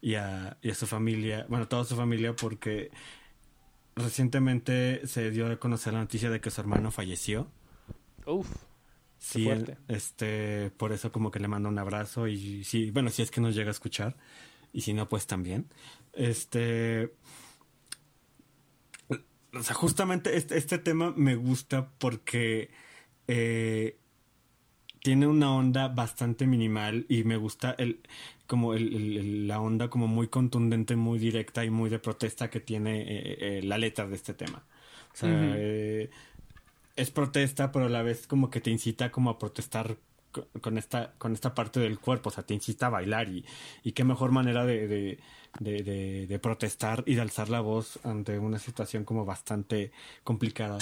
y 0.03 0.15
a, 0.15 0.57
y 0.61 0.69
a 0.71 0.75
su 0.75 0.85
familia, 0.85 1.45
bueno, 1.49 1.67
toda 1.69 1.85
su 1.85 1.95
familia, 1.95 2.37
porque 2.37 2.91
recientemente 3.95 5.07
se 5.07 5.31
dio 5.31 5.47
a 5.51 5.59
conocer 5.59 5.93
la 5.93 5.99
noticia 6.01 6.29
de 6.29 6.41
que 6.41 6.51
su 6.51 6.61
hermano 6.61 6.91
falleció. 6.91 7.49
Uf, 8.25 8.49
Sí, 9.17 9.43
fuerte. 9.45 9.77
este, 9.87 10.71
por 10.71 10.91
eso 10.91 11.11
como 11.13 11.31
que 11.31 11.39
le 11.39 11.47
mando 11.47 11.69
un 11.69 11.79
abrazo 11.79 12.27
y 12.27 12.63
sí, 12.65 12.91
bueno, 12.91 13.09
si 13.09 13.21
es 13.21 13.31
que 13.31 13.39
nos 13.41 13.55
llega 13.55 13.69
a 13.69 13.71
escuchar 13.71 14.17
y 14.73 14.81
si 14.81 14.93
no, 14.93 15.07
pues 15.07 15.27
también. 15.27 15.69
Este, 16.13 17.13
o 19.53 19.63
sea, 19.63 19.75
justamente 19.75 20.35
este, 20.35 20.57
este 20.57 20.77
tema 20.79 21.13
me 21.15 21.35
gusta 21.35 21.89
porque 21.99 22.71
eh, 23.27 23.97
tiene 25.01 25.27
una 25.27 25.53
onda 25.55 25.87
bastante 25.89 26.47
minimal 26.47 27.05
y 27.09 27.23
me 27.23 27.37
gusta 27.37 27.75
el 27.77 28.01
como 28.53 28.75
el- 28.75 29.47
la 29.47 29.59
onda 29.59 29.89
como 29.89 30.05
muy 30.07 30.27
contundente, 30.27 30.95
muy 30.95 31.17
directa 31.17 31.65
y 31.65 31.71
muy 31.71 31.89
de 31.89 31.97
protesta 31.97 32.51
que 32.51 32.59
tiene 32.59 33.01
eh, 33.01 33.37
eh, 33.39 33.61
la 33.63 33.79
letra 33.79 34.05
de 34.05 34.13
este 34.15 34.35
tema. 34.35 34.61
O 35.11 35.15
sea, 35.15 35.55
eh, 35.57 36.11
es 36.95 37.09
protesta, 37.09 37.71
pero 37.71 37.85
a 37.85 37.89
la 37.89 38.03
vez 38.03 38.27
como 38.27 38.51
que 38.51 38.61
te 38.61 38.69
incita 38.69 39.11
como 39.11 39.31
a 39.31 39.39
protestar 39.39 39.97
co- 40.31 40.45
con 40.61 40.77
esta, 40.77 41.13
con 41.17 41.33
esta 41.33 41.55
parte 41.55 41.79
del 41.79 41.97
cuerpo, 41.97 42.29
o 42.29 42.31
sea, 42.31 42.43
te 42.45 42.53
incita 42.53 42.85
a 42.85 42.89
bailar 42.89 43.27
y, 43.29 43.43
y 43.83 43.93
qué 43.93 44.03
mejor 44.03 44.29
manera 44.31 44.65
de, 44.67 44.87
de- 44.87 46.27
de 46.27 46.39
protestar 46.39 47.03
y 47.07 47.15
de 47.15 47.21
alzar 47.21 47.49
la 47.49 47.59
voz 47.61 47.99
ante 48.03 48.37
una 48.37 48.59
situación 48.59 49.03
como 49.03 49.25
bastante 49.25 49.91
complicada 50.23 50.77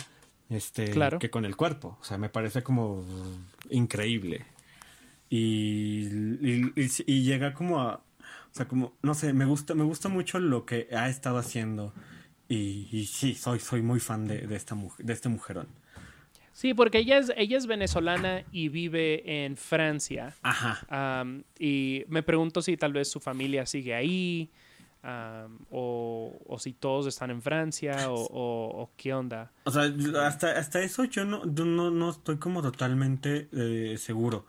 este, 0.49 0.89
Claro. 0.89 1.19
que 1.19 1.30
con 1.30 1.45
el 1.45 1.56
cuerpo. 1.56 1.98
O 2.02 2.03
sea, 2.03 2.18
me 2.18 2.27
parece 2.27 2.64
como 2.64 3.06
increíble. 3.69 4.45
Y, 5.32 6.08
y, 6.41 6.74
y- 6.76 6.90
y 7.08 7.24
llega 7.24 7.53
como 7.56 7.80
a, 7.80 7.95
o 7.95 8.53
sea, 8.53 8.68
como, 8.68 8.94
no 9.02 9.14
sé, 9.16 9.34
me 9.34 9.45
gusta, 9.45 9.74
me 9.76 9.84
gusta 9.86 10.10
mucho 10.10 10.40
lo 10.40 10.66
que 10.66 10.90
ha 10.91 11.10
estado 11.10 11.38
haciendo. 11.40 11.94
Y, 12.49 12.90
y 12.91 13.06
sí, 13.06 13.34
soy, 13.34 13.60
soy 13.60 13.82
muy 13.82 14.02
fan 14.02 14.28
de, 14.28 14.45
de 14.45 14.56
esta 14.58 14.76
mujer, 14.76 15.06
de 15.06 15.14
este 15.14 15.30
mujerón. 15.30 15.68
Sí, 16.53 16.74
porque 16.74 16.99
ella 16.99 17.18
es, 17.18 17.32
ella 17.38 17.58
es 17.58 17.66
venezolana 17.66 18.44
y 18.52 18.68
vive 18.68 19.45
en 19.45 19.56
Francia. 19.56 20.36
Ajá. 20.44 21.24
Y 21.58 22.03
me 22.10 22.24
pregunto 22.24 22.62
si 22.62 22.76
tal 22.76 22.91
vez 22.91 23.10
su 23.10 23.22
familia 23.22 23.66
sigue 23.66 23.95
ahí, 23.95 24.49
am, 25.02 25.60
o, 25.72 26.38
o 26.45 26.60
si 26.60 26.74
todos 26.74 27.08
están 27.08 27.32
en 27.32 27.41
Francia, 27.41 28.12
o, 28.12 28.16
o- 28.26 28.82
o 28.84 28.91
qué 28.98 29.14
onda. 29.14 29.49
O 29.64 29.72
sea, 29.72 29.84
hasta, 30.28 30.58
hasta 30.60 30.82
eso 30.82 31.06
yo 31.06 31.24
no, 31.24 31.41
yo 31.52 31.64
no, 31.66 31.90
no 31.90 32.10
estoy 32.10 32.38
como 32.38 32.62
totalmente 32.62 33.48
eh, 33.53 33.95
seguro. 33.98 34.45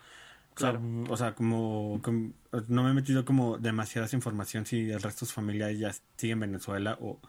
O 0.57 0.59
sea, 0.61 0.70
Claro. 0.70 0.81
o 1.09 1.16
sea, 1.16 1.35
como, 1.35 2.01
com- 2.03 2.35
no 2.69 2.83
me 2.85 2.91
he 2.91 2.95
metido 2.95 3.24
como 3.24 3.59
demasiadas 3.59 4.12
información 4.15 4.66
si 4.66 4.91
el 4.91 5.03
resto 5.03 5.24
de 5.24 5.31
su 5.31 5.35
familia 5.35 5.73
ya 5.73 5.93
sigue 6.16 6.35
en 6.35 6.41
Venezuela 6.41 6.99
o, 7.01 7.20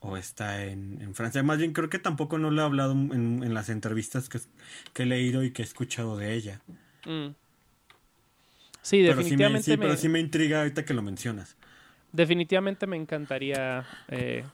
o 0.00 0.16
está 0.18 0.64
en, 0.66 1.00
en 1.02 1.14
Francia. 1.14 1.42
Más 1.42 1.58
bien 1.58 1.72
creo 1.74 1.90
que 1.90 1.98
tampoco 2.00 2.38
no 2.38 2.50
lo 2.50 2.62
he 2.62 2.64
hablado 2.64 2.92
en, 2.92 3.42
en 3.44 3.54
las 3.54 3.68
entrevistas 3.70 4.28
que, 4.28 4.40
que 4.94 5.04
he 5.04 5.06
leído 5.06 5.44
y 5.44 5.52
que 5.52 5.62
he 5.62 5.66
escuchado 5.66 6.16
de 6.18 6.34
ella. 6.34 6.62
Mm. 7.06 7.34
Sí, 8.82 9.02
Pero 9.04 9.22
sí, 9.22 9.36
me, 9.36 9.58
definitivamente 9.58 9.58
sí, 9.58 9.76
me, 9.76 9.86
pero 9.88 9.96
sí 9.96 10.08
me 10.08 10.20
intriga 10.20 10.60
ahorita 10.60 10.84
que 10.84 10.94
lo 10.94 11.02
mencionas. 11.02 11.56
definitivamente 12.12 12.86
me 12.86 12.96
encantaría 12.96 13.88
eh, 14.08 14.44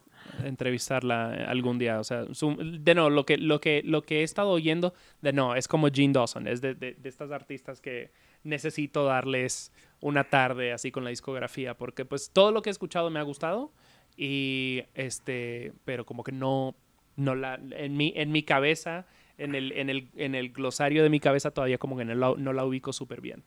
entrevistarla 0.44 1.32
algún 1.48 1.78
día. 1.78 2.00
O 2.00 2.04
sea, 2.04 2.24
su- 2.32 2.56
de 2.58 2.94
no, 2.94 3.10
lo 3.10 3.24
que, 3.26 3.36
lo 3.38 3.60
que, 3.60 3.82
lo 3.84 4.02
que 4.02 4.20
he 4.20 4.22
estado 4.22 4.50
oyendo, 4.50 4.94
de 5.22 5.32
no, 5.32 5.54
es 5.54 5.68
como 5.68 5.88
Jean 5.88 6.12
Dawson, 6.12 6.46
es 6.48 6.60
de, 6.60 6.74
de- 6.74 6.94
de 6.94 7.08
estas 7.08 7.30
artistas 7.30 7.80
que 7.80 8.10
necesito 8.44 9.04
darles 9.04 9.72
una 10.00 10.24
tarde 10.24 10.72
así 10.72 10.90
con 10.92 11.02
la 11.04 11.10
discografía, 11.10 11.74
porque 11.76 12.04
pues 12.04 12.30
todo 12.32 12.52
lo 12.52 12.62
que 12.62 12.70
he 12.70 12.72
escuchado 12.72 13.10
me 13.10 13.18
ha 13.18 13.22
gustado 13.22 13.72
y 14.16 14.82
este, 14.94 15.72
pero 15.84 16.04
como 16.06 16.22
que 16.24 16.32
no, 16.32 16.74
no 17.16 17.34
la, 17.34 17.58
en 17.72 17.96
mi, 17.96 18.12
en 18.16 18.30
mi 18.32 18.42
cabeza, 18.42 19.06
en 19.38 19.54
el, 19.54 19.72
en 19.72 19.90
el, 19.90 20.08
en 20.16 20.34
el 20.34 20.50
glosario 20.50 21.02
de 21.02 21.10
mi 21.10 21.20
cabeza 21.20 21.50
todavía 21.50 21.78
como 21.78 21.96
que 21.96 22.04
no 22.04 22.14
la, 22.14 22.34
no 22.38 22.52
la 22.52 22.64
ubico 22.64 22.92
súper 22.92 23.20
bien. 23.20 23.42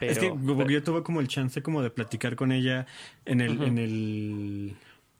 Pero, 0.00 0.12
es 0.12 0.18
que 0.18 0.30
pero- 0.30 0.68
yo 0.70 0.82
tuve 0.82 1.02
como 1.02 1.20
el 1.20 1.28
chance 1.28 1.62
como 1.62 1.82
de 1.82 1.90
platicar 1.90 2.36
con 2.36 2.52
ella 2.52 2.86
en 3.26 3.40
el, 3.40 3.62
en 3.62 3.78
el 3.78 4.76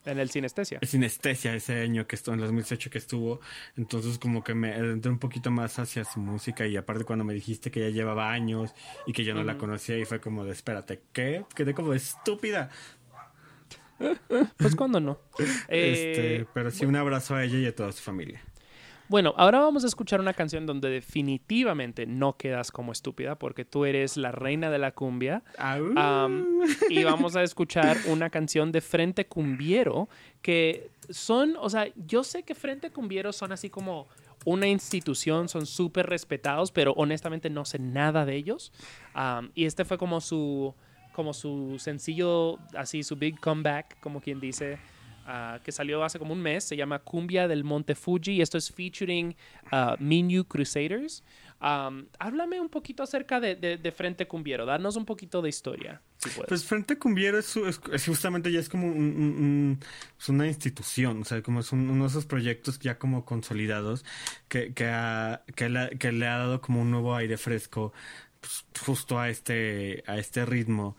en 0.07 0.19
el 0.19 0.31
sinestesia. 0.31 0.79
sinestesia 0.83 1.55
ese 1.55 1.81
año 1.81 2.07
que 2.07 2.17
estuvo 2.17 2.35
en 2.35 2.41
2018 2.41 2.91
que 2.91 2.99
estuvo 2.99 3.41
entonces 3.77 4.19
como 4.19 4.43
que 4.43 4.55
me 4.55 4.73
adentré 4.75 5.11
un 5.11 5.19
poquito 5.19 5.51
más 5.51 5.79
hacia 5.79 6.05
su 6.05 6.21
música 6.21 6.67
y 6.67 6.77
aparte 6.77 7.05
cuando 7.05 7.25
me 7.25 7.35
dijiste 7.35 7.71
que 7.71 7.81
ya 7.81 7.89
llevaba 7.89 8.31
años 8.33 8.75
y 9.07 9.13
que 9.13 9.25
yo 9.25 9.35
no 9.35 9.45
la 9.45 9.59
conocía 9.59 9.99
y 9.99 10.05
fue 10.05 10.21
como 10.21 10.45
de 10.45 10.53
espérate 10.53 11.03
¿qué? 11.13 11.45
quedé 11.55 11.75
como 11.75 11.91
de 11.91 11.99
estúpida 11.99 12.71
Pues 14.57 14.77
cuando 14.77 15.01
no. 15.01 15.19
este 15.69 16.41
Eh, 16.41 16.47
pero 16.53 16.71
sí 16.71 16.85
un 16.85 16.97
abrazo 16.97 17.35
a 17.35 17.45
ella 17.45 17.59
y 17.59 17.67
a 17.67 17.75
toda 17.75 17.93
su 17.93 18.03
familia 18.03 18.43
Bueno, 19.09 19.35
ahora 19.37 19.61
vamos 19.61 19.85
a 19.85 19.87
escuchar 19.87 20.21
una 20.21 20.35
canción 20.35 20.67
donde 20.67 20.91
definitivamente 20.91 22.07
no 22.07 22.37
quedas 22.37 22.73
como 22.73 22.91
estúpida 22.91 23.39
porque 23.39 23.65
tú 23.65 23.85
eres 23.85 24.17
la 24.17 24.33
reina 24.33 24.69
de 24.71 24.79
la 24.79 24.93
cumbia. 24.93 25.43
Y 26.91 27.05
vamos 27.05 27.37
a 27.37 27.43
escuchar 27.43 27.97
una 28.07 28.31
canción 28.31 28.73
de 28.73 28.81
Frente 28.81 29.27
Cumbiero 29.27 30.09
que 30.43 30.91
son, 31.11 31.55
o 31.61 31.71
sea, 31.71 31.89
yo 32.07 32.25
sé 32.25 32.43
que 32.43 32.55
Frente 32.55 32.91
Cumbiero 32.91 33.33
son 33.33 33.53
así 33.53 33.71
como 33.71 34.09
una 34.45 34.67
institución, 34.69 35.49
son 35.49 35.67
súper 35.67 36.07
respetados, 36.07 36.71
pero 36.71 36.93
honestamente 36.93 37.51
no 37.51 37.65
sé 37.65 37.79
nada 37.79 38.25
de 38.25 38.37
ellos. 38.37 38.73
Y 39.55 39.65
este 39.65 39.85
fue 39.85 39.99
como 39.99 40.21
su, 40.21 40.75
como 41.13 41.33
su 41.33 41.77
sencillo, 41.79 42.59
así 42.75 43.03
su 43.03 43.17
big 43.17 43.39
comeback, 43.41 44.01
como 44.01 44.21
quien 44.21 44.41
dice, 44.41 44.79
ah, 45.27 45.61
que 45.63 45.73
salió 45.73 46.03
hace 46.05 46.19
como 46.19 46.33
un 46.33 46.41
mes. 46.41 46.65
Se 46.65 46.77
llama 46.77 47.01
Cumbia 47.01 47.49
del 47.49 47.65
Monte 47.65 47.95
Fuji 47.95 48.33
y 48.33 48.41
esto 48.43 48.57
es 48.59 48.73
featuring 48.73 49.35
ah, 49.71 49.97
Minyu 49.99 50.45
Crusaders. 50.45 51.23
Am, 51.59 52.07
háblame 52.19 52.61
un 52.61 52.69
poquito 52.69 53.03
acerca 53.03 53.41
de, 53.41 53.57
de- 53.57 53.79
de 53.79 53.91
Frente 53.93 54.27
Cumbiero, 54.29 54.67
darnos 54.67 54.95
un 54.97 55.07
poquito 55.07 55.41
de 55.41 55.49
historia, 55.49 56.03
si. 56.19 56.29
Pues 56.47 56.65
Frente 56.67 56.99
Cumbiero 56.99 57.39
es, 57.39 57.57
es- 57.57 57.81
es 57.91 58.05
justamente 58.07 58.53
ya 58.53 58.61
es 58.61 58.69
como 58.69 58.87
un- 58.89 58.95
un- 58.95 59.81
es 60.21 60.29
una 60.29 60.47
institución, 60.47 61.23
o 61.23 61.25
sea, 61.25 61.41
como 61.43 61.61
es 61.61 61.73
un- 61.73 61.89
uno 61.89 62.05
de 62.05 62.11
esos 62.11 62.27
proyectos 62.27 62.79
ya 62.79 62.99
como 62.99 63.25
consolidados 63.25 64.05
que, 64.49 64.75
que, 64.75 64.85
ha- 64.89 65.45
que, 65.55 65.71
le, 65.71 65.89
que 65.99 66.13
le 66.13 66.27
ha 66.27 66.37
dado 66.37 66.61
como 66.61 66.83
un 66.83 66.91
nuevo 66.91 67.15
aire 67.17 67.39
fresco 67.39 67.95
pues, 68.39 68.67
justo 68.85 69.19
a 69.19 69.31
este, 69.31 70.05
a 70.07 70.19
este 70.19 70.45
ritmo 70.45 70.95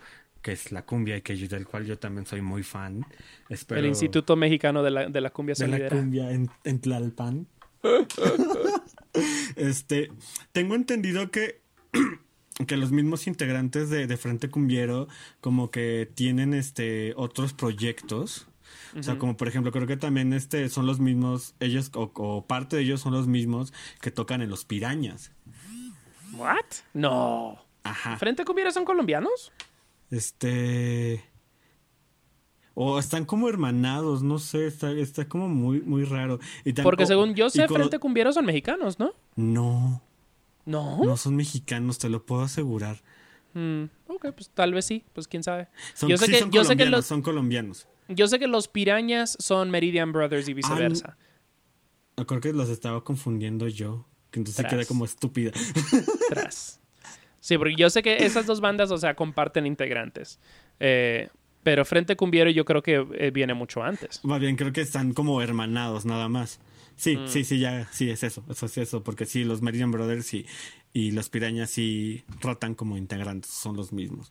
que 0.48 0.53
es 0.53 0.72
la 0.72 0.86
cumbia 0.86 1.18
y 1.18 1.22
que 1.22 1.36
yo- 1.36 1.49
del 1.49 1.68
cual 1.68 1.86
yo 1.86 1.99
también 1.99 2.26
soy 2.26 2.40
muy 2.41 2.64
fan. 2.64 3.06
Espero 3.49 3.82
el 3.82 3.88
Instituto 3.88 4.38
Mexicano 4.38 4.82
de 4.82 4.91
la, 4.91 5.10
de 5.10 5.19
la 5.19 5.30
Cumbia 5.30 5.56
de 5.56 5.68
la 5.68 5.90
cumbia 5.90 6.32
en, 6.32 6.49
en 6.64 6.80
Tlalpan. 6.80 7.48
este, 9.57 10.10
tengo 10.53 10.76
entendido 10.76 11.32
que 11.32 11.60
que 12.68 12.78
los 12.78 12.91
mismos 12.94 13.28
integrantes 13.28 13.90
de, 13.90 14.07
de 14.07 14.15
Frente 14.15 14.49
Cumbiero 14.49 15.10
como 15.41 15.69
que 15.69 16.10
tienen 16.15 16.53
este 16.53 17.11
otros 17.18 17.52
proyectos. 17.52 18.48
O 18.98 19.03
sea, 19.03 19.18
como 19.18 19.36
por 19.36 19.49
ejemplo, 19.49 19.74
creo 19.74 19.86
que 19.86 19.98
también 19.98 20.32
este 20.32 20.69
son 20.69 20.86
los 20.86 21.02
mismos, 21.02 21.56
ellos, 21.60 21.91
o, 21.94 22.10
o 22.15 22.48
parte 22.48 22.78
de 22.78 22.84
ellos 22.84 23.02
son 23.02 23.11
los 23.11 23.28
mismos 23.28 23.74
que 23.99 24.11
tocan 24.11 24.41
en 24.41 24.49
los 24.49 24.64
pirañas. 24.64 25.32
¿What? 26.38 26.64
No. 26.94 27.61
Ajá. 27.84 28.15
¿Frente 28.18 28.45
Cumbiero 28.45 28.72
son 28.72 28.86
colombianos? 28.86 29.52
Este. 30.12 31.24
O 32.80 33.00
están 33.00 33.26
como 33.26 33.50
hermanados, 33.50 34.22
no 34.22 34.38
sé, 34.38 34.68
está, 34.68 34.92
está 34.92 35.28
como 35.28 35.50
muy, 35.50 35.82
muy 35.82 36.04
raro. 36.04 36.40
Y 36.64 36.74
tan- 36.74 36.84
Porque 36.84 37.08
según 37.08 37.34
yo 37.34 37.50
sé, 37.50 37.66
con- 37.66 37.78
Frente 37.78 37.98
Cumbiero 37.98 38.32
son 38.32 38.46
mexicanos, 38.46 39.00
¿no? 39.00 39.14
No, 39.36 40.02
No. 40.66 41.04
no 41.04 41.18
son 41.18 41.36
mexicanos, 41.36 41.98
te 41.98 42.08
lo 42.08 42.24
puedo 42.24 42.42
asegurar. 42.44 43.02
Mm, 43.56 43.86
ok, 44.08 44.28
pues 44.36 44.52
tal 44.54 44.74
vez 44.76 44.86
sí, 44.86 45.04
pues 45.14 45.28
quién 45.28 45.42
sabe. 45.42 45.70
Son, 45.96 46.08
yo 46.08 46.18
sé 46.18 46.28
sí 46.28 46.32
que, 46.34 46.40
son 46.40 46.52
yo 46.52 46.62
sé 46.64 46.70
que 46.70 46.84
colombianos, 46.84 46.98
los, 47.00 47.06
son 47.08 47.22
colombianos. 47.24 47.88
yo 48.10 48.28
sé 48.28 48.38
que 48.38 48.48
los 48.48 48.68
pirañas 48.68 49.36
son 49.40 49.72
Meridian 49.72 50.12
Brothers 50.12 50.48
y 50.48 50.54
viceversa. 50.54 51.18
Yo 52.16 52.28
Creo 52.28 52.42
que 52.42 52.54
los 52.54 52.70
estaba 52.70 53.04
confundiendo 53.04 53.68
yo. 53.68 54.06
Que 54.30 54.40
entonces 54.40 54.58
Tras. 54.62 54.72
quedé 54.74 54.86
como 54.86 55.06
estúpida. 55.06 55.52
Tras. 56.30 56.80
Sí, 57.48 57.57
porque 57.57 57.76
yo 57.78 57.90
sé 57.90 58.03
que 58.03 58.26
esas 58.26 58.45
dos 58.45 58.60
bandas, 58.60 58.91
o 58.91 58.98
sea, 58.98 59.15
comparten 59.15 59.65
integrantes. 59.65 60.38
Eh, 60.82 61.30
pero 61.64 61.86
Frente 61.86 62.18
Cumbiero 62.18 62.49
yo 62.49 62.65
creo 62.65 62.84
que 62.84 63.07
eh, 63.14 63.32
viene 63.32 63.53
mucho 63.53 63.82
antes. 63.84 64.19
Más 64.26 64.41
bien, 64.41 64.57
creo 64.57 64.74
que 64.74 64.82
están 64.82 65.14
como 65.14 65.41
hermanados 65.41 66.06
nada 66.06 66.28
más. 66.28 66.60
Sí, 66.98 67.15
Mm. 67.15 67.28
sí, 67.30 67.45
sí, 67.45 67.60
ya, 67.60 67.88
sí, 67.90 68.10
es 68.10 68.24
eso, 68.24 68.44
eso 68.49 68.65
es 68.65 68.78
eso, 68.78 69.02
porque 69.02 69.26
sí, 69.26 69.45
los 69.45 69.61
Meridian 69.61 69.91
Brothers 69.91 70.34
y, 70.34 70.45
y 70.91 71.11
los 71.11 71.30
Pirañas 71.30 71.69
sí 71.69 72.26
rotan 72.41 72.76
como 72.76 72.98
integrantes, 72.98 73.49
son 73.49 73.78
los 73.78 73.94
mismos. 73.94 74.30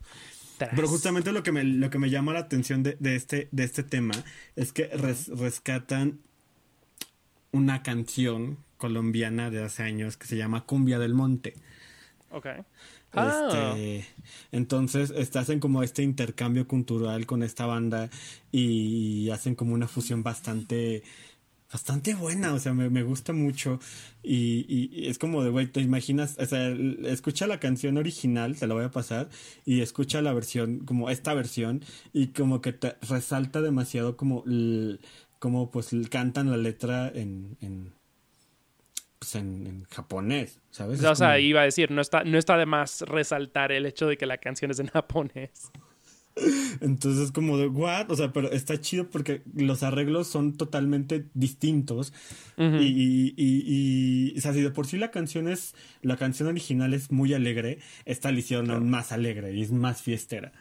Tras. 0.58 0.74
Pero 0.76 0.86
justamente 0.86 1.32
lo 1.32 1.42
que 1.42 1.52
me, 1.52 1.64
lo 1.64 1.88
que 1.88 1.98
me 1.98 2.10
llama 2.10 2.34
la 2.34 2.40
atención 2.40 2.82
de, 2.82 2.98
de 3.00 3.16
este, 3.16 3.48
de 3.50 3.64
este 3.64 3.82
tema 3.82 4.12
es 4.56 4.74
que 4.74 4.88
res- 4.88 5.28
rescatan 5.28 6.18
una 7.50 7.82
canción 7.82 8.58
colombiana 8.76 9.48
de 9.50 9.64
hace 9.64 9.84
años 9.84 10.18
que 10.18 10.26
se 10.26 10.36
llama 10.36 10.64
Cumbia 10.66 10.98
del 10.98 11.14
Monte. 11.14 11.54
Ok. 12.30 12.46
Ah, 13.12 13.74
Este, 13.76 14.06
entonces 14.52 15.10
hacen 15.36 15.60
como 15.60 15.82
este 15.82 16.02
intercambio 16.02 16.66
cultural 16.68 17.26
con 17.26 17.42
esta 17.42 17.66
banda 17.66 18.10
y 18.52 19.30
hacen 19.30 19.54
como 19.54 19.74
una 19.74 19.88
fusión 19.88 20.22
bastante 20.22 21.02
bastante 21.72 22.14
buena, 22.14 22.54
o 22.54 22.58
sea, 22.60 22.72
me, 22.74 23.02
gusta 23.02 23.32
mucho. 23.32 23.80
Y, 24.22 24.64
y- 24.68 25.08
es 25.08 25.18
como 25.18 25.42
de, 25.42 25.50
güey, 25.50 25.66
te 25.66 25.80
imaginas, 25.80 26.36
o 26.38 26.46
sea, 26.46 26.68
escucha 27.04 27.46
la 27.46 27.60
canción 27.60 27.96
original, 27.98 28.56
te 28.56 28.66
la 28.66 28.74
voy 28.74 28.84
a 28.84 28.90
pasar, 28.90 29.28
y 29.64 29.80
escucha 29.80 30.22
la 30.22 30.32
versión, 30.32 30.80
como 30.80 31.10
esta 31.10 31.34
versión, 31.34 31.82
y 32.12 32.28
como 32.28 32.60
que 32.60 32.72
te 32.72 32.96
resalta 33.08 33.60
demasiado 33.62 34.16
como, 34.16 34.44
como 35.38 35.70
pues 35.70 35.90
cantan 36.10 36.50
la 36.50 36.56
letra 36.56 37.08
en, 37.14 37.56
en, 37.60 37.92
pues 39.18 39.34
en, 39.34 39.66
en 39.66 39.84
japonés, 39.84 40.60
¿sabes? 40.70 41.02
o 41.02 41.14
sea, 41.14 41.28
como- 41.28 41.38
iba 41.38 41.60
a 41.62 41.64
decir, 41.64 41.90
no 41.90 42.00
está, 42.02 42.24
no 42.24 42.36
está 42.38 42.56
de 42.56 42.66
más 42.66 43.00
resaltar 43.02 43.72
el 43.72 43.86
hecho 43.86 44.06
de 44.06 44.16
que 44.16 44.26
la 44.26 44.38
canción 44.38 44.70
es 44.70 44.78
en 44.78 44.86
japonés. 44.92 45.70
Entonces, 46.82 47.32
como 47.32 47.56
de, 47.56 47.66
¿what? 47.66 48.10
O 48.10 48.14
sea, 48.14 48.30
pero 48.30 48.50
está 48.52 48.78
chido 48.78 49.08
porque 49.08 49.40
los 49.54 49.82
arreglos 49.82 50.26
son 50.26 50.52
totalmente 50.58 51.24
distintos. 51.32 52.12
Ujú. 52.58 52.76
y, 52.76 52.84
y, 52.86 53.34
y, 53.38 54.32
y, 54.34 54.38
o 54.38 54.40
sea, 54.42 54.52
si 54.52 54.60
de 54.60 54.70
por 54.70 54.86
sí 54.86 54.98
la 54.98 55.10
canción 55.10 55.48
es, 55.48 55.74
la 56.02 56.18
canción 56.18 56.48
original 56.48 56.92
es 56.92 57.10
muy 57.10 57.32
alegre, 57.32 57.78
esta 58.04 58.30
la 58.32 58.38
hicieron 58.38 58.70
aún 58.70 58.90
más 58.90 59.12
alegre 59.12 59.54
y 59.54 59.62
es 59.62 59.72
más 59.72 60.02
fiestera. 60.02 60.52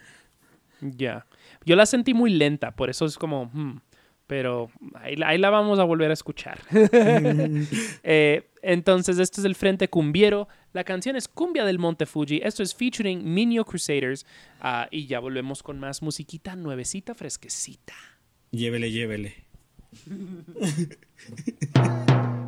Ya. 0.80 1.26
Yo 1.65 1.76
la 1.76 1.86
sentí 1.86 2.14
muy 2.14 2.32
lenta, 2.32 2.72
por 2.72 2.90
eso 2.90 3.06
es 3.06 3.18
como. 3.18 3.48
hmm, 3.53 3.82
pero 4.27 4.69
ahí, 4.95 5.15
la- 5.15 5.30
ahí 5.30 5.38
la 5.38 5.49
vamos 5.49 5.80
a 5.80 5.84
volver 5.84 6.10
a 6.10 6.14
escuchar. 6.14 6.60
Eh, 8.03 8.49
entonces, 8.61 9.19
este 9.19 9.41
es 9.41 9.45
el 9.45 9.56
Frente 9.56 9.88
Cumbiero. 9.89 10.47
La 10.73 10.84
canción 10.84 11.15
es 11.15 11.27
Cumbia 11.27 11.65
del 11.65 11.80
Monte 11.80 12.06
Fuji. 12.06 12.41
Esto 12.43 12.64
es 12.64 12.73
featuring 12.73 13.23
Minio 13.23 13.64
Crusaders. 13.65 14.26
Ah, 14.60 14.88
y 14.91 15.06
ya 15.07 15.19
volvemos 15.19 15.61
con 15.64 15.80
más 15.80 16.02
musiquita 16.02 16.56
nuevecita, 16.56 17.14
fresquecita. 17.14 17.93
Llévele, 18.52 18.91
llévele. 18.91 19.35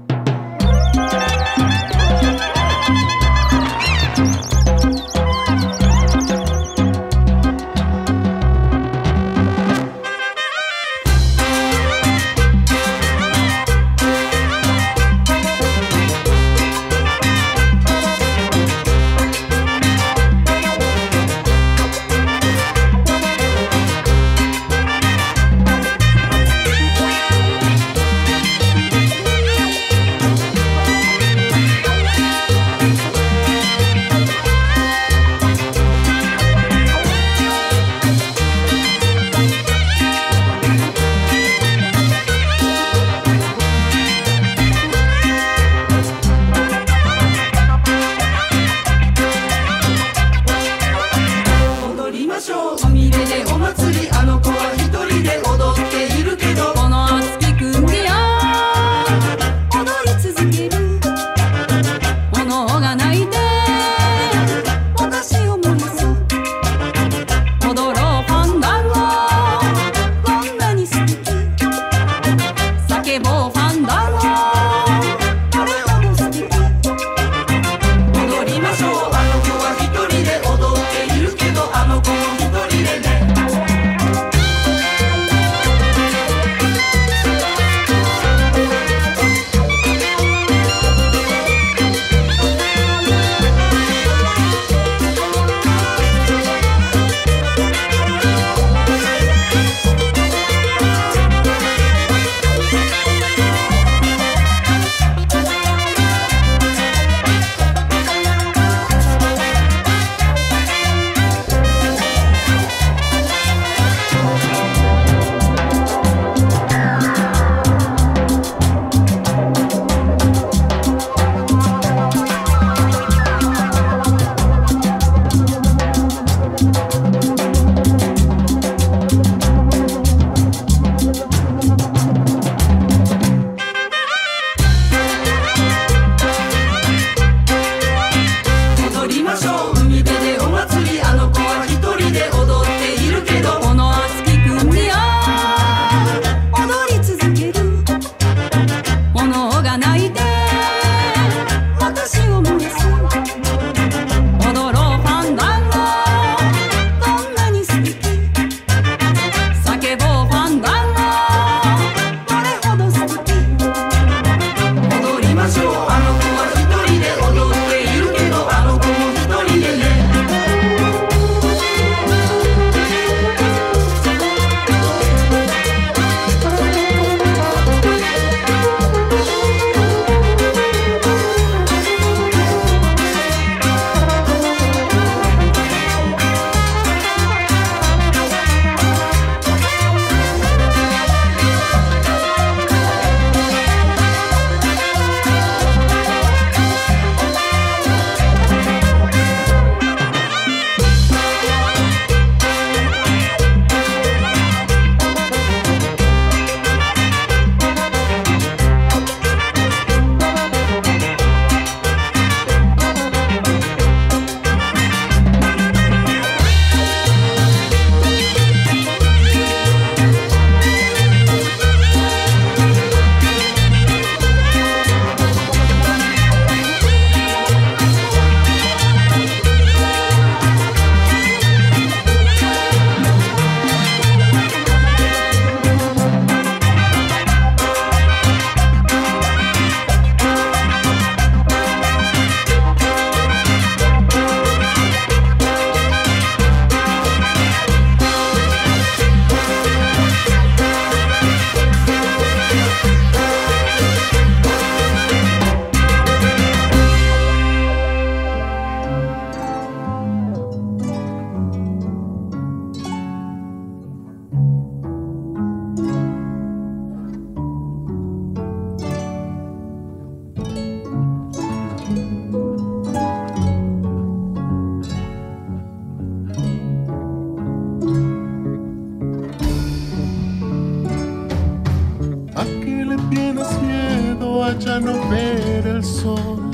Tienes 283.37 283.61
miedo 283.61 284.43
a 284.43 284.57
ya 284.57 284.79
no 284.79 285.07
ver 285.09 285.67
el 285.67 285.83
sol. 285.83 286.49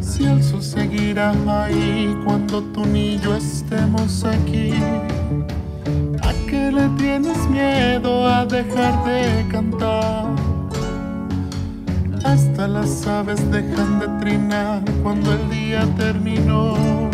Si 0.00 0.24
el 0.24 0.40
sol 0.40 0.62
seguirá 0.62 1.32
ahí 1.48 2.16
cuando 2.24 2.62
tú 2.62 2.86
ni 2.86 3.18
yo 3.18 3.34
estemos 3.34 4.24
aquí. 4.24 4.74
¿A 6.22 6.32
qué 6.48 6.70
le 6.70 6.88
tienes 6.90 7.36
miedo 7.48 8.28
a 8.28 8.46
dejar 8.46 9.04
de 9.04 9.44
cantar? 9.50 10.26
Hasta 12.22 12.68
las 12.68 13.04
aves 13.08 13.50
dejan 13.50 13.98
de 13.98 14.06
trinar 14.20 14.84
cuando 15.02 15.32
el 15.32 15.50
día 15.50 15.84
terminó. 15.96 17.07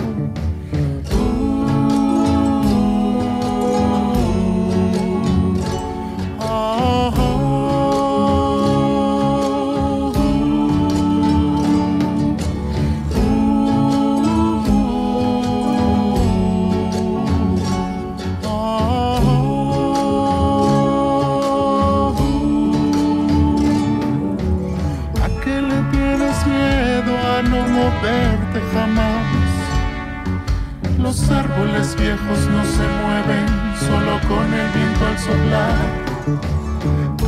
Los 30.99 31.31
árboles 31.31 31.95
viejos 31.97 32.39
no 32.49 32.65
se 32.65 32.83
mueven 33.03 33.47
solo 33.79 34.19
con 34.27 34.53
el 34.53 34.69
viento 34.73 35.07
al 35.07 35.19
soplar. 35.19 35.79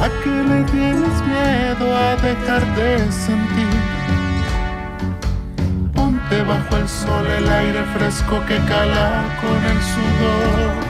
¿A 0.03 0.09
qué 0.25 0.43
le 0.43 0.65
tienes 0.65 1.23
miedo 1.23 1.97
a 1.97 2.17
dejar 2.17 2.67
de 2.75 3.13
sentir? 3.13 3.81
Ponte 5.95 6.43
bajo 6.43 6.77
el 6.79 6.89
sol 6.89 7.27
el 7.27 7.49
aire 7.49 7.85
fresco 7.97 8.45
que 8.49 8.57
cala 8.67 9.23
con 9.41 9.65
el 9.65 9.81
sudor. 9.83 10.86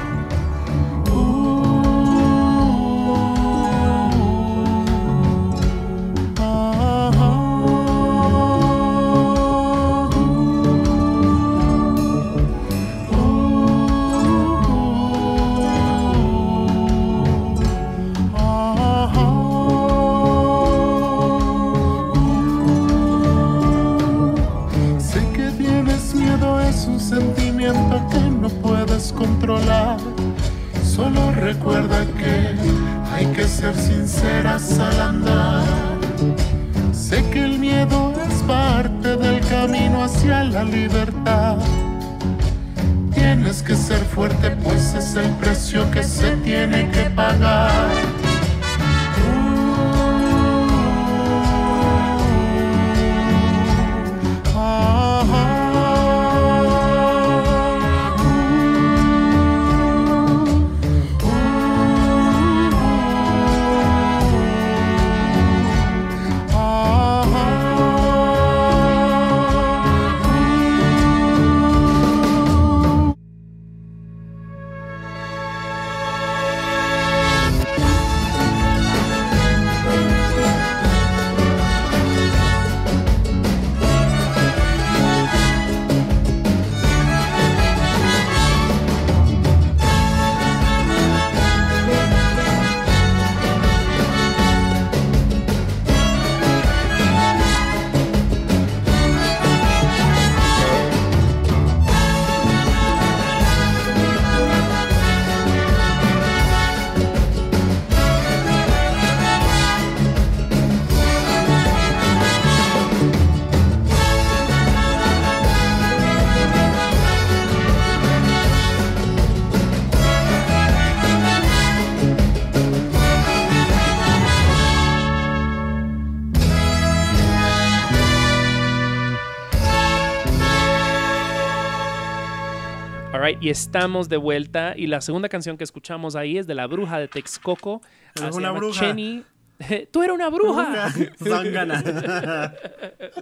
Y 133.47 133.51
estamos 133.51 134.09
de 134.09 134.17
vuelta. 134.17 134.75
Y 134.77 134.89
la 134.89 135.01
segunda 135.01 135.29
canción 135.29 135.57
que 135.57 135.63
escuchamos 135.63 136.17
ahí 136.17 136.37
es 136.37 136.49
de 136.49 136.55
la 136.57 136.67
bruja 136.67 136.99
de 136.99 137.07
Texcoco. 137.07 137.81
Ah, 138.21 138.33
se 138.33 138.39
una 138.39 138.51
bruja. 138.51 138.81
Chenny. 138.81 139.23
¡Tú 139.93 140.03
eres 140.03 140.17
una 140.17 140.29
bruja! 140.31 140.93
Zángana. 141.23 141.81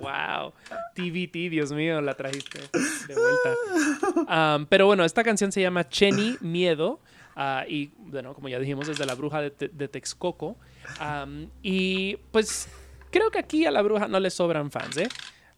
wow. 0.00 0.54
TVT, 0.94 1.50
Dios 1.50 1.72
mío, 1.72 2.00
la 2.00 2.14
trajiste 2.14 2.58
de 3.06 3.14
vuelta. 3.14 4.56
Um, 4.56 4.64
pero 4.64 4.86
bueno, 4.86 5.04
esta 5.04 5.22
canción 5.22 5.52
se 5.52 5.60
llama 5.60 5.86
Chenny 5.86 6.38
Miedo. 6.40 7.00
ah, 7.36 7.66
y 7.68 7.90
bueno, 7.98 8.32
como 8.32 8.48
ya 8.48 8.58
dijimos, 8.58 8.88
es 8.88 8.96
de 8.96 9.04
la 9.04 9.14
bruja 9.16 9.42
de, 9.42 9.50
Te- 9.50 9.68
de 9.68 9.88
Texcoco. 9.88 10.56
Um, 11.02 11.48
y 11.62 12.16
pues 12.32 12.66
creo 13.10 13.30
que 13.30 13.40
aquí 13.40 13.66
a 13.66 13.70
la 13.70 13.82
bruja 13.82 14.08
no 14.08 14.18
le 14.20 14.30
sobran 14.30 14.70
fans, 14.70 14.96
¿eh? 14.96 15.08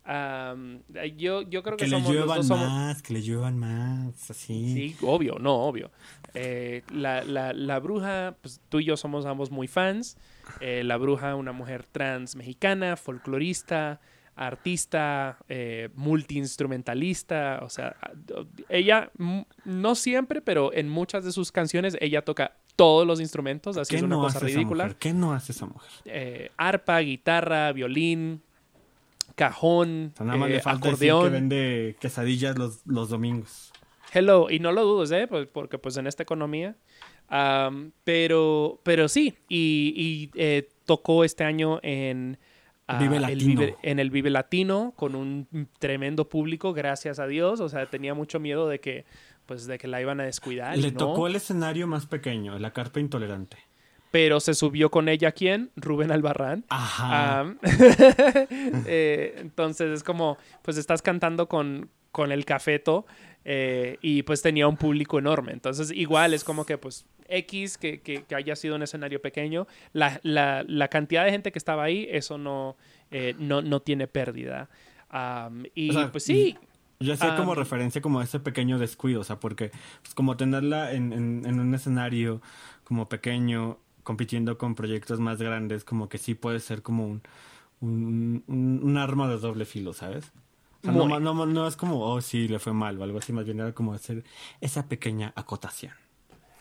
Um, 0.09 0.83
yo, 1.17 1.43
yo 1.43 1.63
creo 1.65 1.77
que, 1.77 1.85
Que 1.85 1.91
le 1.91 1.97
somos 1.97 2.09
los 2.09 2.15
lluevan 2.17 2.37
dos 2.39 2.47
somos, 2.47 2.69
más, 2.69 3.03
que 3.03 3.13
le 3.13 3.23
lluevan 3.23 3.59
más, 3.59 4.31
así. 4.31 4.73
Sí, 4.73 4.97
obvio, 5.03 5.39
no, 5.41 5.55
obvio. 5.55 5.91
Eh, 6.35 6.83
la, 6.93 7.25
la- 7.25 7.53
la 7.53 7.81
bruja, 7.81 8.37
pues 8.41 8.61
tú 8.69 8.79
y 8.81 8.85
yo 8.85 8.97
somos 8.97 9.27
ambos 9.27 9.51
muy 9.51 9.67
fans. 9.67 10.17
Eh, 10.61 10.83
la 10.85 10.97
bruja, 10.97 11.35
una 11.35 11.51
mujer 11.53 11.85
trans 11.91 12.37
mexicana, 12.37 12.97
folclorista, 12.97 14.01
artista, 14.37 15.39
eh, 15.49 15.89
multiinstrumentalista. 16.57 17.61
O 17.63 17.69
sea, 17.69 17.97
ella, 18.69 19.11
no 19.65 19.95
siempre, 19.95 20.41
pero 20.41 20.73
en 20.73 20.89
muchas 20.89 21.25
de 21.25 21.33
sus 21.33 21.53
canciones, 21.53 21.97
ella 22.01 22.23
toca 22.23 22.57
todos 22.77 23.07
los 23.07 23.21
instrumentos, 23.21 23.77
así 23.79 23.91
¿Qué 23.91 23.97
es 23.97 24.03
una 24.03 24.17
no 24.17 24.23
cosa 24.23 24.39
ridícula. 24.41 24.95
¿Qué 24.99 25.15
no 25.15 25.33
hace 25.33 25.53
esa 25.53 25.67
mujer? 25.67 25.91
Eh, 26.05 26.51
arpa, 26.59 26.99
guitarra, 27.01 27.73
violín, 27.73 28.43
cajón, 29.37 30.11
O 30.15 30.17
sea, 30.17 30.27
nada 30.27 30.39
más 30.39 30.51
eh, 30.51 30.55
le 30.55 30.61
falta 30.61 30.89
decir 30.91 31.11
acordeón. 31.11 31.25
que 31.33 31.39
vende 31.41 31.97
quesadillas 32.01 32.59
los, 32.59 32.85
los 32.87 33.09
domingos. 33.11 33.73
Hello, 34.13 34.51
y 34.51 34.59
no 34.59 34.73
lo 34.73 34.83
dudes, 34.85 35.11
¿eh? 35.13 35.27
Pues, 35.29 35.47
porque 35.47 35.79
pues 35.79 35.97
en 35.99 36.07
esta 36.09 36.25
economía. 36.25 36.75
Pero, 38.05 38.81
pero 38.83 39.09
sí, 39.09 39.37
y, 39.49 39.93
y, 39.97 40.31
eh, 40.41 40.69
tocó 40.85 41.25
este 41.25 41.45
año 41.45 41.81
en, 41.83 42.39
ah, 42.87 42.99
Vive 42.99 43.17
el. 43.17 43.39
Vive- 43.45 43.77
en 43.83 43.99
el 43.99 44.11
Vive 44.11 44.31
Latino 44.31 44.93
con 44.97 45.15
un 45.15 45.49
tremendo 45.79 46.29
público, 46.29 46.73
gracias 46.73 47.19
a 47.19 47.27
Dios. 47.27 47.61
O 47.61 47.69
sea, 47.69 47.87
tenía 47.87 48.15
mucho 48.15 48.39
miedo 48.41 48.69
de 48.69 48.81
que, 48.81 49.05
pues, 49.47 49.67
de 49.67 49.79
que 49.79 49.89
la 49.89 50.01
iban 50.01 50.21
a 50.21 50.25
descuidar. 50.25 50.77
Le 50.79 50.93
no. 50.93 50.99
tocó 50.99 51.27
el 51.27 51.37
escenario 51.37 51.87
más 51.87 52.07
pequeño, 52.07 52.59
la 52.59 52.73
carpa 52.73 53.01
intolerante. 53.01 53.59
Pero 54.17 54.41
se 54.41 54.55
subió 54.55 54.91
con 54.91 55.11
ella, 55.11 55.31
¿quién? 55.33 55.71
Rubén 55.77 56.11
Albarrán. 56.11 56.65
Ajá. 56.71 57.55
Eh, 58.87 59.35
entonces 59.41 59.91
es 59.91 60.03
como, 60.03 60.39
pues 60.63 60.79
estás 60.79 61.03
cantando 61.03 61.49
con, 61.49 61.91
con 62.13 62.33
el 62.33 62.47
cafeto 62.47 63.05
eh, 63.45 63.99
y 64.01 64.23
pues 64.23 64.41
tenía 64.41 64.69
un 64.69 64.79
público 64.79 65.19
enorme. 65.19 65.53
Entonces 65.53 65.91
igual 65.91 66.33
es 66.33 66.45
como 66.45 66.65
que 66.65 66.79
pues 66.79 67.05
X 67.29 67.77
que, 67.77 68.01
que- 68.01 68.23
que 68.25 68.35
haya 68.35 68.57
sido 68.57 68.77
un 68.77 68.83
escenario 68.83 69.21
pequeño, 69.21 69.67
la, 69.93 70.19
la- 70.23 70.65
la 70.67 70.89
cantidad 70.89 71.25
de 71.27 71.31
gente 71.33 71.53
que 71.53 71.59
estaba 71.59 71.85
ahí, 71.85 72.09
eso 72.11 72.39
no, 72.39 72.77
eh, 73.11 73.35
no, 73.39 73.61
no 73.61 73.81
tiene 73.81 74.07
pérdida. 74.07 74.71
Y 75.75 75.91
O 75.91 75.93
sea, 75.93 76.11
pues 76.11 76.25
sí. 76.25 76.57
Yo 77.01 77.13
hacía 77.13 77.37
como 77.37 77.55
referencia 77.55 78.01
como 78.01 78.21
a 78.21 78.25
ese 78.25 78.41
pequeño 78.41 78.79
descuido, 78.79 79.21
o 79.21 79.25
sea, 79.25 79.39
porque 79.39 79.71
pues, 80.01 80.15
como 80.15 80.39
tenerla 80.39 80.93
en, 80.93 81.13
en, 81.13 81.43
en 81.45 81.61
un 81.61 81.75
escenario 81.75 82.41
como 82.85 83.11
pequeño, 83.11 83.79
compitiendo 84.07 84.57
con 84.57 84.77
proyectos 84.77 85.19
más 85.19 85.43
grandes, 85.43 85.83
como 85.83 86.09
que 86.09 86.17
sí 86.19 86.35
puede 86.35 86.61
ser 86.61 86.81
como 86.83 87.07
un, 87.09 87.23
un, 87.81 88.45
un- 88.47 88.81
un 88.85 88.97
arma 88.97 89.29
de 89.29 89.37
doble 89.39 89.65
filo, 89.65 89.93
¿sabes? 89.93 90.31
O 90.83 90.85
sea, 90.85 90.93
no, 90.93 91.19
no, 91.19 91.47
no 91.47 91.67
es 91.67 91.75
como, 91.75 92.01
oh, 92.01 92.21
sí, 92.21 92.47
le 92.47 92.61
fue 92.61 92.73
mal 92.73 92.97
o 93.01 93.03
algo 93.03 93.19
así, 93.19 93.33
más 93.33 93.45
bien 93.45 93.59
era 93.59 93.73
como 93.73 93.93
hacer 93.93 94.23
esa 94.61 94.87
pequeña 94.87 95.33
acotación. 95.35 95.93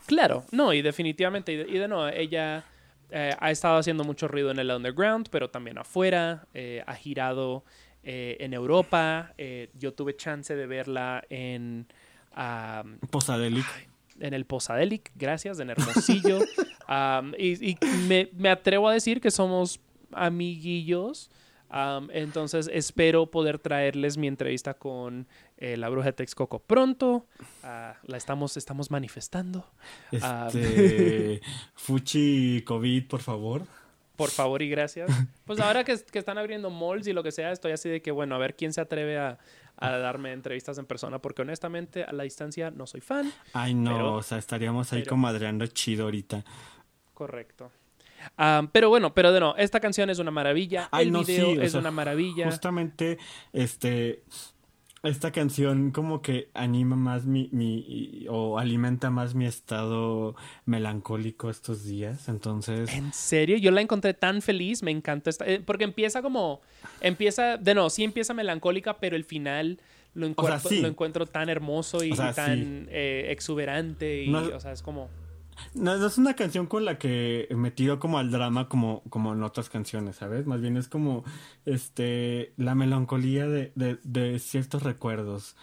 Claro, 0.07 0.43
no, 0.51 0.73
y 0.73 0.81
definitivamente, 0.81 1.53
y 1.53 1.57
de, 1.57 1.69
y 1.69 1.77
de 1.77 1.87
no, 1.87 2.07
ella 2.09 2.63
eh, 3.11 3.35
ha 3.39 3.51
estado 3.51 3.77
haciendo 3.77 4.03
mucho 4.03 4.27
ruido 4.27 4.49
en 4.49 4.57
el 4.57 4.71
underground, 4.71 5.27
pero 5.29 5.51
también 5.51 5.77
afuera, 5.77 6.47
eh, 6.55 6.83
ha 6.87 6.95
girado 6.95 7.63
eh, 8.03 8.37
en 8.39 8.53
Europa, 8.55 9.33
eh, 9.37 9.69
yo 9.77 9.93
tuve 9.93 10.15
chance 10.15 10.55
de 10.55 10.65
verla 10.65 11.23
en, 11.29 11.85
am, 12.33 12.97
Posadelic. 13.11 13.65
en 14.19 14.33
el 14.33 14.45
Posadelic, 14.45 15.11
gracias, 15.15 15.59
en 15.59 15.69
Hermosillo, 15.69 16.39
Y, 17.37 17.71
y 17.71 17.77
me, 18.07 18.29
me 18.35 18.49
atrevo 18.49 18.87
a 18.89 18.93
decir 18.93 19.19
que 19.21 19.31
somos 19.31 19.79
amiguillos, 20.11 21.29
am, 21.69 22.09
entonces 22.11 22.69
espero 22.71 23.25
poder 23.31 23.59
traerles 23.59 24.17
mi 24.17 24.27
entrevista 24.27 24.73
con 24.75 25.27
eh, 25.57 25.77
la 25.77 25.89
bruja 25.89 26.07
de 26.07 26.13
Texcoco 26.13 26.59
pronto, 26.59 27.25
Ah, 27.63 27.95
la 28.03 28.17
estamos, 28.17 28.57
estamos 28.57 28.91
manifestando. 28.91 29.65
Este, 30.11 31.41
Fuchi 31.75 32.61
COVID, 32.65 33.07
por 33.07 33.21
favor. 33.21 33.63
Por 34.15 34.29
favor 34.29 34.61
y 34.61 34.69
gracias. 34.69 35.09
Pues 35.43 35.59
ahora 35.59 35.83
que, 35.83 35.97
que 36.09 36.19
están 36.19 36.37
abriendo 36.37 36.69
malls 36.69 37.05
y 37.07 37.11
lo 37.13 37.21
que 37.21 37.31
sea, 37.33 37.51
estoy 37.51 37.73
así 37.73 37.89
de 37.89 38.01
que, 38.01 38.11
bueno, 38.11 38.35
a 38.35 38.37
ver 38.37 38.55
quién 38.55 38.71
se 38.71 38.79
atreve 38.79 39.17
a, 39.17 39.37
a 39.75 39.89
darme 39.97 40.31
entrevistas 40.31 40.77
en 40.77 40.85
persona, 40.85 41.19
porque 41.19 41.41
honestamente 41.41 42.05
a 42.05 42.13
la 42.13 42.23
distancia 42.23 42.71
no 42.71 42.87
soy 42.87 43.01
fan. 43.01 43.29
Ay, 43.51 43.73
no, 43.73 43.91
Pero- 43.91 44.13
o 44.15 44.23
sea, 44.23 44.37
estaríamos 44.37 44.93
ahí 44.93 45.01
pero- 45.01 45.09
comadreando 45.09 45.67
chido 45.67 46.05
ahorita. 46.05 46.45
Correcto. 47.15 47.71
Ah, 48.37 48.67
pero 48.71 48.89
bueno, 48.89 49.13
pero 49.15 49.31
de 49.31 49.39
no, 49.39 49.55
esta 49.57 49.79
canción 49.79 50.11
es 50.11 50.19
una 50.19 50.29
maravilla. 50.31 50.89
Ay, 50.91 51.07
el 51.07 51.11
no, 51.13 51.23
video 51.23 51.53
sí, 51.53 51.59
es 51.61 51.71
sea, 51.71 51.79
una 51.81 51.91
maravilla. 51.91 52.45
Justamente, 52.45 53.17
este, 53.53 54.23
esta 55.03 55.31
canción 55.31 55.91
como 55.91 56.21
que 56.21 56.49
anima 56.53 56.95
más 56.95 57.25
mi, 57.25 57.49
mi, 57.51 58.25
o 58.29 58.57
alimenta 58.57 59.09
más 59.09 59.35
mi 59.35 59.45
estado 59.45 60.35
melancólico 60.65 61.49
estos 61.49 61.83
días, 61.83 62.27
entonces... 62.27 62.91
En 62.93 63.13
serio, 63.13 63.57
yo 63.57 63.71
la 63.71 63.81
encontré 63.81 64.13
tan 64.13 64.41
feliz, 64.41 64.81
me 64.81 64.91
encantó 64.91 65.29
esta, 65.29 65.45
eh, 65.45 65.61
porque 65.63 65.83
empieza 65.83 66.21
como, 66.21 66.61
empieza, 67.01 67.57
de 67.57 67.75
no, 67.75 67.89
sí 67.89 68.03
empieza 68.03 68.33
melancólica, 68.33 68.97
pero 68.97 69.15
el 69.15 69.23
final 69.23 69.79
lo 70.15 70.25
encuentro, 70.25 70.69
sí. 70.69 70.81
lo 70.81 70.87
encuentro 70.87 71.25
tan 71.27 71.49
hermoso 71.49 72.03
y, 72.03 72.11
O 72.11 72.15
sea, 72.15 72.31
y 72.31 72.33
tan 72.33 72.57
sí. 72.57 72.85
eh, 72.89 73.27
exuberante 73.29 74.23
y, 74.23 74.29
No- 74.29 74.39
o 74.55 74.59
sea, 74.59 74.71
es 74.71 74.81
como, 74.81 75.09
No, 75.73 75.97
no 75.97 76.07
es 76.07 76.17
una 76.17 76.35
canción 76.35 76.67
con 76.67 76.85
la 76.85 76.97
que 76.97 77.47
me 77.51 77.71
tiro 77.71 77.99
como 77.99 78.17
al 78.17 78.31
drama 78.31 78.67
como, 78.69 79.03
como 79.09 79.33
en 79.33 79.43
otras 79.43 79.69
canciones, 79.69 80.17
¿sabes? 80.17 80.45
Más 80.45 80.61
bien 80.61 80.77
es 80.77 80.87
como 80.87 81.23
este 81.65 82.53
la 82.57 82.75
melancolía 82.75 83.47
de, 83.47 83.71
de, 83.75 83.99
de 84.03 84.39
ciertos 84.39 84.83
recuerdos. 84.83 85.55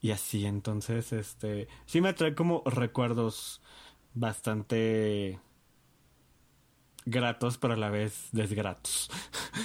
Y 0.00 0.12
así, 0.12 0.46
entonces, 0.46 1.12
este. 1.12 1.68
Sí 1.86 2.00
me 2.00 2.14
trae 2.14 2.34
como 2.34 2.62
recuerdos 2.66 3.60
bastante 4.14 5.38
gratos, 7.06 7.58
pero 7.58 7.74
a 7.74 7.76
la 7.76 7.90
vez 7.90 8.28
desgratos. 8.32 9.10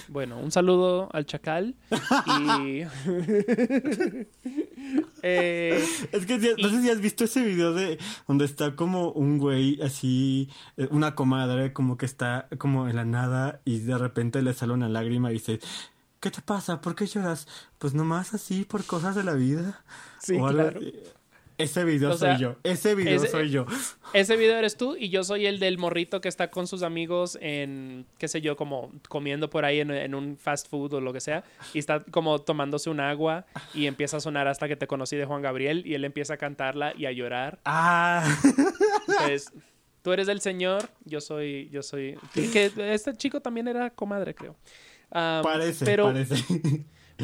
Bueno, 0.07 0.37
un 0.39 0.51
saludo 0.51 1.09
al 1.13 1.25
Chacal. 1.25 1.75
Y. 2.39 2.83
Eh, 5.23 5.83
Es 6.11 6.25
que 6.27 6.37
no 6.37 6.69
sé 6.69 6.81
si 6.81 6.89
has 6.89 7.01
visto 7.01 7.23
ese 7.23 7.43
video 7.43 7.73
de 7.73 7.97
donde 8.27 8.45
está 8.45 8.75
como 8.75 9.11
un 9.11 9.39
güey 9.39 9.81
así, 9.81 10.49
eh, 10.77 10.87
una 10.91 11.15
comadre 11.15 11.73
como 11.73 11.97
que 11.97 12.05
está 12.05 12.47
como 12.59 12.87
en 12.87 12.95
la 12.95 13.05
nada 13.05 13.61
y 13.65 13.79
de 13.79 13.97
repente 13.97 14.41
le 14.43 14.53
sale 14.53 14.73
una 14.73 14.87
lágrima 14.89 15.31
y 15.31 15.35
dice, 15.35 15.59
¿qué 16.19 16.29
te 16.29 16.41
pasa? 16.41 16.81
¿Por 16.81 16.95
qué 16.95 17.07
lloras? 17.07 17.47
Pues 17.79 17.95
nomás 17.95 18.33
así 18.35 18.65
por 18.65 18.85
cosas 18.85 19.15
de 19.15 19.23
la 19.23 19.33
vida. 19.33 19.83
Sí, 20.19 20.37
O 20.39 20.47
claro. 20.47 20.79
Ese 21.57 21.85
video 21.85 22.11
O 22.11 22.17
sea, 22.17 22.33
soy 22.35 22.41
yo. 22.43 22.55
Ese 22.63 22.95
video 22.95 23.15
ese- 23.15 23.27
soy 23.27 23.49
yo. 23.49 23.65
Ese 24.13 24.35
video 24.35 24.57
eres 24.57 24.75
tú 24.75 24.95
y 24.97 25.09
yo 25.09 25.23
soy 25.23 25.45
el 25.45 25.59
del 25.59 25.77
morrito 25.77 26.19
que 26.19 26.27
está 26.27 26.49
con 26.51 26.67
sus 26.67 26.83
amigos 26.83 27.37
en, 27.41 28.05
qué 28.17 28.27
sé 28.27 28.41
yo, 28.41 28.55
como 28.57 28.91
comiendo 29.07 29.49
por 29.49 29.63
ahí 29.63 29.79
en, 29.79 29.91
en 29.91 30.15
un 30.15 30.37
fast 30.37 30.69
food 30.69 30.93
o 30.95 31.01
lo 31.01 31.13
que 31.13 31.21
sea. 31.21 31.43
Y 31.73 31.79
está 31.79 32.03
como 32.03 32.39
tomándose 32.39 32.89
un 32.89 32.99
agua 32.99 33.45
y 33.73 33.85
empieza 33.87 34.17
a 34.17 34.19
sonar 34.19 34.47
hasta 34.47 34.67
que 34.67 34.75
te 34.75 34.87
conocí 34.87 35.15
de 35.15 35.25
Juan 35.25 35.41
Gabriel 35.41 35.83
y 35.85 35.93
él 35.93 36.03
empieza 36.03 36.33
a 36.33 36.37
cantarla 36.37 36.93
y 36.97 37.05
a 37.05 37.11
llorar. 37.11 37.59
Ah. 37.65 38.27
Entonces, 39.07 39.53
tú 40.01 40.11
eres 40.11 40.27
el 40.27 40.41
señor, 40.41 40.89
yo 41.05 41.21
soy, 41.21 41.69
yo 41.71 41.81
soy... 41.83 42.17
Que, 42.33 42.71
este 42.93 43.13
chico 43.13 43.39
también 43.41 43.67
era 43.67 43.89
comadre, 43.91 44.35
creo. 44.35 44.55
Parece, 45.09 45.85
pero, 45.85 46.05
parece. 46.05 46.35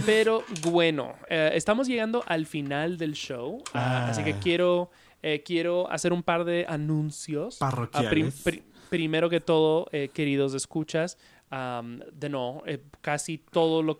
Pero 0.06 0.44
bueno, 0.64 1.16
eh, 1.30 1.52
estamos 1.54 1.88
llegando 1.88 2.24
al 2.28 2.46
final 2.46 2.98
del 2.98 3.14
show, 3.14 3.62
ah, 3.74 4.06
Ah. 4.06 4.10
así 4.10 4.24
que 4.24 4.36
quiero, 4.36 4.90
eh, 5.22 5.44
quiero 5.44 5.90
hacer 5.92 6.14
un 6.14 6.24
par 6.24 6.46
de 6.46 6.66
anuncios. 6.68 7.58
Ah, 7.62 7.70
prim- 7.70 7.90
Parroquiales. 7.92 8.42
pri- 8.44 8.64
primero 8.90 9.30
que 9.30 9.40
todo, 9.42 9.88
eh, 9.92 10.10
queridos 10.14 10.54
escuchas, 10.54 11.18
am, 11.50 12.00
de 12.14 12.30
no, 12.30 12.64
eh, 12.66 12.80
casi 13.02 13.38
todo 13.38 13.84
lo 13.84 13.98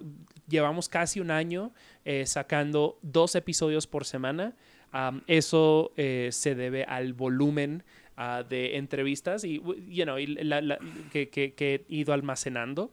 llevamos 0.48 0.88
casi 0.90 1.20
un 1.20 1.32
año 1.32 1.72
eh, 2.06 2.26
sacando 2.26 2.98
dos 3.02 3.36
episodios 3.36 3.86
por 3.88 4.06
semana. 4.06 4.54
Am, 4.94 5.22
eso 5.28 5.92
eh, 5.98 6.30
se 6.32 6.56
debe 6.56 6.84
al 6.86 7.14
volumen 7.14 7.84
ah, 8.18 8.44
de 8.48 8.78
entrevistas 8.78 9.44
y, 9.44 9.60
you 9.88 10.04
know, 10.04 10.18
y 10.20 10.28
la- 10.28 10.62
la- 10.62 10.78
que, 11.12 11.30
que- 11.30 11.54
que 11.54 11.86
he 11.90 11.96
ido 11.96 12.14
almacenando. 12.14 12.92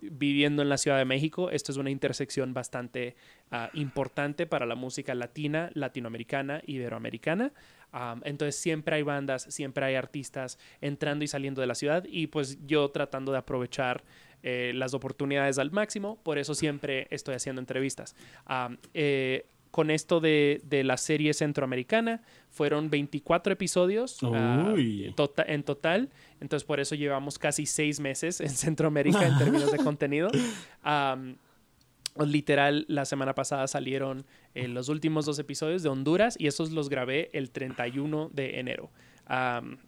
Viviendo 0.00 0.62
en 0.62 0.68
la 0.68 0.78
Ciudad 0.78 0.98
de 0.98 1.04
México, 1.04 1.50
esto 1.50 1.72
es 1.72 1.78
una 1.78 1.90
intersección 1.90 2.54
bastante 2.54 3.16
ah, 3.50 3.70
importante 3.74 4.46
para 4.46 4.66
la 4.66 4.76
música 4.76 5.14
latina, 5.14 5.70
latinoamericana, 5.74 6.62
iberoamericana. 6.66 7.52
Am, 7.90 8.20
entonces 8.24 8.56
siempre 8.56 8.96
hay 8.96 9.02
bandas, 9.02 9.42
siempre 9.50 9.84
hay 9.84 9.96
artistas 9.96 10.58
entrando 10.80 11.24
y 11.24 11.28
saliendo 11.28 11.60
de 11.60 11.66
la 11.66 11.74
ciudad 11.74 12.04
y 12.08 12.28
pues 12.28 12.58
yo 12.66 12.88
tratando 12.90 13.32
de 13.32 13.38
aprovechar 13.38 14.04
eh, 14.44 14.72
las 14.74 14.94
oportunidades 14.94 15.58
al 15.58 15.72
máximo, 15.72 16.18
por 16.22 16.38
eso 16.38 16.54
siempre 16.54 17.06
estoy 17.10 17.34
haciendo 17.34 17.60
entrevistas. 17.60 18.16
Eh, 18.94 19.46
con 19.72 19.90
esto 19.90 20.20
de, 20.20 20.60
de 20.64 20.84
la 20.84 20.98
serie 20.98 21.32
centroamericana, 21.32 22.22
fueron 22.50 22.90
24 22.90 23.54
episodios 23.54 24.18
ah, 24.22 24.74
tota- 25.16 25.44
en 25.48 25.62
total, 25.62 26.10
entonces 26.42 26.64
por 26.66 26.80
eso 26.80 26.94
llevamos 26.94 27.38
casi 27.38 27.64
seis 27.64 28.00
meses 28.00 28.40
en 28.40 28.50
Centroamérica 28.64 29.26
en 29.26 29.38
términos 29.38 29.72
de 29.72 29.78
contenido. 29.84 30.30
Am, 30.82 31.36
Literal, 32.18 32.84
la 32.88 33.06
semana 33.06 33.34
pasada 33.34 33.66
salieron 33.66 34.26
eh, 34.54 34.68
los 34.68 34.90
últimos 34.90 35.24
dos 35.24 35.38
episodios 35.38 35.82
de 35.82 35.88
Honduras 35.88 36.36
y 36.38 36.46
esos 36.46 36.70
los 36.70 36.90
grabé 36.90 37.30
el 37.32 37.50
31 37.50 38.28
de 38.34 38.58
enero. 38.60 38.90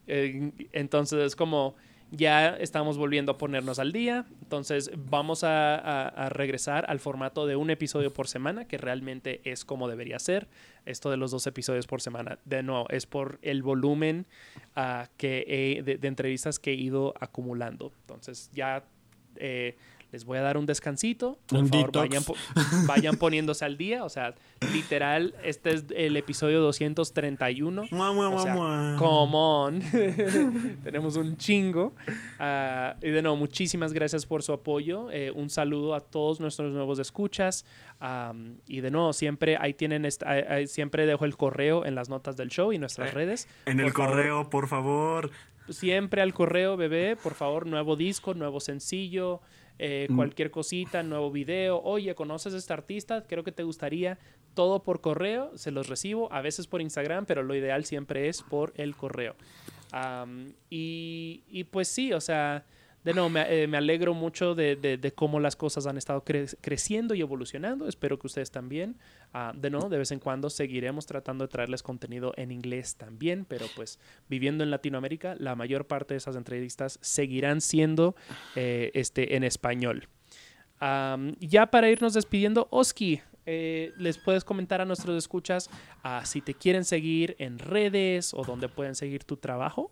Eh, 0.07 0.53
entonces 0.73 1.19
es 1.19 1.37
como 1.37 1.75
ya 2.17 2.57
estamos 2.57 2.97
volviendo 2.97 3.33
a 3.33 3.39
ponernos 3.39 3.79
al 3.79 3.93
día. 3.93 4.25
Entonces 4.43 4.91
vamos 4.97 5.45
a, 5.45 6.29
regresar 6.31 6.85
al 6.89 7.01
formato 7.01 7.47
de 7.47 7.57
un 7.57 7.71
episodio 7.71 8.13
por 8.13 8.29
semana, 8.29 8.67
que 8.67 8.79
realmente 8.79 9.41
es 9.45 9.65
como 9.65 9.89
debería 9.89 10.19
ser. 10.19 10.49
Esto 10.87 11.11
de 11.11 11.17
los 11.17 11.31
dos 11.31 11.47
episodios 11.47 11.87
por 11.87 12.01
semana, 12.01 12.39
de 12.45 12.63
nuevo, 12.63 12.87
es 12.91 13.07
por 13.07 13.39
el 13.43 13.63
volumen 13.63 14.27
ah, 14.77 15.09
que 15.17 15.83
de, 15.85 15.99
de 15.99 16.09
entrevistas 16.09 16.59
que 16.59 16.73
he 16.73 16.75
ido 16.75 17.15
acumulando. 17.21 17.93
Entonces 18.03 18.51
ya 18.53 18.85
eh, 19.37 19.77
les 20.15 20.25
voy 20.25 20.39
a 20.39 20.43
dar 20.43 20.57
un 20.57 20.65
descansito. 20.65 21.39
Por 21.49 21.59
Un 21.59 21.69
favor, 21.69 21.91
vayan, 21.93 22.23
po- 22.23 22.37
vayan 22.87 23.17
poniéndose 23.17 23.65
al 23.65 23.77
día. 23.77 24.05
O 24.05 24.09
sea, 24.09 24.33
literal, 24.73 25.35
este 25.43 25.75
es 25.75 25.85
el 25.97 26.17
episodio 26.17 26.61
231. 26.61 27.87
Mua, 27.91 28.13
mua, 28.13 28.29
O 28.29 28.31
mua, 28.31 28.43
sea, 28.45 28.55
mua. 28.55 28.97
come 28.97 29.33
on. 29.37 29.81
Tenemos 30.85 31.17
un 31.17 31.37
chingo. 31.37 31.95
Ah, 32.39 32.95
y 33.03 33.11
de 33.11 33.23
nuevo, 33.23 33.37
muchísimas 33.37 33.93
gracias 33.93 34.25
por 34.25 34.45
su 34.45 34.53
apoyo. 34.53 35.11
Eh, 35.11 35.33
un 35.33 35.51
saludo 35.51 35.97
a 35.97 36.01
todos 36.01 36.39
nuestros 36.39 36.73
nuevos 36.73 37.01
escuchas. 37.01 37.65
Y 38.69 38.81
de 38.83 38.91
nuevo, 38.93 39.13
siempre 39.13 39.57
ahí 39.61 39.75
tienen, 39.75 40.07
ahí- 40.25 40.69
siempre 40.69 41.07
dejo 41.07 41.25
el 41.25 41.37
correo 41.37 41.85
en 41.85 41.97
las 41.97 42.09
notas 42.09 42.37
del 42.37 42.51
show 42.51 42.73
y 42.73 42.79
nuestras 42.79 43.09
Eh, 43.09 43.13
redes. 43.15 43.49
En 43.67 43.81
el 43.81 43.91
favor, 43.91 44.11
correo, 44.13 44.49
por 44.51 44.69
favor. 44.69 45.31
siempre 45.71 46.21
al 46.23 46.35
correo, 46.35 46.77
bebé, 46.77 47.17
por 47.17 47.33
favor, 47.33 47.67
nuevo 47.67 47.97
disco, 47.97 48.35
nuevo 48.35 48.61
sencillo, 48.61 49.41
eh, 49.79 50.07
Mm. 50.09 50.17
cualquier 50.17 50.51
cosita, 50.51 51.03
nuevo 51.03 51.31
video. 51.31 51.81
Oye, 51.83 52.15
¿conoces 52.15 52.55
a 52.55 52.57
este 52.59 52.73
artista? 52.73 53.25
Creo 53.27 53.43
que 53.45 53.53
te 53.53 53.63
gustaría. 53.63 54.19
Todo 54.55 54.83
por 54.83 55.01
correo, 55.01 55.51
se 55.59 55.71
los 55.73 55.89
recibo, 55.89 56.33
a 56.33 56.41
veces 56.41 56.67
por 56.69 56.81
Instagram, 56.81 57.27
pero 57.27 57.43
lo 57.43 57.55
ideal 57.57 57.85
siempre 57.85 58.29
es 58.29 58.43
por 58.43 58.73
el 58.77 58.95
correo. 58.95 59.35
Y, 60.71 61.43
y 61.49 61.65
pues 61.65 61.89
sí, 61.89 62.13
o 62.13 62.21
sea, 62.21 62.65
de 63.05 63.13
nuevo, 63.15 63.29
me, 63.29 63.43
eh, 63.63 63.67
me 63.67 63.77
alegro 63.77 64.15
mucho 64.15 64.55
de, 64.55 64.75
de- 64.77 65.13
cómo 65.13 65.39
las 65.39 65.55
cosas 65.57 65.87
han 65.87 65.97
estado 65.99 66.25
cre- 66.25 66.57
creciendo 66.61 67.15
y 67.15 67.21
evolucionando. 67.21 67.87
Espero 67.87 68.19
que 68.19 68.27
ustedes 68.27 68.51
también. 68.51 68.97
Ah, 69.33 69.53
de 69.55 69.71
nuevo, 69.71 69.89
de 69.89 69.99
vez 69.99 70.11
en 70.11 70.19
cuando 70.21 70.49
seguiremos 70.51 71.07
tratando 71.07 71.45
de 71.45 71.49
traerles 71.49 71.83
contenido 71.83 72.33
en 72.37 72.51
inglés 72.51 72.97
también, 72.97 73.45
pero 73.45 73.67
pues 73.77 73.99
viviendo 74.29 74.65
en 74.65 74.71
Latinoamérica, 74.71 75.37
la 75.39 75.55
mayor 75.55 75.87
parte 75.87 76.15
de 76.15 76.19
esas 76.19 76.35
entrevistas 76.37 76.99
seguirán 77.03 77.61
siendo 77.61 78.17
eh, 78.57 78.91
este, 78.95 79.37
en 79.37 79.45
español. 79.45 80.09
Ya 81.41 81.67
para 81.71 81.89
irnos 81.89 82.13
despidiendo, 82.15 82.69
Oski, 82.71 83.21
eh, 83.47 83.93
les 83.97 84.19
puedes 84.19 84.45
comentar 84.45 84.81
a 84.81 84.85
nuestros 84.85 85.17
escuchas 85.17 85.71
ah, 86.03 86.23
si 86.27 86.41
te 86.41 86.55
quieren 86.55 86.85
seguir 86.85 87.37
en 87.39 87.59
redes 87.59 88.33
o 88.35 88.45
dónde 88.45 88.69
pueden 88.69 88.95
seguir 88.95 89.25
tu 89.25 89.37
trabajo. 89.37 89.91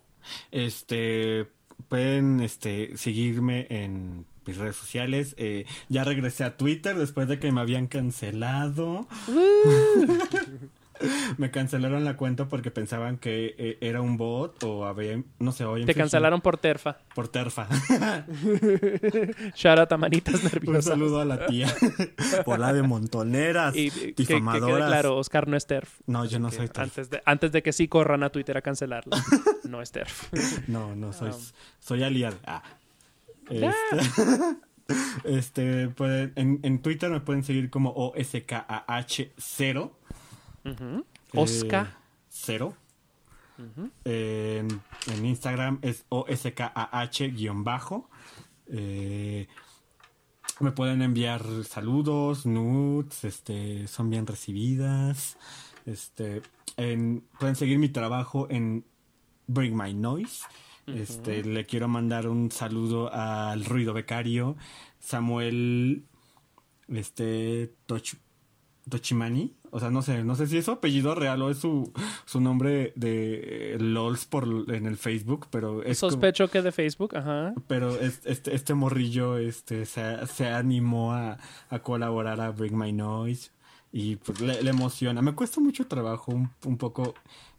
Este, 0.51 1.47
pueden 1.87 2.39
este, 2.39 2.97
seguirme 2.97 3.67
en 3.69 4.25
mis 4.45 4.57
redes 4.57 4.75
sociales. 4.75 5.35
Eh, 5.37 5.65
ya 5.89 6.03
regresé 6.03 6.43
a 6.43 6.57
Twitter 6.57 6.97
después 6.97 7.27
de 7.27 7.39
que 7.39 7.51
me 7.51 7.61
habían 7.61 7.87
cancelado. 7.87 9.07
me 11.37 11.51
cancelaron 11.51 12.03
la 12.03 12.17
cuenta 12.17 12.47
porque 12.47 12.71
pensaban 12.71 13.17
que 13.17 13.55
eh, 13.57 13.77
era 13.81 14.01
un 14.01 14.17
bot 14.17 14.63
o 14.63 14.85
había, 14.85 15.21
no 15.39 15.51
sé, 15.51 15.63
habían 15.63 15.85
Te 15.87 15.93
cancelaron 15.95 16.41
por 16.41 16.57
terfa. 16.57 16.97
por 17.15 17.27
terfa. 17.27 17.67
Shout 19.55 19.79
out 19.79 19.91
a 19.91 19.97
manitas 19.97 20.35
Un 20.43 20.43
nerviosas. 20.43 20.85
saludo 20.85 21.19
a 21.21 21.25
la 21.25 21.45
tía 21.47 21.67
por 22.45 22.59
la 22.59 22.73
de 22.73 22.83
montoneras, 22.83 23.75
Y 23.75 23.89
que, 23.91 23.99
que 24.13 24.25
quede 24.25 24.37
difamadoras. 24.39 24.87
claro, 24.89 25.17
Oscar 25.17 25.47
no 25.47 25.57
es 25.57 25.65
TERF. 25.67 26.01
No, 26.07 26.25
yo 26.25 26.39
no 26.39 26.49
soy 26.51 26.67
TERF. 26.67 26.79
Antes 26.79 27.09
de, 27.09 27.21
antes 27.25 27.51
de 27.51 27.63
que 27.63 27.73
sí 27.73 27.87
corran 27.87 28.23
a 28.23 28.29
Twitter 28.29 28.57
a 28.57 28.61
cancelarlo. 28.61 29.15
no 29.69 29.81
es 29.81 29.91
TERF. 29.91 30.31
No, 30.67 30.95
no, 30.95 31.13
soy, 31.13 31.29
Ah. 31.33 31.37
soy 31.79 32.03
aliado. 32.03 32.37
Ah. 32.45 32.61
Este, 33.49 33.67
este, 35.25 35.87
pueden- 35.89 36.33
en, 36.35 36.59
en 36.63 36.81
Twitter 36.81 37.09
me 37.09 37.19
pueden 37.21 37.43
seguir 37.43 37.69
como 37.69 37.93
OSKAH0. 37.95 39.91
Ujú. 40.65 41.05
Oscar. 41.33 41.97
0. 42.29 42.73
Ujú. 43.59 43.89
En, 44.05 44.67
en 45.07 45.25
Instagram 45.25 45.79
es 45.81 46.05
OSKAH-bajo. 46.09 48.09
Eh, 48.67 49.47
me 50.59 50.71
pueden 50.71 51.01
enviar 51.01 51.43
saludos, 51.63 52.45
nudes, 52.45 53.23
este, 53.23 53.87
son 53.87 54.09
bien 54.09 54.27
recibidas. 54.27 55.37
Este, 55.85 56.41
en- 56.77 57.23
pueden 57.39 57.55
seguir 57.55 57.79
mi 57.79 57.89
trabajo 57.89 58.47
en 58.49 58.85
Bring 59.47 59.75
My 59.75 59.93
Noise. 59.93 60.45
Este, 60.85 61.45
le 61.45 61.65
quiero 61.65 61.87
mandar 61.87 62.27
un 62.27 62.51
saludo 62.51 63.09
al 63.13 63.63
Ruido 63.63 63.93
Becario, 63.93 64.57
Samuel, 64.99 66.03
este, 66.89 67.73
Toch- 67.87 68.17
Tochimani, 68.89 69.55
O 69.75 69.79
sea, 69.79 69.89
no 69.89 70.03
sé, 70.03 70.23
no 70.23 70.35
sé 70.35 70.45
si 70.45 70.57
es 70.59 70.65
su 70.65 70.71
apellido 70.71 71.15
real 71.15 71.41
o 71.41 71.49
es 71.49 71.57
su, 71.57 71.91
su 72.25 72.39
nombre 72.39 72.93
de 72.95 73.73
eh, 73.73 73.77
LOLs 73.79 74.25
por, 74.25 74.45
en 74.71 74.85
el 74.85 74.97
Facebook, 74.97 75.47
pero 75.49 75.81
es 75.81 75.99
como- 75.99 76.11
Sospecho 76.11 76.47
que 76.47 76.61
de 76.61 76.71
Facebook, 76.71 77.17
ajá. 77.17 77.53
pero 77.67 77.99
es- 77.99 78.21
este, 78.25 78.53
este 78.53 78.75
morrillo 78.75 79.37
este, 79.39 79.85
se, 79.87 80.27
se 80.27 80.47
animó 80.47 81.13
a, 81.13 81.39
a 81.69 81.79
colaborar 81.79 82.39
a 82.39 82.51
Bring 82.51 82.77
My 82.77 82.93
Noise 82.93 83.49
y 83.91 84.17
pues 84.17 84.41
le, 84.41 84.61
le 84.61 84.69
emociona. 84.69 85.23
Me 85.23 85.33
cuesta 85.33 85.59
mucho 85.59 85.87
trabajo 85.87 86.31
un, 86.31 86.51
un 86.65 86.77
poco 86.77 87.15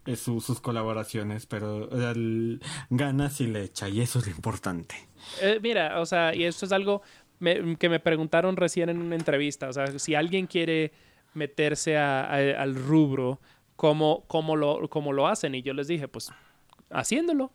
eh, 0.07 0.15
su- 0.15 0.41
sus 0.41 0.61
colaboraciones, 0.61 1.47
pero 1.47 1.91
el- 2.13 2.61
ganas 2.91 3.41
y 3.41 3.49
le 3.49 3.65
echa 3.65 3.89
y 3.89 4.01
eso 4.01 4.21
es 4.21 4.27
lo 4.27 4.33
importante. 4.37 4.95
Eh, 5.43 5.59
mira, 5.61 6.01
o 6.01 6.07
sea, 6.07 6.33
y 6.33 6.45
esto 6.45 6.65
es 6.65 6.71
algo 6.71 7.03
me- 7.41 7.77
que 7.77 7.89
me 7.89 7.99
preguntaron 7.99 8.57
recién 8.57 8.89
en 8.89 9.01
una 9.03 9.17
entrevista. 9.17 9.69
O 9.69 9.73
sea, 9.73 9.99
si 9.99 10.15
alguien 10.15 10.47
quiere 10.47 10.93
meterse 11.35 11.97
a- 11.97 12.25
a- 12.25 12.63
al 12.63 12.75
rubro, 12.75 13.41
¿cómo, 13.77 14.25
cómo, 14.27 14.57
lo, 14.57 14.89
¿cómo 14.89 15.13
lo 15.13 15.27
hacen? 15.27 15.55
Y 15.55 15.63
yo 15.63 15.75
les 15.75 15.89
dije, 15.89 16.09
pues 16.09 16.33
haciéndolo. 16.91 17.53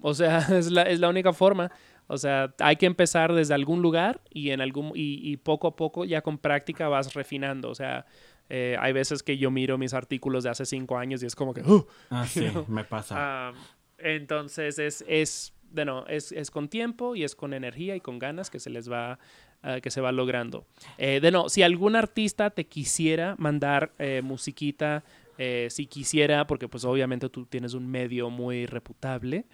O 0.00 0.14
sea, 0.14 0.38
es 0.58 0.70
la, 0.70 0.82
es 0.82 1.00
la 1.00 1.08
única 1.08 1.32
forma. 1.32 1.70
O 2.08 2.18
sea, 2.18 2.54
hay 2.60 2.76
que 2.76 2.86
empezar 2.86 3.32
desde 3.32 3.54
algún 3.54 3.82
lugar 3.82 4.20
y 4.30 4.50
en 4.50 4.60
algún 4.60 4.92
y, 4.94 5.28
y 5.28 5.36
poco 5.38 5.66
a 5.66 5.74
poco 5.74 6.04
ya 6.04 6.20
con 6.22 6.38
práctica 6.38 6.88
vas 6.88 7.14
refinando. 7.14 7.68
O 7.70 7.74
sea, 7.74 8.06
eh, 8.48 8.76
hay 8.78 8.92
veces 8.92 9.24
que 9.24 9.38
yo 9.38 9.50
miro 9.50 9.76
mis 9.76 9.92
artículos 9.92 10.44
de 10.44 10.50
hace 10.50 10.64
cinco 10.66 10.98
años 10.98 11.20
y 11.22 11.26
es 11.26 11.34
como 11.34 11.52
que, 11.52 11.62
"Uh", 11.62 11.84
Ah, 12.10 12.24
sí, 12.28 12.46
me 12.68 12.84
pasa. 12.84 13.14
Ah, 13.18 13.52
entonces 13.98 14.78
es, 14.78 15.04
es, 15.08 15.52
de 15.72 15.84
no, 15.84 16.06
es, 16.06 16.30
es 16.30 16.50
con 16.52 16.68
tiempo 16.68 17.16
y 17.16 17.24
es 17.24 17.34
con 17.34 17.52
energía 17.54 17.96
y 17.96 18.00
con 18.00 18.18
ganas 18.20 18.50
que 18.50 18.60
se 18.60 18.70
les 18.70 18.88
va, 18.90 19.18
ah, 19.66 19.80
que 19.80 19.90
se 19.90 20.00
va 20.00 20.12
logrando. 20.12 20.64
Eh, 20.96 21.20
de 21.20 21.30
no, 21.30 21.48
si 21.48 21.62
algún 21.62 21.96
artista 21.96 22.50
te 22.50 22.66
quisiera 22.66 23.34
mandar 23.38 23.92
eh, 23.98 24.22
musiquita, 24.22 25.02
eh, 25.38 25.68
si 25.70 25.86
quisiera, 25.86 26.46
porque 26.46 26.68
pues 26.68 26.84
obviamente 26.84 27.28
tú 27.28 27.44
tienes 27.44 27.74
un 27.74 27.86
medio 27.86 28.30
muy 28.30 28.66
reputable, 28.66 29.44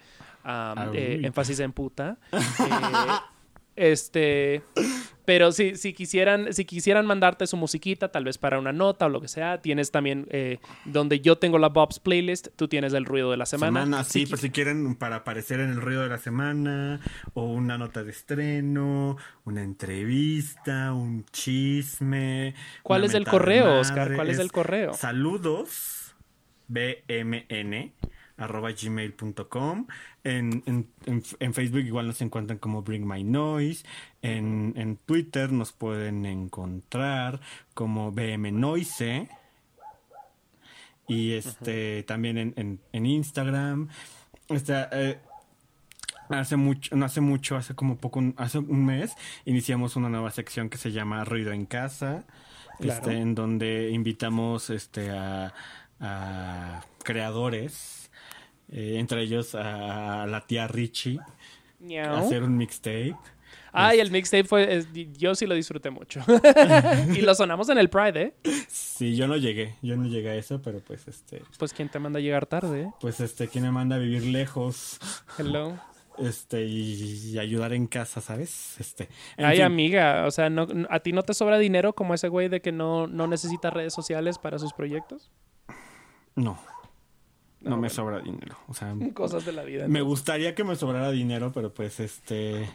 ah, 0.43 0.91
eh, 0.93 1.21
énfasis 1.23 1.59
en 1.59 1.73
puta. 1.73 2.17
eh, 2.31 3.91
este, 3.91 4.63
pero 5.25 5.51
si, 5.51 5.75
si 5.75 5.93
quisieran, 5.93 6.53
si 6.53 6.65
quisieran 6.65 7.05
mandarte 7.05 7.47
su 7.47 7.57
musiquita, 7.57 8.11
tal 8.11 8.25
vez 8.25 8.37
para 8.37 8.59
una 8.59 8.73
nota 8.73 9.05
o 9.05 9.09
lo 9.09 9.21
que 9.21 9.27
sea, 9.27 9.61
tienes 9.61 9.91
también 9.91 10.27
eh, 10.31 10.59
donde 10.85 11.19
yo 11.21 11.37
tengo 11.37 11.59
la 11.59 11.69
Bob's 11.69 11.99
playlist, 11.99 12.49
tú 12.55 12.67
tienes 12.67 12.93
el 12.93 13.05
ruido 13.05 13.31
de 13.31 13.37
la 13.37 13.45
semana. 13.45 13.81
Semana, 13.81 14.03
sí, 14.03 14.21
Si 14.21 14.25
pero 14.25 14.37
si 14.37 14.49
quieren 14.49 14.95
para 14.95 15.17
aparecer 15.17 15.59
en 15.59 15.69
el 15.69 15.81
ruido 15.81 16.03
de 16.03 16.09
la 16.09 16.17
semana, 16.17 16.99
o 17.33 17.45
una 17.45 17.77
nota 17.77 18.03
de 18.03 18.11
estreno, 18.11 19.17
una 19.45 19.63
entrevista, 19.63 20.93
un 20.93 21.25
chisme. 21.31 22.53
¿Cuál 22.81 23.03
es 23.05 23.13
el 23.13 23.25
correo, 23.25 23.79
Oscar? 23.79 24.15
¿Cuál 24.15 24.29
es 24.29 24.39
el 24.39 24.51
correo? 24.51 24.93
Saludos, 24.93 26.15
bmn, 26.67 27.93
arroba 28.37 28.71
gmail.com. 28.71 29.87
En, 30.23 30.63
en, 30.65 30.87
en, 31.05 31.23
en 31.39 31.53
Facebook 31.53 31.81
igual 31.81 32.07
nos 32.07 32.21
encuentran 32.21 32.59
como 32.59 32.81
Bring 32.81 33.07
My 33.07 33.23
Noise. 33.23 33.85
En, 34.21 34.73
en 34.75 34.97
Twitter 34.97 35.51
nos 35.51 35.71
pueden 35.71 36.25
encontrar 36.25 37.41
como 37.73 38.11
BM 38.11 38.51
Noise. 38.51 39.29
Y 41.07 41.33
este 41.33 42.03
también 42.03 42.37
en, 42.37 42.53
en, 42.55 42.79
en 42.91 43.05
Instagram. 43.05 43.89
Este, 44.49 44.73
eh, 44.91 45.19
hace 46.29 46.55
mucho, 46.55 46.95
no 46.95 47.05
hace 47.05 47.21
mucho, 47.21 47.55
hace 47.55 47.75
como 47.75 47.97
poco, 47.97 48.21
hace 48.37 48.59
un 48.59 48.85
mes, 48.85 49.13
iniciamos 49.45 49.95
una 49.95 50.09
nueva 50.09 50.31
sección 50.31 50.69
que 50.69 50.77
se 50.77 50.91
llama 50.91 51.23
Ruido 51.23 51.51
en 51.51 51.65
Casa. 51.65 52.23
Claro. 52.79 53.01
Este, 53.01 53.17
en 53.19 53.35
donde 53.35 53.91
invitamos 53.91 54.69
este 54.69 55.11
a, 55.11 55.53
a 55.99 56.83
creadores, 57.03 58.02
eh, 58.69 58.95
entre 58.97 59.21
ellos 59.21 59.55
a, 59.55 60.25
la 60.27 60.41
tía 60.45 60.67
Richie, 60.67 61.19
a 62.03 62.17
hacer 62.19 62.43
un 62.43 62.57
mixtape. 62.57 63.15
Ay, 63.75 63.99
el 63.99 64.11
mixtape 64.11 64.43
fue. 64.43 64.75
es- 64.77 64.87
yo 65.17 65.33
sí 65.33 65.47
lo 65.47 65.55
disfruté 65.55 65.89
mucho. 65.89 66.21
y 67.15 67.21
lo 67.21 67.33
sonamos 67.33 67.69
en 67.69 67.79
el 67.79 67.89
Pride, 67.89 68.21
¿eh? 68.21 68.33
Sí, 68.67 69.15
yo 69.15 69.27
no 69.27 69.35
llegué, 69.35 69.75
yo 69.81 69.97
no 69.97 70.05
llegué 70.07 70.29
a 70.29 70.35
eso, 70.35 70.61
pero 70.61 70.79
pues 70.79 71.07
este, 71.07 71.41
Pues 71.57 71.73
quién 71.73 71.89
te 71.89 71.97
manda 71.97 72.19
a 72.19 72.21
llegar 72.21 72.45
tarde, 72.45 72.83
¿eh? 72.83 72.91
pues 73.01 73.19
este, 73.19 73.47
¿quién 73.47 73.63
me 73.63 73.71
manda 73.71 73.95
a 73.95 73.99
vivir 73.99 74.23
lejos? 74.25 74.99
Hello. 75.39 75.73
Este, 76.19 76.63
y, 76.65 77.31
y 77.33 77.39
ayudar 77.39 77.73
en 77.73 77.87
casa, 77.87 78.21
¿sabes? 78.21 78.79
Este. 78.79 79.09
Ay, 79.37 79.55
fin. 79.57 79.65
amiga, 79.65 80.25
o 80.27 80.31
sea, 80.31 80.51
no, 80.51 80.67
¿a 80.91 80.99
ti 80.99 81.11
no 81.11 81.23
te 81.23 81.33
sobra 81.33 81.57
dinero 81.57 81.93
como 81.93 82.13
ese 82.13 82.27
güey 82.27 82.49
de 82.49 82.61
que 82.61 82.71
no, 82.71 83.07
no 83.07 83.25
necesita 83.25 83.71
redes 83.71 83.93
sociales 83.95 84.37
para 84.37 84.59
sus 84.59 84.73
proyectos? 84.73 85.31
No. 86.35 86.59
No, 87.63 87.69
Ah, 87.71 87.75
me 87.75 87.87
bueno. 87.87 87.89
sobra 87.89 88.19
dinero. 88.19 88.57
O 88.67 88.73
sea, 88.73 88.93
Cosas 89.13 89.45
de 89.45 89.51
la 89.53 89.63
vida. 89.63 89.87
me 89.87 90.01
gustaría 90.01 90.53
que 90.55 90.63
me 90.63 90.75
sobrara 90.75 91.11
dinero, 91.11 91.51
pero 91.53 91.73
pues 91.73 91.99
este, 91.99 92.69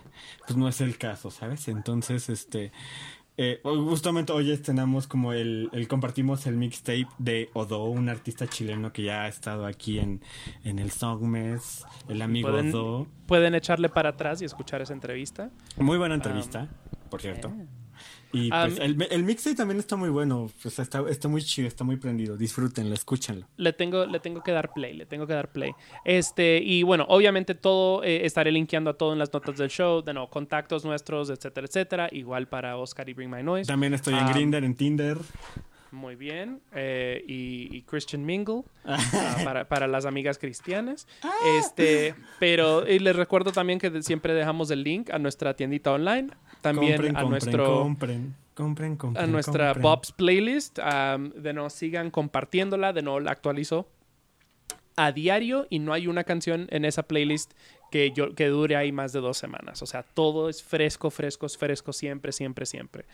pues 0.47 0.57
no 0.57 0.69
es 0.69 0.81
el 0.81 0.97
caso, 0.99 1.31
¿sabes? 1.31 1.69
Entonces, 1.69 2.29
este, 2.29 2.73
eh, 3.37 3.61
justamente 3.63 4.33
hoy 4.33 4.51
estrenamos 4.51 5.07
como 5.07 5.33
el, 5.33 5.69
el 5.73 5.87
compartimos 5.87 6.47
el 6.47 6.57
mixtape 6.57 7.07
de 7.19 7.51
Odo, 7.55 7.85
un 7.85 8.09
artista 8.09 8.49
chileno 8.49 8.93
que 8.93 9.03
ya 9.05 9.23
ha 9.25 9.29
estado 9.29 9.67
aquí 9.67 9.99
en, 10.01 10.23
en 10.65 10.79
el 10.81 10.91
Songmes, 10.91 11.85
el 12.09 12.21
amigo 12.23 12.49
¿Pueden, 12.51 12.75
Odo. 12.75 13.07
pueden 13.27 13.55
echarle 13.55 13.89
para 13.89 14.09
atrás 14.09 14.43
y 14.43 14.45
escuchar 14.45 14.83
esa 14.83 14.93
entrevista. 14.95 15.51
Muy 15.77 15.99
buena 15.99 16.17
entrevista, 16.17 16.67
por 17.11 17.21
cierto. 17.21 17.53
Y 18.33 18.51
pues 18.51 18.79
el, 18.79 19.07
el 19.11 19.23
mixtape 19.25 19.57
también 19.57 19.79
está 19.79 19.97
muy 19.97 20.11
bueno, 20.11 20.51
pues 20.63 20.79
está, 20.79 21.03
está 21.09 21.29
muy 21.29 21.43
chido, 21.43 21.67
está 21.67 21.85
muy 21.85 21.97
prendido. 21.97 22.37
Disfrútenlo, 22.37 22.95
escúchenlo. 22.95 23.47
Le 23.57 23.73
tengo, 23.73 24.05
le 24.07 24.21
tengo 24.21 24.43
que 24.43 24.53
dar 24.53 24.73
play, 24.73 24.95
le 24.95 25.07
tengo 25.07 25.27
que 25.27 25.33
dar 25.33 25.51
play. 25.51 25.73
Este, 26.05 26.61
y 26.63 26.83
bueno, 26.83 27.07
obviamente 27.09 27.55
todo, 27.55 28.05
eh, 28.05 28.27
estaré 28.27 28.53
linkeando 28.53 28.91
a 28.91 28.95
todo 28.95 29.13
en 29.13 29.19
las 29.19 29.33
notas 29.33 29.57
del 29.57 29.71
show, 29.71 30.03
de 30.03 30.13
no, 30.13 30.29
contactos 30.29 30.85
nuestros, 30.85 31.31
etcétera, 31.31 31.67
etcétera. 31.67 32.09
Igual 32.13 32.49
para 32.49 32.77
Oscar 32.77 33.09
y 33.09 33.15
Bring 33.15 33.31
My 33.31 33.43
Noise. 33.43 33.69
También 33.69 33.95
estoy 33.95 34.15
en 34.15 34.21
Ah, 34.21 34.33
Grindr, 34.33 34.65
en 34.65 34.75
Tinder. 34.75 35.19
Muy 35.91 36.17
bien. 36.17 36.61
eh, 36.73 37.25
y, 37.27 37.69
y 37.75 37.83
Christian 37.83 38.25
Mingle 38.25 38.63
ah, 38.85 39.37
para, 39.45 39.69
para 39.69 39.87
las 39.87 40.05
amigas 40.07 40.39
cristianas. 40.39 41.07
Este, 41.59 42.15
pero 42.39 42.87
y 42.89 42.99
les 42.99 43.17
recuerdo 43.17 43.53
también 43.53 43.79
que 43.79 44.03
siempre 44.03 44.35
dejamos 44.35 44.71
el 44.71 44.83
link 44.83 45.11
a 45.11 45.19
nuestra 45.19 45.55
tiendita 45.55 45.93
online. 45.93 46.29
También 46.61 46.95
compren, 46.97 47.17
a 47.17 47.21
compren, 47.23 47.31
nuestro 47.31 47.81
compren, 47.83 48.35
compren, 48.55 48.97
compren, 48.97 49.25
a 49.25 49.27
nuestra 49.27 49.67
compren. 49.69 49.83
Bob's 49.83 50.13
playlist. 50.13 50.79
am, 50.81 51.31
de 51.33 51.53
no 51.53 51.71
sigan 51.71 52.11
compartiéndola, 52.11 52.93
de 52.93 53.03
no 53.03 53.21
la 53.21 53.31
actualizo 53.31 53.89
a 54.97 55.13
diario 55.13 55.67
y 55.71 55.79
no 55.79 55.93
hay 55.93 56.09
una 56.09 56.25
canción 56.25 56.67
en 56.71 56.85
esa 56.85 57.05
playlist 57.05 57.53
que 57.91 58.13
yo 58.13 58.35
que 58.35 58.49
dure 58.49 58.77
ahí 58.77 58.93
más 58.93 59.13
de 59.13 59.21
dos 59.21 59.39
semanas. 59.39 59.83
O 59.83 59.87
sea, 59.87 60.03
todo 60.03 60.49
es 60.49 60.63
fresco, 60.63 61.11
fresco, 61.11 61.47
es 61.47 61.57
fresco 61.57 61.93
siempre, 61.93 62.33
siempre, 62.33 62.67
siempre. 62.67 63.05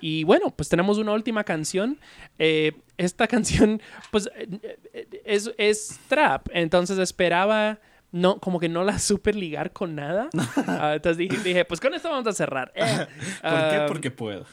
Y 0.00 0.24
bueno, 0.24 0.50
pues 0.50 0.68
tenemos 0.68 0.98
una 0.98 1.12
última 1.12 1.44
canción. 1.44 1.98
Eh, 2.38 2.72
esta 2.96 3.26
canción, 3.28 3.80
pues, 4.10 4.28
eh, 4.36 4.78
eh, 4.92 5.22
es, 5.24 5.50
es 5.58 6.00
trap. 6.08 6.48
Entonces 6.52 6.98
esperaba. 6.98 7.78
No, 8.10 8.40
como 8.40 8.58
que 8.58 8.70
no 8.70 8.84
la 8.84 8.98
super 8.98 9.34
ligar 9.36 9.72
con 9.72 9.94
nada. 9.94 10.30
Ah, 10.66 10.94
entonces 10.94 11.18
dije, 11.18 11.36
dije, 11.42 11.64
pues 11.64 11.80
con 11.80 11.92
esto 11.92 12.08
vamos 12.08 12.26
a 12.26 12.32
cerrar. 12.32 12.72
Eh, 12.74 13.06
¿Por 13.42 13.70
qué? 13.70 13.84
Porque 13.86 14.10
puedo. 14.10 14.46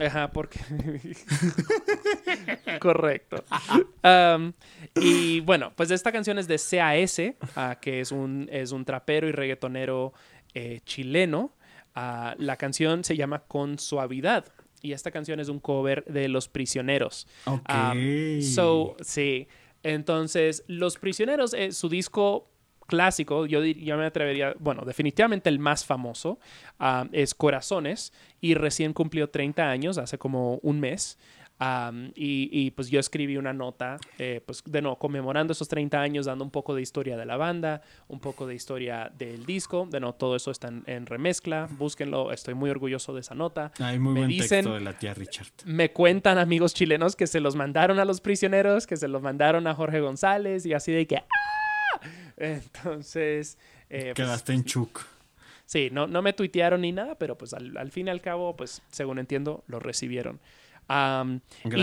Ajá, 0.00 0.32
porque. 0.32 0.58
Correcto. 2.80 3.44
Um, 4.02 4.52
y 4.94 5.40
bueno, 5.40 5.72
pues 5.76 5.90
esta 5.90 6.12
canción 6.12 6.38
es 6.38 6.48
de 6.48 6.56
CAS, 6.56 7.20
ah, 7.56 7.78
que 7.80 8.00
es 8.00 8.10
un, 8.10 8.48
es 8.50 8.72
un 8.72 8.84
trapero 8.84 9.28
y 9.28 9.32
reggaetonero 9.32 10.12
eh, 10.54 10.80
chileno. 10.84 11.52
Ah, 11.94 12.34
la 12.38 12.56
canción 12.56 13.04
se 13.04 13.16
llama 13.16 13.40
Con 13.40 13.78
Suavidad. 13.78 14.46
Y 14.80 14.92
esta 14.92 15.10
canción 15.10 15.38
es 15.38 15.48
un 15.48 15.60
cover 15.60 16.04
de 16.06 16.28
Los 16.28 16.48
Prisioneros. 16.48 17.28
Ok. 17.44 17.68
Um, 17.68 18.42
so, 18.42 18.96
sí. 19.00 19.46
Entonces, 19.82 20.64
Los 20.66 20.96
Prisioneros, 20.96 21.54
eh, 21.54 21.72
su 21.72 21.88
disco 21.88 22.48
clásico, 22.92 23.46
yo, 23.46 23.60
me 23.96 24.04
atrevería, 24.04 24.54
bueno, 24.58 24.82
definitivamente 24.84 25.48
el 25.48 25.58
más 25.58 25.86
famoso, 25.86 26.38
ah, 26.78 27.06
es 27.12 27.34
Corazones, 27.34 28.12
y 28.42 28.52
recién 28.52 28.92
cumplió 28.92 29.30
30 29.30 29.70
años, 29.70 29.96
hace 29.96 30.18
como 30.18 30.56
un 30.62 30.78
mes. 30.78 31.18
Y, 32.16 32.48
y, 32.50 32.72
pues 32.72 32.90
yo 32.90 32.98
escribí 32.98 33.36
una 33.36 33.52
nota, 33.52 33.96
eh, 34.18 34.40
pues 34.44 34.64
de 34.66 34.82
no, 34.82 34.96
conmemorando 34.96 35.52
esos 35.52 35.68
30 35.68 36.00
años, 36.00 36.26
dando 36.26 36.42
un 36.44 36.50
poco 36.50 36.74
de 36.74 36.82
historia 36.82 37.16
de 37.16 37.24
la 37.24 37.36
banda, 37.36 37.82
un 38.08 38.18
poco 38.18 38.48
de 38.48 38.56
historia 38.56 39.12
del 39.16 39.46
disco, 39.46 39.86
de 39.88 40.00
no, 40.00 40.12
todo 40.12 40.34
eso 40.34 40.50
está 40.50 40.66
en, 40.66 40.82
en 40.88 41.06
remezcla, 41.06 41.68
búsquenlo, 41.78 42.32
estoy 42.32 42.54
muy 42.54 42.68
orgulloso 42.68 43.14
de 43.14 43.20
esa 43.20 43.36
nota. 43.36 43.70
Hay 43.78 44.00
muy 44.00 44.12
Me 44.12 44.20
buen 44.22 44.30
dicen- 44.30 44.64
texto 44.64 44.74
de 44.74 44.80
la 44.80 44.98
tía 44.98 45.14
Richard. 45.14 45.46
me 45.64 45.92
cuentan 45.92 46.38
amigos 46.38 46.74
chilenos 46.74 47.14
que 47.14 47.28
se 47.28 47.38
los 47.38 47.54
mandaron 47.54 48.00
a 48.00 48.04
los 48.04 48.20
prisioneros, 48.20 48.88
que 48.88 48.96
se 48.96 49.06
los 49.06 49.22
mandaron 49.22 49.68
a 49.68 49.74
Jorge 49.76 50.00
González 50.00 50.66
y 50.66 50.74
así 50.74 50.90
de 50.90 51.06
que 51.06 51.18
¡ah! 51.18 51.26
Entonces, 52.42 53.58
eh, 53.90 54.12
pues, 54.14 54.26
Quedaste 54.26 54.52
en 54.52 54.64
Chuk. 54.64 55.00
sí, 55.66 55.88
no, 55.92 56.06
no 56.06 56.22
me 56.22 56.32
tuitearon 56.32 56.80
ni 56.82 56.92
nada, 56.92 57.14
pero 57.16 57.36
pues 57.38 57.54
al, 57.54 57.76
al 57.76 57.90
fin 57.90 58.08
y 58.08 58.10
al 58.10 58.20
cabo, 58.20 58.56
pues 58.56 58.82
según 58.90 59.18
entiendo, 59.18 59.64
lo 59.68 59.78
recibieron. 59.78 60.40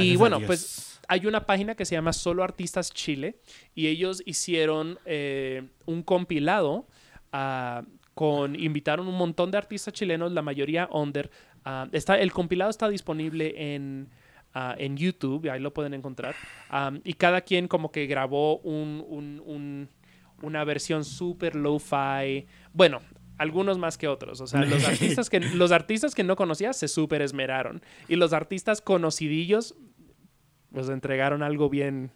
Y 0.03 0.15
bueno, 0.17 0.37
pues 0.45 0.99
hay 1.07 1.25
una 1.25 1.45
página 1.45 1.73
que 1.75 1.85
se 1.85 1.95
llama 1.95 2.13
Solo 2.13 2.43
Artistas 2.43 2.91
Chile 2.91 3.37
y 3.73 3.87
ellos 3.87 4.21
hicieron 4.25 4.99
eh, 5.05 5.63
un 5.85 6.03
compilado 6.03 6.85
ah, 7.31 7.83
con 8.13 8.59
invitaron 8.59 9.07
un 9.07 9.15
montón 9.15 9.49
de 9.51 9.57
artistas 9.57 9.93
chilenos, 9.93 10.31
la 10.33 10.41
mayoría 10.41 10.87
under. 10.91 11.31
Ah, 11.65 11.87
está, 11.91 12.19
el 12.19 12.31
compilado 12.31 12.69
está 12.69 12.89
disponible 12.89 13.73
en, 13.73 14.09
ah, 14.53 14.75
en 14.77 14.97
YouTube, 14.97 15.49
ahí 15.49 15.59
lo 15.61 15.73
pueden 15.73 15.93
encontrar. 15.93 16.35
Y 17.03 17.13
cada 17.13 17.41
quien 17.41 17.67
como 17.67 17.91
que 17.91 18.05
grabó 18.05 18.57
un, 18.59 19.03
un- 19.07 19.41
un- 19.45 19.89
una 20.41 20.63
versión 20.63 21.03
super 21.03 21.55
lo-fi. 21.55 22.47
Bueno, 22.73 23.01
algunos 23.37 23.77
más 23.77 23.97
que 23.97 24.07
otros. 24.07 24.41
O 24.41 24.47
sea, 24.47 24.63
los 24.65 24.83
artistas 24.87 25.29
que, 25.29 25.39
los 25.39 25.71
artistas 25.71 26.13
que 26.13 26.23
no 26.23 26.35
conocías 26.35 26.77
se 26.77 26.87
super 26.87 27.21
esmeraron. 27.21 27.81
Y 28.07 28.15
los 28.15 28.33
artistas 28.33 28.81
conocidillos, 28.81 29.75
pues 30.71 30.89
entregaron 30.89 31.41
algo 31.41 31.69
bien. 31.69 32.11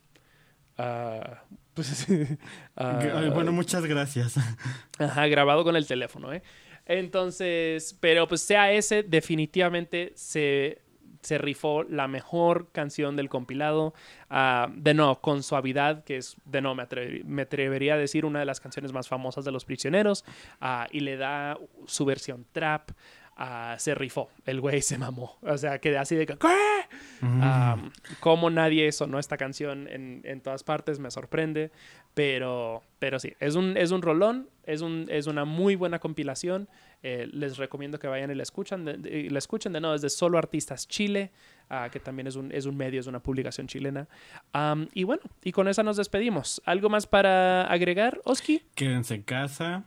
ah, 0.77 1.43
pues, 1.73 2.07
ah, 2.75 3.31
bueno, 3.33 3.51
muchas 3.51 3.85
gracias. 3.85 4.35
Ajá, 4.99 5.27
grabado 5.27 5.63
con 5.63 5.75
el 5.75 5.87
teléfono, 5.87 6.31
¿eh? 6.31 6.43
Entonces, 6.85 7.97
pero 7.99 8.27
pues 8.27 8.41
sea 8.41 8.71
ese, 8.73 9.03
definitivamente 9.03 10.11
se, 10.15 10.82
se 11.23 11.37
rifó 11.37 11.83
la 11.83 12.07
mejor 12.07 12.69
canción 12.71 13.15
del 13.15 13.29
compilado. 13.29 13.93
Ah, 14.29 14.69
de 14.75 14.93
no, 14.93 15.19
con 15.21 15.41
suavidad, 15.43 16.03
que 16.03 16.17
es, 16.17 16.37
de 16.45 16.61
no, 16.61 16.75
me, 16.75 16.85
me 17.25 17.41
atrevería 17.43 17.95
a 17.95 17.97
decir 17.97 18.25
una 18.25 18.39
de 18.39 18.45
las 18.45 18.59
canciones 18.59 18.93
más 18.93 19.07
famosas 19.07 19.45
de 19.45 19.51
Los 19.51 19.65
Prisioneros. 19.65 20.25
Ah, 20.61 20.87
y 20.91 20.99
le 20.99 21.17
da 21.17 21.57
su 21.85 22.05
versión 22.05 22.45
trap. 22.51 22.91
Ah, 23.35 23.75
se 23.79 23.95
rifó, 23.95 24.29
el 24.45 24.61
güey 24.61 24.81
se 24.81 24.97
mamó. 24.97 25.37
O 25.41 25.57
sea, 25.57 25.79
quedé 25.79 25.97
así 25.97 26.15
de 26.15 26.25
que, 26.27 26.37
¿qué? 26.37 26.47
Ah, 27.23 27.77
como 28.19 28.49
nadie 28.49 28.91
sonó 28.91 29.17
esta 29.17 29.37
canción 29.37 29.87
en, 29.87 30.21
en 30.23 30.41
todas 30.41 30.63
partes, 30.63 30.99
me 30.99 31.09
sorprende. 31.09 31.71
Pero, 32.13 32.83
pero 32.99 33.19
sí, 33.19 33.33
es 33.39 33.55
un, 33.55 33.75
es 33.75 33.89
un 33.89 34.03
rolón, 34.03 34.47
es, 34.67 34.81
un, 34.81 35.07
es 35.09 35.25
una 35.25 35.45
muy 35.45 35.75
buena 35.75 35.97
compilación. 35.97 36.69
Eh, 37.01 37.27
les 37.33 37.57
recomiendo 37.57 37.97
que 37.97 38.05
vayan 38.07 38.29
y 38.29 38.35
la 38.35 38.43
escuchan. 38.43 38.85
De, 38.85 38.97
de- 38.97 39.29
la 39.31 39.39
escuchen 39.39 39.73
de 39.73 39.81
nuevo, 39.81 39.95
es 39.95 40.03
de 40.03 40.11
Solo 40.11 40.37
Artistas 40.37 40.87
Chile, 40.87 41.31
ah, 41.71 41.89
que 41.91 41.99
también 41.99 42.27
es 42.27 42.35
un, 42.35 42.51
es 42.51 42.67
un 42.67 42.77
medio, 42.77 42.99
es 42.99 43.07
una 43.07 43.19
publicación 43.19 43.65
chilena. 43.65 44.07
Am, 44.51 44.89
y 44.93 45.05
bueno, 45.05 45.23
y 45.43 45.51
con 45.53 45.67
esa 45.67 45.81
nos 45.81 45.97
despedimos. 45.97 46.61
¿Algo 46.65 46.87
más 46.89 47.07
para 47.07 47.63
agregar, 47.65 48.21
Oski? 48.25 48.61
Quédense 48.75 49.15
en 49.15 49.23
casa, 49.23 49.83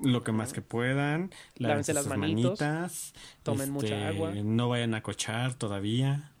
lo 0.00 0.22
que 0.22 0.32
más 0.32 0.52
que 0.52 0.62
puedan. 0.62 1.30
Lávense 1.56 1.92
las 1.94 2.06
manitos, 2.06 2.60
manitas. 2.60 3.14
tomen 3.42 3.70
mucha 3.70 3.94
este, 3.94 4.04
agua. 4.04 4.32
No 4.34 4.68
vayan 4.68 4.94
a 4.94 5.02
cochar 5.02 5.54
todavía. 5.54 6.32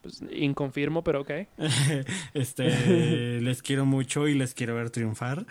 Pues 0.00 0.22
inconfirmo, 0.32 1.04
pero 1.04 1.22
ok. 1.22 1.30
este, 2.34 3.40
les 3.40 3.62
quiero 3.62 3.86
mucho 3.86 4.28
y 4.28 4.34
les 4.34 4.54
quiero 4.54 4.74
ver 4.74 4.90
triunfar. 4.90 5.46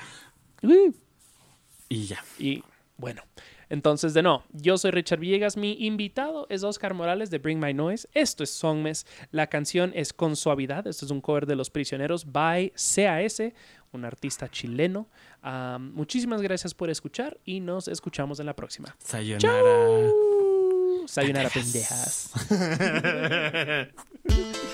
Y 1.89 2.05
ya. 2.05 2.23
Y 2.37 2.63
bueno, 2.97 3.23
entonces 3.71 4.13
de 4.13 4.21
no, 4.21 4.43
yo 4.51 4.77
soy 4.77 4.91
Richard 4.91 5.21
Villegas, 5.21 5.55
mi 5.55 5.77
invitado 5.79 6.45
es 6.49 6.61
Oscar 6.63 6.93
Morales 6.93 7.29
de 7.29 7.37
Bring 7.37 7.57
My 7.57 7.73
Noise, 7.73 8.09
esto 8.13 8.43
es 8.43 8.49
Songmes, 8.49 9.07
la 9.31 9.47
canción 9.47 9.93
es 9.95 10.11
Con 10.11 10.35
Suavidad, 10.35 10.85
esto 10.87 11.05
es 11.05 11.11
un 11.11 11.21
cover 11.21 11.45
de 11.45 11.55
Los 11.55 11.69
Prisioneros 11.69 12.29
by 12.29 12.73
CAS, 12.73 13.41
un 13.91 14.05
artista 14.05 14.49
chileno. 14.49 15.07
Muchísimas 15.79 16.41
gracias 16.41 16.73
por 16.73 16.89
escuchar 16.89 17.37
y 17.45 17.59
nos 17.59 17.87
escuchamos 17.87 18.39
en 18.39 18.45
la 18.45 18.55
próxima. 18.55 18.95
Sayonara. 18.99 20.09
Sayonara, 21.07 21.49
pendejas. 21.49 22.31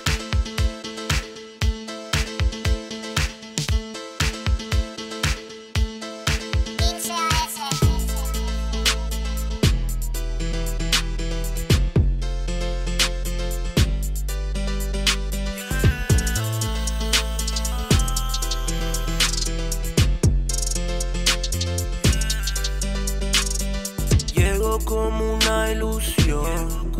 una 25.68 25.76
ilusión, 25.76 26.92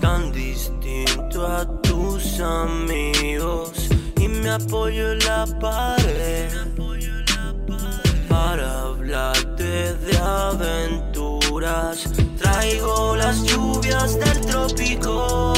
tan 0.00 0.32
distinto 0.32 1.46
a 1.46 1.66
tus 1.82 2.40
amigos. 2.40 3.88
Y 4.16 4.28
me 4.28 4.50
apoyo 4.50 5.12
en 5.12 5.18
la 5.20 5.46
pared 5.60 6.50
para 8.28 8.82
hablarte 8.82 9.94
de 9.94 10.16
aventuras. 10.18 12.08
Traigo 12.38 13.16
las 13.16 13.42
lluvias 13.42 14.18
del 14.18 14.40
trópico, 14.46 15.54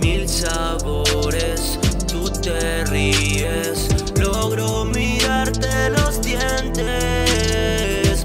mil 0.00 0.26
sabores, 0.28 1.78
tú 2.06 2.30
te 2.30 2.84
ríes, 2.86 3.88
logro 4.18 4.84
mirarte 4.86 5.90
los 5.90 6.22
dientes, 6.22 6.84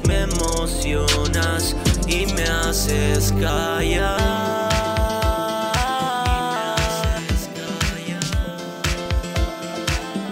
me 0.07 0.25
me 0.27 0.27
haces 2.89 3.31
callar. 3.39 4.19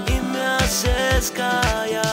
Y 0.07 0.19
me 0.31 0.39
haces 0.39 1.31
callar. 1.31 2.03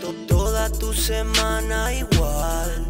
To- 0.00 0.14
Toda 0.28 0.70
tu 0.70 0.92
semana 0.92 1.92
igual. 1.92 2.86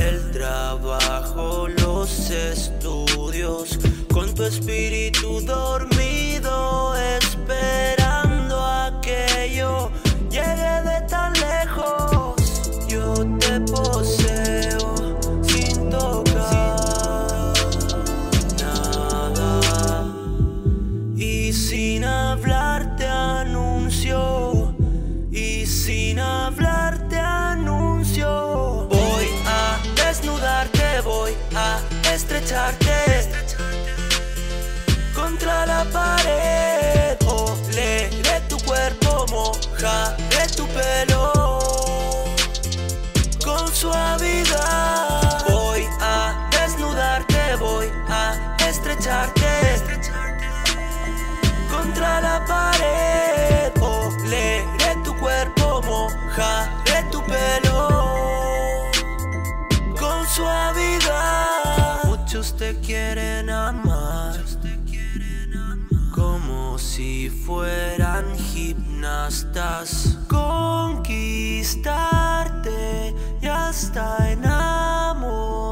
El 0.00 0.30
trabajo, 0.30 1.66
los 1.82 2.30
estudios, 2.30 3.78
con 4.12 4.32
tu 4.34 4.44
espíritu 4.44 5.07
fueran 67.48 68.36
gimnastas. 68.36 70.18
Conquistarte 70.28 73.14
y 73.40 73.46
hasta 73.46 74.32
enamorarte. 74.32 75.64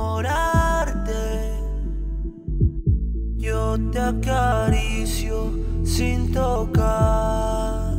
Yo 3.36 3.76
te 3.92 4.00
acaricio 4.00 5.52
sin 5.84 6.32
tocar 6.32 7.92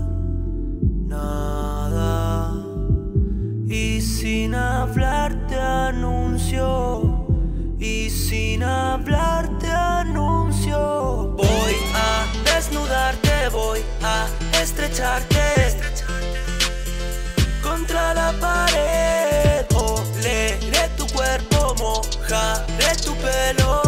nada. 1.06 2.56
Y 3.68 4.02
sin 4.02 4.56
hablar 4.56 5.46
te 5.48 5.60
anuncio. 5.60 7.28
Y 7.78 8.10
sin 8.10 8.64
hablar 8.64 9.60
te 9.60 9.70
anuncio. 9.70 11.36
Voy 11.38 11.77
desnudarte 12.58 13.50
voy 13.50 13.86
a 14.02 14.26
estrecharte 14.60 15.77
contra 17.61 18.16
la 18.16 18.34
pared. 18.42 19.66
Oleré 19.76 20.90
tu 20.98 21.06
cuerpo, 21.10 21.76
mojaré 21.77 22.95
tu 23.06 23.14
pelo 23.18 23.84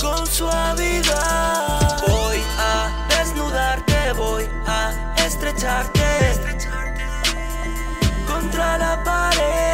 con 0.00 0.26
suavidad. 0.26 2.02
Voy 2.08 2.40
a 2.58 3.06
desnudarte, 3.10 4.12
voy 4.14 4.44
a 4.66 5.14
estrecharte 5.24 6.10
contra 8.26 8.76
la 8.76 9.04
pared. 9.04 9.65